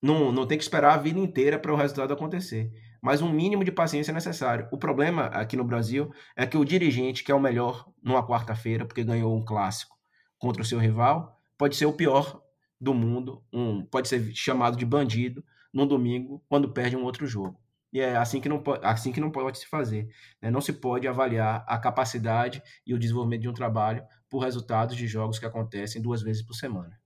não, 0.00 0.30
não 0.30 0.46
tem 0.46 0.56
que 0.56 0.64
esperar 0.64 0.94
a 0.94 1.02
vida 1.02 1.18
inteira 1.18 1.58
para 1.58 1.72
o 1.72 1.76
resultado 1.76 2.12
acontecer, 2.12 2.70
mas 3.04 3.20
um 3.20 3.30
mínimo 3.30 3.62
de 3.62 3.70
paciência 3.70 4.12
é 4.12 4.14
necessário. 4.14 4.66
O 4.72 4.78
problema 4.78 5.26
aqui 5.26 5.58
no 5.58 5.62
Brasil 5.62 6.10
é 6.34 6.46
que 6.46 6.56
o 6.56 6.64
dirigente, 6.64 7.22
que 7.22 7.30
é 7.30 7.34
o 7.34 7.40
melhor 7.40 7.86
numa 8.02 8.26
quarta-feira, 8.26 8.86
porque 8.86 9.04
ganhou 9.04 9.36
um 9.36 9.44
clássico 9.44 9.94
contra 10.38 10.62
o 10.62 10.64
seu 10.64 10.78
rival, 10.78 11.38
pode 11.58 11.76
ser 11.76 11.84
o 11.84 11.92
pior 11.92 12.40
do 12.80 12.94
mundo, 12.94 13.44
um, 13.52 13.84
pode 13.84 14.08
ser 14.08 14.34
chamado 14.34 14.78
de 14.78 14.86
bandido 14.86 15.44
no 15.70 15.84
domingo 15.84 16.42
quando 16.48 16.72
perde 16.72 16.96
um 16.96 17.04
outro 17.04 17.26
jogo. 17.26 17.60
E 17.92 18.00
é 18.00 18.16
assim 18.16 18.40
que 18.40 18.48
não 18.48 18.62
assim 18.82 19.12
que 19.12 19.20
não 19.20 19.30
pode 19.30 19.58
se 19.58 19.66
fazer. 19.66 20.08
Né? 20.40 20.50
Não 20.50 20.62
se 20.62 20.72
pode 20.72 21.06
avaliar 21.06 21.62
a 21.68 21.76
capacidade 21.76 22.62
e 22.86 22.94
o 22.94 22.98
desenvolvimento 22.98 23.42
de 23.42 23.50
um 23.50 23.54
trabalho 23.54 24.02
por 24.30 24.38
resultados 24.38 24.96
de 24.96 25.06
jogos 25.06 25.38
que 25.38 25.44
acontecem 25.44 26.00
duas 26.00 26.22
vezes 26.22 26.42
por 26.42 26.54
semana. 26.54 26.98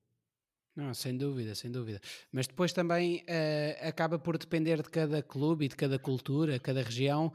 Não, 0.78 0.94
sem 0.94 1.16
dúvida, 1.16 1.56
sem 1.56 1.72
dúvida. 1.72 2.00
Mas 2.30 2.46
depois 2.46 2.72
também 2.72 3.16
uh, 3.22 3.88
acaba 3.88 4.16
por 4.16 4.38
depender 4.38 4.80
de 4.80 4.88
cada 4.88 5.20
clube 5.20 5.64
e 5.64 5.68
de 5.68 5.74
cada 5.74 5.98
cultura, 5.98 6.56
cada 6.60 6.84
região, 6.84 7.32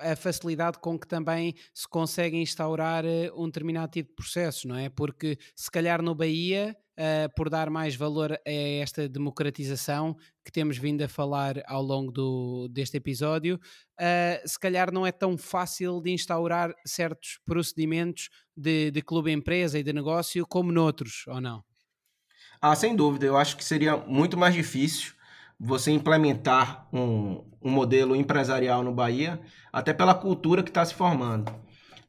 a 0.00 0.16
facilidade 0.16 0.80
com 0.80 0.98
que 0.98 1.06
também 1.06 1.54
se 1.72 1.86
consegue 1.86 2.36
instaurar 2.36 3.04
uh, 3.04 3.40
um 3.40 3.46
determinado 3.46 3.92
tipo 3.92 4.08
de 4.08 4.16
processos, 4.16 4.64
não 4.64 4.74
é? 4.74 4.88
Porque 4.88 5.38
se 5.54 5.70
calhar 5.70 6.02
no 6.02 6.16
Bahia, 6.16 6.76
uh, 6.98 7.32
por 7.36 7.48
dar 7.48 7.70
mais 7.70 7.94
valor 7.94 8.32
a 8.32 8.50
esta 8.82 9.08
democratização 9.08 10.16
que 10.44 10.50
temos 10.50 10.76
vindo 10.76 11.02
a 11.02 11.08
falar 11.08 11.62
ao 11.68 11.84
longo 11.84 12.10
do, 12.10 12.66
deste 12.72 12.96
episódio, 12.96 13.60
se 14.44 14.58
calhar 14.58 14.90
não 14.92 15.06
é 15.06 15.12
tão 15.12 15.38
fácil 15.38 16.00
de 16.00 16.10
instaurar 16.10 16.74
certos 16.84 17.38
procedimentos 17.44 18.30
de, 18.56 18.90
de 18.90 19.02
clube-empresa 19.02 19.78
e 19.78 19.82
de 19.84 19.92
negócio 19.92 20.44
como 20.44 20.72
noutros, 20.72 21.24
ou 21.28 21.40
não? 21.40 21.69
Ah, 22.60 22.76
sem 22.76 22.94
dúvida. 22.94 23.24
Eu 23.24 23.36
acho 23.36 23.56
que 23.56 23.64
seria 23.64 23.96
muito 23.96 24.36
mais 24.36 24.54
difícil 24.54 25.14
você 25.58 25.90
implementar 25.90 26.88
um, 26.92 27.44
um 27.62 27.70
modelo 27.70 28.14
empresarial 28.16 28.82
no 28.82 28.92
Bahia, 28.92 29.40
até 29.72 29.92
pela 29.92 30.14
cultura 30.14 30.62
que 30.62 30.70
está 30.70 30.84
se 30.84 30.94
formando. 30.94 31.52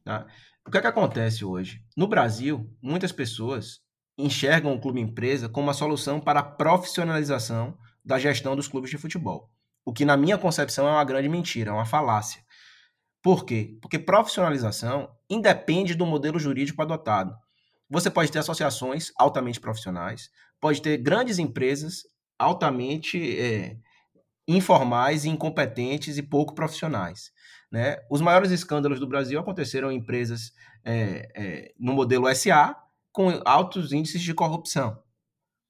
Tá? 0.03 0.25
O 0.65 0.71
que 0.71 0.77
é 0.77 0.81
que 0.81 0.87
acontece 0.87 1.43
hoje? 1.43 1.83
No 1.95 2.07
Brasil, 2.07 2.69
muitas 2.81 3.11
pessoas 3.11 3.81
enxergam 4.17 4.73
o 4.73 4.79
clube 4.79 4.99
empresa 4.99 5.49
como 5.49 5.69
a 5.69 5.73
solução 5.73 6.19
para 6.19 6.39
a 6.39 6.43
profissionalização 6.43 7.77
da 8.03 8.19
gestão 8.19 8.55
dos 8.55 8.67
clubes 8.67 8.89
de 8.89 8.97
futebol. 8.97 9.49
O 9.85 9.93
que, 9.93 10.05
na 10.05 10.15
minha 10.15 10.37
concepção, 10.37 10.87
é 10.87 10.91
uma 10.91 11.03
grande 11.03 11.27
mentira, 11.27 11.71
é 11.71 11.73
uma 11.73 11.85
falácia. 11.85 12.43
Por 13.21 13.45
quê? 13.45 13.77
Porque 13.81 13.99
profissionalização 13.99 15.09
independe 15.29 15.95
do 15.95 16.05
modelo 16.05 16.39
jurídico 16.39 16.81
adotado. 16.81 17.35
Você 17.91 18.09
pode 18.09 18.31
ter 18.31 18.39
associações 18.39 19.11
altamente 19.17 19.59
profissionais, 19.59 20.29
pode 20.61 20.81
ter 20.81 20.97
grandes 20.97 21.37
empresas 21.37 22.03
altamente 22.39 23.37
é, 23.37 23.75
informais, 24.47 25.25
incompetentes 25.25 26.17
e 26.17 26.23
pouco 26.23 26.55
profissionais. 26.55 27.33
Né? 27.69 27.97
Os 28.09 28.21
maiores 28.21 28.49
escândalos 28.49 28.97
do 28.97 29.07
Brasil 29.07 29.37
aconteceram 29.37 29.91
em 29.91 29.97
empresas 29.97 30.53
é, 30.85 31.29
é, 31.35 31.73
no 31.77 31.91
modelo 31.91 32.33
SA 32.33 32.77
com 33.11 33.29
altos 33.43 33.91
índices 33.91 34.21
de 34.21 34.33
corrupção. 34.33 34.97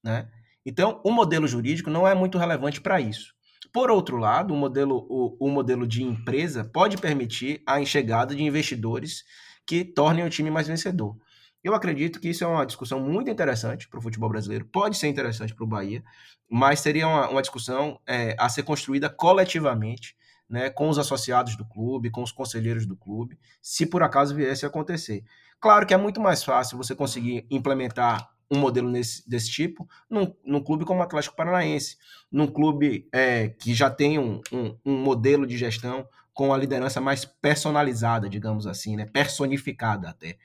Né? 0.04 0.30
Então, 0.64 1.02
o 1.04 1.12
modelo 1.12 1.48
jurídico 1.48 1.90
não 1.90 2.08
é 2.08 2.14
muito 2.14 2.38
relevante 2.38 2.80
para 2.80 3.02
isso. 3.02 3.34
Por 3.74 3.90
outro 3.90 4.18
lado, 4.18 4.54
o 4.54 4.58
modelo, 4.58 5.08
o, 5.10 5.48
o 5.48 5.50
modelo 5.50 5.88
de 5.88 6.04
empresa 6.04 6.64
pode 6.64 6.98
permitir 6.98 7.64
a 7.66 7.82
enxergada 7.82 8.36
de 8.36 8.44
investidores 8.44 9.24
que 9.66 9.84
tornem 9.84 10.24
o 10.24 10.30
time 10.30 10.52
mais 10.52 10.68
vencedor. 10.68 11.18
Eu 11.64 11.76
acredito 11.76 12.20
que 12.20 12.30
isso 12.30 12.44
é 12.44 12.48
uma 12.48 12.66
discussão 12.66 13.00
muito 13.00 13.30
interessante 13.30 13.88
para 13.88 14.00
o 14.00 14.02
futebol 14.02 14.30
brasileiro, 14.30 14.66
pode 14.66 14.98
ser 14.98 15.08
interessante 15.08 15.54
para 15.54 15.64
o 15.64 15.68
Bahia, 15.68 16.04
mas 16.50 16.80
seria 16.80 17.08
uma, 17.08 17.30
uma 17.30 17.42
discussão 17.42 18.00
é, 18.08 18.36
a 18.40 18.50
ser 18.50 18.64
construída 18.64 19.10
coletivamente, 19.10 20.16
né, 20.50 20.70
com 20.70 20.90
os 20.90 20.98
associados 20.98 21.56
do 21.56 21.64
clube, 21.66 22.10
com 22.10 22.24
os 22.24 22.32
conselheiros 22.32 22.86
do 22.86 22.98
clube, 22.98 23.40
se 23.62 23.86
por 23.86 24.04
acaso 24.04 24.36
viesse 24.36 24.66
a 24.66 24.68
acontecer. 24.68 25.24
Claro 25.60 25.86
que 25.86 25.94
é 25.94 25.98
muito 25.98 26.20
mais 26.20 26.44
fácil 26.44 26.78
você 26.78 26.94
conseguir 26.94 27.46
implementar 27.50 28.30
um 28.52 28.60
modelo 28.60 28.90
nesse, 28.90 29.28
desse 29.30 29.50
tipo 29.50 29.88
num, 30.10 30.36
num 30.44 30.62
clube 30.62 30.84
como 30.84 31.00
o 31.00 31.04
Atlético 31.04 31.38
Paranaense, 31.38 31.96
num 32.30 32.48
clube 32.48 33.08
é, 33.14 33.50
que 33.50 33.74
já 33.74 33.90
tem 33.90 34.20
um, 34.20 34.42
um, 34.52 34.76
um 34.86 34.98
modelo 34.98 35.48
de 35.48 35.58
gestão 35.58 36.06
com 36.34 36.54
a 36.54 36.58
liderança 36.58 37.00
mais 37.00 37.24
personalizada, 37.24 38.30
digamos 38.30 38.68
assim, 38.68 38.98
né, 38.98 39.06
personificada 39.06 40.10
até. 40.10 40.38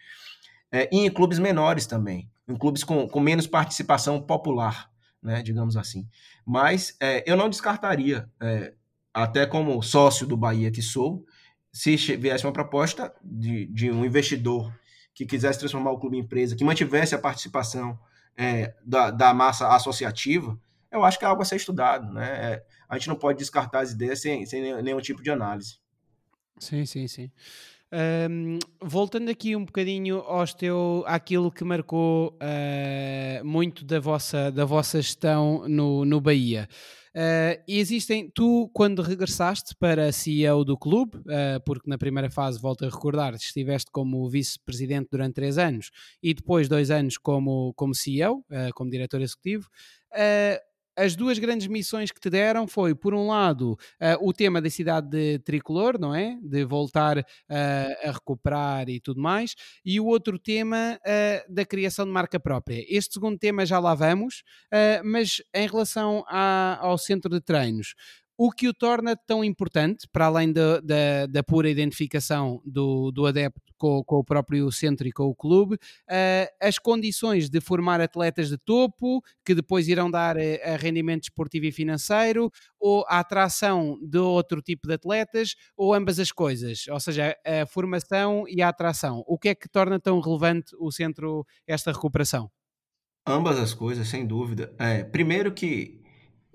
É, 0.70 0.88
e 0.92 1.06
em 1.06 1.10
clubes 1.10 1.38
menores 1.38 1.86
também, 1.86 2.30
em 2.48 2.56
clubes 2.56 2.84
com, 2.84 3.08
com 3.08 3.20
menos 3.20 3.46
participação 3.46 4.20
popular, 4.20 4.90
né, 5.22 5.42
digamos 5.42 5.76
assim. 5.76 6.08
Mas 6.44 6.96
é, 7.00 7.22
eu 7.30 7.36
não 7.36 7.48
descartaria, 7.48 8.28
é, 8.40 8.72
até 9.12 9.46
como 9.46 9.82
sócio 9.82 10.26
do 10.26 10.36
Bahia 10.36 10.70
que 10.70 10.82
sou, 10.82 11.24
se 11.72 11.96
viesse 12.16 12.46
uma 12.46 12.52
proposta 12.52 13.14
de, 13.22 13.66
de 13.66 13.90
um 13.90 14.04
investidor 14.04 14.72
que 15.14 15.26
quisesse 15.26 15.58
transformar 15.58 15.90
o 15.90 15.98
clube 15.98 16.16
em 16.16 16.20
empresa, 16.20 16.56
que 16.56 16.64
mantivesse 16.64 17.14
a 17.14 17.18
participação 17.18 17.98
é, 18.36 18.74
da, 18.84 19.10
da 19.10 19.32
massa 19.32 19.74
associativa, 19.74 20.58
eu 20.90 21.04
acho 21.04 21.18
que 21.18 21.24
é 21.24 21.28
algo 21.28 21.42
a 21.42 21.44
ser 21.44 21.56
estudado. 21.56 22.12
Né? 22.12 22.26
É, 22.26 22.64
a 22.88 22.96
gente 22.96 23.08
não 23.08 23.16
pode 23.16 23.38
descartar 23.38 23.80
as 23.80 23.92
ideias 23.92 24.20
sem, 24.20 24.44
sem 24.46 24.82
nenhum 24.82 25.00
tipo 25.00 25.22
de 25.22 25.30
análise. 25.30 25.78
Sim, 26.58 26.86
sim, 26.86 27.06
sim. 27.06 27.30
Um, 27.92 28.58
voltando 28.82 29.30
aqui 29.30 29.54
um 29.54 29.64
bocadinho 29.64 30.18
aos 30.18 30.52
teu, 30.52 31.04
àquilo 31.06 31.52
que 31.52 31.62
marcou 31.62 32.36
uh, 32.42 33.44
muito 33.44 33.84
da 33.84 34.00
vossa, 34.00 34.50
da 34.50 34.64
vossa 34.64 35.00
gestão 35.00 35.68
no, 35.68 36.04
no 36.04 36.20
Bahia. 36.20 36.68
Uh, 37.14 37.62
existem, 37.66 38.28
tu 38.28 38.68
quando 38.74 39.00
regressaste 39.00 39.74
para 39.78 40.12
CEO 40.12 40.64
do 40.64 40.76
clube, 40.76 41.16
uh, 41.18 41.58
porque 41.64 41.88
na 41.88 41.96
primeira 41.96 42.28
fase, 42.28 42.60
volto 42.60 42.84
a 42.84 42.90
recordar, 42.90 43.34
estiveste 43.34 43.90
como 43.90 44.28
vice-presidente 44.28 45.08
durante 45.10 45.34
três 45.34 45.56
anos 45.56 45.90
e 46.22 46.34
depois 46.34 46.68
dois 46.68 46.90
anos 46.90 47.16
como, 47.16 47.72
como 47.74 47.94
CEO, 47.94 48.44
uh, 48.50 48.74
como 48.74 48.90
diretor 48.90 49.22
executivo, 49.22 49.66
as 50.96 51.14
duas 51.14 51.38
grandes 51.38 51.66
missões 51.66 52.10
que 52.10 52.20
te 52.20 52.30
deram 52.30 52.66
foi, 52.66 52.94
por 52.94 53.14
um 53.14 53.28
lado, 53.28 53.72
uh, 53.72 54.26
o 54.26 54.32
tema 54.32 54.60
da 54.60 54.70
cidade 54.70 55.08
de 55.08 55.38
tricolor, 55.40 55.98
não 55.98 56.14
é? 56.14 56.38
De 56.42 56.64
voltar 56.64 57.18
uh, 57.18 57.24
a 58.02 58.10
recuperar 58.10 58.88
e 58.88 58.98
tudo 58.98 59.20
mais, 59.20 59.54
e 59.84 60.00
o 60.00 60.06
outro 60.06 60.38
tema 60.38 60.98
uh, 60.98 61.52
da 61.52 61.64
criação 61.64 62.06
de 62.06 62.10
marca 62.10 62.40
própria. 62.40 62.84
Este 62.88 63.14
segundo 63.14 63.38
tema 63.38 63.66
já 63.66 63.78
lá 63.78 63.94
vamos, 63.94 64.42
mas 65.04 65.42
em 65.54 65.66
relação 65.66 66.24
à, 66.28 66.78
ao 66.80 66.96
centro 66.96 67.30
de 67.30 67.40
treinos, 67.40 67.94
o 68.38 68.50
que 68.50 68.68
o 68.68 68.74
torna 68.74 69.16
tão 69.16 69.42
importante, 69.42 70.06
para 70.12 70.26
além 70.26 70.52
da, 70.52 70.80
da, 70.80 71.26
da 71.26 71.42
pura 71.42 71.70
identificação 71.70 72.60
do, 72.64 73.10
do 73.10 73.26
adepto 73.26 73.72
com, 73.78 74.02
com, 74.04 74.16
o 74.16 74.24
próprio 74.24 74.70
centro 74.70 75.06
e 75.06 75.12
com 75.12 75.24
o 75.24 75.34
clube, 75.34 75.76
uh, 75.76 76.48
as 76.60 76.78
condições 76.78 77.48
de 77.48 77.60
formar 77.60 78.00
atletas 78.00 78.48
de 78.48 78.58
topo, 78.58 79.22
que 79.44 79.54
depois 79.54 79.88
irão 79.88 80.10
dar 80.10 80.36
uh, 80.36 80.40
a 80.64 80.76
rendimento 80.76 81.24
esportivo 81.24 81.66
e 81.66 81.72
financeiro, 81.72 82.50
ou 82.78 83.04
a 83.08 83.20
atração 83.20 83.98
de 84.02 84.18
outro 84.18 84.60
tipo 84.60 84.86
de 84.86 84.94
atletas, 84.94 85.54
ou 85.76 85.94
ambas 85.94 86.18
as 86.18 86.30
coisas, 86.30 86.86
ou 86.88 87.00
seja, 87.00 87.36
a 87.44 87.66
formação 87.66 88.44
e 88.48 88.60
a 88.60 88.68
atração. 88.68 89.24
O 89.26 89.38
que 89.38 89.48
é 89.48 89.54
que 89.54 89.68
torna 89.68 89.98
tão 89.98 90.20
relevante 90.20 90.74
o 90.78 90.90
centro, 90.90 91.46
esta 91.66 91.92
recuperação? 91.92 92.50
Ambas 93.26 93.58
as 93.58 93.74
coisas, 93.74 94.06
sem 94.08 94.24
dúvida. 94.24 94.72
É, 94.78 95.02
primeiro 95.02 95.52
que 95.52 96.05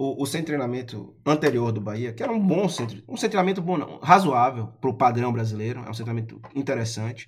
o, 0.01 0.23
o 0.23 0.25
centro 0.25 0.39
de 0.39 0.45
treinamento 0.47 1.15
anterior 1.23 1.71
do 1.71 1.79
Bahia, 1.79 2.11
que 2.11 2.23
era 2.23 2.31
um 2.31 2.39
bom 2.39 2.67
centro, 2.67 3.03
um 3.07 3.15
centro 3.15 3.31
treinamento 3.31 3.61
bom, 3.61 3.77
não, 3.77 3.99
razoável 3.99 4.67
para 4.81 4.89
o 4.89 4.97
padrão 4.97 5.31
brasileiro, 5.31 5.81
é 5.81 5.83
um 5.83 5.93
centro 5.93 6.05
treinamento 6.05 6.41
interessante. 6.55 7.27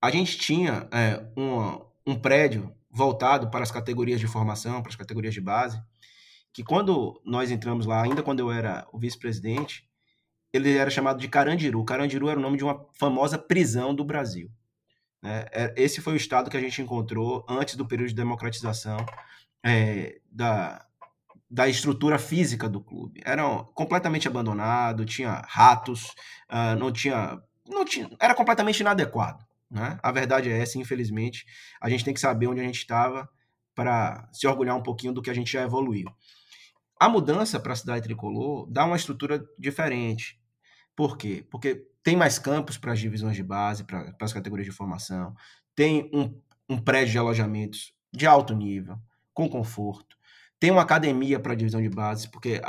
A 0.00 0.08
gente 0.08 0.38
tinha 0.38 0.88
é, 0.92 1.20
um, 1.36 2.12
um 2.12 2.16
prédio 2.16 2.72
voltado 2.88 3.50
para 3.50 3.64
as 3.64 3.72
categorias 3.72 4.20
de 4.20 4.28
formação, 4.28 4.80
para 4.80 4.90
as 4.90 4.96
categorias 4.96 5.34
de 5.34 5.40
base, 5.40 5.82
que 6.52 6.62
quando 6.62 7.20
nós 7.24 7.50
entramos 7.50 7.84
lá, 7.84 8.04
ainda 8.04 8.22
quando 8.22 8.38
eu 8.38 8.52
era 8.52 8.86
o 8.92 8.98
vice-presidente, 8.98 9.84
ele 10.52 10.76
era 10.76 10.90
chamado 10.90 11.18
de 11.18 11.26
Carandiru. 11.26 11.84
Carandiru 11.84 12.28
era 12.28 12.38
o 12.38 12.42
nome 12.42 12.56
de 12.56 12.62
uma 12.64 12.86
famosa 12.94 13.36
prisão 13.36 13.92
do 13.92 14.04
Brasil. 14.04 14.48
Né? 15.20 15.46
É, 15.50 15.74
esse 15.76 16.00
foi 16.00 16.12
o 16.12 16.16
estado 16.16 16.48
que 16.48 16.56
a 16.56 16.60
gente 16.60 16.80
encontrou 16.80 17.44
antes 17.48 17.74
do 17.74 17.86
período 17.86 18.10
de 18.10 18.14
democratização 18.14 19.04
é, 19.64 20.20
da, 20.30 20.87
da 21.50 21.68
estrutura 21.68 22.18
física 22.18 22.68
do 22.68 22.80
clube. 22.80 23.20
Era 23.24 23.42
completamente 23.74 24.28
abandonado, 24.28 25.04
tinha 25.04 25.42
ratos, 25.46 26.14
uh, 26.50 26.78
não, 26.78 26.92
tinha, 26.92 27.40
não 27.66 27.84
tinha. 27.84 28.10
Era 28.20 28.34
completamente 28.34 28.80
inadequado. 28.80 29.44
Né? 29.70 29.98
A 30.02 30.12
verdade 30.12 30.50
é 30.50 30.60
essa, 30.60 30.78
infelizmente. 30.78 31.46
A 31.80 31.88
gente 31.88 32.04
tem 32.04 32.12
que 32.12 32.20
saber 32.20 32.46
onde 32.46 32.60
a 32.60 32.64
gente 32.64 32.78
estava 32.78 33.28
para 33.74 34.28
se 34.32 34.46
orgulhar 34.46 34.76
um 34.76 34.82
pouquinho 34.82 35.12
do 35.12 35.22
que 35.22 35.30
a 35.30 35.34
gente 35.34 35.52
já 35.52 35.62
evoluiu. 35.62 36.10
A 37.00 37.08
mudança 37.08 37.60
para 37.60 37.72
a 37.72 37.76
cidade 37.76 38.02
tricolor 38.02 38.66
dá 38.70 38.84
uma 38.84 38.96
estrutura 38.96 39.42
diferente. 39.58 40.38
Por 40.96 41.16
quê? 41.16 41.46
Porque 41.48 41.86
tem 42.02 42.16
mais 42.16 42.38
campos 42.38 42.76
para 42.76 42.92
as 42.92 42.98
divisões 42.98 43.36
de 43.36 43.42
base, 43.42 43.84
para 43.84 44.14
as 44.20 44.32
categorias 44.32 44.66
de 44.66 44.74
formação, 44.74 45.34
tem 45.76 46.10
um, 46.12 46.40
um 46.68 46.78
prédio 46.78 47.12
de 47.12 47.18
alojamentos 47.18 47.94
de 48.12 48.26
alto 48.26 48.54
nível, 48.54 48.98
com 49.32 49.48
conforto 49.48 50.17
tem 50.60 50.70
uma 50.70 50.82
academia 50.82 51.38
para 51.38 51.54
divisão 51.54 51.80
de 51.80 51.88
base, 51.88 52.28
porque 52.28 52.60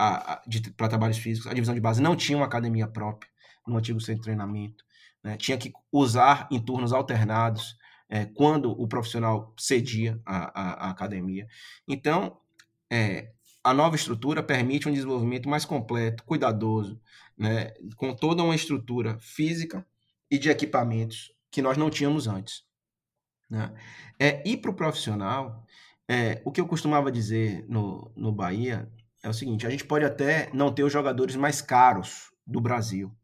para 0.77 0.87
trabalhos 0.87 1.17
físicos, 1.17 1.49
a 1.49 1.53
divisão 1.53 1.73
de 1.73 1.81
base 1.81 2.01
não 2.01 2.15
tinha 2.15 2.37
uma 2.37 2.45
academia 2.45 2.87
própria 2.87 3.29
no 3.65 3.77
antigo 3.77 3.99
centro 3.99 4.21
de 4.21 4.25
treinamento. 4.25 4.83
Né? 5.23 5.37
Tinha 5.37 5.57
que 5.57 5.73
usar 5.91 6.47
em 6.51 6.59
turnos 6.59 6.93
alternados 6.93 7.77
é, 8.09 8.25
quando 8.25 8.71
o 8.71 8.87
profissional 8.87 9.53
cedia 9.57 10.19
a, 10.25 10.61
a, 10.61 10.87
a 10.87 10.89
academia. 10.89 11.47
Então, 11.87 12.37
é, 12.91 13.31
a 13.63 13.73
nova 13.73 13.95
estrutura 13.95 14.41
permite 14.41 14.87
um 14.87 14.93
desenvolvimento 14.93 15.49
mais 15.49 15.65
completo, 15.65 16.23
cuidadoso, 16.23 16.99
né? 17.37 17.73
com 17.95 18.15
toda 18.15 18.43
uma 18.43 18.55
estrutura 18.55 19.17
física 19.19 19.85
e 20.29 20.37
de 20.37 20.49
equipamentos 20.49 21.31
que 21.51 21.61
nós 21.61 21.77
não 21.77 21.89
tínhamos 21.89 22.27
antes. 22.27 22.63
Né? 23.49 23.73
É, 24.19 24.43
e 24.47 24.55
para 24.55 24.71
o 24.71 24.75
profissional, 24.75 25.65
é, 26.09 26.41
o 26.43 26.51
que 26.51 26.59
eu 26.59 26.67
costumava 26.67 27.11
dizer 27.11 27.63
no, 27.69 28.11
no 28.15 28.31
Bahia 28.31 28.91
é 29.21 29.29
o 29.29 29.33
seguinte: 29.33 29.67
a 29.67 29.69
gente 29.69 29.85
pode 29.85 30.03
até 30.03 30.49
não 30.51 30.73
ter 30.73 30.83
os 30.83 30.91
jogadores 30.91 31.35
mais 31.35 31.61
caros 31.61 32.31
do 32.47 32.59
Brasil, 32.59 33.15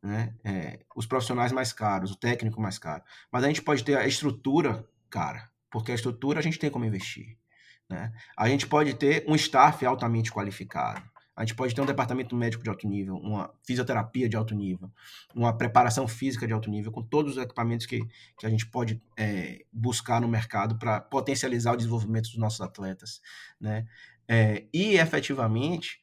né? 0.00 0.32
É, 0.44 0.78
os 0.94 1.06
profissionais 1.06 1.50
mais 1.50 1.72
caros, 1.72 2.12
o 2.12 2.16
técnico 2.16 2.60
mais 2.60 2.78
caro, 2.78 3.02
mas 3.32 3.42
a 3.42 3.48
gente 3.48 3.60
pode 3.60 3.82
ter 3.82 3.96
a 3.96 4.06
estrutura 4.06 4.88
cara, 5.10 5.50
porque 5.68 5.90
a 5.90 5.94
estrutura 5.96 6.38
a 6.38 6.42
gente 6.42 6.58
tem 6.58 6.70
como 6.70 6.84
investir. 6.84 7.36
Né? 7.88 8.12
A 8.36 8.48
gente 8.48 8.68
pode 8.68 8.94
ter 8.94 9.24
um 9.26 9.34
staff 9.34 9.84
altamente 9.84 10.30
qualificado. 10.30 11.02
A 11.40 11.42
gente 11.42 11.54
pode 11.54 11.74
ter 11.74 11.80
um 11.80 11.86
departamento 11.86 12.36
médico 12.36 12.62
de 12.62 12.68
alto 12.68 12.86
nível, 12.86 13.16
uma 13.16 13.50
fisioterapia 13.66 14.28
de 14.28 14.36
alto 14.36 14.54
nível, 14.54 14.90
uma 15.34 15.56
preparação 15.56 16.06
física 16.06 16.46
de 16.46 16.52
alto 16.52 16.68
nível, 16.68 16.92
com 16.92 17.02
todos 17.02 17.38
os 17.38 17.42
equipamentos 17.42 17.86
que, 17.86 17.98
que 18.38 18.44
a 18.44 18.50
gente 18.50 18.66
pode 18.66 19.02
é, 19.16 19.64
buscar 19.72 20.20
no 20.20 20.28
mercado 20.28 20.78
para 20.78 21.00
potencializar 21.00 21.72
o 21.72 21.78
desenvolvimento 21.78 22.24
dos 22.24 22.36
nossos 22.36 22.60
atletas. 22.60 23.22
Né? 23.58 23.86
É, 24.28 24.66
e, 24.70 24.98
efetivamente, 24.98 26.02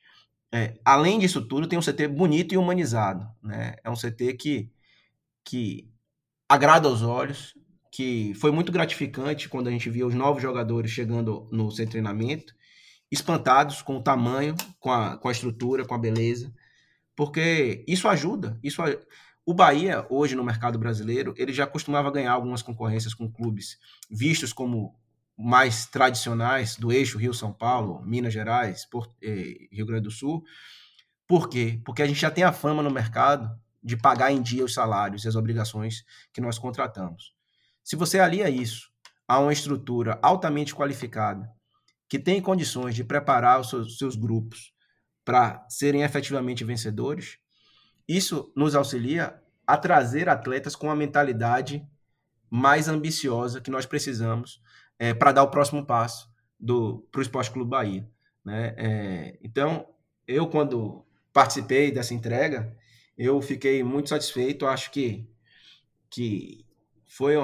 é, 0.52 0.74
além 0.84 1.20
disso 1.20 1.48
tudo, 1.48 1.68
tem 1.68 1.78
um 1.78 1.84
CT 1.84 2.08
bonito 2.08 2.56
e 2.56 2.58
humanizado. 2.58 3.30
Né? 3.44 3.76
É 3.84 3.92
um 3.92 3.96
CT 3.96 4.34
que, 4.40 4.72
que 5.46 5.88
agrada 6.50 6.88
aos 6.88 7.04
olhos, 7.04 7.54
que 7.92 8.34
foi 8.34 8.50
muito 8.50 8.72
gratificante 8.72 9.48
quando 9.48 9.68
a 9.68 9.72
gente 9.72 9.88
via 9.88 10.08
os 10.08 10.16
novos 10.16 10.42
jogadores 10.42 10.90
chegando 10.90 11.48
no 11.52 11.70
seu 11.70 11.88
treinamento 11.88 12.58
espantados 13.12 13.82
com 13.82 13.98
o 13.98 14.04
tamanho, 14.04 14.56
com 14.80 14.92
a, 14.92 15.18
com 15.18 15.30
a 15.30 15.32
estrutura, 15.32 15.86
com 15.86 15.94
a 15.96 16.00
beleza, 16.00 16.54
porque 17.16 17.84
isso 17.88 18.08
ajuda. 18.08 18.60
Isso 18.64 18.82
o 19.46 19.54
Bahia 19.54 20.06
hoje 20.10 20.36
no 20.36 20.44
mercado 20.44 20.78
brasileiro 20.78 21.34
ele 21.38 21.54
já 21.54 21.66
costumava 21.66 22.12
ganhar 22.12 22.34
algumas 22.34 22.62
concorrências 22.62 23.14
com 23.14 23.32
clubes 23.32 23.78
vistos 24.10 24.52
como 24.52 24.94
mais 25.38 25.86
tradicionais 25.86 26.76
do 26.76 26.92
eixo 26.92 27.18
Rio 27.18 27.34
São 27.34 27.54
Paulo, 27.54 28.02
Minas 28.04 28.34
Gerais, 28.34 28.86
Porto, 28.86 29.16
eh, 29.22 29.68
Rio 29.72 29.86
Grande 29.86 30.04
do 30.04 30.12
Sul. 30.12 30.44
Por 31.28 31.48
quê? 31.48 31.80
Porque 31.86 32.02
a 32.02 32.08
gente 32.08 32.20
já 32.20 32.32
tem 32.32 32.44
a 32.44 32.52
fama 32.52 32.82
no 32.82 32.90
mercado 32.90 33.50
de 33.84 33.96
pagar 33.96 34.32
em 34.32 34.42
dia 34.42 34.66
os 34.66 34.74
salários 34.74 35.24
e 35.24 35.28
as 35.28 35.36
obrigações 35.36 36.04
que 36.34 36.42
nós 36.42 36.58
contratamos. 36.58 37.34
Se 37.84 37.96
você 37.96 38.20
alia 38.20 38.50
isso 38.50 38.90
a 39.28 39.40
uma 39.40 39.54
estrutura 39.54 40.20
altamente 40.22 40.76
qualificada, 40.76 41.50
que 42.10 42.18
tem 42.18 42.42
condições 42.42 42.96
de 42.96 43.04
preparar 43.04 43.60
os 43.60 43.70
seus, 43.70 43.98
seus 43.98 44.16
grupos 44.16 44.74
para 45.26 45.66
serem 45.70 46.04
efetivamente 46.04 46.64
vencedores, 46.64 47.38
isso 48.08 48.52
nos 48.56 48.76
auxilia 48.76 49.42
a 49.66 49.76
trazer 49.78 50.30
atletas 50.30 50.76
com 50.76 50.90
a 50.90 50.96
mentalidade 50.96 51.86
mais 52.50 52.88
ambiciosa 52.88 53.60
que 53.60 53.70
nós 53.70 53.86
precisamos 53.86 54.62
é, 54.98 55.14
para 55.14 55.34
dar 55.34 55.44
o 55.44 55.52
próximo 55.52 55.86
passo 55.86 56.30
para 57.12 57.20
o 57.20 57.22
Esporte 57.22 57.52
Clube 57.52 57.70
Bahia. 57.70 58.10
Né? 58.44 58.74
É, 58.78 59.40
então, 59.44 59.86
eu, 60.26 60.48
quando 60.48 61.06
participei 61.34 61.92
dessa 61.92 62.14
entrega, 62.14 62.76
eu 63.18 63.42
fiquei 63.42 63.84
muito 63.84 64.10
satisfeito. 64.10 64.66
Acho 64.66 64.90
que, 64.92 65.30
que 66.10 66.66
foi, 67.06 67.36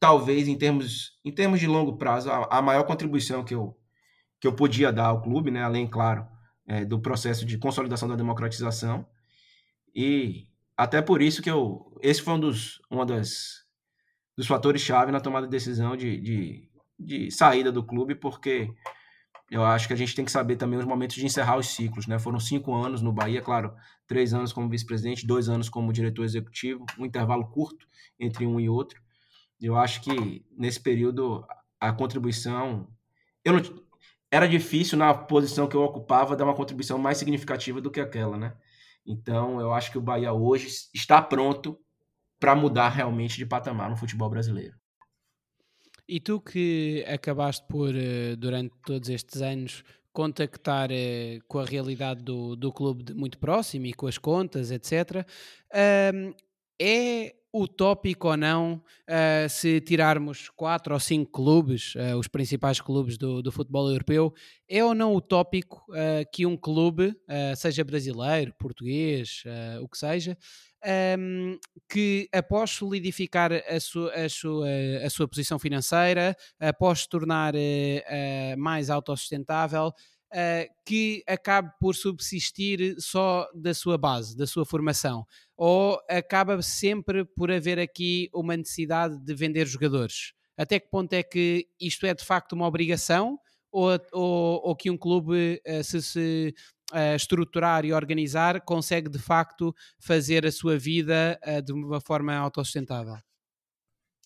talvez, 0.00 0.48
em 0.48 0.56
termos, 0.56 1.18
em 1.24 1.30
termos 1.30 1.60
de 1.60 1.66
longo 1.66 1.96
prazo, 1.96 2.30
a, 2.30 2.58
a 2.58 2.62
maior 2.62 2.84
contribuição 2.84 3.44
que 3.44 3.54
eu, 3.54 3.76
que 4.40 4.46
eu 4.46 4.54
podia 4.54 4.92
dar 4.92 5.06
ao 5.06 5.22
clube, 5.22 5.50
né? 5.50 5.62
além, 5.62 5.86
claro, 5.86 6.26
é, 6.66 6.84
do 6.84 7.00
processo 7.00 7.44
de 7.44 7.58
consolidação 7.58 8.08
da 8.08 8.16
democratização. 8.16 9.06
E 9.94 10.46
até 10.76 11.00
por 11.00 11.22
isso 11.22 11.42
que 11.42 11.50
eu. 11.50 11.96
Esse 12.02 12.20
foi 12.20 12.34
um 12.34 12.40
dos, 12.40 12.80
uma 12.90 13.06
das, 13.06 13.64
dos 14.36 14.46
fatores-chave 14.46 15.10
na 15.10 15.20
tomada 15.20 15.46
de 15.46 15.50
decisão 15.50 15.96
de, 15.96 16.20
de, 16.20 16.68
de 16.98 17.30
saída 17.30 17.72
do 17.72 17.82
clube, 17.82 18.14
porque 18.14 18.70
eu 19.50 19.64
acho 19.64 19.86
que 19.86 19.94
a 19.94 19.96
gente 19.96 20.14
tem 20.14 20.24
que 20.24 20.30
saber 20.30 20.56
também 20.56 20.78
os 20.78 20.84
momentos 20.84 21.16
de 21.16 21.24
encerrar 21.24 21.56
os 21.56 21.68
ciclos, 21.68 22.06
né? 22.06 22.18
Foram 22.18 22.38
cinco 22.38 22.74
anos 22.74 23.00
no 23.00 23.12
Bahia, 23.12 23.40
claro, 23.40 23.72
três 24.06 24.34
anos 24.34 24.52
como 24.52 24.68
vice-presidente, 24.68 25.26
dois 25.26 25.48
anos 25.48 25.68
como 25.68 25.92
diretor 25.92 26.24
executivo, 26.24 26.84
um 26.98 27.06
intervalo 27.06 27.48
curto 27.48 27.86
entre 28.18 28.46
um 28.46 28.60
e 28.60 28.68
outro. 28.68 29.00
Eu 29.60 29.76
acho 29.76 30.02
que 30.02 30.44
nesse 30.56 30.80
período 30.80 31.46
a 31.80 31.92
contribuição, 31.92 32.88
eu 33.44 33.54
não, 33.54 33.85
era 34.36 34.48
difícil 34.48 34.98
na 34.98 35.14
posição 35.14 35.66
que 35.66 35.74
eu 35.74 35.82
ocupava 35.82 36.36
dar 36.36 36.44
uma 36.44 36.54
contribuição 36.54 36.98
mais 36.98 37.18
significativa 37.18 37.80
do 37.80 37.90
que 37.90 38.00
aquela, 38.00 38.36
né? 38.36 38.54
Então 39.06 39.60
eu 39.60 39.72
acho 39.72 39.90
que 39.90 39.98
o 39.98 40.02
Bahia 40.02 40.32
hoje 40.32 40.68
está 40.94 41.22
pronto 41.22 41.78
para 42.38 42.54
mudar 42.54 42.88
realmente 42.90 43.36
de 43.36 43.46
patamar 43.46 43.88
no 43.88 43.96
futebol 43.96 44.28
brasileiro. 44.28 44.74
E 46.08 46.20
tu 46.20 46.40
que 46.40 47.04
acabaste 47.08 47.66
por, 47.66 47.94
eh, 47.96 48.36
durante 48.36 48.74
todos 48.84 49.08
estes 49.08 49.40
anos, 49.42 49.82
contactar 50.12 50.90
eh, 50.92 51.40
com 51.48 51.58
a 51.58 51.64
realidade 51.64 52.22
do, 52.22 52.54
do 52.54 52.72
clube 52.72 53.12
muito 53.14 53.38
próximo 53.38 53.86
e 53.86 53.92
com 53.92 54.06
as 54.06 54.18
contas, 54.18 54.70
etc., 54.70 55.26
é 56.78 57.34
utópico 57.62 58.28
ou 58.28 58.36
não 58.36 58.74
uh, 59.08 59.48
se 59.48 59.80
tirarmos 59.80 60.48
quatro 60.50 60.94
ou 60.94 61.00
cinco 61.00 61.30
clubes, 61.32 61.94
uh, 61.94 62.16
os 62.18 62.28
principais 62.28 62.80
clubes 62.80 63.16
do, 63.16 63.42
do, 63.42 63.50
futebol 63.50 63.90
europeu, 63.90 64.32
é 64.68 64.84
ou 64.84 64.94
não 64.94 65.14
utópico 65.14 65.84
uh, 65.90 66.24
que 66.32 66.44
um 66.44 66.56
clube, 66.56 67.14
seja 67.56 67.84
brasileiro, 67.84 68.52
português, 68.58 69.42
o 69.80 69.88
que 69.88 69.98
seja, 69.98 70.36
um, 71.18 71.58
que 71.88 72.28
após 72.32 72.70
solidificar 72.70 73.52
a 73.52 73.80
sua, 73.80 74.12
a 74.12 74.28
sua, 74.28 74.68
a 75.04 75.10
sua 75.10 75.28
posição 75.28 75.58
financeira, 75.58 76.36
após 76.58 77.00
se 77.00 77.08
tornar 77.08 77.54
mais 78.56 78.90
autossustentável, 78.90 79.92
que 80.84 81.22
acabe 81.26 81.70
por 81.80 81.94
subsistir 81.94 82.96
só 82.98 83.48
da 83.54 83.72
sua 83.74 83.96
base, 83.96 84.36
da 84.36 84.46
sua 84.46 84.64
formação? 84.64 85.26
Ou 85.56 85.98
acaba 86.08 86.60
sempre 86.60 87.24
por 87.24 87.50
haver 87.50 87.78
aqui 87.78 88.28
uma 88.34 88.56
necessidade 88.56 89.18
de 89.18 89.34
vender 89.34 89.66
jogadores? 89.66 90.32
Até 90.56 90.78
que 90.78 90.88
ponto 90.90 91.12
é 91.12 91.22
que 91.22 91.66
isto 91.80 92.06
é 92.06 92.14
de 92.14 92.24
facto 92.24 92.52
uma 92.52 92.66
obrigação? 92.66 93.38
Ou, 93.72 93.90
ou, 94.12 94.68
ou 94.68 94.76
que 94.76 94.90
um 94.90 94.96
clube 94.96 95.60
se, 95.82 96.00
se 96.00 96.54
uh, 96.92 97.16
estruturar 97.16 97.84
e 97.84 97.92
organizar, 97.92 98.60
consegue 98.60 99.08
de 99.08 99.18
facto 99.18 99.74
fazer 99.98 100.46
a 100.46 100.52
sua 100.52 100.78
vida 100.78 101.38
uh, 101.46 101.62
de 101.62 101.72
uma 101.72 102.00
forma 102.00 102.34
autossustentável? 102.34 103.16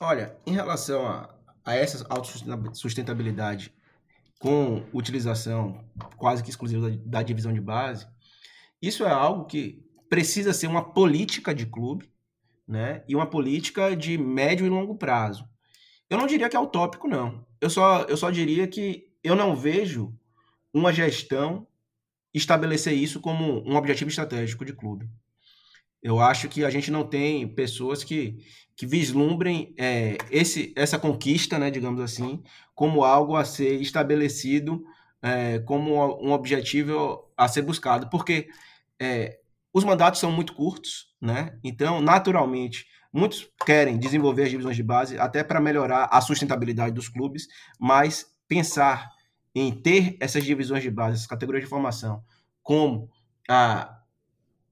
Olha, 0.01 0.37
em 0.47 0.53
relação 0.53 1.07
a, 1.07 1.35
a 1.65 1.75
essa 1.75 2.07
autossustentabilidade 2.09 3.73
com 4.39 4.87
utilização 4.93 5.85
quase 6.17 6.43
que 6.43 6.51
exclusiva 6.51 6.91
da, 6.91 6.97
da 7.05 7.23
divisão 7.23 7.53
de 7.53 7.61
base, 7.61 8.07
isso 8.81 9.05
é 9.05 9.11
algo 9.11 9.45
que 9.45 9.85
precisa 10.11 10.53
ser 10.53 10.67
uma 10.67 10.93
política 10.93 11.55
de 11.55 11.65
clube, 11.65 12.11
né? 12.67 13.03
E 13.09 13.15
uma 13.15 13.27
política 13.27 13.97
de 13.97 14.19
médio 14.19 14.67
e 14.67 14.69
longo 14.69 14.97
prazo. 14.97 15.49
Eu 16.11 16.19
não 16.19 16.27
diria 16.27 16.49
que 16.49 16.57
é 16.57 16.61
utópico, 16.61 17.09
não. 17.09 17.47
Eu 17.61 17.71
só, 17.71 18.03
eu 18.03 18.17
só 18.17 18.31
diria 18.31 18.67
que 18.67 19.09
eu 19.23 19.37
não 19.37 19.55
vejo 19.55 20.13
uma 20.75 20.93
gestão 20.93 21.67
estabelecer 22.35 22.93
isso 22.93 23.21
como 23.21 23.63
um 23.67 23.77
objetivo 23.77 24.11
estratégico 24.11 24.65
de 24.65 24.73
clube. 24.73 25.09
Eu 26.03 26.19
acho 26.19 26.49
que 26.49 26.65
a 26.65 26.71
gente 26.71 26.91
não 26.91 27.05
tem 27.05 27.47
pessoas 27.47 28.03
que, 28.03 28.39
que 28.75 28.87
vislumbrem 28.87 29.75
é, 29.79 30.17
esse, 30.31 30.73
essa 30.77 30.99
conquista, 30.99 31.59
né, 31.59 31.71
digamos 31.71 32.01
assim, 32.01 32.43
como 32.75 33.05
algo 33.05 33.37
a 33.37 33.45
ser 33.45 33.81
estabelecido 33.81 34.85
é, 35.23 35.59
como 35.61 35.95
um 36.21 36.33
objetivo 36.33 37.31
a 37.37 37.47
ser 37.47 37.63
buscado, 37.63 38.09
porque 38.09 38.49
é, 38.99 39.40
os 39.73 39.85
mandatos 39.85 40.21
são 40.21 40.33
muito 40.33 40.55
curtos, 40.55 41.15
né? 41.21 41.59
Então, 41.63 42.01
naturalmente, 42.01 42.87
muitos 43.13 43.49
querem 43.65 43.99
desenvolver 43.99 44.45
as 44.45 44.51
divisões 44.51 44.77
de 44.77 44.83
base 44.83 45.19
até 45.19 45.43
para 45.43 45.61
melhorar 45.61 46.09
a 46.11 46.21
sustentabilidade 46.21 46.95
dos 46.95 47.09
clubes, 47.09 47.47
mas 47.79 48.27
pensar 48.49 49.09
em 49.55 49.73
ter 49.73 50.17
essas 50.21 50.45
divisões 50.45 50.83
de 50.83 50.91
base, 50.91 51.17
essas 51.17 51.27
categorias 51.27 51.65
de 51.65 51.71
formação, 51.71 52.23
como 52.63 53.09
a, 53.49 54.01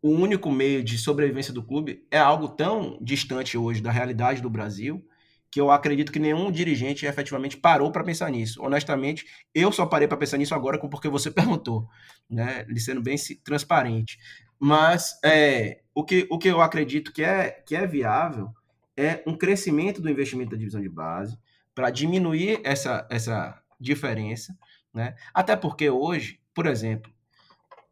o 0.02 0.10
único 0.10 0.50
meio 0.50 0.82
de 0.84 0.98
sobrevivência 0.98 1.52
do 1.52 1.62
clube 1.62 2.06
é 2.10 2.18
algo 2.18 2.48
tão 2.48 2.98
distante 3.00 3.56
hoje 3.58 3.80
da 3.80 3.90
realidade 3.90 4.40
do 4.40 4.50
Brasil 4.50 5.04
que 5.50 5.60
eu 5.60 5.70
acredito 5.70 6.12
que 6.12 6.18
nenhum 6.18 6.50
dirigente 6.50 7.06
efetivamente 7.06 7.56
parou 7.56 7.90
para 7.90 8.04
pensar 8.04 8.30
nisso. 8.30 8.62
Honestamente, 8.62 9.24
eu 9.54 9.72
só 9.72 9.86
parei 9.86 10.06
para 10.06 10.18
pensar 10.18 10.36
nisso 10.36 10.54
agora 10.54 10.78
porque 10.78 11.08
você 11.08 11.30
perguntou, 11.32 11.88
né? 12.28 12.64
Ele 12.68 12.80
sendo 12.80 13.02
bem 13.02 13.16
transparente. 13.42 14.18
Mas 14.58 15.18
é, 15.24 15.80
o, 15.94 16.04
que, 16.04 16.26
o 16.30 16.38
que 16.38 16.48
eu 16.48 16.60
acredito 16.60 17.12
que 17.12 17.22
é, 17.22 17.50
que 17.50 17.76
é 17.76 17.86
viável 17.86 18.50
é 18.96 19.22
um 19.26 19.36
crescimento 19.36 20.02
do 20.02 20.10
investimento 20.10 20.50
da 20.50 20.56
divisão 20.56 20.80
de 20.80 20.88
base 20.88 21.38
para 21.74 21.90
diminuir 21.90 22.60
essa, 22.64 23.06
essa 23.08 23.62
diferença 23.78 24.56
né? 24.92 25.14
Até 25.32 25.54
porque 25.56 25.88
hoje, 25.90 26.40
por 26.54 26.66
exemplo, 26.66 27.12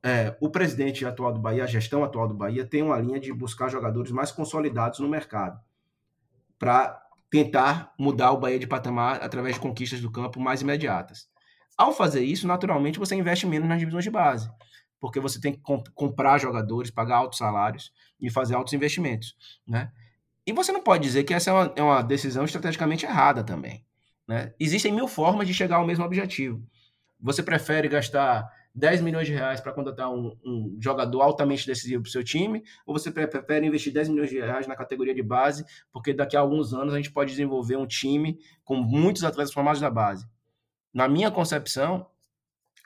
é, 0.02 0.36
o 0.40 0.50
presidente 0.50 1.04
atual 1.04 1.32
do 1.32 1.40
Bahia, 1.40 1.64
a 1.64 1.68
gestão 1.68 2.04
atual 2.04 2.28
do 2.28 2.34
Bahia, 2.34 2.66
tem 2.66 2.82
uma 2.82 2.98
linha 2.98 3.20
de 3.20 3.32
buscar 3.32 3.68
jogadores 3.68 4.10
mais 4.10 4.32
consolidados 4.32 4.98
no 4.98 5.08
mercado 5.08 5.60
para 6.58 7.00
tentar 7.30 7.92
mudar 7.98 8.32
o 8.32 8.38
Bahia 8.38 8.58
de 8.58 8.66
patamar 8.66 9.22
através 9.22 9.56
de 9.56 9.60
conquistas 9.60 10.00
do 10.00 10.10
campo 10.10 10.40
mais 10.40 10.62
imediatas. 10.62 11.28
Ao 11.76 11.92
fazer 11.92 12.24
isso, 12.24 12.46
naturalmente, 12.46 12.98
você 12.98 13.14
investe 13.14 13.46
menos 13.46 13.68
nas 13.68 13.78
divisões 13.78 14.04
de 14.04 14.10
base, 14.10 14.50
porque 15.00 15.20
você 15.20 15.40
tem 15.40 15.52
que 15.52 15.60
comp 15.60 15.86
comprar 15.94 16.38
jogadores, 16.38 16.90
pagar 16.90 17.16
altos 17.16 17.38
salários 17.38 17.92
e 18.20 18.30
fazer 18.30 18.54
altos 18.54 18.72
investimentos. 18.72 19.36
Né? 19.66 19.90
E 20.46 20.52
você 20.52 20.72
não 20.72 20.82
pode 20.82 21.02
dizer 21.02 21.24
que 21.24 21.34
essa 21.34 21.50
é 21.50 21.52
uma, 21.52 21.72
é 21.76 21.82
uma 21.82 22.02
decisão 22.02 22.44
estrategicamente 22.44 23.04
errada 23.04 23.44
também. 23.44 23.84
Né? 24.26 24.54
Existem 24.58 24.92
mil 24.92 25.06
formas 25.06 25.46
de 25.46 25.52
chegar 25.52 25.76
ao 25.76 25.86
mesmo 25.86 26.04
objetivo. 26.04 26.64
Você 27.20 27.42
prefere 27.42 27.88
gastar 27.88 28.48
10 28.76 29.00
milhões 29.00 29.26
de 29.26 29.32
reais 29.32 29.58
para 29.58 29.72
contratar 29.72 30.12
um, 30.12 30.36
um, 30.44 30.76
jogador 30.78 31.22
altamente 31.22 31.66
decisivo 31.66 32.02
para 32.02 32.08
o 32.08 32.12
seu 32.12 32.22
time, 32.22 32.62
ou 32.84 32.96
você 32.96 33.10
prefere 33.10 33.66
investir 33.66 33.90
10 33.90 34.10
milhões 34.10 34.28
de 34.28 34.38
reais 34.38 34.66
na 34.66 34.76
categoria 34.76 35.14
de 35.14 35.22
base, 35.22 35.64
porque 35.90 36.12
daqui 36.12 36.36
a 36.36 36.40
alguns 36.40 36.74
anos 36.74 36.92
a 36.92 36.98
gente 36.98 37.10
pode 37.10 37.30
desenvolver 37.30 37.76
um 37.76 37.86
time 37.86 38.38
com 38.62 38.76
muitos 38.76 39.24
atletas 39.24 39.52
formados 39.52 39.80
na 39.80 39.88
base? 39.88 40.28
Na 40.92 41.08
minha 41.08 41.30
concepção, 41.30 42.06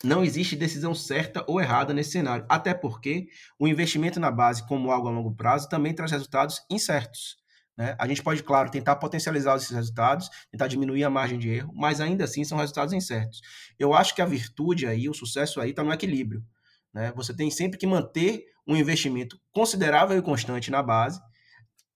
não 0.02 0.24
existe 0.24 0.54
decisão 0.54 0.94
certa 0.94 1.44
ou 1.46 1.60
errada 1.60 1.92
nesse 1.92 2.12
cenário, 2.12 2.46
até 2.48 2.72
porque 2.72 3.28
o 3.58 3.66
investimento 3.66 4.20
na 4.20 4.30
base, 4.30 4.66
como 4.66 4.92
algo 4.92 5.08
a 5.08 5.10
longo 5.10 5.34
prazo, 5.34 5.68
também 5.68 5.92
traz 5.92 6.12
resultados 6.12 6.64
incertos. 6.70 7.39
Né? 7.80 7.96
A 7.98 8.06
gente 8.06 8.22
pode, 8.22 8.42
claro, 8.42 8.70
tentar 8.70 8.96
potencializar 8.96 9.56
esses 9.56 9.70
resultados, 9.70 10.28
tentar 10.50 10.66
diminuir 10.66 11.02
a 11.02 11.08
margem 11.08 11.38
de 11.38 11.48
erro, 11.48 11.72
mas 11.74 11.98
ainda 11.98 12.24
assim 12.24 12.44
são 12.44 12.58
resultados 12.58 12.92
incertos. 12.92 13.40
Eu 13.78 13.94
acho 13.94 14.14
que 14.14 14.20
a 14.20 14.26
virtude 14.26 14.86
aí, 14.86 15.08
o 15.08 15.14
sucesso 15.14 15.58
aí 15.62 15.70
está 15.70 15.82
no 15.82 15.90
equilíbrio. 15.90 16.44
Né? 16.92 17.10
Você 17.16 17.34
tem 17.34 17.50
sempre 17.50 17.78
que 17.78 17.86
manter 17.86 18.44
um 18.66 18.76
investimento 18.76 19.40
considerável 19.50 20.18
e 20.18 20.20
constante 20.20 20.70
na 20.70 20.82
base, 20.82 21.18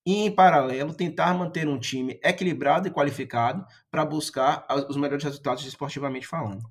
e, 0.06 0.24
em 0.24 0.34
paralelo, 0.34 0.94
tentar 0.94 1.34
manter 1.34 1.68
um 1.68 1.78
time 1.78 2.18
equilibrado 2.24 2.88
e 2.88 2.90
qualificado 2.90 3.62
para 3.90 4.06
buscar 4.06 4.66
os 4.88 4.96
melhores 4.96 5.22
resultados 5.22 5.66
esportivamente 5.66 6.26
falando. 6.26 6.62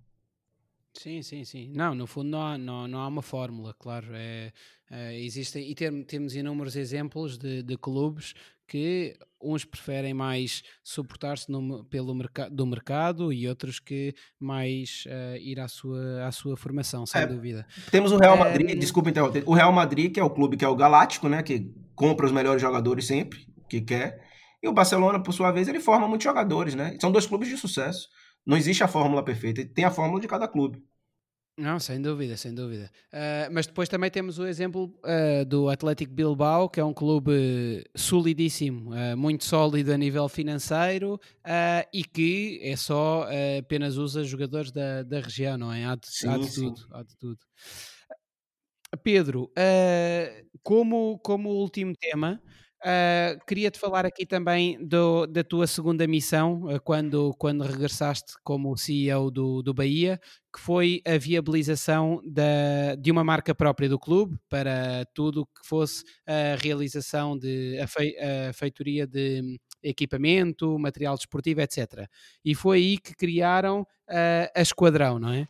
Sim, 0.96 1.22
sim, 1.22 1.44
sim. 1.44 1.72
Não, 1.72 1.94
no 1.94 2.08
fundo 2.08 2.30
não 2.30 2.42
há, 2.42 2.58
não, 2.58 2.88
não 2.88 3.00
há 3.00 3.08
uma 3.08 3.22
fórmula, 3.22 3.76
claro. 3.78 4.08
É, 4.14 4.52
é, 4.90 5.20
existem, 5.20 5.70
e 5.70 5.76
temos 6.06 6.36
inúmeros 6.36 6.76
exemplos 6.76 7.38
de, 7.38 7.64
de 7.64 7.78
clubes 7.78 8.36
que 8.74 9.16
uns 9.40 9.64
preferem 9.64 10.16
mais 10.16 10.64
suportar-se 10.84 11.46
pelo 11.92 12.16
merc 12.16 12.50
do 12.50 12.66
mercado 12.66 13.32
e 13.32 13.48
outros 13.48 13.80
que 13.80 14.16
mais 14.40 15.04
uh, 15.06 15.38
ir 15.38 15.60
à 15.60 15.68
sua, 15.68 16.26
à 16.26 16.32
sua 16.32 16.58
formação, 16.58 17.06
sem 17.06 17.22
é, 17.22 17.28
dúvida. 17.28 17.68
Temos 17.92 18.12
o 18.12 18.18
Real 18.18 18.36
Madrid, 18.36 18.72
é... 18.72 18.76
desculpa 18.76 19.12
interromper, 19.12 19.44
o 19.46 19.54
Real 19.54 19.72
Madrid, 19.72 20.12
que 20.12 20.20
é 20.20 20.24
o 20.24 20.30
clube 20.30 20.58
que 20.58 20.66
é 20.66 20.68
o 20.68 20.76
galáctico, 20.76 21.30
né, 21.30 21.44
que 21.44 21.72
compra 21.94 22.26
os 22.26 22.32
melhores 22.32 22.60
jogadores 22.60 23.06
sempre, 23.06 23.46
que 23.70 23.80
quer, 23.80 24.28
e 24.64 24.68
o 24.68 24.74
Barcelona, 24.74 25.22
por 25.22 25.34
sua 25.34 25.52
vez, 25.52 25.68
ele 25.68 25.80
forma 25.80 26.08
muitos 26.08 26.24
jogadores, 26.24 26.74
né? 26.74 26.98
São 27.00 27.12
dois 27.12 27.28
clubes 27.28 27.50
de 27.50 27.58
sucesso. 27.58 28.08
Não 28.44 28.58
existe 28.58 28.84
a 28.84 28.88
fórmula 28.88 29.24
perfeita, 29.24 29.64
tem 29.66 29.86
a 29.86 29.92
fórmula 29.92 30.20
de 30.20 30.28
cada 30.28 30.48
clube. 30.48 30.82
Não, 31.56 31.80
sem 31.80 32.02
dúvida, 32.02 32.36
sem 32.36 32.54
dúvida. 32.54 32.90
Uh, 33.14 33.52
mas 33.52 33.68
depois 33.68 33.88
também 33.88 34.10
temos 34.10 34.40
o 34.40 34.48
exemplo 34.48 34.86
uh, 35.04 35.46
do 35.46 35.70
Atlético 35.70 36.12
Bilbao, 36.12 36.68
que 36.68 36.80
é 36.80 36.84
um 36.84 36.94
clube 36.94 37.84
solidíssimo, 37.96 38.90
uh, 38.92 39.16
muito 39.16 39.44
sólido 39.44 39.94
a 39.94 39.98
nível 39.98 40.28
financeiro 40.28 41.20
e 41.94 42.04
que 42.04 42.60
é 42.64 42.76
só 42.76 43.28
apenas 43.60 43.98
usa 43.98 44.24
jogadores 44.24 44.72
da, 44.72 45.04
da 45.04 45.20
região, 45.20 45.56
não 45.56 45.72
é? 45.72 45.86
Há 45.86 45.96
de, 45.96 46.08
sim, 46.08 46.28
há 46.28 46.38
de 46.38 46.54
tudo. 46.56 46.88
Há 46.92 47.04
de 47.04 47.18
tudo. 47.18 47.40
Pedro, 49.04 49.52
como, 50.64 51.20
como 51.20 51.50
último 51.50 51.94
tema, 51.96 52.42
Uh, 52.84 53.40
Queria-te 53.48 53.80
falar 53.80 54.06
aqui 54.06 54.26
também 54.26 54.78
do, 54.86 55.26
da 55.26 55.42
tua 55.42 55.66
segunda 55.68 56.06
missão, 56.06 56.64
uh, 56.66 56.82
quando, 56.82 57.34
quando 57.38 57.64
regressaste 57.64 58.34
como 58.44 58.76
CEO 58.76 59.32
do, 59.32 59.62
do 59.64 59.74
Bahia, 59.74 60.20
que 60.54 60.60
foi 60.60 61.02
a 61.08 61.18
viabilização 61.18 62.20
da, 62.26 62.96
de 63.00 63.10
uma 63.10 63.24
marca 63.24 63.56
própria 63.56 63.88
do 63.88 63.98
clube 63.98 64.38
para 64.50 65.06
tudo 65.14 65.46
que 65.46 65.66
fosse 65.66 66.04
a 66.28 66.58
realização 66.62 67.38
de 67.38 67.80
a, 67.80 67.88
fei, 67.88 68.16
a 68.20 68.52
feitoria 68.52 69.08
de 69.08 69.58
equipamento, 69.82 70.78
material 70.78 71.16
desportivo, 71.16 71.62
etc. 71.62 72.06
E 72.44 72.54
foi 72.54 72.78
aí 72.80 72.98
que 72.98 73.16
criaram 73.16 73.82
uh, 73.82 74.52
a 74.54 74.62
Esquadrão, 74.62 75.20
não 75.20 75.32
é? 75.32 75.48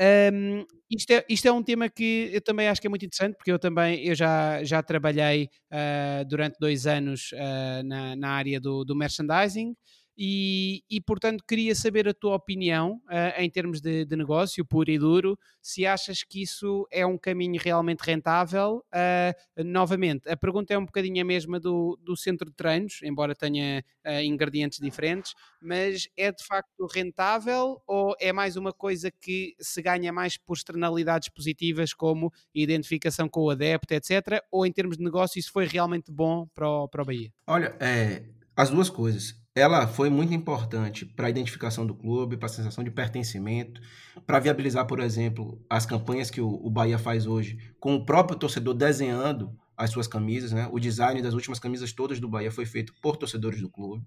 Um, 0.00 0.64
isto, 0.90 1.10
é, 1.12 1.24
isto 1.28 1.46
é 1.46 1.52
um 1.52 1.62
tema 1.62 1.88
que 1.88 2.30
eu 2.32 2.40
também 2.40 2.68
acho 2.68 2.80
que 2.80 2.86
é 2.86 2.90
muito 2.90 3.04
interessante, 3.04 3.36
porque 3.36 3.52
eu 3.52 3.58
também 3.58 4.02
eu 4.06 4.14
já, 4.14 4.64
já 4.64 4.82
trabalhei 4.82 5.50
uh, 5.70 6.24
durante 6.26 6.56
dois 6.58 6.86
anos 6.86 7.32
uh, 7.32 7.82
na, 7.84 8.16
na 8.16 8.30
área 8.30 8.58
do, 8.58 8.82
do 8.84 8.96
merchandising 8.96 9.74
e, 10.22 10.84
e, 10.90 11.00
portanto, 11.00 11.42
queria 11.48 11.74
saber 11.74 12.06
a 12.06 12.12
tua 12.12 12.34
opinião 12.34 13.00
uh, 13.06 13.40
em 13.40 13.48
termos 13.48 13.80
de, 13.80 14.04
de, 14.04 14.14
negócio 14.14 14.62
puro 14.66 14.90
e 14.90 14.98
duro, 14.98 15.38
se 15.62 15.86
achas 15.86 16.22
que 16.22 16.42
isso 16.42 16.86
é 16.92 17.06
um 17.06 17.16
caminho 17.16 17.58
realmente 17.58 18.00
rentável. 18.02 18.84
Uh, 18.92 19.64
novamente, 19.64 20.28
a 20.28 20.36
pergunta 20.36 20.74
é 20.74 20.78
um 20.78 20.84
bocadinho 20.84 21.22
a 21.22 21.24
mesma 21.24 21.58
do, 21.58 21.98
do 22.02 22.14
centro 22.14 22.50
de 22.50 22.54
treinos, 22.54 23.00
embora 23.02 23.34
tenha 23.34 23.82
uh, 24.06 24.20
ingredientes 24.22 24.78
diferentes, 24.78 25.32
mas 25.58 26.06
é 26.14 26.30
de 26.30 26.44
facto 26.44 26.86
rentável 26.92 27.80
ou 27.86 28.14
é 28.20 28.30
mais 28.30 28.56
uma 28.56 28.74
coisa 28.74 29.10
que 29.10 29.54
se 29.58 29.80
ganha 29.80 30.12
mais 30.12 30.36
por 30.36 30.54
externalidades 30.54 31.30
positivas, 31.30 31.94
como 31.94 32.30
identificação 32.54 33.26
com 33.26 33.40
o 33.44 33.48
adepto, 33.48 33.94
etc., 33.94 34.44
ou 34.50 34.66
em 34.66 34.72
termos 34.72 34.98
de 34.98 35.02
negócio, 35.02 35.38
isso 35.38 35.50
foi 35.50 35.64
realmente 35.64 36.12
bom 36.12 36.46
para 36.54 36.68
o, 36.68 36.86
para 36.86 37.00
o 37.00 37.06
Bahia? 37.06 37.32
Olha, 37.46 37.74
é, 37.80 38.22
as 38.54 38.68
duas 38.68 38.90
coisas 38.90 39.39
ela 39.54 39.86
foi 39.86 40.08
muito 40.08 40.32
importante 40.32 41.04
para 41.04 41.26
a 41.26 41.30
identificação 41.30 41.86
do 41.86 41.94
clube, 41.94 42.36
para 42.36 42.46
a 42.46 42.50
sensação 42.50 42.84
de 42.84 42.90
pertencimento, 42.90 43.80
para 44.26 44.38
viabilizar, 44.38 44.86
por 44.86 45.00
exemplo, 45.00 45.60
as 45.68 45.84
campanhas 45.84 46.30
que 46.30 46.40
o, 46.40 46.48
o 46.48 46.70
Bahia 46.70 46.98
faz 46.98 47.26
hoje, 47.26 47.58
com 47.80 47.96
o 47.96 48.04
próprio 48.04 48.38
torcedor 48.38 48.74
desenhando 48.74 49.56
as 49.76 49.90
suas 49.90 50.06
camisas, 50.06 50.52
né? 50.52 50.68
O 50.70 50.78
design 50.78 51.20
das 51.22 51.34
últimas 51.34 51.58
camisas 51.58 51.92
todas 51.92 52.20
do 52.20 52.28
Bahia 52.28 52.52
foi 52.52 52.66
feito 52.66 52.94
por 53.00 53.16
torcedores 53.16 53.60
do 53.60 53.68
clube, 53.68 54.06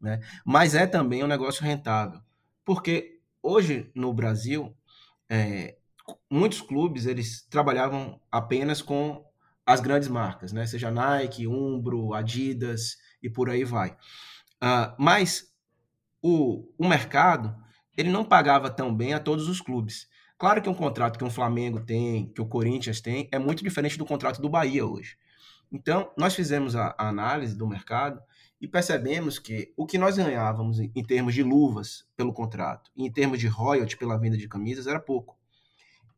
né? 0.00 0.20
Mas 0.44 0.74
é 0.74 0.86
também 0.86 1.22
um 1.22 1.28
negócio 1.28 1.64
rentável, 1.64 2.20
porque 2.64 3.20
hoje 3.42 3.90
no 3.94 4.12
Brasil 4.12 4.76
é, 5.28 5.76
muitos 6.30 6.60
clubes 6.60 7.06
eles 7.06 7.46
trabalhavam 7.48 8.20
apenas 8.30 8.82
com 8.82 9.24
as 9.64 9.80
grandes 9.80 10.08
marcas, 10.08 10.52
né? 10.52 10.66
Seja 10.66 10.90
Nike, 10.90 11.46
Umbro, 11.46 12.14
Adidas 12.14 12.98
e 13.22 13.30
por 13.30 13.48
aí 13.48 13.64
vai. 13.64 13.96
Uh, 14.62 14.94
mas 14.96 15.52
o, 16.22 16.68
o 16.78 16.88
mercado 16.88 17.54
ele 17.96 18.10
não 18.10 18.24
pagava 18.24 18.70
tão 18.70 18.94
bem 18.94 19.12
a 19.12 19.20
todos 19.20 19.48
os 19.48 19.60
clubes. 19.60 20.08
Claro 20.38 20.62
que 20.62 20.68
um 20.68 20.74
contrato 20.74 21.18
que 21.18 21.24
um 21.24 21.30
Flamengo 21.30 21.80
tem, 21.80 22.32
que 22.32 22.40
o 22.40 22.46
Corinthians 22.46 23.00
tem, 23.00 23.28
é 23.32 23.38
muito 23.38 23.62
diferente 23.62 23.98
do 23.98 24.06
contrato 24.06 24.40
do 24.40 24.48
Bahia 24.48 24.86
hoje. 24.86 25.16
Então, 25.70 26.10
nós 26.16 26.34
fizemos 26.34 26.76
a, 26.76 26.94
a 26.98 27.08
análise 27.08 27.56
do 27.56 27.66
mercado 27.66 28.20
e 28.60 28.68
percebemos 28.68 29.38
que 29.38 29.72
o 29.76 29.86
que 29.86 29.98
nós 29.98 30.16
ganhávamos 30.16 30.78
em, 30.78 30.92
em 30.94 31.02
termos 31.02 31.34
de 31.34 31.42
luvas 31.42 32.06
pelo 32.16 32.32
contrato 32.32 32.90
e 32.96 33.04
em 33.04 33.10
termos 33.10 33.40
de 33.40 33.48
royalty 33.48 33.96
pela 33.96 34.18
venda 34.18 34.36
de 34.36 34.48
camisas 34.48 34.86
era 34.86 35.00
pouco. 35.00 35.36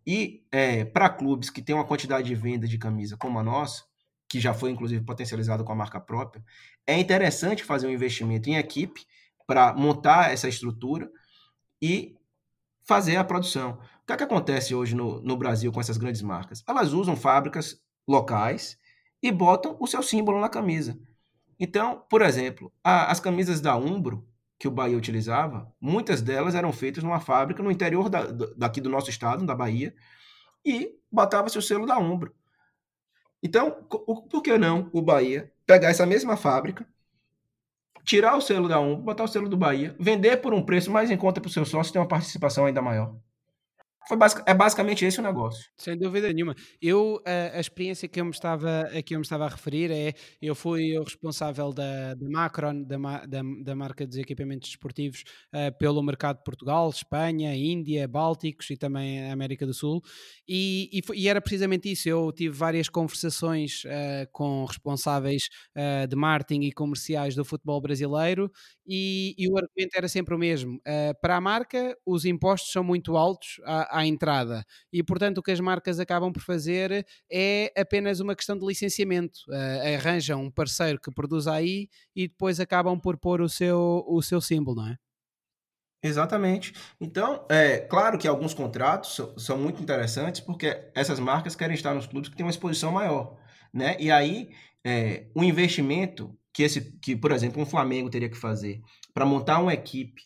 E 0.06 0.44
é, 0.52 0.84
para 0.84 1.08
clubes 1.08 1.48
que 1.48 1.62
têm 1.62 1.74
uma 1.74 1.86
quantidade 1.86 2.26
de 2.26 2.34
venda 2.34 2.68
de 2.68 2.76
camisa 2.76 3.16
como 3.16 3.38
a 3.38 3.42
nossa, 3.42 3.84
que 4.34 4.40
já 4.40 4.52
foi 4.52 4.72
inclusive 4.72 5.04
potencializado 5.04 5.62
com 5.62 5.70
a 5.70 5.76
marca 5.76 6.00
própria, 6.00 6.44
é 6.84 6.98
interessante 6.98 7.62
fazer 7.62 7.86
um 7.86 7.92
investimento 7.92 8.50
em 8.50 8.56
equipe 8.56 9.06
para 9.46 9.72
montar 9.72 10.32
essa 10.32 10.48
estrutura 10.48 11.08
e 11.80 12.16
fazer 12.82 13.14
a 13.14 13.22
produção. 13.22 13.78
O 14.02 14.06
que, 14.08 14.12
é 14.12 14.16
que 14.16 14.24
acontece 14.24 14.74
hoje 14.74 14.92
no, 14.96 15.22
no 15.22 15.36
Brasil 15.36 15.70
com 15.70 15.80
essas 15.80 15.96
grandes 15.96 16.20
marcas? 16.20 16.64
Elas 16.66 16.92
usam 16.92 17.14
fábricas 17.14 17.80
locais 18.08 18.76
e 19.22 19.30
botam 19.30 19.76
o 19.78 19.86
seu 19.86 20.02
símbolo 20.02 20.40
na 20.40 20.48
camisa. 20.48 20.98
Então, 21.56 22.04
por 22.10 22.20
exemplo, 22.20 22.72
a, 22.82 23.12
as 23.12 23.20
camisas 23.20 23.60
da 23.60 23.76
Umbro, 23.76 24.26
que 24.58 24.66
o 24.66 24.72
Bahia 24.72 24.96
utilizava, 24.96 25.72
muitas 25.80 26.20
delas 26.20 26.56
eram 26.56 26.72
feitas 26.72 27.04
numa 27.04 27.20
fábrica 27.20 27.62
no 27.62 27.70
interior 27.70 28.08
da, 28.08 28.24
daqui 28.56 28.80
do 28.80 28.90
nosso 28.90 29.10
estado, 29.10 29.46
da 29.46 29.54
Bahia, 29.54 29.94
e 30.66 30.90
botava-se 31.08 31.56
o 31.56 31.62
selo 31.62 31.86
da 31.86 31.96
Umbro. 31.98 32.34
Então, 33.44 33.70
por 34.30 34.42
que 34.42 34.56
não 34.56 34.88
o 34.90 35.02
Bahia 35.02 35.52
pegar 35.66 35.90
essa 35.90 36.06
mesma 36.06 36.34
fábrica, 36.34 36.88
tirar 38.04 38.36
o 38.36 38.40
selo 38.40 38.68
da 38.68 38.80
Um, 38.80 38.96
botar 39.00 39.24
o 39.24 39.28
selo 39.28 39.48
do 39.50 39.56
Bahia, 39.56 39.94
vender 40.00 40.38
por 40.38 40.54
um 40.54 40.64
preço 40.64 40.90
mais 40.90 41.10
em 41.10 41.16
conta 41.16 41.40
para 41.42 41.48
o 41.48 41.52
seu 41.52 41.64
sócio 41.66 41.92
ter 41.92 41.98
uma 41.98 42.08
participação 42.08 42.64
ainda 42.64 42.80
maior? 42.80 43.14
Basic, 44.10 44.42
é 44.46 44.52
basicamente 44.52 45.02
esse 45.04 45.18
o 45.18 45.22
negócio. 45.22 45.64
Sem 45.78 45.96
dúvida 45.96 46.30
nenhuma. 46.30 46.54
Eu, 46.80 47.22
a, 47.24 47.56
a, 47.56 47.60
experiência 47.60 48.06
que 48.06 48.20
eu, 48.20 48.24
me 48.26 48.32
estava, 48.32 48.82
a 48.82 49.02
que 49.02 49.14
eu 49.14 49.18
me 49.18 49.24
estava 49.24 49.46
a 49.46 49.48
referir 49.48 49.90
é, 49.90 50.12
eu 50.42 50.54
fui 50.54 50.98
o 50.98 51.02
responsável 51.02 51.72
da, 51.72 52.14
da 52.14 52.28
Macron, 52.28 52.82
da, 52.82 52.98
da, 53.26 53.40
da 53.62 53.74
marca 53.74 54.06
dos 54.06 54.18
equipamentos 54.18 54.68
desportivos, 54.68 55.24
uh, 55.54 55.76
pelo 55.78 56.02
mercado 56.02 56.38
de 56.38 56.44
Portugal, 56.44 56.90
Espanha, 56.90 57.56
Índia, 57.56 58.06
Bálticos 58.06 58.68
e 58.68 58.76
também 58.76 59.30
América 59.30 59.64
do 59.64 59.72
Sul. 59.72 60.02
E, 60.46 60.90
e, 60.92 61.02
foi, 61.02 61.16
e 61.16 61.28
era 61.28 61.40
precisamente 61.40 61.90
isso. 61.90 62.06
Eu 62.06 62.30
tive 62.30 62.54
várias 62.54 62.90
conversações 62.90 63.84
uh, 63.84 64.28
com 64.32 64.66
responsáveis 64.66 65.48
uh, 65.74 66.06
de 66.06 66.14
marketing 66.14 66.66
e 66.66 66.72
comerciais 66.72 67.34
do 67.34 67.44
futebol 67.44 67.80
brasileiro 67.80 68.52
e, 68.86 69.34
e 69.38 69.48
o 69.48 69.56
argumento 69.56 69.96
era 69.96 70.08
sempre 70.08 70.34
o 70.34 70.38
mesmo. 70.38 70.78
para 71.22 71.36
a 71.36 71.40
marca, 71.40 71.96
os 72.04 72.26
impostos 72.26 72.70
são 72.70 72.84
muito 72.84 73.16
altos 73.16 73.60
à 73.64 73.93
entrada. 74.02 74.64
E, 74.90 75.02
portanto, 75.02 75.38
o 75.38 75.42
que 75.42 75.50
as 75.50 75.60
marcas 75.60 76.00
acabam 76.00 76.32
por 76.32 76.42
fazer 76.42 77.06
é 77.30 77.72
apenas 77.76 78.20
uma 78.20 78.34
questão 78.34 78.58
de 78.58 78.66
licenciamento. 78.66 79.40
Uh, 79.48 79.96
arranjam 79.96 80.42
um 80.42 80.50
parceiro 80.50 80.98
que 80.98 81.12
produza 81.12 81.52
aí 81.52 81.88
e 82.16 82.28
depois 82.28 82.60
acabam 82.60 82.98
por 82.98 83.18
pôr 83.18 83.42
o 83.42 83.48
seu, 83.48 84.04
o 84.08 84.22
seu 84.22 84.40
símbolo, 84.40 84.82
não 84.82 84.88
é? 84.88 84.96
Exatamente. 86.02 86.74
Então, 87.00 87.46
é 87.48 87.78
claro 87.78 88.18
que 88.18 88.28
alguns 88.28 88.52
contratos 88.52 89.14
são, 89.14 89.38
são, 89.38 89.58
muito 89.58 89.82
interessantes 89.82 90.40
porque 90.40 90.90
essas 90.94 91.18
marcas 91.18 91.56
querem 91.56 91.74
estar 91.74 91.94
nos 91.94 92.06
clubes 92.06 92.28
que 92.28 92.36
têm 92.36 92.44
uma 92.44 92.50
exposição 92.50 92.92
maior, 92.92 93.38
né? 93.72 93.96
E 93.98 94.10
aí, 94.10 94.50
é, 94.84 95.26
o 95.34 95.42
investimento 95.42 96.36
que 96.52 96.62
esse, 96.62 96.92
que 97.00 97.16
por 97.16 97.32
exemplo, 97.32 97.60
um 97.60 97.66
Flamengo 97.66 98.10
teria 98.10 98.28
que 98.28 98.36
fazer 98.36 98.82
para 99.14 99.24
montar 99.24 99.60
uma 99.60 99.72
equipe 99.72 100.22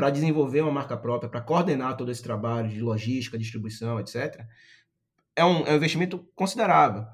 para 0.00 0.08
desenvolver 0.08 0.62
uma 0.62 0.72
marca 0.72 0.96
própria, 0.96 1.28
para 1.28 1.42
coordenar 1.42 1.94
todo 1.94 2.10
esse 2.10 2.22
trabalho 2.22 2.70
de 2.70 2.80
logística, 2.80 3.36
distribuição, 3.36 4.00
etc., 4.00 4.46
é 5.36 5.44
um, 5.44 5.66
é 5.66 5.72
um 5.72 5.76
investimento 5.76 6.26
considerável. 6.34 7.04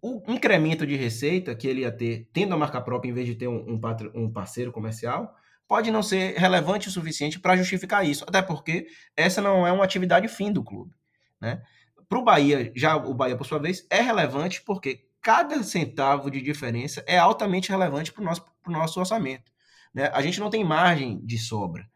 O 0.00 0.22
incremento 0.32 0.86
de 0.86 0.96
receita 0.96 1.54
que 1.54 1.68
ele 1.68 1.82
ia 1.82 1.92
ter 1.92 2.30
tendo 2.32 2.54
a 2.54 2.56
marca 2.56 2.80
própria 2.80 3.10
em 3.10 3.12
vez 3.12 3.26
de 3.26 3.34
ter 3.34 3.48
um, 3.48 3.74
um, 3.74 3.80
um 4.14 4.32
parceiro 4.32 4.72
comercial 4.72 5.34
pode 5.68 5.90
não 5.90 6.02
ser 6.02 6.38
relevante 6.38 6.88
o 6.88 6.90
suficiente 6.90 7.38
para 7.38 7.54
justificar 7.54 8.06
isso, 8.06 8.24
até 8.26 8.40
porque 8.40 8.86
essa 9.14 9.42
não 9.42 9.66
é 9.66 9.70
uma 9.70 9.84
atividade 9.84 10.26
fim 10.26 10.50
do 10.50 10.64
clube. 10.64 10.94
Né? 11.38 11.60
Para 12.08 12.18
o 12.18 12.24
Bahia, 12.24 12.72
já 12.74 12.96
o 12.96 13.12
Bahia, 13.12 13.36
por 13.36 13.44
sua 13.44 13.58
vez, 13.58 13.86
é 13.90 14.00
relevante 14.00 14.62
porque 14.62 15.06
cada 15.20 15.62
centavo 15.62 16.30
de 16.30 16.40
diferença 16.40 17.04
é 17.06 17.18
altamente 17.18 17.68
relevante 17.68 18.10
para 18.10 18.22
o 18.22 18.24
nosso, 18.24 18.42
nosso 18.66 19.00
orçamento. 19.00 19.52
Né? 19.92 20.10
A 20.14 20.22
gente 20.22 20.40
não 20.40 20.48
tem 20.48 20.64
margem 20.64 21.20
de 21.22 21.36
sobra. 21.36 21.86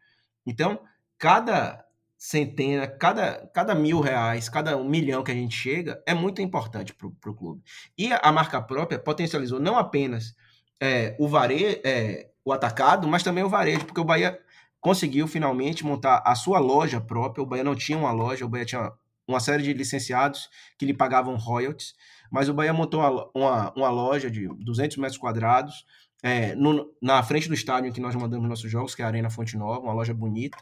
Então, 0.45 0.79
cada 1.17 1.85
centena, 2.17 2.87
cada, 2.87 3.47
cada 3.47 3.73
mil 3.73 3.99
reais, 3.99 4.47
cada 4.47 4.77
um 4.77 4.87
milhão 4.87 5.23
que 5.23 5.31
a 5.31 5.35
gente 5.35 5.55
chega 5.55 6.01
é 6.05 6.13
muito 6.13 6.41
importante 6.41 6.93
para 6.93 7.07
o 7.07 7.35
clube. 7.35 7.63
E 7.97 8.11
a 8.13 8.31
marca 8.31 8.61
própria 8.61 8.99
potencializou 8.99 9.59
não 9.59 9.77
apenas 9.77 10.35
é, 10.79 11.15
o 11.19 11.27
varejo, 11.27 11.79
é, 11.83 12.29
o 12.45 12.53
atacado, 12.53 13.07
mas 13.07 13.23
também 13.23 13.43
o 13.43 13.49
varejo, 13.49 13.85
porque 13.85 13.99
o 13.99 14.05
Bahia 14.05 14.39
conseguiu 14.79 15.27
finalmente 15.27 15.85
montar 15.85 16.21
a 16.25 16.35
sua 16.35 16.59
loja 16.59 17.01
própria. 17.01 17.41
O 17.41 17.45
Bahia 17.45 17.63
não 17.63 17.75
tinha 17.75 17.97
uma 17.97 18.11
loja, 18.11 18.45
o 18.45 18.49
Bahia 18.49 18.65
tinha 18.65 18.91
uma 19.27 19.39
série 19.39 19.63
de 19.63 19.73
licenciados 19.73 20.49
que 20.77 20.85
lhe 20.85 20.93
pagavam 20.93 21.35
royalties, 21.37 21.93
mas 22.31 22.49
o 22.49 22.53
Bahia 22.53 22.73
montou 22.73 22.99
uma, 22.99 23.29
uma, 23.33 23.73
uma 23.75 23.89
loja 23.89 24.29
de 24.29 24.47
200 24.47 24.97
metros 24.97 25.17
quadrados, 25.17 25.85
é, 26.23 26.55
no, 26.55 26.93
na 27.01 27.21
frente 27.23 27.47
do 27.47 27.53
estádio 27.53 27.89
em 27.89 27.93
que 27.93 28.01
nós 28.01 28.15
mandamos 28.15 28.47
nossos 28.47 28.69
jogos, 28.69 28.93
que 28.93 29.01
é 29.01 29.05
a 29.05 29.07
Arena 29.07 29.29
Fonte 29.29 29.57
Nova, 29.57 29.79
uma 29.79 29.93
loja 29.93 30.13
bonita, 30.13 30.57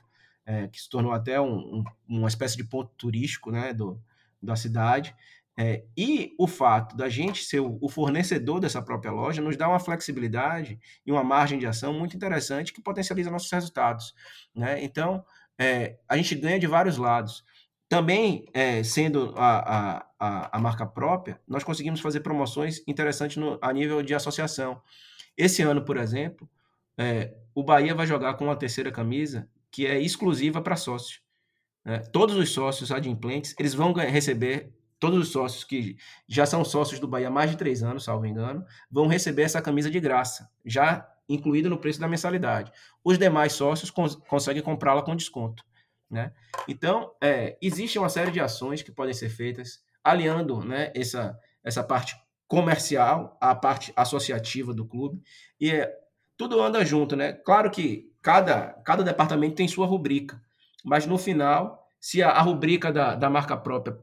é, 0.46 0.68
que 0.68 0.80
se 0.80 0.90
tornou 0.90 1.12
até 1.12 1.40
um, 1.40 1.80
um, 1.80 1.84
uma 2.08 2.28
espécie 2.28 2.58
de 2.58 2.64
ponto 2.64 2.92
turístico 2.98 3.52
né, 3.52 3.74
do, 3.74 4.02
da 4.42 4.56
cidade. 4.56 5.16
É, 5.58 5.84
e 5.98 6.34
o 6.40 6.48
fato 6.48 6.96
da 6.96 7.10
gente 7.10 7.44
ser 7.44 7.60
o, 7.60 7.78
o, 7.82 7.90
fornecedor 7.90 8.62
dessa 8.62 8.82
própria 8.82 9.12
loja 9.12 9.42
nos 9.42 9.58
dá 9.58 9.68
uma 9.68 9.80
flexibilidade 9.80 10.80
e 11.06 11.12
uma 11.12 11.22
margem 11.22 11.60
de 11.60 11.68
ação 11.68 11.94
muito 11.94 12.16
interessante 12.16 12.72
que 12.72 12.82
potencializa 12.82 13.30
nossos 13.30 13.52
resultados. 13.52 14.14
Né? 14.56 14.82
Então, 14.82 15.22
é, 15.60 15.98
a 16.08 16.16
gente 16.16 16.34
ganha 16.36 16.58
de 16.58 16.68
vários 16.68 16.98
lados. 16.98 17.44
também, 17.90 18.46
é, 18.54 18.84
sendo 18.84 19.34
a, 19.36 20.06
a, 20.20 20.58
a, 20.58 20.60
marca 20.60 20.86
própria, 20.86 21.42
nós 21.48 21.64
conseguimos 21.64 22.00
fazer 22.00 22.22
promoções 22.22 22.82
interessantes 22.88 23.36
no, 23.38 23.58
a 23.62 23.74
nível 23.74 24.02
de 24.04 24.14
associação. 24.14 24.82
Esse 25.40 25.62
ano, 25.62 25.86
por 25.86 25.96
exemplo, 25.96 26.50
é, 26.98 27.34
o 27.56 27.64
Bahia 27.64 27.96
vai 27.96 28.06
jogar 28.06 28.34
com 28.34 28.44
uma 28.44 28.58
terceira 28.58 28.92
camisa 28.92 29.50
que 29.72 29.88
é 29.88 29.98
exclusiva 29.98 30.62
para 30.62 30.76
sócios. 30.76 31.22
Né? 31.86 32.00
Todos 32.12 32.36
os 32.36 32.52
sócios 32.52 32.92
adimplentes, 32.92 33.56
eles 33.58 33.74
vão 33.74 33.94
receber, 33.94 34.76
todos 35.00 35.18
os 35.18 35.30
sócios 35.32 35.64
que 35.64 35.96
já 36.28 36.46
são 36.46 36.66
sócios 36.66 37.00
do 37.00 37.08
Bahia 37.08 37.30
há 37.30 37.32
mais 37.32 37.50
de 37.52 37.56
três 37.56 37.82
anos, 37.84 38.04
salvo 38.04 38.26
engano, 38.26 38.66
vão 38.92 39.08
receber 39.08 39.44
essa 39.44 39.62
camisa 39.62 39.90
de 39.90 39.98
graça, 40.02 40.50
já 40.66 41.10
incluída 41.30 41.70
no 41.70 41.78
preço 41.78 42.02
da 42.02 42.08
mensalidade. 42.10 42.70
Os 43.02 43.18
demais 43.18 43.54
sócios 43.54 43.90
cons 43.90 44.16
conseguem 44.16 44.62
comprá-la 44.62 45.04
com 45.04 45.16
desconto. 45.16 45.64
Né? 46.10 46.34
Então, 46.68 47.14
é, 47.22 47.58
existe 47.62 47.98
uma 47.98 48.10
série 48.10 48.32
de 48.32 48.42
ações 48.42 48.82
que 48.82 48.92
podem 48.92 49.14
ser 49.14 49.30
feitas, 49.30 49.82
aliando 50.04 50.60
né, 50.66 50.92
essa, 50.94 51.40
essa 51.64 51.82
parte 51.82 52.18
comercial 52.50 53.38
à 53.40 53.54
parte 53.54 53.94
associativa 53.96 54.74
do 54.74 54.84
clube, 54.84 55.22
e 55.62 55.70
é, 55.70 55.96
tudo 56.36 56.62
anda 56.62 56.84
junto. 56.84 57.16
Né? 57.16 57.32
Claro 57.32 57.70
que 57.70 58.12
cada, 58.22 58.74
cada 58.84 59.04
departamento 59.04 59.56
tem 59.56 59.68
sua 59.68 59.86
rubrica, 59.86 60.42
mas 60.84 61.06
no 61.06 61.18
final, 61.18 61.88
se 62.02 62.24
a, 62.24 62.32
a 62.32 62.42
rubrica 62.42 62.92
da, 62.92 63.14
da 63.14 63.30
marca 63.30 63.56
própria 63.56 63.98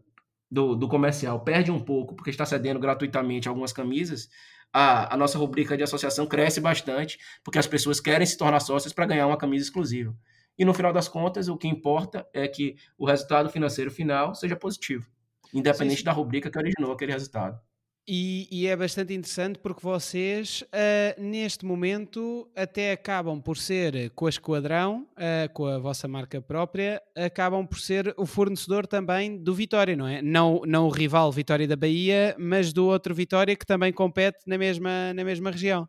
do, 0.48 0.77
do 0.77 0.89
comercial 0.89 1.40
perde 1.40 1.73
um 1.73 1.81
pouco, 1.81 2.14
porque 2.14 2.31
está 2.31 2.47
cedendo 2.47 2.78
gratuitamente 2.78 3.48
algumas 3.48 3.73
camisas, 3.73 4.28
a, 4.73 5.12
a 5.12 5.16
nossa 5.16 5.36
rubrica 5.39 5.77
de 5.77 5.82
associação 5.82 6.24
cresce 6.24 6.60
bastante, 6.60 7.18
porque 7.43 7.59
as 7.59 7.66
pessoas 7.66 7.98
querem 7.98 8.27
se 8.27 8.39
tornar 8.39 8.60
sócias 8.60 8.93
para 8.93 9.06
ganhar 9.06 9.27
uma 9.27 9.36
camisa 9.36 9.64
exclusiva. 9.64 10.16
E 10.56 10.64
no 10.64 10.73
final 10.73 10.93
das 10.93 11.09
contas, 11.09 11.48
o 11.48 11.56
que 11.56 11.66
importa 11.66 12.24
é 12.32 12.47
que 12.47 12.77
o 12.97 13.06
resultado 13.06 13.51
financeiro 13.51 13.90
final 13.90 14.36
seja 14.36 14.55
positivo, 14.55 15.10
independente 15.52 15.97
sim, 15.97 16.01
sim. 16.02 16.05
da 16.05 16.12
rubrica 16.12 16.48
que 16.48 16.59
originou 16.59 16.93
aquele 16.93 17.12
resultado. 17.12 17.60
E, 18.09 18.47
e, 18.53 18.69
é 18.69 18.77
bastante 18.77 19.12
interessante 19.12 19.59
porque 19.59 19.81
vocês, 19.83 20.62
uh, 20.62 21.20
neste 21.20 21.66
momento, 21.66 22.49
até 22.55 22.93
acabam 22.93 23.41
por 23.41 23.57
ser, 23.57 24.11
com 24.11 24.27
a 24.27 24.28
Esquadrão, 24.28 25.09
uh, 25.16 25.53
com 25.53 25.66
a 25.66 25.77
vossa 25.78 26.07
marca 26.07 26.41
própria, 26.41 27.03
acabam 27.16 27.66
por 27.66 27.81
ser 27.81 28.15
o 28.16 28.24
fornecedor 28.24 28.87
também 28.87 29.37
do 29.37 29.53
Vitória, 29.53 29.97
não 29.97 30.07
é? 30.07 30.23
Não, 30.23 30.62
não 30.65 30.87
o 30.87 30.89
rival 30.89 31.33
Vitória 31.33 31.66
da 31.66 31.74
Bahia, 31.74 32.37
mas 32.39 32.73
do 32.73 32.87
outro 32.87 33.12
Vitória 33.12 33.57
que 33.57 33.66
também 33.66 33.93
compete 33.93 34.39
na 34.47 34.57
mesma, 34.57 35.12
na 35.12 35.24
mesma 35.24 35.51
região. 35.51 35.89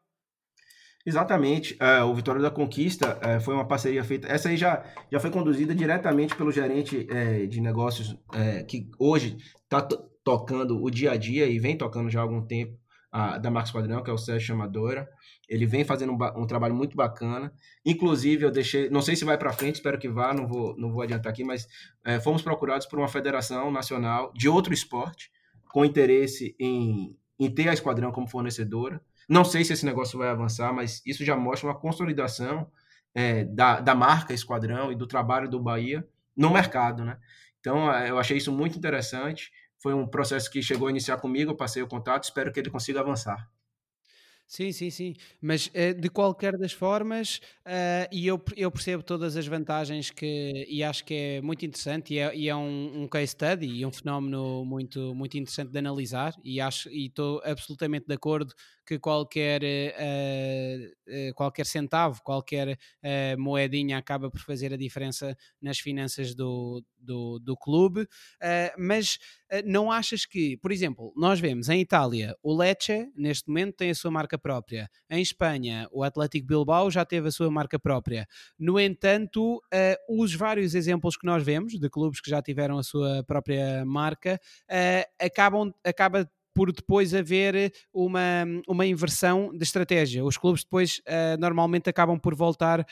Exatamente. 1.07 1.73
Uh, 1.75 2.03
o 2.05 2.15
Vitória 2.15 2.41
da 2.41 2.51
Conquista 2.51 3.17
uh, 3.17 3.39
foi 3.39 3.53
uma 3.53 3.65
parceria 3.65 4.03
feita. 4.03 4.27
Essa 4.27 4.49
aí 4.49 4.57
já, 4.57 4.83
já 5.09 5.19
foi 5.21 5.29
conduzida 5.29 5.73
diretamente 5.73 6.35
pelo 6.35 6.51
gerente 6.51 7.07
uh, 7.09 7.47
de 7.47 7.61
negócios 7.61 8.17
que 8.67 8.89
hoje 8.99 9.37
está 9.63 9.87
tocando 10.27 10.83
o 10.83 10.91
dia 10.91 11.11
a 11.11 11.15
dia 11.15 11.47
e 11.47 11.57
vem 11.57 11.77
tocando 11.77 12.09
já 12.09 12.19
há 12.19 12.21
algum 12.21 12.41
tempo 12.41 12.77
da 13.41 13.49
Marcos 13.49 13.71
Padrão, 13.71 14.03
que 14.03 14.09
é 14.09 14.13
o 14.13 14.17
Sérgio 14.17 14.45
Chamadora. 14.45 15.07
Ele 15.47 15.65
vem 15.65 15.85
fazendo 15.85 16.11
um, 16.11 16.41
um, 16.41 16.45
trabalho 16.45 16.75
muito 16.75 16.97
bacana. 16.97 17.53
Inclusive, 17.85 18.43
eu 18.43 18.51
deixei, 18.51 18.89
não 18.89 19.01
sei 19.01 19.15
se 19.15 19.23
vai 19.23 19.37
para 19.37 19.53
frente, 19.53 19.75
espero 19.75 19.97
que 19.97 20.09
vá, 20.09 20.33
não 20.33 20.45
vou, 20.45 20.75
não 20.77 20.91
vou 20.91 21.01
adiantar 21.01 21.31
aqui, 21.31 21.45
mas 21.45 21.65
fomos 22.21 22.41
procurados 22.41 22.85
por 22.85 22.99
uma 22.99 23.07
federação 23.07 23.71
nacional 23.71 24.33
de 24.35 24.49
outro 24.49 24.73
esporte 24.73 25.31
com 25.69 25.85
interesse 25.85 26.53
em, 26.59 27.17
em 27.39 27.49
ter 27.49 27.69
a 27.69 27.73
Esquadrão 27.73 28.11
como 28.11 28.27
fornecedora. 28.27 29.01
Não 29.29 29.45
sei 29.45 29.63
se 29.63 29.71
esse 29.71 29.85
negócio 29.85 30.19
vai 30.19 30.27
avançar, 30.27 30.73
mas 30.73 31.01
isso 31.05 31.23
já 31.23 31.37
mostra 31.37 31.69
uma 31.69 31.79
consolidação 31.79 32.69
é, 33.15 33.45
da, 33.45 33.79
da 33.79 33.95
marca 33.95 34.33
Esquadrão 34.33 34.91
e 34.91 34.95
do 34.95 35.07
trabalho 35.07 35.49
do 35.49 35.61
Bahia 35.61 36.05
no 36.35 36.51
mercado, 36.51 37.05
né? 37.05 37.17
Então, 37.59 37.91
é, 37.91 38.09
eu 38.09 38.19
achei 38.19 38.37
isso 38.37 38.51
muito 38.51 38.77
interessante. 38.77 39.51
Foi 39.87 39.93
um 39.93 40.05
processo 40.05 40.51
que 40.51 40.61
chegou 40.61 40.89
a 40.89 40.91
iniciar 40.91 41.15
comigo, 41.15 41.51
eu 41.51 41.55
passei 41.55 41.81
o 41.81 41.87
contato, 41.87 42.25
espero 42.25 42.51
que 42.51 42.59
ele 42.59 42.69
consiga 42.69 42.99
avançar. 42.99 43.49
Sim, 44.45 44.73
sim, 44.73 44.89
sim. 44.89 45.13
Mas 45.41 45.67
uh, 45.67 45.93
de 45.97 46.09
qualquer 46.09 46.57
das 46.57 46.73
formas, 46.73 47.37
uh, 47.65 48.09
e 48.11 48.27
eu, 48.27 48.43
eu 48.57 48.69
percebo 48.69 49.01
todas 49.01 49.37
as 49.37 49.47
vantagens 49.47 50.11
que, 50.11 50.65
e 50.67 50.83
acho 50.83 51.05
que 51.05 51.13
é 51.13 51.41
muito 51.41 51.65
interessante, 51.65 52.15
e 52.15 52.19
é, 52.19 52.35
e 52.35 52.49
é 52.49 52.55
um, 52.57 53.03
um, 53.03 53.07
case 53.07 53.27
study 53.27 53.65
e 53.65 53.85
um 53.85 53.91
fenómeno 53.93 54.65
muito, 54.65 55.15
muito 55.15 55.37
interessante 55.37 55.71
de 55.71 55.79
analisar, 55.79 56.33
e 56.43 56.59
acho 56.59 56.89
e 56.89 57.05
estou 57.05 57.41
absolutamente 57.45 58.07
de 58.07 58.13
acordo 58.13 58.53
que 58.87 58.97
qualquer, 58.97 59.61
uh, 59.63 61.33
qualquer 61.35 61.65
centavo, 61.65 62.21
qualquer 62.23 62.77
moedinha 63.37 63.97
acaba 63.97 64.29
por 64.31 64.39
fazer 64.39 64.73
a 64.73 64.77
diferença 64.77 65.35
nas 65.61 65.79
finanças 65.79 66.33
do, 66.33 66.83
do, 66.97 67.39
do 67.39 67.57
clube, 67.57 68.07
mas 68.77 69.17
não 69.65 69.91
achas 69.91 70.25
que, 70.25 70.57
por 70.57 70.71
exemplo, 70.71 71.13
nós 71.15 71.39
vemos 71.39 71.69
em 71.69 71.81
Itália 71.81 72.35
o 72.41 72.55
Lecce, 72.55 73.11
neste 73.15 73.47
momento, 73.47 73.75
tem 73.75 73.89
a 73.89 73.95
sua 73.95 74.11
marca 74.11 74.37
própria. 74.37 74.89
Em 75.09 75.21
Espanha, 75.21 75.87
o 75.91 76.03
Atlético 76.03 76.47
Bilbao 76.47 76.89
já 76.89 77.05
teve 77.05 77.27
a 77.27 77.31
sua 77.31 77.49
marca 77.49 77.79
própria. 77.79 78.27
No 78.57 78.79
entanto, 78.79 79.57
uh, 79.57 80.21
os 80.21 80.33
vários 80.33 80.75
exemplos 80.75 81.17
que 81.17 81.25
nós 81.25 81.43
vemos 81.43 81.79
de 81.79 81.89
clubes 81.89 82.21
que 82.21 82.29
já 82.29 82.41
tiveram 82.41 82.77
a 82.77 82.83
sua 82.83 83.23
própria 83.23 83.85
marca 83.85 84.39
uh, 84.69 85.25
acabam 85.25 85.73
acaba 85.83 86.29
por 86.57 86.71
depois 86.71 87.13
haver 87.13 87.71
uma, 87.93 88.43
uma 88.67 88.83
inversão 88.83 89.55
de 89.55 89.61
estratégia. 89.61 90.25
Os 90.25 90.37
clubes 90.37 90.63
depois 90.63 90.97
uh, 91.07 91.39
normalmente 91.39 91.87
acabam 91.87 92.19
por 92.19 92.33
voltar 92.33 92.79
uh, 92.79 92.83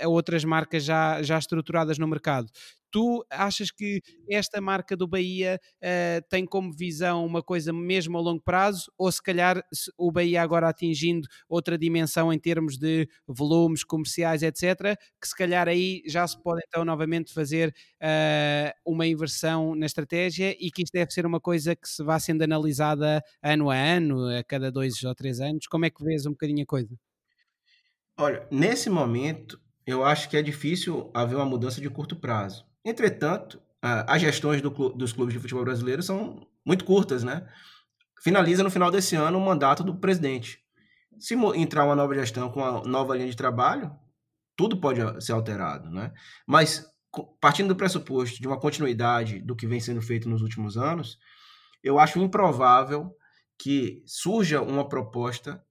a, 0.00 0.04
a, 0.06 0.08
outras 0.08 0.42
marcas 0.42 0.82
já, 0.82 1.22
já 1.22 1.38
estruturadas 1.38 1.98
no 1.98 2.08
mercado. 2.08 2.48
Tu 2.92 3.24
achas 3.30 3.70
que 3.70 4.02
esta 4.30 4.60
marca 4.60 4.94
do 4.96 5.08
Bahia 5.08 5.58
uh, 5.82 6.28
tem 6.28 6.44
como 6.46 6.70
visão 6.72 7.24
uma 7.24 7.42
coisa 7.42 7.72
mesmo 7.72 8.18
a 8.18 8.20
longo 8.20 8.42
prazo, 8.42 8.92
ou 8.98 9.10
se 9.10 9.22
calhar 9.22 9.62
o 9.96 10.12
Bahia 10.12 10.42
agora 10.42 10.68
atingindo 10.68 11.26
outra 11.48 11.78
dimensão 11.78 12.32
em 12.32 12.38
termos 12.38 12.76
de 12.78 13.08
volumes 13.26 13.82
comerciais, 13.82 14.42
etc., 14.42 14.96
que 15.20 15.26
se 15.26 15.34
calhar 15.36 15.68
aí 15.68 16.02
já 16.06 16.26
se 16.26 16.40
pode 16.42 16.60
então 16.68 16.84
novamente 16.84 17.32
fazer 17.32 17.74
uh, 18.02 18.72
uma 18.84 19.06
inversão 19.06 19.74
na 19.74 19.86
estratégia 19.86 20.54
e 20.60 20.70
que 20.70 20.82
isto 20.82 20.92
deve 20.92 21.10
ser 21.12 21.24
uma 21.26 21.40
coisa 21.40 21.74
que 21.74 21.88
se 21.88 22.02
vá 22.04 22.18
sendo 22.20 22.42
analisada 22.42 23.22
ano 23.42 23.70
a 23.70 23.76
ano, 23.76 24.26
a 24.28 24.44
cada 24.44 24.70
dois 24.70 25.02
ou 25.02 25.14
três 25.14 25.40
anos. 25.40 25.66
Como 25.66 25.84
é 25.86 25.90
que 25.90 26.04
vês 26.04 26.26
um 26.26 26.32
bocadinho 26.32 26.62
a 26.62 26.66
coisa? 26.66 26.94
Olha, 28.16 28.46
nesse 28.50 28.88
momento, 28.88 29.60
eu 29.86 30.02
acho 30.04 30.28
que 30.30 30.36
é 30.36 30.42
difícil 30.42 31.10
haver 31.14 31.36
uma 31.36 31.44
mudança 31.46 31.80
de 31.80 31.90
curto 31.90 32.16
prazo. 32.16 32.66
Entretanto, 32.84 33.60
as 33.80 34.20
gestões 34.20 34.60
do, 34.60 34.70
dos 34.70 35.12
clubes 35.12 35.34
de 35.34 35.40
futebol 35.40 35.64
brasileiro 35.64 36.02
são 36.02 36.46
muito 36.64 36.84
curtas, 36.84 37.22
né? 37.22 37.48
Finaliza 38.22 38.62
no 38.62 38.70
final 38.70 38.90
desse 38.90 39.16
ano 39.16 39.38
o 39.38 39.44
mandato 39.44 39.82
do 39.82 39.96
presidente. 39.96 40.60
Se 41.18 41.34
entrar 41.34 41.84
uma 41.84 41.96
nova 41.96 42.14
gestão 42.14 42.50
com 42.50 42.60
uma 42.60 42.82
nova 42.82 43.16
linha 43.16 43.30
de 43.30 43.36
trabalho, 43.36 43.92
tudo 44.56 44.76
pode 44.76 45.00
ser 45.24 45.32
alterado, 45.32 45.90
né? 45.90 46.12
Mas 46.46 46.86
partindo 47.40 47.68
do 47.68 47.76
pressuposto 47.76 48.40
de 48.40 48.46
uma 48.46 48.58
continuidade 48.58 49.40
do 49.40 49.54
que 49.54 49.66
vem 49.66 49.80
sendo 49.80 50.00
feito 50.00 50.28
nos 50.28 50.40
últimos 50.40 50.76
anos, 50.76 51.18
eu 51.82 51.98
acho 51.98 52.18
improvável 52.18 53.14
que 53.58 54.02
surja 54.06 54.62
uma 54.62 54.88
proposta 54.88 55.62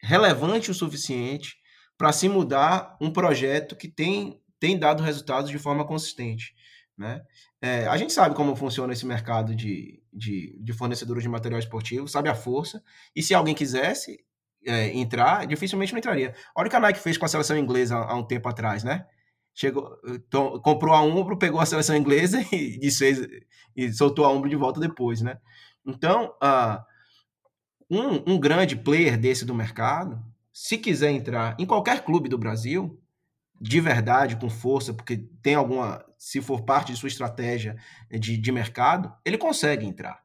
relevante 0.00 0.70
o 0.70 0.74
suficiente 0.74 1.56
para 1.96 2.12
se 2.12 2.28
mudar 2.28 2.96
um 3.00 3.10
projeto 3.10 3.74
que 3.74 3.88
tem 3.88 4.40
tem 4.58 4.78
dado 4.78 5.02
resultados 5.02 5.50
de 5.50 5.58
forma 5.58 5.86
consistente. 5.86 6.54
Né? 6.96 7.22
É, 7.62 7.86
a 7.86 7.96
gente 7.96 8.12
sabe 8.12 8.34
como 8.34 8.56
funciona 8.56 8.92
esse 8.92 9.06
mercado 9.06 9.54
de, 9.54 10.02
de, 10.12 10.58
de 10.60 10.72
fornecedores 10.72 11.22
de 11.22 11.28
material 11.28 11.60
esportivo, 11.60 12.08
sabe 12.08 12.28
a 12.28 12.34
força, 12.34 12.82
e 13.14 13.22
se 13.22 13.34
alguém 13.34 13.54
quisesse 13.54 14.18
é, 14.66 14.88
entrar, 14.96 15.46
dificilmente 15.46 15.92
não 15.92 15.98
entraria. 15.98 16.34
Olha 16.56 16.66
o 16.66 16.70
que 16.70 16.76
a 16.76 16.80
Nike 16.80 16.98
fez 16.98 17.16
com 17.16 17.24
a 17.24 17.28
seleção 17.28 17.56
inglesa 17.56 17.96
há, 17.96 18.14
um 18.16 18.26
tempo 18.26 18.48
atrás, 18.48 18.82
né? 18.82 19.06
Chegou, 19.54 19.96
to, 20.30 20.60
comprou 20.60 20.94
a 20.94 21.00
Umbro, 21.02 21.38
pegou 21.38 21.60
a 21.60 21.66
seleção 21.66 21.96
inglesa 21.96 22.44
e, 22.52 22.78
desfez, 22.78 23.26
e 23.76 23.92
soltou 23.92 24.24
a 24.24 24.32
Umbro 24.32 24.50
de 24.50 24.56
volta 24.56 24.80
depois, 24.80 25.20
né? 25.20 25.38
Então, 25.86 26.34
uh, 26.42 26.82
um, 27.90 28.34
um 28.34 28.38
grande 28.40 28.76
player 28.76 29.18
desse 29.18 29.44
do 29.44 29.54
mercado, 29.54 30.22
se 30.52 30.76
quiser 30.76 31.10
entrar 31.10 31.56
em 31.58 31.64
qualquer 31.64 32.04
clube 32.04 32.28
do 32.28 32.36
Brasil, 32.36 33.00
de 33.60 33.80
verdade, 33.80 34.36
com 34.36 34.48
força, 34.48 34.94
porque 34.94 35.16
tem 35.42 35.54
alguma. 35.54 36.04
Se 36.18 36.40
for 36.40 36.62
parte 36.62 36.92
de 36.92 36.98
sua 36.98 37.08
estratégia 37.08 37.76
de, 38.10 38.36
de 38.36 38.52
mercado, 38.52 39.12
ele 39.24 39.38
consegue 39.38 39.86
entrar. 39.86 40.20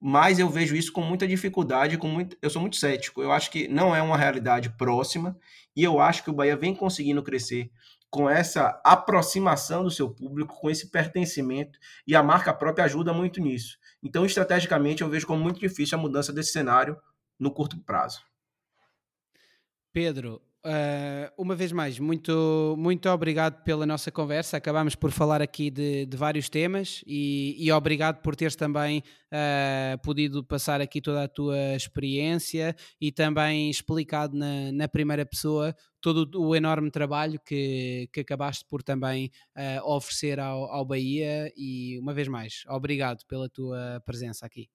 Mas 0.00 0.38
eu 0.38 0.48
vejo 0.48 0.76
isso 0.76 0.92
com 0.92 1.02
muita 1.02 1.26
dificuldade, 1.26 1.98
com 1.98 2.08
muito, 2.08 2.36
eu 2.40 2.48
sou 2.48 2.62
muito 2.62 2.76
cético. 2.76 3.20
Eu 3.20 3.32
acho 3.32 3.50
que 3.50 3.66
não 3.66 3.94
é 3.94 4.00
uma 4.00 4.16
realidade 4.16 4.70
próxima 4.70 5.36
e 5.74 5.82
eu 5.82 6.00
acho 6.00 6.22
que 6.22 6.30
o 6.30 6.32
Bahia 6.32 6.56
vem 6.56 6.74
conseguindo 6.74 7.22
crescer 7.22 7.70
com 8.10 8.28
essa 8.28 8.80
aproximação 8.84 9.84
do 9.84 9.90
seu 9.90 10.08
público, 10.08 10.58
com 10.58 10.70
esse 10.70 10.90
pertencimento, 10.90 11.78
e 12.06 12.16
a 12.16 12.22
marca 12.22 12.54
própria 12.54 12.84
ajuda 12.84 13.12
muito 13.12 13.40
nisso. 13.40 13.76
Então, 14.02 14.24
estrategicamente, 14.24 15.02
eu 15.02 15.10
vejo 15.10 15.26
como 15.26 15.42
muito 15.42 15.60
difícil 15.60 15.98
a 15.98 16.00
mudança 16.00 16.32
desse 16.32 16.52
cenário 16.52 16.96
no 17.38 17.50
curto 17.50 17.78
prazo. 17.84 18.22
Pedro, 19.92 20.40
Uh, 20.68 21.32
uma 21.38 21.54
vez 21.54 21.72
mais, 21.72 21.98
muito, 21.98 22.74
muito 22.76 23.08
obrigado 23.08 23.62
pela 23.62 23.86
nossa 23.86 24.12
conversa. 24.12 24.58
Acabámos 24.58 24.94
por 24.94 25.10
falar 25.10 25.40
aqui 25.40 25.70
de, 25.70 26.04
de 26.04 26.14
vários 26.14 26.50
temas 26.50 27.02
e, 27.06 27.56
e, 27.58 27.72
obrigado 27.72 28.20
por 28.20 28.36
teres 28.36 28.54
também 28.54 29.02
uh, 29.32 29.98
podido 30.02 30.44
passar 30.44 30.82
aqui 30.82 31.00
toda 31.00 31.24
a 31.24 31.28
tua 31.28 31.56
experiência 31.74 32.76
e 33.00 33.10
também 33.10 33.70
explicado 33.70 34.36
na, 34.36 34.70
na 34.70 34.86
primeira 34.86 35.24
pessoa 35.24 35.74
todo 36.02 36.28
o 36.38 36.54
enorme 36.54 36.90
trabalho 36.90 37.40
que, 37.46 38.06
que 38.12 38.20
acabaste 38.20 38.66
por 38.68 38.82
também 38.82 39.30
uh, 39.56 39.90
oferecer 39.90 40.38
ao, 40.38 40.64
ao 40.64 40.84
Bahia. 40.84 41.50
E 41.56 41.98
uma 41.98 42.12
vez 42.12 42.28
mais, 42.28 42.64
obrigado 42.68 43.24
pela 43.26 43.48
tua 43.48 44.02
presença 44.04 44.44
aqui. 44.44 44.68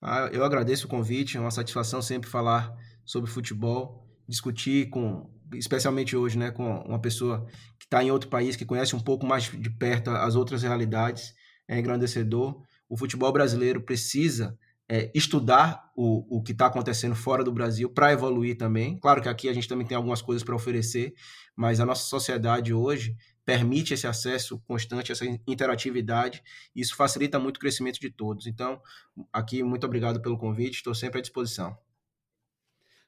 Ah, 0.00 0.30
eu 0.32 0.42
agradeço 0.42 0.86
o 0.86 0.88
convite, 0.88 1.36
é 1.36 1.40
uma 1.40 1.50
satisfação 1.50 2.00
sempre 2.00 2.30
falar 2.30 2.74
sobre 3.04 3.30
futebol 3.30 4.10
discutir 4.28 4.88
com, 4.90 5.30
especialmente 5.54 6.16
hoje, 6.16 6.38
né, 6.38 6.50
com 6.50 6.80
uma 6.80 7.00
pessoa 7.00 7.46
que 7.78 7.84
está 7.84 8.02
em 8.02 8.10
outro 8.10 8.28
país, 8.28 8.56
que 8.56 8.64
conhece 8.64 8.94
um 8.96 9.00
pouco 9.00 9.26
mais 9.26 9.44
de 9.44 9.70
perto 9.70 10.10
as 10.10 10.34
outras 10.34 10.62
realidades, 10.62 11.34
é 11.68 11.78
engrandecedor. 11.78 12.62
O 12.88 12.96
futebol 12.96 13.32
brasileiro 13.32 13.80
precisa 13.80 14.58
é, 14.88 15.10
estudar 15.14 15.90
o, 15.96 16.38
o 16.38 16.42
que 16.42 16.52
está 16.52 16.66
acontecendo 16.66 17.14
fora 17.14 17.42
do 17.42 17.52
Brasil 17.52 17.88
para 17.88 18.12
evoluir 18.12 18.56
também. 18.56 18.98
Claro 18.98 19.22
que 19.22 19.28
aqui 19.28 19.48
a 19.48 19.52
gente 19.52 19.68
também 19.68 19.86
tem 19.86 19.96
algumas 19.96 20.20
coisas 20.20 20.42
para 20.42 20.54
oferecer, 20.54 21.14
mas 21.56 21.80
a 21.80 21.86
nossa 21.86 22.04
sociedade 22.04 22.74
hoje 22.74 23.16
permite 23.44 23.94
esse 23.94 24.06
acesso 24.06 24.60
constante, 24.66 25.10
essa 25.10 25.24
interatividade, 25.46 26.42
e 26.76 26.80
isso 26.80 26.94
facilita 26.94 27.38
muito 27.38 27.56
o 27.56 27.60
crescimento 27.60 27.98
de 27.98 28.10
todos. 28.10 28.46
Então, 28.46 28.80
aqui, 29.32 29.62
muito 29.62 29.84
obrigado 29.84 30.20
pelo 30.20 30.38
convite, 30.38 30.76
estou 30.76 30.94
sempre 30.94 31.18
à 31.18 31.22
disposição 31.22 31.76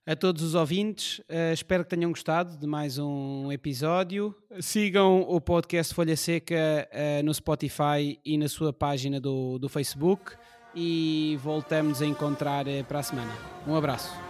a 0.06 0.14
todos 0.14 0.42
os 0.42 0.54
ouvintes. 0.54 1.18
Uh, 1.20 1.52
espero 1.52 1.84
que 1.84 1.90
tenham 1.90 2.10
gostado 2.10 2.56
de 2.56 2.66
mais 2.66 2.98
um 2.98 3.50
episódio. 3.50 4.34
Sigam 4.60 5.22
o 5.22 5.40
podcast 5.40 5.94
Folha 5.94 6.16
Seca 6.16 6.88
uh, 6.90 7.24
no 7.24 7.32
Spotify 7.32 8.18
e 8.24 8.36
na 8.36 8.48
sua 8.48 8.72
página 8.72 9.20
do, 9.20 9.58
do 9.58 9.68
Facebook. 9.68 10.32
E 10.74 11.38
voltamos 11.42 12.02
a 12.02 12.06
encontrar 12.06 12.66
uh, 12.66 12.84
para 12.84 12.98
a 12.98 13.02
semana. 13.02 13.32
Um 13.66 13.76
abraço. 13.76 14.23